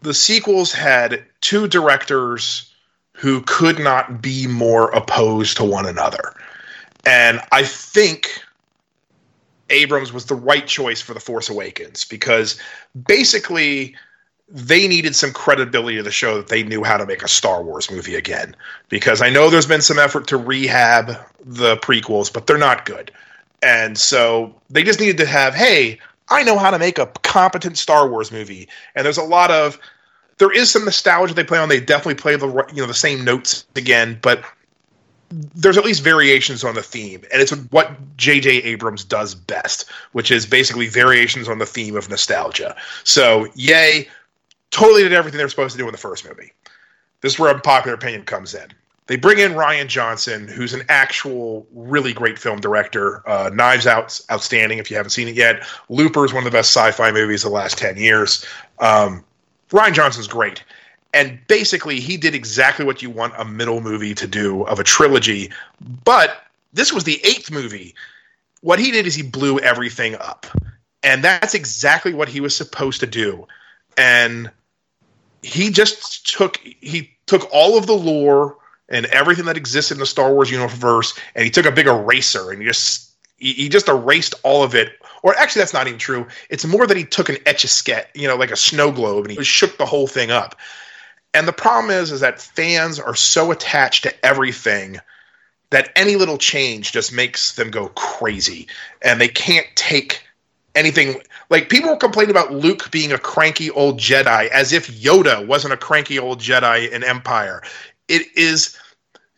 the 0.00 0.14
sequels 0.14 0.72
had 0.72 1.24
two 1.42 1.68
directors 1.68 2.71
who 3.14 3.42
could 3.42 3.78
not 3.78 4.22
be 4.22 4.46
more 4.46 4.90
opposed 4.90 5.56
to 5.58 5.64
one 5.64 5.86
another. 5.86 6.34
And 7.04 7.40
I 7.52 7.62
think 7.64 8.42
Abrams 9.70 10.12
was 10.12 10.26
the 10.26 10.34
right 10.34 10.66
choice 10.66 11.00
for 11.00 11.14
The 11.14 11.20
Force 11.20 11.48
Awakens 11.48 12.04
because 12.04 12.60
basically 13.06 13.96
they 14.48 14.86
needed 14.86 15.16
some 15.16 15.32
credibility 15.32 16.02
to 16.02 16.10
show 16.10 16.36
that 16.36 16.48
they 16.48 16.62
knew 16.62 16.84
how 16.84 16.98
to 16.98 17.06
make 17.06 17.22
a 17.22 17.28
Star 17.28 17.62
Wars 17.62 17.90
movie 17.90 18.14
again. 18.14 18.54
Because 18.88 19.22
I 19.22 19.30
know 19.30 19.48
there's 19.48 19.66
been 19.66 19.80
some 19.80 19.98
effort 19.98 20.26
to 20.28 20.36
rehab 20.36 21.16
the 21.44 21.76
prequels, 21.78 22.32
but 22.32 22.46
they're 22.46 22.58
not 22.58 22.84
good. 22.84 23.10
And 23.62 23.96
so 23.96 24.54
they 24.68 24.82
just 24.82 25.00
needed 25.00 25.16
to 25.18 25.26
have, 25.26 25.54
hey, 25.54 25.98
I 26.28 26.42
know 26.42 26.58
how 26.58 26.70
to 26.70 26.78
make 26.78 26.98
a 26.98 27.06
competent 27.22 27.78
Star 27.78 28.08
Wars 28.08 28.30
movie. 28.30 28.68
And 28.94 29.04
there's 29.04 29.18
a 29.18 29.22
lot 29.22 29.50
of 29.50 29.78
there 30.42 30.50
is 30.50 30.72
some 30.72 30.84
nostalgia 30.84 31.34
they 31.34 31.44
play 31.44 31.58
on. 31.58 31.68
They 31.68 31.78
definitely 31.78 32.16
play 32.16 32.34
the 32.34 32.48
you 32.74 32.82
know 32.82 32.88
the 32.88 32.94
same 32.94 33.24
notes 33.24 33.64
again, 33.76 34.18
but 34.22 34.44
there's 35.30 35.78
at 35.78 35.84
least 35.84 36.02
variations 36.02 36.64
on 36.64 36.74
the 36.74 36.82
theme, 36.82 37.22
and 37.32 37.40
it's 37.40 37.52
what 37.70 37.92
J.J. 38.16 38.50
Abrams 38.64 39.04
does 39.04 39.36
best, 39.36 39.88
which 40.10 40.32
is 40.32 40.44
basically 40.44 40.88
variations 40.88 41.48
on 41.48 41.58
the 41.58 41.64
theme 41.64 41.96
of 41.96 42.10
nostalgia. 42.10 42.74
So, 43.04 43.46
yay, 43.54 44.08
totally 44.72 45.04
did 45.04 45.12
everything 45.12 45.38
they 45.38 45.44
were 45.44 45.48
supposed 45.48 45.76
to 45.76 45.78
do 45.78 45.86
in 45.86 45.92
the 45.92 45.98
first 45.98 46.28
movie. 46.28 46.52
This 47.20 47.34
is 47.34 47.38
where 47.38 47.54
unpopular 47.54 47.94
opinion 47.94 48.24
comes 48.24 48.52
in. 48.52 48.66
They 49.06 49.14
bring 49.14 49.38
in 49.38 49.52
Rian 49.52 49.86
Johnson, 49.86 50.48
who's 50.48 50.74
an 50.74 50.82
actual 50.88 51.68
really 51.72 52.12
great 52.12 52.36
film 52.36 52.58
director. 52.58 53.22
Uh, 53.28 53.48
Knives 53.54 53.86
Out, 53.86 54.20
outstanding 54.28 54.78
if 54.78 54.90
you 54.90 54.96
haven't 54.96 55.10
seen 55.10 55.28
it 55.28 55.36
yet. 55.36 55.62
Looper 55.88 56.24
is 56.24 56.32
one 56.32 56.44
of 56.44 56.52
the 56.52 56.56
best 56.58 56.76
sci-fi 56.76 57.12
movies 57.12 57.44
of 57.44 57.52
the 57.52 57.54
last 57.54 57.78
ten 57.78 57.96
years. 57.96 58.44
Um, 58.80 59.24
Rian 59.72 59.92
Johnson's 59.92 60.28
great. 60.28 60.62
And 61.14 61.38
basically, 61.46 62.00
he 62.00 62.16
did 62.16 62.34
exactly 62.34 62.84
what 62.84 63.02
you 63.02 63.10
want 63.10 63.34
a 63.36 63.44
middle 63.44 63.80
movie 63.80 64.14
to 64.14 64.26
do 64.26 64.62
of 64.62 64.78
a 64.78 64.84
trilogy. 64.84 65.50
But 66.04 66.42
this 66.72 66.92
was 66.92 67.04
the 67.04 67.20
eighth 67.24 67.50
movie. 67.50 67.94
What 68.62 68.78
he 68.78 68.90
did 68.90 69.06
is 69.06 69.14
he 69.14 69.22
blew 69.22 69.58
everything 69.58 70.14
up. 70.14 70.46
And 71.02 71.22
that's 71.22 71.54
exactly 71.54 72.14
what 72.14 72.28
he 72.28 72.40
was 72.40 72.56
supposed 72.56 73.00
to 73.00 73.06
do. 73.06 73.46
And 73.98 74.50
he 75.42 75.70
just 75.70 76.30
took 76.34 76.56
he 76.58 77.10
took 77.26 77.48
all 77.52 77.76
of 77.76 77.86
the 77.86 77.92
lore 77.92 78.56
and 78.88 79.06
everything 79.06 79.46
that 79.46 79.56
existed 79.56 79.94
in 79.94 80.00
the 80.00 80.06
Star 80.06 80.32
Wars 80.32 80.50
universe 80.50 81.18
and 81.34 81.44
he 81.44 81.50
took 81.50 81.66
a 81.66 81.72
big 81.72 81.86
eraser 81.86 82.52
and 82.52 82.62
he 82.62 82.68
just 82.68 83.10
he, 83.38 83.52
he 83.52 83.68
just 83.68 83.88
erased 83.88 84.34
all 84.44 84.62
of 84.62 84.74
it 84.74 84.92
or 85.22 85.36
actually 85.36 85.60
that's 85.60 85.72
not 85.72 85.86
even 85.86 85.98
true. 85.98 86.26
It's 86.50 86.64
more 86.64 86.86
that 86.86 86.96
he 86.96 87.04
took 87.04 87.28
an 87.28 87.38
etch 87.46 87.64
a 87.64 87.68
sketch 87.68 88.08
you 88.14 88.28
know 88.28 88.36
like 88.36 88.50
a 88.50 88.56
snow 88.56 88.92
globe 88.92 89.26
and 89.26 89.36
he 89.36 89.44
shook 89.44 89.78
the 89.78 89.86
whole 89.86 90.06
thing 90.06 90.30
up. 90.30 90.58
And 91.34 91.48
the 91.48 91.52
problem 91.52 91.90
is 91.90 92.12
is 92.12 92.20
that 92.20 92.40
fans 92.40 93.00
are 93.00 93.14
so 93.14 93.50
attached 93.50 94.02
to 94.04 94.26
everything 94.26 94.98
that 95.70 95.90
any 95.96 96.16
little 96.16 96.38
change 96.38 96.92
just 96.92 97.12
makes 97.12 97.52
them 97.52 97.70
go 97.70 97.88
crazy. 97.88 98.68
And 99.00 99.20
they 99.20 99.28
can't 99.28 99.66
take 99.74 100.22
anything. 100.74 101.22
Like 101.48 101.70
people 101.70 101.90
were 101.90 101.96
complaining 101.96 102.30
about 102.30 102.52
Luke 102.52 102.90
being 102.90 103.10
a 103.10 103.18
cranky 103.18 103.70
old 103.70 103.98
Jedi 103.98 104.48
as 104.48 104.72
if 104.72 104.88
Yoda 104.88 105.46
wasn't 105.46 105.72
a 105.72 105.78
cranky 105.78 106.18
old 106.18 106.40
Jedi 106.40 106.90
in 106.90 107.02
Empire. 107.02 107.62
It 108.08 108.26
is 108.36 108.78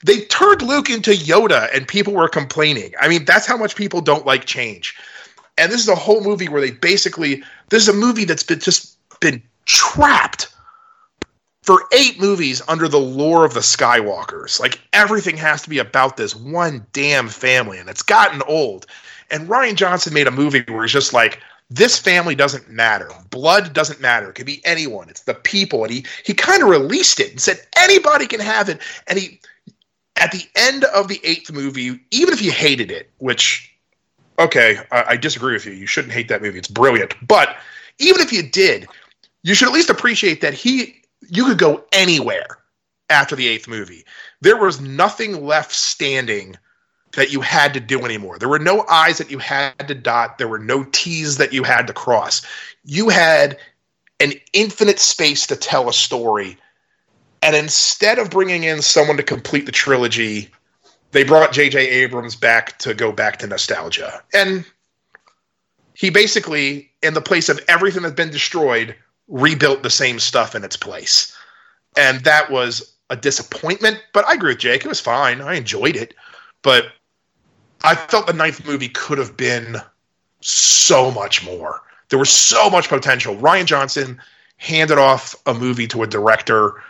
they 0.05 0.23
turned 0.23 0.63
Luke 0.63 0.91
into 0.91 1.13
Yoda 1.13 1.69
and 1.75 1.89
people 1.89 2.13
were 2.13 2.29
complaining. 2.29 2.93
I 3.01 3.09
mean, 3.09 3.25
that's 3.25 3.47
how 3.47 3.57
much 3.57 3.75
people 3.75 4.01
don't 4.01 4.27
like 4.27 4.45
change. 4.45 4.97
And 5.57 5.71
this 5.71 5.81
is 5.81 5.89
a 5.89 5.95
whole 5.95 6.23
movie 6.23 6.49
where 6.49 6.61
they 6.61 6.73
basically 6.73 7.43
this 7.69 7.83
is 7.83 7.89
a 7.89 7.93
movie 7.93 8.25
that's 8.25 8.43
been 8.43 8.61
just 8.61 8.99
been 9.21 9.43
trapped 9.67 10.53
for 11.63 11.85
eight 11.93 12.21
movies 12.21 12.61
under 12.69 12.89
the 12.89 13.01
lore 13.01 13.45
of 13.45 13.55
the 13.55 13.61
Skywalkers. 13.61 14.61
Like 14.61 14.81
everything 14.93 15.37
has 15.39 15.63
to 15.63 15.71
be 15.71 15.79
about 15.79 16.17
this 16.17 16.35
one 16.37 16.87
damn 16.93 17.29
family, 17.29 17.79
and 17.79 17.89
it's 17.89 18.03
gotten 18.03 18.43
old. 18.43 18.87
And 19.31 19.49
Rian 19.49 19.75
Johnson 19.75 20.13
made 20.13 20.27
a 20.27 20.31
movie 20.31 20.63
where 20.69 20.83
he's 20.83 20.93
just 20.93 21.15
like, 21.15 21.41
this 21.71 21.99
family 21.99 22.35
doesn't 22.35 22.69
matter. 22.69 23.11
Blood 23.31 23.73
doesn't 23.73 24.01
matter. 24.01 24.29
It 24.29 24.35
could 24.35 24.47
be 24.47 24.61
anyone. 24.67 25.09
It's 25.09 25.23
the 25.23 25.35
people. 25.35 25.83
And 25.83 25.93
he 25.93 26.05
he 26.25 26.35
kind 26.35 26.63
of 26.63 26.69
released 26.69 27.19
it 27.21 27.31
and 27.31 27.41
said 27.41 27.61
anybody 27.77 28.27
can 28.27 28.41
have 28.41 28.69
it. 28.69 28.81
And 29.07 29.19
he 29.19 29.41
at 30.17 30.31
the 30.31 30.45
end 30.55 30.85
of 30.85 31.09
the 31.09 31.21
eighth 31.25 31.51
movie, 31.51 31.99
even 32.11 32.35
if 32.35 32.43
you 32.43 32.53
hated 32.53 32.91
it, 32.91 33.11
which 33.19 33.74
okay, 34.39 34.79
I, 34.91 35.05
I 35.09 35.17
disagree 35.17 35.53
with 35.53 35.67
you. 35.67 35.73
You 35.73 35.87
shouldn't 35.87 36.13
hate 36.13 36.29
that 36.29 36.43
movie. 36.43 36.59
It's 36.59 36.69
brilliant. 36.69 37.15
But 37.27 37.57
even 37.99 38.21
if 38.21 38.33
you 38.33 38.43
did, 38.43 38.87
you 39.43 39.55
should 39.55 39.69
at 39.69 39.75
least 39.75 39.91
appreciate 39.91 40.41
that 40.41 40.55
he 40.55 41.03
you 41.29 41.45
could 41.47 41.59
go 41.59 41.85
anywhere 41.93 42.59
after 43.11 43.37
the 43.37 43.49
eighth 43.49 43.69
movie. 43.69 44.05
There 44.41 44.57
was 44.57 44.81
nothing 44.81 45.45
left 45.45 45.73
standing 45.73 46.57
that 47.13 47.33
you 47.33 47.41
had 47.41 47.75
to 47.75 47.81
do 47.81 48.05
anymore. 48.05 48.39
There 48.39 48.49
were 48.49 48.59
no 48.59 48.85
I's 48.89 49.19
that 49.19 49.31
you 49.31 49.39
had 49.39 49.89
to 49.89 49.95
dot. 49.95 50.39
There 50.39 50.49
were 50.49 50.59
no 50.59 50.85
T's 50.85 51.37
that 51.37 51.53
you 51.53 51.63
had 51.63 51.87
to 51.87 51.93
cross. 51.93 52.43
You 52.85 53.09
had 53.09 53.59
an 54.21 54.33
infinite 54.53 54.99
space 54.99 55.47
to 55.47 55.57
tell 55.57 55.89
a 55.89 55.93
story. 55.93 56.59
And 57.43 57.55
instead 57.55 58.19
of 58.19 58.31
bringing 58.31 58.65
in 58.65 58.83
someone 58.83 59.17
to 59.19 59.23
complete 59.23 59.67
the 59.67 59.73
trilogy, 59.73 60.51
they 61.15 61.23
brought 61.23 61.53
J.J. 61.53 61.79
Abrams 61.79 62.35
back 62.35 62.77
to 62.81 62.93
go 62.93 63.13
back 63.13 63.39
to 63.39 63.47
nostalgia. 63.47 64.21
And 64.35 64.67
he 65.95 66.11
basically, 66.11 66.91
in 67.03 67.15
the 67.15 67.21
place 67.23 67.49
of 67.49 67.61
everything 67.69 68.03
that's 68.03 68.17
been 68.17 68.33
destroyed, 68.33 68.97
rebuilt 69.29 69.85
the 69.85 69.91
same 69.91 70.19
stuff 70.19 70.57
in 70.57 70.65
its 70.65 70.77
place. 70.77 71.35
And 71.97 72.25
that 72.25 72.51
was 72.51 72.95
a 73.11 73.17
disappointment, 73.17 74.03
but 74.13 74.27
I 74.27 74.35
agree 74.35 74.51
with 74.51 74.59
Jake. 74.59 74.85
It 74.85 74.89
was 74.89 75.01
fine. 75.01 75.41
I 75.41 75.55
enjoyed 75.55 75.95
it. 75.95 76.15
But 76.63 76.87
I 77.85 77.95
felt 77.95 78.27
the 78.27 78.33
ninth 78.33 78.67
movie 78.67 78.89
could 78.89 79.19
have 79.19 79.37
been 79.37 79.77
so 80.41 81.13
much 81.13 81.45
more. 81.45 81.81
There 82.09 82.19
was 82.19 82.31
so 82.31 82.69
much 82.69 82.89
potential. 82.89 83.37
Rian 83.37 83.67
Johnson 83.67 84.21
handed 84.57 84.99
off 84.99 85.37
a 85.47 85.55
movie 85.55 85.87
to 85.89 86.03
a 86.03 86.09
director 86.09 86.83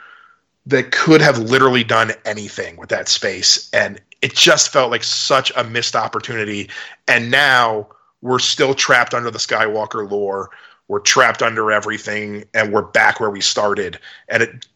that 0.66 0.92
could 0.92 1.20
have 1.20 1.38
literally 1.38 1.84
done 1.84 2.12
anything 2.24 2.76
with 2.76 2.88
that 2.88 3.08
space. 3.08 3.68
And 3.74 4.00
it 4.24 4.34
just 4.34 4.72
felt 4.72 4.90
like 4.90 5.04
such 5.04 5.52
a 5.54 5.64
missed 5.64 5.94
opportunity. 5.94 6.70
And 7.06 7.30
now 7.30 7.86
we're 8.22 8.38
still 8.38 8.72
trapped 8.72 9.12
under 9.12 9.30
the 9.30 9.38
Skywalker 9.38 10.10
lore. 10.10 10.48
We're 10.88 11.00
trapped 11.00 11.42
under 11.42 11.70
everything, 11.70 12.44
and 12.54 12.72
we're 12.72 12.80
back 12.80 13.20
where 13.20 13.28
we 13.28 13.42
started. 13.42 13.98
And 14.30 14.44
it, 14.44 14.66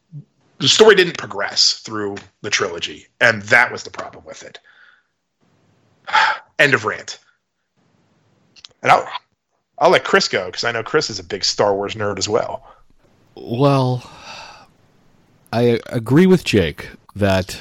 the 0.59 0.67
story 0.67 0.93
didn't 0.93 1.17
progress 1.17 1.79
through 1.79 2.17
the 2.43 2.51
trilogy, 2.51 3.07
and 3.21 3.41
that 3.43 3.71
was 3.71 3.81
the 3.81 3.89
problem 3.89 4.23
with 4.23 4.43
it. 4.43 4.59
End 6.59 6.75
of 6.75 6.85
rant. 6.85 7.17
And 8.83 8.91
I'll 8.91 9.09
I'll 9.79 9.89
let 9.89 10.03
Chris 10.03 10.27
go 10.27 10.45
because 10.45 10.63
I 10.63 10.71
know 10.71 10.83
Chris 10.83 11.09
is 11.09 11.17
a 11.17 11.23
big 11.23 11.43
Star 11.43 11.73
Wars 11.73 11.95
nerd 11.95 12.19
as 12.19 12.29
well. 12.29 12.67
Well, 13.33 14.07
I 15.51 15.79
agree 15.87 16.27
with 16.27 16.43
Jake 16.43 16.89
that 17.15 17.59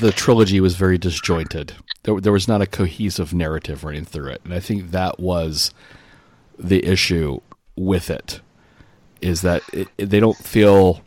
the 0.00 0.12
trilogy 0.12 0.60
was 0.60 0.76
very 0.76 0.98
disjointed. 0.98 1.74
There, 2.04 2.20
there 2.20 2.32
was 2.32 2.48
not 2.48 2.62
a 2.62 2.66
cohesive 2.66 3.32
narrative 3.32 3.84
running 3.84 4.04
through 4.04 4.30
it, 4.30 4.40
and 4.44 4.52
I 4.52 4.60
think 4.60 4.90
that 4.90 5.20
was 5.20 5.72
the 6.58 6.84
issue 6.84 7.40
with 7.76 8.10
it. 8.10 8.40
Is 9.20 9.42
that 9.42 9.62
it, 9.72 9.88
they 9.96 10.18
don't 10.18 10.36
feel 10.36 11.02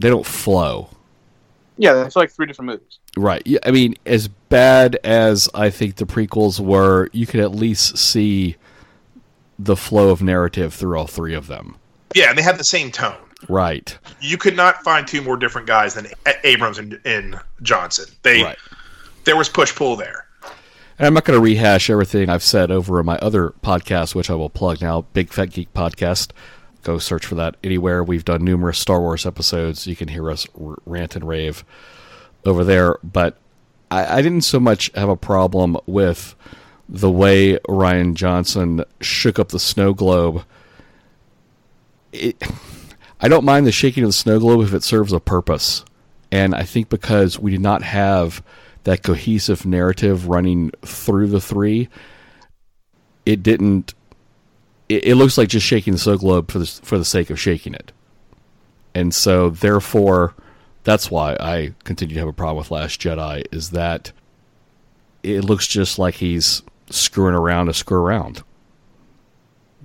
they 0.00 0.08
don't 0.08 0.26
flow. 0.26 0.90
Yeah, 1.78 2.04
it's 2.04 2.16
like 2.16 2.30
three 2.30 2.46
different 2.46 2.70
movies. 2.70 2.98
Right. 3.16 3.42
Yeah, 3.44 3.58
I 3.64 3.70
mean, 3.70 3.94
as 4.04 4.28
bad 4.28 4.96
as 5.04 5.48
I 5.54 5.70
think 5.70 5.96
the 5.96 6.06
prequels 6.06 6.58
were, 6.58 7.08
you 7.12 7.26
could 7.26 7.40
at 7.40 7.52
least 7.52 7.98
see 7.98 8.56
the 9.58 9.76
flow 9.76 10.10
of 10.10 10.22
narrative 10.22 10.74
through 10.74 10.98
all 10.98 11.06
three 11.06 11.34
of 11.34 11.46
them. 11.46 11.76
Yeah, 12.14 12.30
and 12.30 12.38
they 12.38 12.42
have 12.42 12.58
the 12.58 12.64
same 12.64 12.90
tone. 12.90 13.16
Right. 13.48 13.96
You 14.20 14.38
could 14.38 14.56
not 14.56 14.82
find 14.82 15.06
two 15.06 15.22
more 15.22 15.36
different 15.36 15.66
guys 15.66 15.94
than 15.94 16.06
A- 16.26 16.46
Abrams 16.46 16.78
and, 16.78 16.98
and 17.04 17.38
Johnson. 17.62 18.06
They 18.22 18.42
Right. 18.42 18.58
there 19.24 19.36
was 19.36 19.48
push 19.48 19.74
pull 19.74 19.96
there. 19.96 20.26
And 20.98 21.06
I'm 21.06 21.12
not 21.14 21.24
going 21.26 21.36
to 21.38 21.42
rehash 21.44 21.90
everything 21.90 22.30
I've 22.30 22.42
said 22.42 22.70
over 22.70 22.98
in 22.98 23.04
my 23.06 23.18
other 23.18 23.50
podcast, 23.62 24.14
which 24.14 24.30
I 24.30 24.34
will 24.34 24.48
plug 24.48 24.80
now, 24.80 25.02
Big 25.12 25.30
Fat 25.32 25.50
Geek 25.50 25.72
Podcast. 25.74 26.30
Go 26.82 26.98
search 26.98 27.26
for 27.26 27.34
that 27.34 27.56
anywhere. 27.62 28.02
We've 28.02 28.24
done 28.24 28.42
numerous 28.44 28.78
Star 28.78 29.00
Wars 29.00 29.26
episodes. 29.26 29.86
You 29.86 29.94
can 29.96 30.08
hear 30.08 30.30
us 30.30 30.46
r- 30.58 30.76
rant 30.86 31.14
and 31.14 31.28
rave 31.28 31.64
over 32.46 32.64
there. 32.64 32.96
But 33.04 33.36
I, 33.90 34.18
I 34.18 34.22
didn't 34.22 34.42
so 34.44 34.58
much 34.58 34.90
have 34.94 35.10
a 35.10 35.16
problem 35.16 35.76
with 35.84 36.34
the 36.88 37.10
way 37.10 37.58
Rian 37.68 38.14
Johnson 38.14 38.82
shook 39.02 39.38
up 39.38 39.48
the 39.48 39.58
snow 39.58 39.92
globe. 39.92 40.44
It, 42.12 42.40
I 43.20 43.28
don't 43.28 43.44
mind 43.44 43.66
the 43.66 43.72
shaking 43.72 44.04
of 44.04 44.10
the 44.10 44.14
snow 44.14 44.38
globe 44.38 44.62
if 44.62 44.74
it 44.74 44.82
serves 44.82 45.12
a 45.12 45.20
purpose. 45.20 45.84
And 46.30 46.54
I 46.54 46.64
think 46.64 46.88
because 46.88 47.38
we 47.38 47.50
did 47.50 47.60
not 47.60 47.82
have 47.82 48.42
that 48.84 49.02
cohesive 49.02 49.66
narrative 49.66 50.28
running 50.28 50.70
through 50.82 51.28
the 51.28 51.40
three, 51.40 51.88
it 53.24 53.42
didn't. 53.42 53.94
It, 54.88 55.04
it 55.04 55.14
looks 55.16 55.36
like 55.36 55.48
just 55.48 55.66
shaking 55.66 55.92
the 55.92 55.98
snow 55.98 56.16
globe 56.16 56.50
for 56.50 56.58
the 56.58 56.66
for 56.66 56.98
the 56.98 57.04
sake 57.04 57.30
of 57.30 57.40
shaking 57.40 57.74
it, 57.74 57.92
and 58.94 59.14
so 59.14 59.50
therefore, 59.50 60.34
that's 60.84 61.10
why 61.10 61.36
I 61.40 61.74
continue 61.84 62.14
to 62.14 62.20
have 62.20 62.28
a 62.28 62.32
problem 62.32 62.58
with 62.58 62.70
Last 62.70 63.00
Jedi. 63.00 63.44
Is 63.52 63.70
that 63.70 64.12
it 65.22 65.42
looks 65.42 65.66
just 65.66 65.98
like 65.98 66.16
he's 66.16 66.62
screwing 66.90 67.34
around 67.34 67.66
to 67.66 67.74
screw 67.74 67.98
around. 67.98 68.44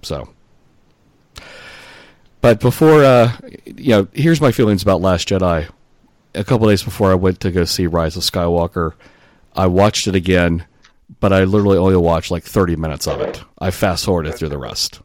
So, 0.04 0.30
but 2.42 2.60
before, 2.60 3.04
uh, 3.04 3.32
you 3.66 3.90
know, 3.90 4.08
here's 4.14 4.42
my 4.42 4.52
feelings 4.52 4.82
about 4.82 5.02
Last 5.02 5.28
Jedi. 5.28 5.70
A 6.34 6.44
couple 6.44 6.68
days 6.68 6.84
before 6.84 7.12
I 7.12 7.16
went 7.16 7.40
to 7.42 7.52
go 7.52 7.66
see 7.66 7.88
Rise 7.88 8.16
of 8.16 8.24
Skywalker, 8.24 8.94
I 9.56 9.68
watched 9.68 10.08
it 10.08 10.16
again, 10.16 10.66
but 11.20 11.34
I 11.34 11.44
literally 11.44 11.78
only 11.78 11.98
watched 11.98 12.32
like 12.32 12.44
30 12.44 12.78
minutes 12.78 13.08
of 13.08 13.20
it. 13.22 13.44
I 13.60 13.72
fast 13.72 14.06
forwarded 14.06 14.36
through 14.36 14.50
the 14.50 14.58
rest 14.58 15.02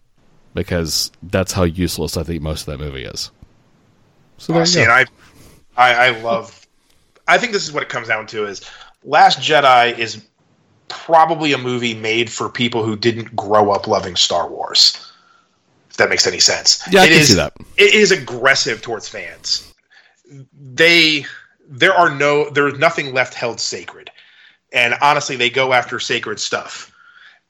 because 0.54 1.10
that's 1.22 1.52
how 1.52 1.64
useless 1.64 2.16
I 2.16 2.22
think 2.22 2.42
most 2.42 2.66
of 2.66 2.78
that 2.78 2.84
movie 2.84 3.04
is. 3.04 3.30
So 4.38 4.52
there 4.52 4.62
you 4.62 4.66
see, 4.66 4.84
I, 4.84 5.04
I, 5.76 5.94
I 5.94 6.10
love. 6.20 6.66
I 7.26 7.38
think 7.38 7.52
this 7.52 7.64
is 7.64 7.72
what 7.72 7.82
it 7.82 7.88
comes 7.88 8.08
down 8.08 8.26
to: 8.28 8.46
is 8.46 8.62
Last 9.04 9.40
Jedi 9.40 9.98
is 9.98 10.24
probably 10.88 11.52
a 11.52 11.58
movie 11.58 11.94
made 11.94 12.30
for 12.30 12.48
people 12.48 12.84
who 12.84 12.96
didn't 12.96 13.34
grow 13.34 13.70
up 13.70 13.86
loving 13.86 14.16
Star 14.16 14.48
Wars. 14.48 15.12
If 15.96 15.98
that 15.98 16.10
makes 16.10 16.26
any 16.26 16.40
sense. 16.40 16.82
Yeah, 16.90 17.00
I 17.00 17.06
can 17.08 17.16
is- 17.16 17.28
see 17.28 17.36
that. 17.36 17.54
It 17.78 17.94
is 17.94 18.12
aggressive 18.12 18.82
towards 18.82 19.08
fans. 19.08 19.72
They 20.52 21.24
there 21.66 21.94
are 21.94 22.14
no 22.14 22.50
there's 22.50 22.78
nothing 22.78 23.14
left 23.14 23.32
held 23.32 23.60
sacred, 23.60 24.10
and 24.74 24.94
honestly, 25.00 25.36
they 25.36 25.48
go 25.48 25.72
after 25.72 25.98
sacred 25.98 26.38
stuff, 26.38 26.92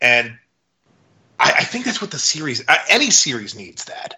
and 0.00 0.38
I, 1.40 1.54
I 1.58 1.64
think 1.64 1.86
that's 1.86 2.00
what 2.00 2.12
the 2.12 2.20
series 2.20 2.62
uh, 2.68 2.76
any 2.88 3.10
series 3.10 3.56
needs 3.56 3.86
that 3.86 4.14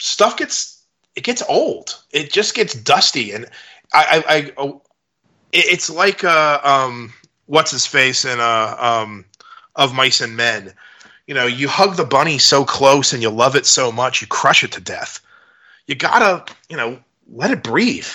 stuff 0.00 0.36
gets 0.36 0.82
it 1.14 1.22
gets 1.22 1.42
old. 1.48 2.02
It 2.10 2.32
just 2.32 2.56
gets 2.56 2.74
dusty, 2.74 3.30
and 3.30 3.46
I, 3.92 4.24
I, 4.26 4.36
I 4.36 4.52
oh, 4.56 4.82
it's 5.52 5.88
like 5.88 6.24
uh, 6.24 6.60
um, 6.64 7.12
what's 7.46 7.70
his 7.70 7.86
face 7.86 8.24
in 8.24 8.40
uh, 8.40 8.76
um, 8.76 9.24
of 9.76 9.94
Mice 9.94 10.20
and 10.20 10.36
Men. 10.36 10.74
You 11.30 11.34
know, 11.34 11.46
you 11.46 11.68
hug 11.68 11.94
the 11.94 12.04
bunny 12.04 12.38
so 12.38 12.64
close 12.64 13.12
and 13.12 13.22
you 13.22 13.30
love 13.30 13.54
it 13.54 13.64
so 13.64 13.92
much, 13.92 14.20
you 14.20 14.26
crush 14.26 14.64
it 14.64 14.72
to 14.72 14.80
death. 14.80 15.20
You 15.86 15.94
gotta, 15.94 16.44
you 16.68 16.76
know, 16.76 16.98
let 17.32 17.52
it 17.52 17.62
breathe. 17.62 18.08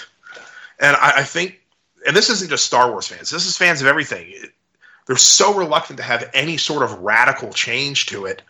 And 0.82 0.98
I, 0.98 1.20
I 1.20 1.24
think, 1.24 1.62
and 2.06 2.14
this 2.14 2.30
isn't 2.30 2.50
just 2.50 2.66
Star 2.66 2.92
Wars 2.92 3.08
fans. 3.08 3.30
This 3.30 3.46
is 3.46 3.56
fans 3.56 3.80
of 3.80 3.88
everything. 3.88 4.34
They're 5.08 5.16
so 5.16 5.54
reluctant 5.54 5.96
to 6.00 6.04
have 6.04 6.30
any 6.34 6.58
sort 6.58 6.84
of 6.84 6.92
radical 7.00 7.54
change 7.54 8.08
to 8.08 8.26
it. 8.26 8.42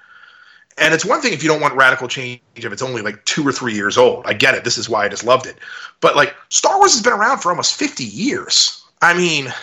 And 0.79 0.95
it's 0.95 1.05
one 1.05 1.21
thing 1.21 1.33
if 1.33 1.43
you 1.43 1.49
don't 1.49 1.61
want 1.61 1.75
radical 1.75 2.07
change 2.07 2.41
if 2.55 2.73
it's 2.73 2.81
only 2.81 3.03
like 3.03 3.23
two 3.25 3.47
or 3.47 3.51
three 3.51 3.75
years 3.75 3.99
old. 3.99 4.25
I 4.25 4.33
get 4.33 4.55
it. 4.55 4.63
This 4.63 4.79
is 4.79 4.89
why 4.89 5.05
I 5.05 5.09
just 5.09 5.23
loved 5.23 5.45
it. 5.45 5.57
But 6.01 6.15
like 6.15 6.33
Star 6.49 6.79
Wars 6.79 6.93
has 6.93 7.03
been 7.03 7.13
around 7.13 7.37
for 7.37 7.51
almost 7.51 7.75
50 7.75 8.03
years. 8.03 8.83
I 9.03 9.15
mean, 9.15 9.53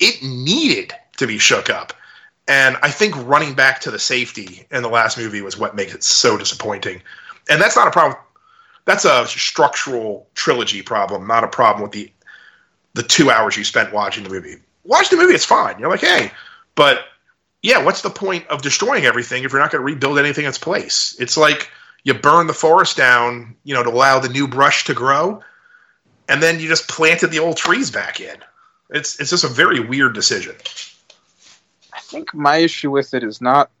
it 0.00 0.22
needed 0.22 0.94
to 1.18 1.26
be 1.26 1.36
shook 1.36 1.68
up. 1.68 1.92
And 2.46 2.76
I 2.82 2.90
think 2.90 3.14
running 3.26 3.54
back 3.54 3.80
to 3.80 3.90
the 3.90 3.98
safety 3.98 4.66
in 4.70 4.82
the 4.82 4.88
last 4.88 5.16
movie 5.16 5.40
was 5.40 5.56
what 5.56 5.74
makes 5.74 5.94
it 5.94 6.02
so 6.02 6.36
disappointing. 6.36 7.02
And 7.48 7.60
that's 7.60 7.76
not 7.76 7.88
a 7.88 7.90
problem. 7.90 8.18
That's 8.84 9.06
a 9.06 9.26
structural 9.26 10.28
trilogy 10.34 10.82
problem, 10.82 11.26
not 11.26 11.44
a 11.44 11.48
problem 11.48 11.82
with 11.82 11.92
the 11.92 12.10
the 12.92 13.02
two 13.02 13.30
hours 13.30 13.56
you 13.56 13.64
spent 13.64 13.92
watching 13.92 14.22
the 14.22 14.30
movie. 14.30 14.56
Watch 14.84 15.10
the 15.10 15.16
movie, 15.16 15.34
it's 15.34 15.44
fine. 15.44 15.78
You're 15.78 15.90
like, 15.90 16.00
hey, 16.00 16.30
but 16.76 17.06
yeah, 17.62 17.82
what's 17.82 18.02
the 18.02 18.10
point 18.10 18.46
of 18.48 18.62
destroying 18.62 19.04
everything 19.04 19.42
if 19.42 19.50
you're 19.50 19.60
not 19.60 19.72
going 19.72 19.80
to 19.80 19.84
rebuild 19.84 20.18
anything 20.18 20.44
in 20.44 20.48
its 20.50 20.58
place? 20.58 21.16
It's 21.18 21.36
like 21.36 21.70
you 22.04 22.14
burn 22.14 22.46
the 22.46 22.54
forest 22.54 22.96
down, 22.96 23.56
you 23.64 23.74
know, 23.74 23.82
to 23.82 23.90
allow 23.90 24.20
the 24.20 24.28
new 24.28 24.46
brush 24.46 24.84
to 24.84 24.94
grow, 24.94 25.42
and 26.28 26.42
then 26.42 26.60
you 26.60 26.68
just 26.68 26.88
planted 26.88 27.28
the 27.28 27.40
old 27.40 27.56
trees 27.56 27.90
back 27.90 28.20
in. 28.20 28.36
It's 28.90 29.18
it's 29.18 29.30
just 29.30 29.44
a 29.44 29.48
very 29.48 29.80
weird 29.80 30.14
decision. 30.14 30.54
I 32.14 32.18
think 32.18 32.32
my 32.32 32.58
issue 32.58 32.92
with 32.92 33.12
it 33.12 33.24
is 33.24 33.40
not 33.40 33.72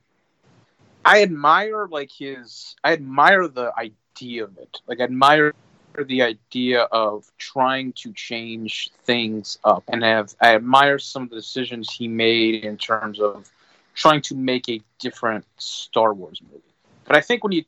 I 1.04 1.22
admire 1.22 1.86
like 1.86 2.10
his. 2.10 2.74
I 2.82 2.92
admire 2.92 3.46
the 3.46 3.72
idea 3.78 4.42
of 4.42 4.58
it. 4.58 4.80
Like 4.88 4.98
I 5.00 5.04
admire 5.04 5.54
the 5.96 6.22
idea 6.22 6.82
of 6.82 7.30
trying 7.38 7.92
to 7.92 8.12
change 8.12 8.90
things 9.04 9.58
up, 9.62 9.84
and 9.86 10.02
have 10.02 10.34
I 10.40 10.56
admire 10.56 10.98
some 10.98 11.22
of 11.22 11.30
the 11.30 11.36
decisions 11.36 11.92
he 11.92 12.08
made 12.08 12.64
in 12.64 12.76
terms 12.76 13.20
of 13.20 13.48
trying 13.94 14.22
to 14.22 14.34
make 14.34 14.68
a 14.68 14.80
different 14.98 15.44
Star 15.58 16.12
Wars 16.12 16.42
movie. 16.42 16.74
But 17.04 17.14
I 17.14 17.20
think 17.20 17.44
when 17.44 17.52
you 17.52 17.64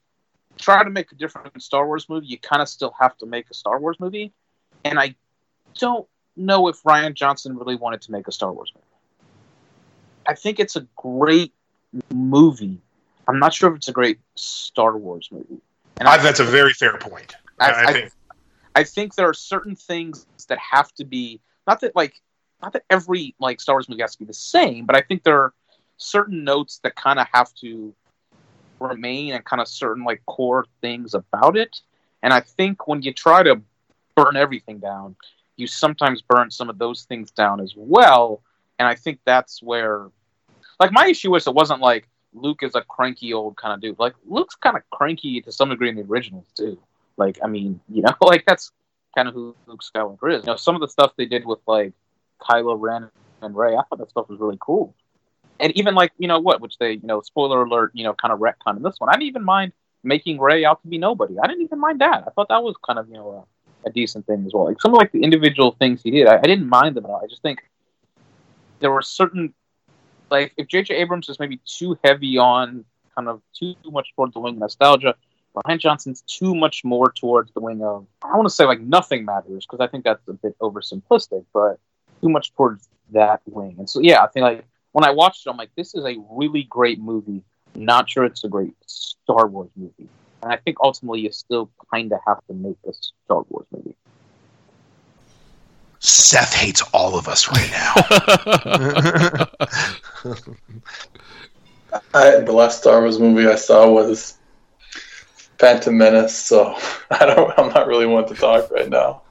try 0.59 0.83
to 0.83 0.91
make 0.91 1.13
a 1.13 1.15
different 1.15 1.63
Star 1.63 1.87
Wars 1.87 2.09
movie, 2.09 2.27
you 2.27 2.39
kind 2.39 2.61
of 2.61 2.69
still 2.69 2.95
have 2.99 3.17
to 3.19 3.27
make 3.27 3.49
a 3.51 3.55
Star 3.55 3.79
Wars 3.79 4.01
movie. 4.01 4.33
And 4.83 4.99
I 4.99 5.15
don't 5.79 6.09
know 6.37 6.67
if 6.67 6.83
Rian 6.83 7.15
Johnson 7.15 7.57
really 7.57 7.77
wanted 7.77 8.03
to 8.03 8.11
make 8.11 8.27
a 8.27 8.33
Star 8.33 8.53
Wars 8.53 8.73
movie. 8.75 8.86
I 10.27 10.35
think 10.35 10.61
it's 10.61 10.77
a 10.77 10.87
great 10.97 11.53
movie. 12.13 12.81
I'm 13.29 13.39
not 13.39 13.55
sure 13.55 13.71
if 13.71 13.77
it's 13.77 13.89
a 13.89 13.93
great 13.93 14.19
Star 14.35 14.97
Wars 14.97 15.29
movie. 15.33 15.61
And 15.99 16.09
I, 16.09 16.17
that's 16.19 16.41
a 16.41 16.45
very 16.45 16.73
fair 16.73 16.97
point. 16.99 17.35
I, 17.59 17.71
I, 17.71 17.85
I 17.85 17.93
think 17.93 18.13
I 18.75 18.85
think 18.85 19.15
there 19.15 19.29
are 19.29 19.35
certain 19.35 19.75
things 19.75 20.27
that 20.49 20.59
have 20.59 20.93
to 20.95 21.05
be 21.05 21.41
not 21.67 21.81
that 21.81 21.97
like 21.97 22.21
not 22.63 22.73
that 22.75 22.85
every 22.91 23.35
like 23.41 23.61
Star 23.61 23.77
Wars 23.77 23.89
movie 23.89 24.03
has 24.03 24.13
to 24.13 24.19
be 24.19 24.25
the 24.25 24.35
same, 24.35 24.85
but 24.85 24.97
I 24.97 25.01
think 25.01 25.23
there 25.23 25.41
are 25.41 25.55
certain 25.97 26.45
notes 26.45 26.81
that 26.83 26.95
kind 26.95 27.19
of 27.19 27.27
have 27.33 27.55
to 27.55 27.95
remain 28.81 29.33
and 29.33 29.45
kind 29.45 29.63
of 29.63 29.69
certain 29.69 30.05
like 30.05 30.25
core 30.27 30.67
things 30.81 31.15
about 31.15 31.57
it. 31.57 31.81
And 32.23 32.33
I 32.33 32.41
think 32.41 32.87
when 32.87 33.03
you 33.03 33.13
try 33.13 33.43
to 33.43 33.61
burn 34.15 34.37
everything 34.37 34.79
down, 34.79 35.17
you 35.57 35.67
sometimes 35.67 36.23
burn 36.23 36.51
some 36.51 36.69
of 36.69 36.79
those 36.79 37.05
things 37.05 37.31
down 37.31 37.61
as 37.61 37.75
well. 37.77 38.43
And 38.79 38.87
I 38.87 38.95
think 38.95 39.21
that's 39.25 39.63
where, 39.63 40.09
like, 40.81 40.93
my 40.93 41.07
issue 41.07 41.35
is 41.37 41.47
it 41.47 41.55
wasn't 41.55 41.81
like 41.81 42.09
Luke 42.33 42.63
is 42.63 42.75
a 42.75 42.83
cranky 42.83 43.33
old 43.33 43.57
kind 43.57 43.75
of 43.75 43.81
dude. 43.81 43.99
Like, 43.99 44.15
Luke's 44.27 44.55
kind 44.57 44.77
of 44.77 44.83
cranky 44.91 45.41
to 45.43 45.53
some 45.53 45.71
degree 45.71 45.89
in 45.89 45.97
the 45.97 46.03
originals, 46.03 46.47
too. 46.57 46.79
Like, 47.17 47.39
I 47.43 47.47
mean, 47.47 47.81
you 47.89 48.03
know, 48.03 48.15
like, 48.21 48.45
that's 48.47 48.73
kind 49.17 49.29
of 49.29 49.35
who 49.35 49.55
Luke 49.67 49.83
Skywalker 49.83 50.33
is. 50.33 50.45
You 50.45 50.53
know, 50.53 50.57
some 50.57 50.75
of 50.75 50.81
the 50.81 50.89
stuff 50.89 51.13
they 51.17 51.27
did 51.27 51.45
with, 51.45 51.61
like, 51.67 51.93
Kylo 52.41 52.77
Ren 52.79 53.11
and 53.43 53.57
Rey, 53.57 53.75
I 53.75 53.83
thought 53.89 53.99
that 53.99 54.11
stuff 54.11 54.29
was 54.29 54.39
really 54.39 54.59
cool 54.61 54.95
and 55.61 55.77
even 55.77 55.95
like 55.95 56.13
you 56.19 56.29
know 56.29 56.39
what, 56.39 56.61
which 56.61 56.79
they 56.79 56.93
you 56.93 57.07
know 57.07 57.21
spoiler 57.21 57.63
alert, 57.63 57.93
you 57.95 58.05
know, 58.05 58.15
kind 58.15 58.33
of 58.33 58.41
retcon 58.41 58.77
in 58.77 58.83
this 58.83 58.97
one. 58.99 59.09
I 59.09 59.13
didn't 59.15 59.29
even 59.29 59.45
mind 59.45 59.73
making 60.03 60.39
Rey 60.39 60.65
out 60.65 60.83
to 60.83 60.89
be 60.89 60.99
nobody. 60.99 61.37
I 61.43 61.47
didn't 61.47 61.63
even 61.63 61.81
mind 61.81 62.01
that. 62.01 62.25
I 62.27 62.31
thought 62.31 62.49
that 62.49 62.63
was 62.63 62.75
kind 62.85 62.99
of 62.99 63.09
you 63.09 63.15
know 63.15 63.47
a, 63.85 63.89
a 63.89 63.93
decent 63.93 64.27
thing 64.27 64.45
as 64.47 64.53
well. 64.53 64.67
Like 64.67 64.81
some 64.81 64.93
of 64.93 64.99
like 64.99 65.13
the 65.13 65.23
individual 65.23 65.73
things 65.73 66.03
he 66.03 66.11
did, 66.11 66.27
I, 66.27 66.39
I 66.39 66.43
didn't 66.43 66.69
mind 66.69 66.97
them 66.97 67.05
at 67.05 67.11
all. 67.11 67.21
I 67.23 67.27
just 67.27 67.43
think 67.43 67.61
there 68.81 68.91
were 68.91 69.03
certain 69.03 69.55
like 70.31 70.53
if 70.57 70.69
J.J. 70.69 70.95
Abrams 70.95 71.29
is 71.29 71.39
maybe 71.39 71.61
too 71.65 71.99
heavy 72.05 72.39
on 72.39 72.85
kind 73.15 73.29
of 73.29 73.41
too 73.59 73.75
much 73.87 74.13
towards 74.15 74.35
the 74.35 74.41
wing 74.41 74.59
nostalgia. 74.59 75.15
Rian 75.65 75.79
Johnson's 75.79 76.23
too 76.23 76.55
much 76.55 76.85
more 76.85 77.11
towards 77.11 77.51
the 77.53 77.61
wing 77.61 77.83
of 77.83 78.07
I 78.23 78.37
want 78.37 78.47
to 78.47 78.55
say 78.55 78.67
like 78.67 78.81
nothing 78.81 79.25
matters 79.25 79.67
because 79.67 79.81
I 79.81 79.87
think 79.87 80.05
that's 80.05 80.27
a 80.29 80.35
bit 80.35 80.59
oversimplistic, 80.59 81.47
but 81.55 81.79
too 82.21 82.29
much 82.29 82.55
towards 82.55 82.89
that 83.13 83.41
wing. 83.47 83.77
And 83.79 83.89
so 83.89 84.01
yeah, 84.01 84.23
I 84.23 84.27
think 84.27 84.43
like 84.43 84.65
when 84.93 85.05
I 85.05 85.11
watched 85.11 85.47
it, 85.47 85.51
I'm 85.51 85.57
like, 85.57 85.71
this 85.77 85.95
is 85.95 86.05
a 86.05 86.17
really 86.31 86.65
great 86.65 87.01
movie. 87.01 87.43
Not 87.75 88.09
sure 88.09 88.25
it's 88.25 88.45
a 88.45 88.49
great 88.49 88.75
Star 88.87 89.47
Wars 89.47 89.71
movie. 89.77 90.09
And 90.43 90.53
I 90.53 90.57
think 90.57 90.77
ultimately 90.83 91.21
you 91.21 91.33
still 91.33 91.71
kind 91.91 92.13
of 92.13 92.21
have 92.27 92.39
to 92.49 92.55
make 92.55 92.77
a 92.87 92.93
Star 92.93 93.43
Wars 93.49 93.67
movie. 93.71 93.97
Seth 96.07 96.55
hates 96.55 96.83
all 96.95 97.19
of 97.19 97.27
us 97.27 97.49
right 97.49 97.69
now. 97.73 97.95
I, 102.15 102.39
the 102.41 102.53
last 102.53 102.79
Star 102.79 103.01
Wars 103.01 103.19
movie 103.19 103.49
I 103.49 103.57
saw 103.57 103.91
was 103.91 104.35
Phantom 105.59 105.99
Menace, 105.99 106.37
so 106.37 106.79
I 107.11 107.27
don't. 107.27 107.53
I'm 107.59 107.71
not 107.71 107.89
really 107.89 108.07
one 108.07 108.29
to 108.29 108.35
talk 108.35 108.71
right 108.71 108.89
now. 108.89 109.23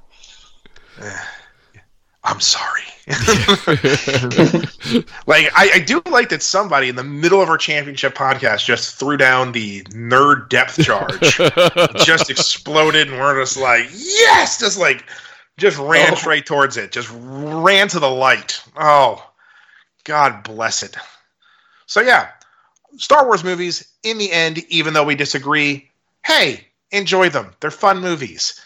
I'm 2.25 2.41
sorry. 2.41 2.81
like 5.27 5.51
I, 5.55 5.69
I, 5.75 5.83
do 5.85 6.01
like 6.09 6.29
that 6.29 6.41
somebody 6.41 6.89
in 6.89 6.95
the 6.95 7.03
middle 7.03 7.39
of 7.39 7.49
our 7.49 7.57
championship 7.57 8.15
podcast 8.15 8.65
just 8.65 8.95
threw 8.95 9.15
down 9.15 9.51
the 9.51 9.83
nerd 9.83 10.49
depth 10.49 10.83
charge, 10.83 11.37
just 12.03 12.31
exploded, 12.31 13.09
and 13.09 13.19
we're 13.19 13.39
just 13.39 13.57
like, 13.57 13.85
yes, 13.93 14.59
just 14.59 14.79
like, 14.79 15.05
just 15.57 15.77
ran 15.77 16.13
oh. 16.13 16.15
straight 16.15 16.45
towards 16.45 16.77
it, 16.77 16.91
just 16.91 17.09
ran 17.13 17.87
to 17.89 17.99
the 17.99 18.09
light. 18.09 18.61
Oh, 18.75 19.25
God 20.03 20.43
bless 20.43 20.83
it. 20.83 20.95
So 21.85 22.01
yeah, 22.01 22.29
Star 22.97 23.25
Wars 23.25 23.43
movies. 23.43 23.91
In 24.03 24.17
the 24.17 24.31
end, 24.31 24.59
even 24.69 24.93
though 24.93 25.03
we 25.03 25.15
disagree, 25.15 25.89
hey, 26.23 26.67
enjoy 26.91 27.29
them. 27.29 27.51
They're 27.59 27.71
fun 27.71 27.99
movies. 27.99 28.61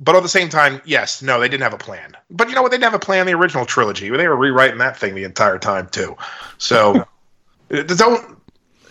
But 0.00 0.14
at 0.14 0.22
the 0.22 0.28
same 0.28 0.48
time, 0.48 0.80
yes, 0.84 1.22
no, 1.22 1.40
they 1.40 1.48
didn't 1.48 1.64
have 1.64 1.74
a 1.74 1.78
plan. 1.78 2.16
But 2.30 2.48
you 2.48 2.54
know 2.54 2.62
what? 2.62 2.70
They 2.70 2.76
didn't 2.76 2.92
have 2.92 2.94
a 2.94 3.04
plan 3.04 3.22
in 3.22 3.26
the 3.26 3.34
original 3.34 3.66
trilogy. 3.66 4.08
They 4.10 4.28
were 4.28 4.36
rewriting 4.36 4.78
that 4.78 4.96
thing 4.96 5.14
the 5.14 5.24
entire 5.24 5.58
time 5.58 5.88
too. 5.88 6.16
So 6.58 7.04
don't. 7.68 8.38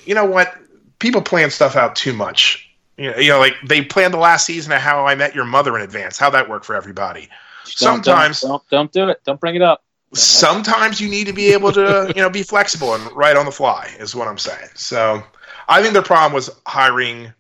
You 0.06 0.16
know 0.16 0.26
what? 0.26 0.54
People 1.00 1.22
plan 1.22 1.50
stuff 1.50 1.76
out 1.76 1.96
too 1.96 2.14
much. 2.14 2.67
You 2.98 3.12
know, 3.12 3.18
you 3.18 3.30
know, 3.30 3.40
like 3.40 3.54
they 3.66 3.84
planned 3.84 4.14
the 4.14 4.20
last 4.20 4.46
season 4.46 4.72
of 4.72 4.82
How 4.82 5.06
I 5.06 5.16
Met 5.16 5.36
Your 5.36 5.46
Mother 5.46 5.76
in 5.76 5.84
advance. 5.84 6.18
How 6.18 6.30
that 6.32 6.50
worked 6.50 6.66
for 6.66 6.76
everybody. 6.76 7.30
Don't, 7.80 8.04
sometimes 8.04 8.42
don't, 8.42 8.50
don't, 8.50 8.70
don't 8.70 8.92
do 8.92 9.10
it. 9.10 9.22
Don't 9.24 9.40
bring 9.40 9.56
it 9.56 9.62
up. 9.62 9.84
Sometimes 10.14 11.02
you 11.02 11.10
need 11.10 11.28
to 11.28 11.34
be 11.34 11.52
able 11.54 11.72
to, 11.74 12.12
you 12.16 12.22
know, 12.22 12.30
be 12.30 12.44
flexible 12.44 12.96
and 12.96 13.12
write 13.12 13.36
on 13.36 13.46
the 13.46 13.52
fly. 13.52 13.90
Is 14.00 14.16
what 14.16 14.28
I'm 14.28 14.38
saying. 14.38 14.70
So, 14.74 15.24
I 15.68 15.82
think 15.82 15.94
their 15.94 16.02
problem 16.02 16.34
was 16.34 16.50
hiring. 16.66 17.34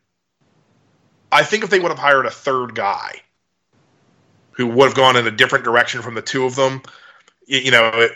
I 1.31 1.43
think 1.43 1.63
if 1.63 1.69
they 1.69 1.79
would 1.79 1.89
have 1.89 1.99
hired 1.99 2.25
a 2.25 2.31
third 2.31 2.75
guy, 2.75 3.21
who 4.57 4.65
would 4.65 4.85
have 4.85 4.95
gone 4.95 5.15
in 5.15 5.27
a 5.27 5.31
different 5.31 5.63
direction 5.63 6.01
from 6.01 6.15
the 6.15 6.21
two 6.21 6.43
of 6.43 6.55
them. 6.55 6.81
You, 7.45 7.59
you 7.59 7.71
know, 7.71 7.89
it, 7.93 8.11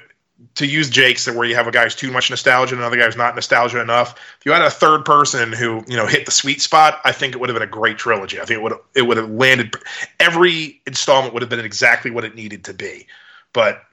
to 0.56 0.66
use 0.66 0.90
Jake's, 0.90 1.28
where 1.28 1.46
you 1.46 1.56
have 1.56 1.68
a 1.68 1.72
guy 1.72 1.84
who's 1.84 1.96
too 1.96 2.12
much 2.12 2.30
nostalgia 2.30 2.76
and 2.76 2.82
another 2.82 2.98
guy 2.98 3.06
who's 3.06 3.18
not 3.18 3.36
nostalgia 3.36 3.80
enough. 3.80 4.20
If 4.40 4.46
you 4.46 4.52
had 4.52 4.62
a 4.62 4.70
third 4.70 5.06
person 5.06 5.54
who 5.54 5.84
you 5.88 5.96
know 5.96 6.08
hit 6.08 6.26
the 6.26 6.32
sweet 6.32 6.62
spot, 6.62 7.00
I 7.04 7.12
think 7.12 7.34
it 7.34 7.40
would 7.40 7.50
have 7.50 7.56
been 7.56 7.68
a 7.68 7.72
great 7.72 7.98
trilogy. 7.98 8.40
I 8.40 8.46
think 8.46 8.60
it 8.60 8.64
would 8.64 8.74
it 8.96 9.04
would 9.04 9.18
have 9.18 9.30
landed. 9.30 9.76
Every 10.20 10.82
installment 10.86 11.34
would 11.34 11.42
have 11.42 11.50
been 11.50 11.60
exactly 11.60 12.12
what 12.12 12.26
it 12.26 12.36
needed 12.36 12.64
to 12.66 12.74
be. 12.74 13.08
But 13.54 13.84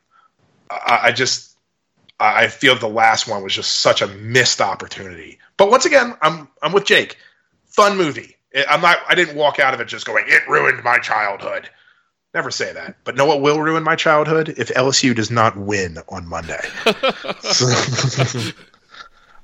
I, 0.71 1.01
I 1.05 1.13
just 1.13 1.57
I 2.21 2.49
feel 2.49 2.75
the 2.77 2.89
last 2.89 3.29
one 3.29 3.43
was 3.43 3.55
just 3.55 3.81
such 3.81 4.03
a 4.03 4.09
missed 4.09 4.61
opportunity. 4.61 5.39
But 5.57 5.71
once 5.71 5.85
again, 5.85 6.17
I'm 6.23 6.49
I'm 6.63 6.73
with 6.73 6.85
Jake. 6.85 7.17
Fun 7.67 7.97
movie. 7.97 8.37
I'm 8.69 8.81
not. 8.81 8.99
I 9.09 9.15
didn't 9.15 9.37
walk 9.37 9.59
out 9.59 9.75
of 9.75 9.81
it 9.81 9.89
just 9.89 10.07
going, 10.07 10.25
"It 10.27 10.49
ruined 10.49 10.83
my 10.83 10.99
childhood." 10.99 11.69
Never 12.35 12.51
say 12.51 12.73
that. 12.73 12.97
But 13.05 13.17
know 13.17 13.25
what 13.27 13.41
will 13.41 13.61
ruin 13.61 13.83
my 13.83 13.97
childhood? 13.97 14.55
If 14.59 14.69
LSU 14.69 15.15
does 15.15 15.31
not 15.31 15.57
win 15.57 15.99
on 16.09 16.27
Monday. 16.27 16.61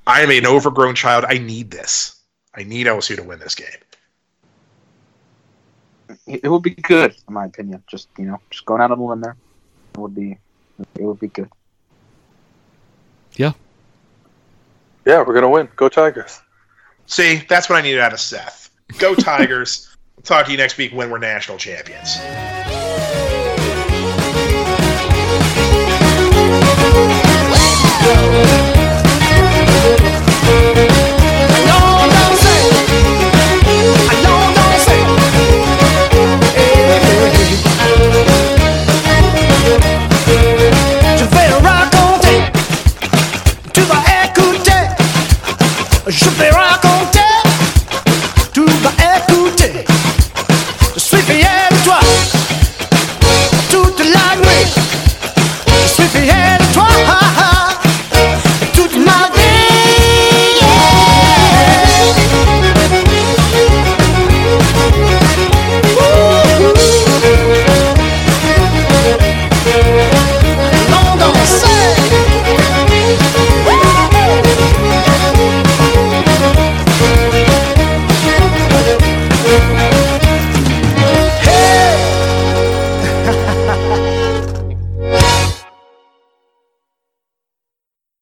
I 0.06 0.20
am 0.20 0.31
an 0.31 0.47
overgrown 0.47 0.94
child. 0.94 1.24
I 1.27 1.39
need 1.39 1.70
this. 1.70 2.20
I 2.55 2.62
need 2.62 2.86
LSU 2.86 3.16
to 3.16 3.23
win 3.23 3.39
this 3.39 3.55
game. 3.55 3.66
It 6.27 6.48
would 6.48 6.62
be 6.62 6.70
good, 6.70 7.15
in 7.27 7.35
my 7.35 7.47
opinion. 7.47 7.82
Just 7.86 8.09
you 8.19 8.27
know, 8.27 8.40
just 8.51 8.66
going 8.66 8.81
out 8.81 8.90
on 8.90 8.98
a 8.98 9.05
limb 9.05 9.20
there. 9.20 9.36
It 9.94 9.98
would 9.98 10.15
be 10.15 10.39
it 10.94 11.02
would 11.02 11.20
be 11.20 11.28
good. 11.28 11.48
Yeah. 13.36 13.52
Yeah, 15.06 15.23
we're 15.27 15.35
gonna 15.35 15.51
win. 15.51 15.69
Go 15.77 15.89
Tigers. 15.89 16.40
See, 17.06 17.43
that's 17.48 17.69
what 17.69 17.77
I 17.77 17.82
needed 17.82 18.01
out 18.01 18.12
of 18.12 18.20
Seth. 18.20 18.70
Go 18.98 19.15
Tigers. 19.15 19.90
Talk 20.23 20.47
to 20.47 20.53
you 20.53 20.59
next 20.59 20.78
week 20.78 20.93
when 20.93 21.11
we're 21.11 21.19
national 21.19 21.59
champions. 21.59 22.19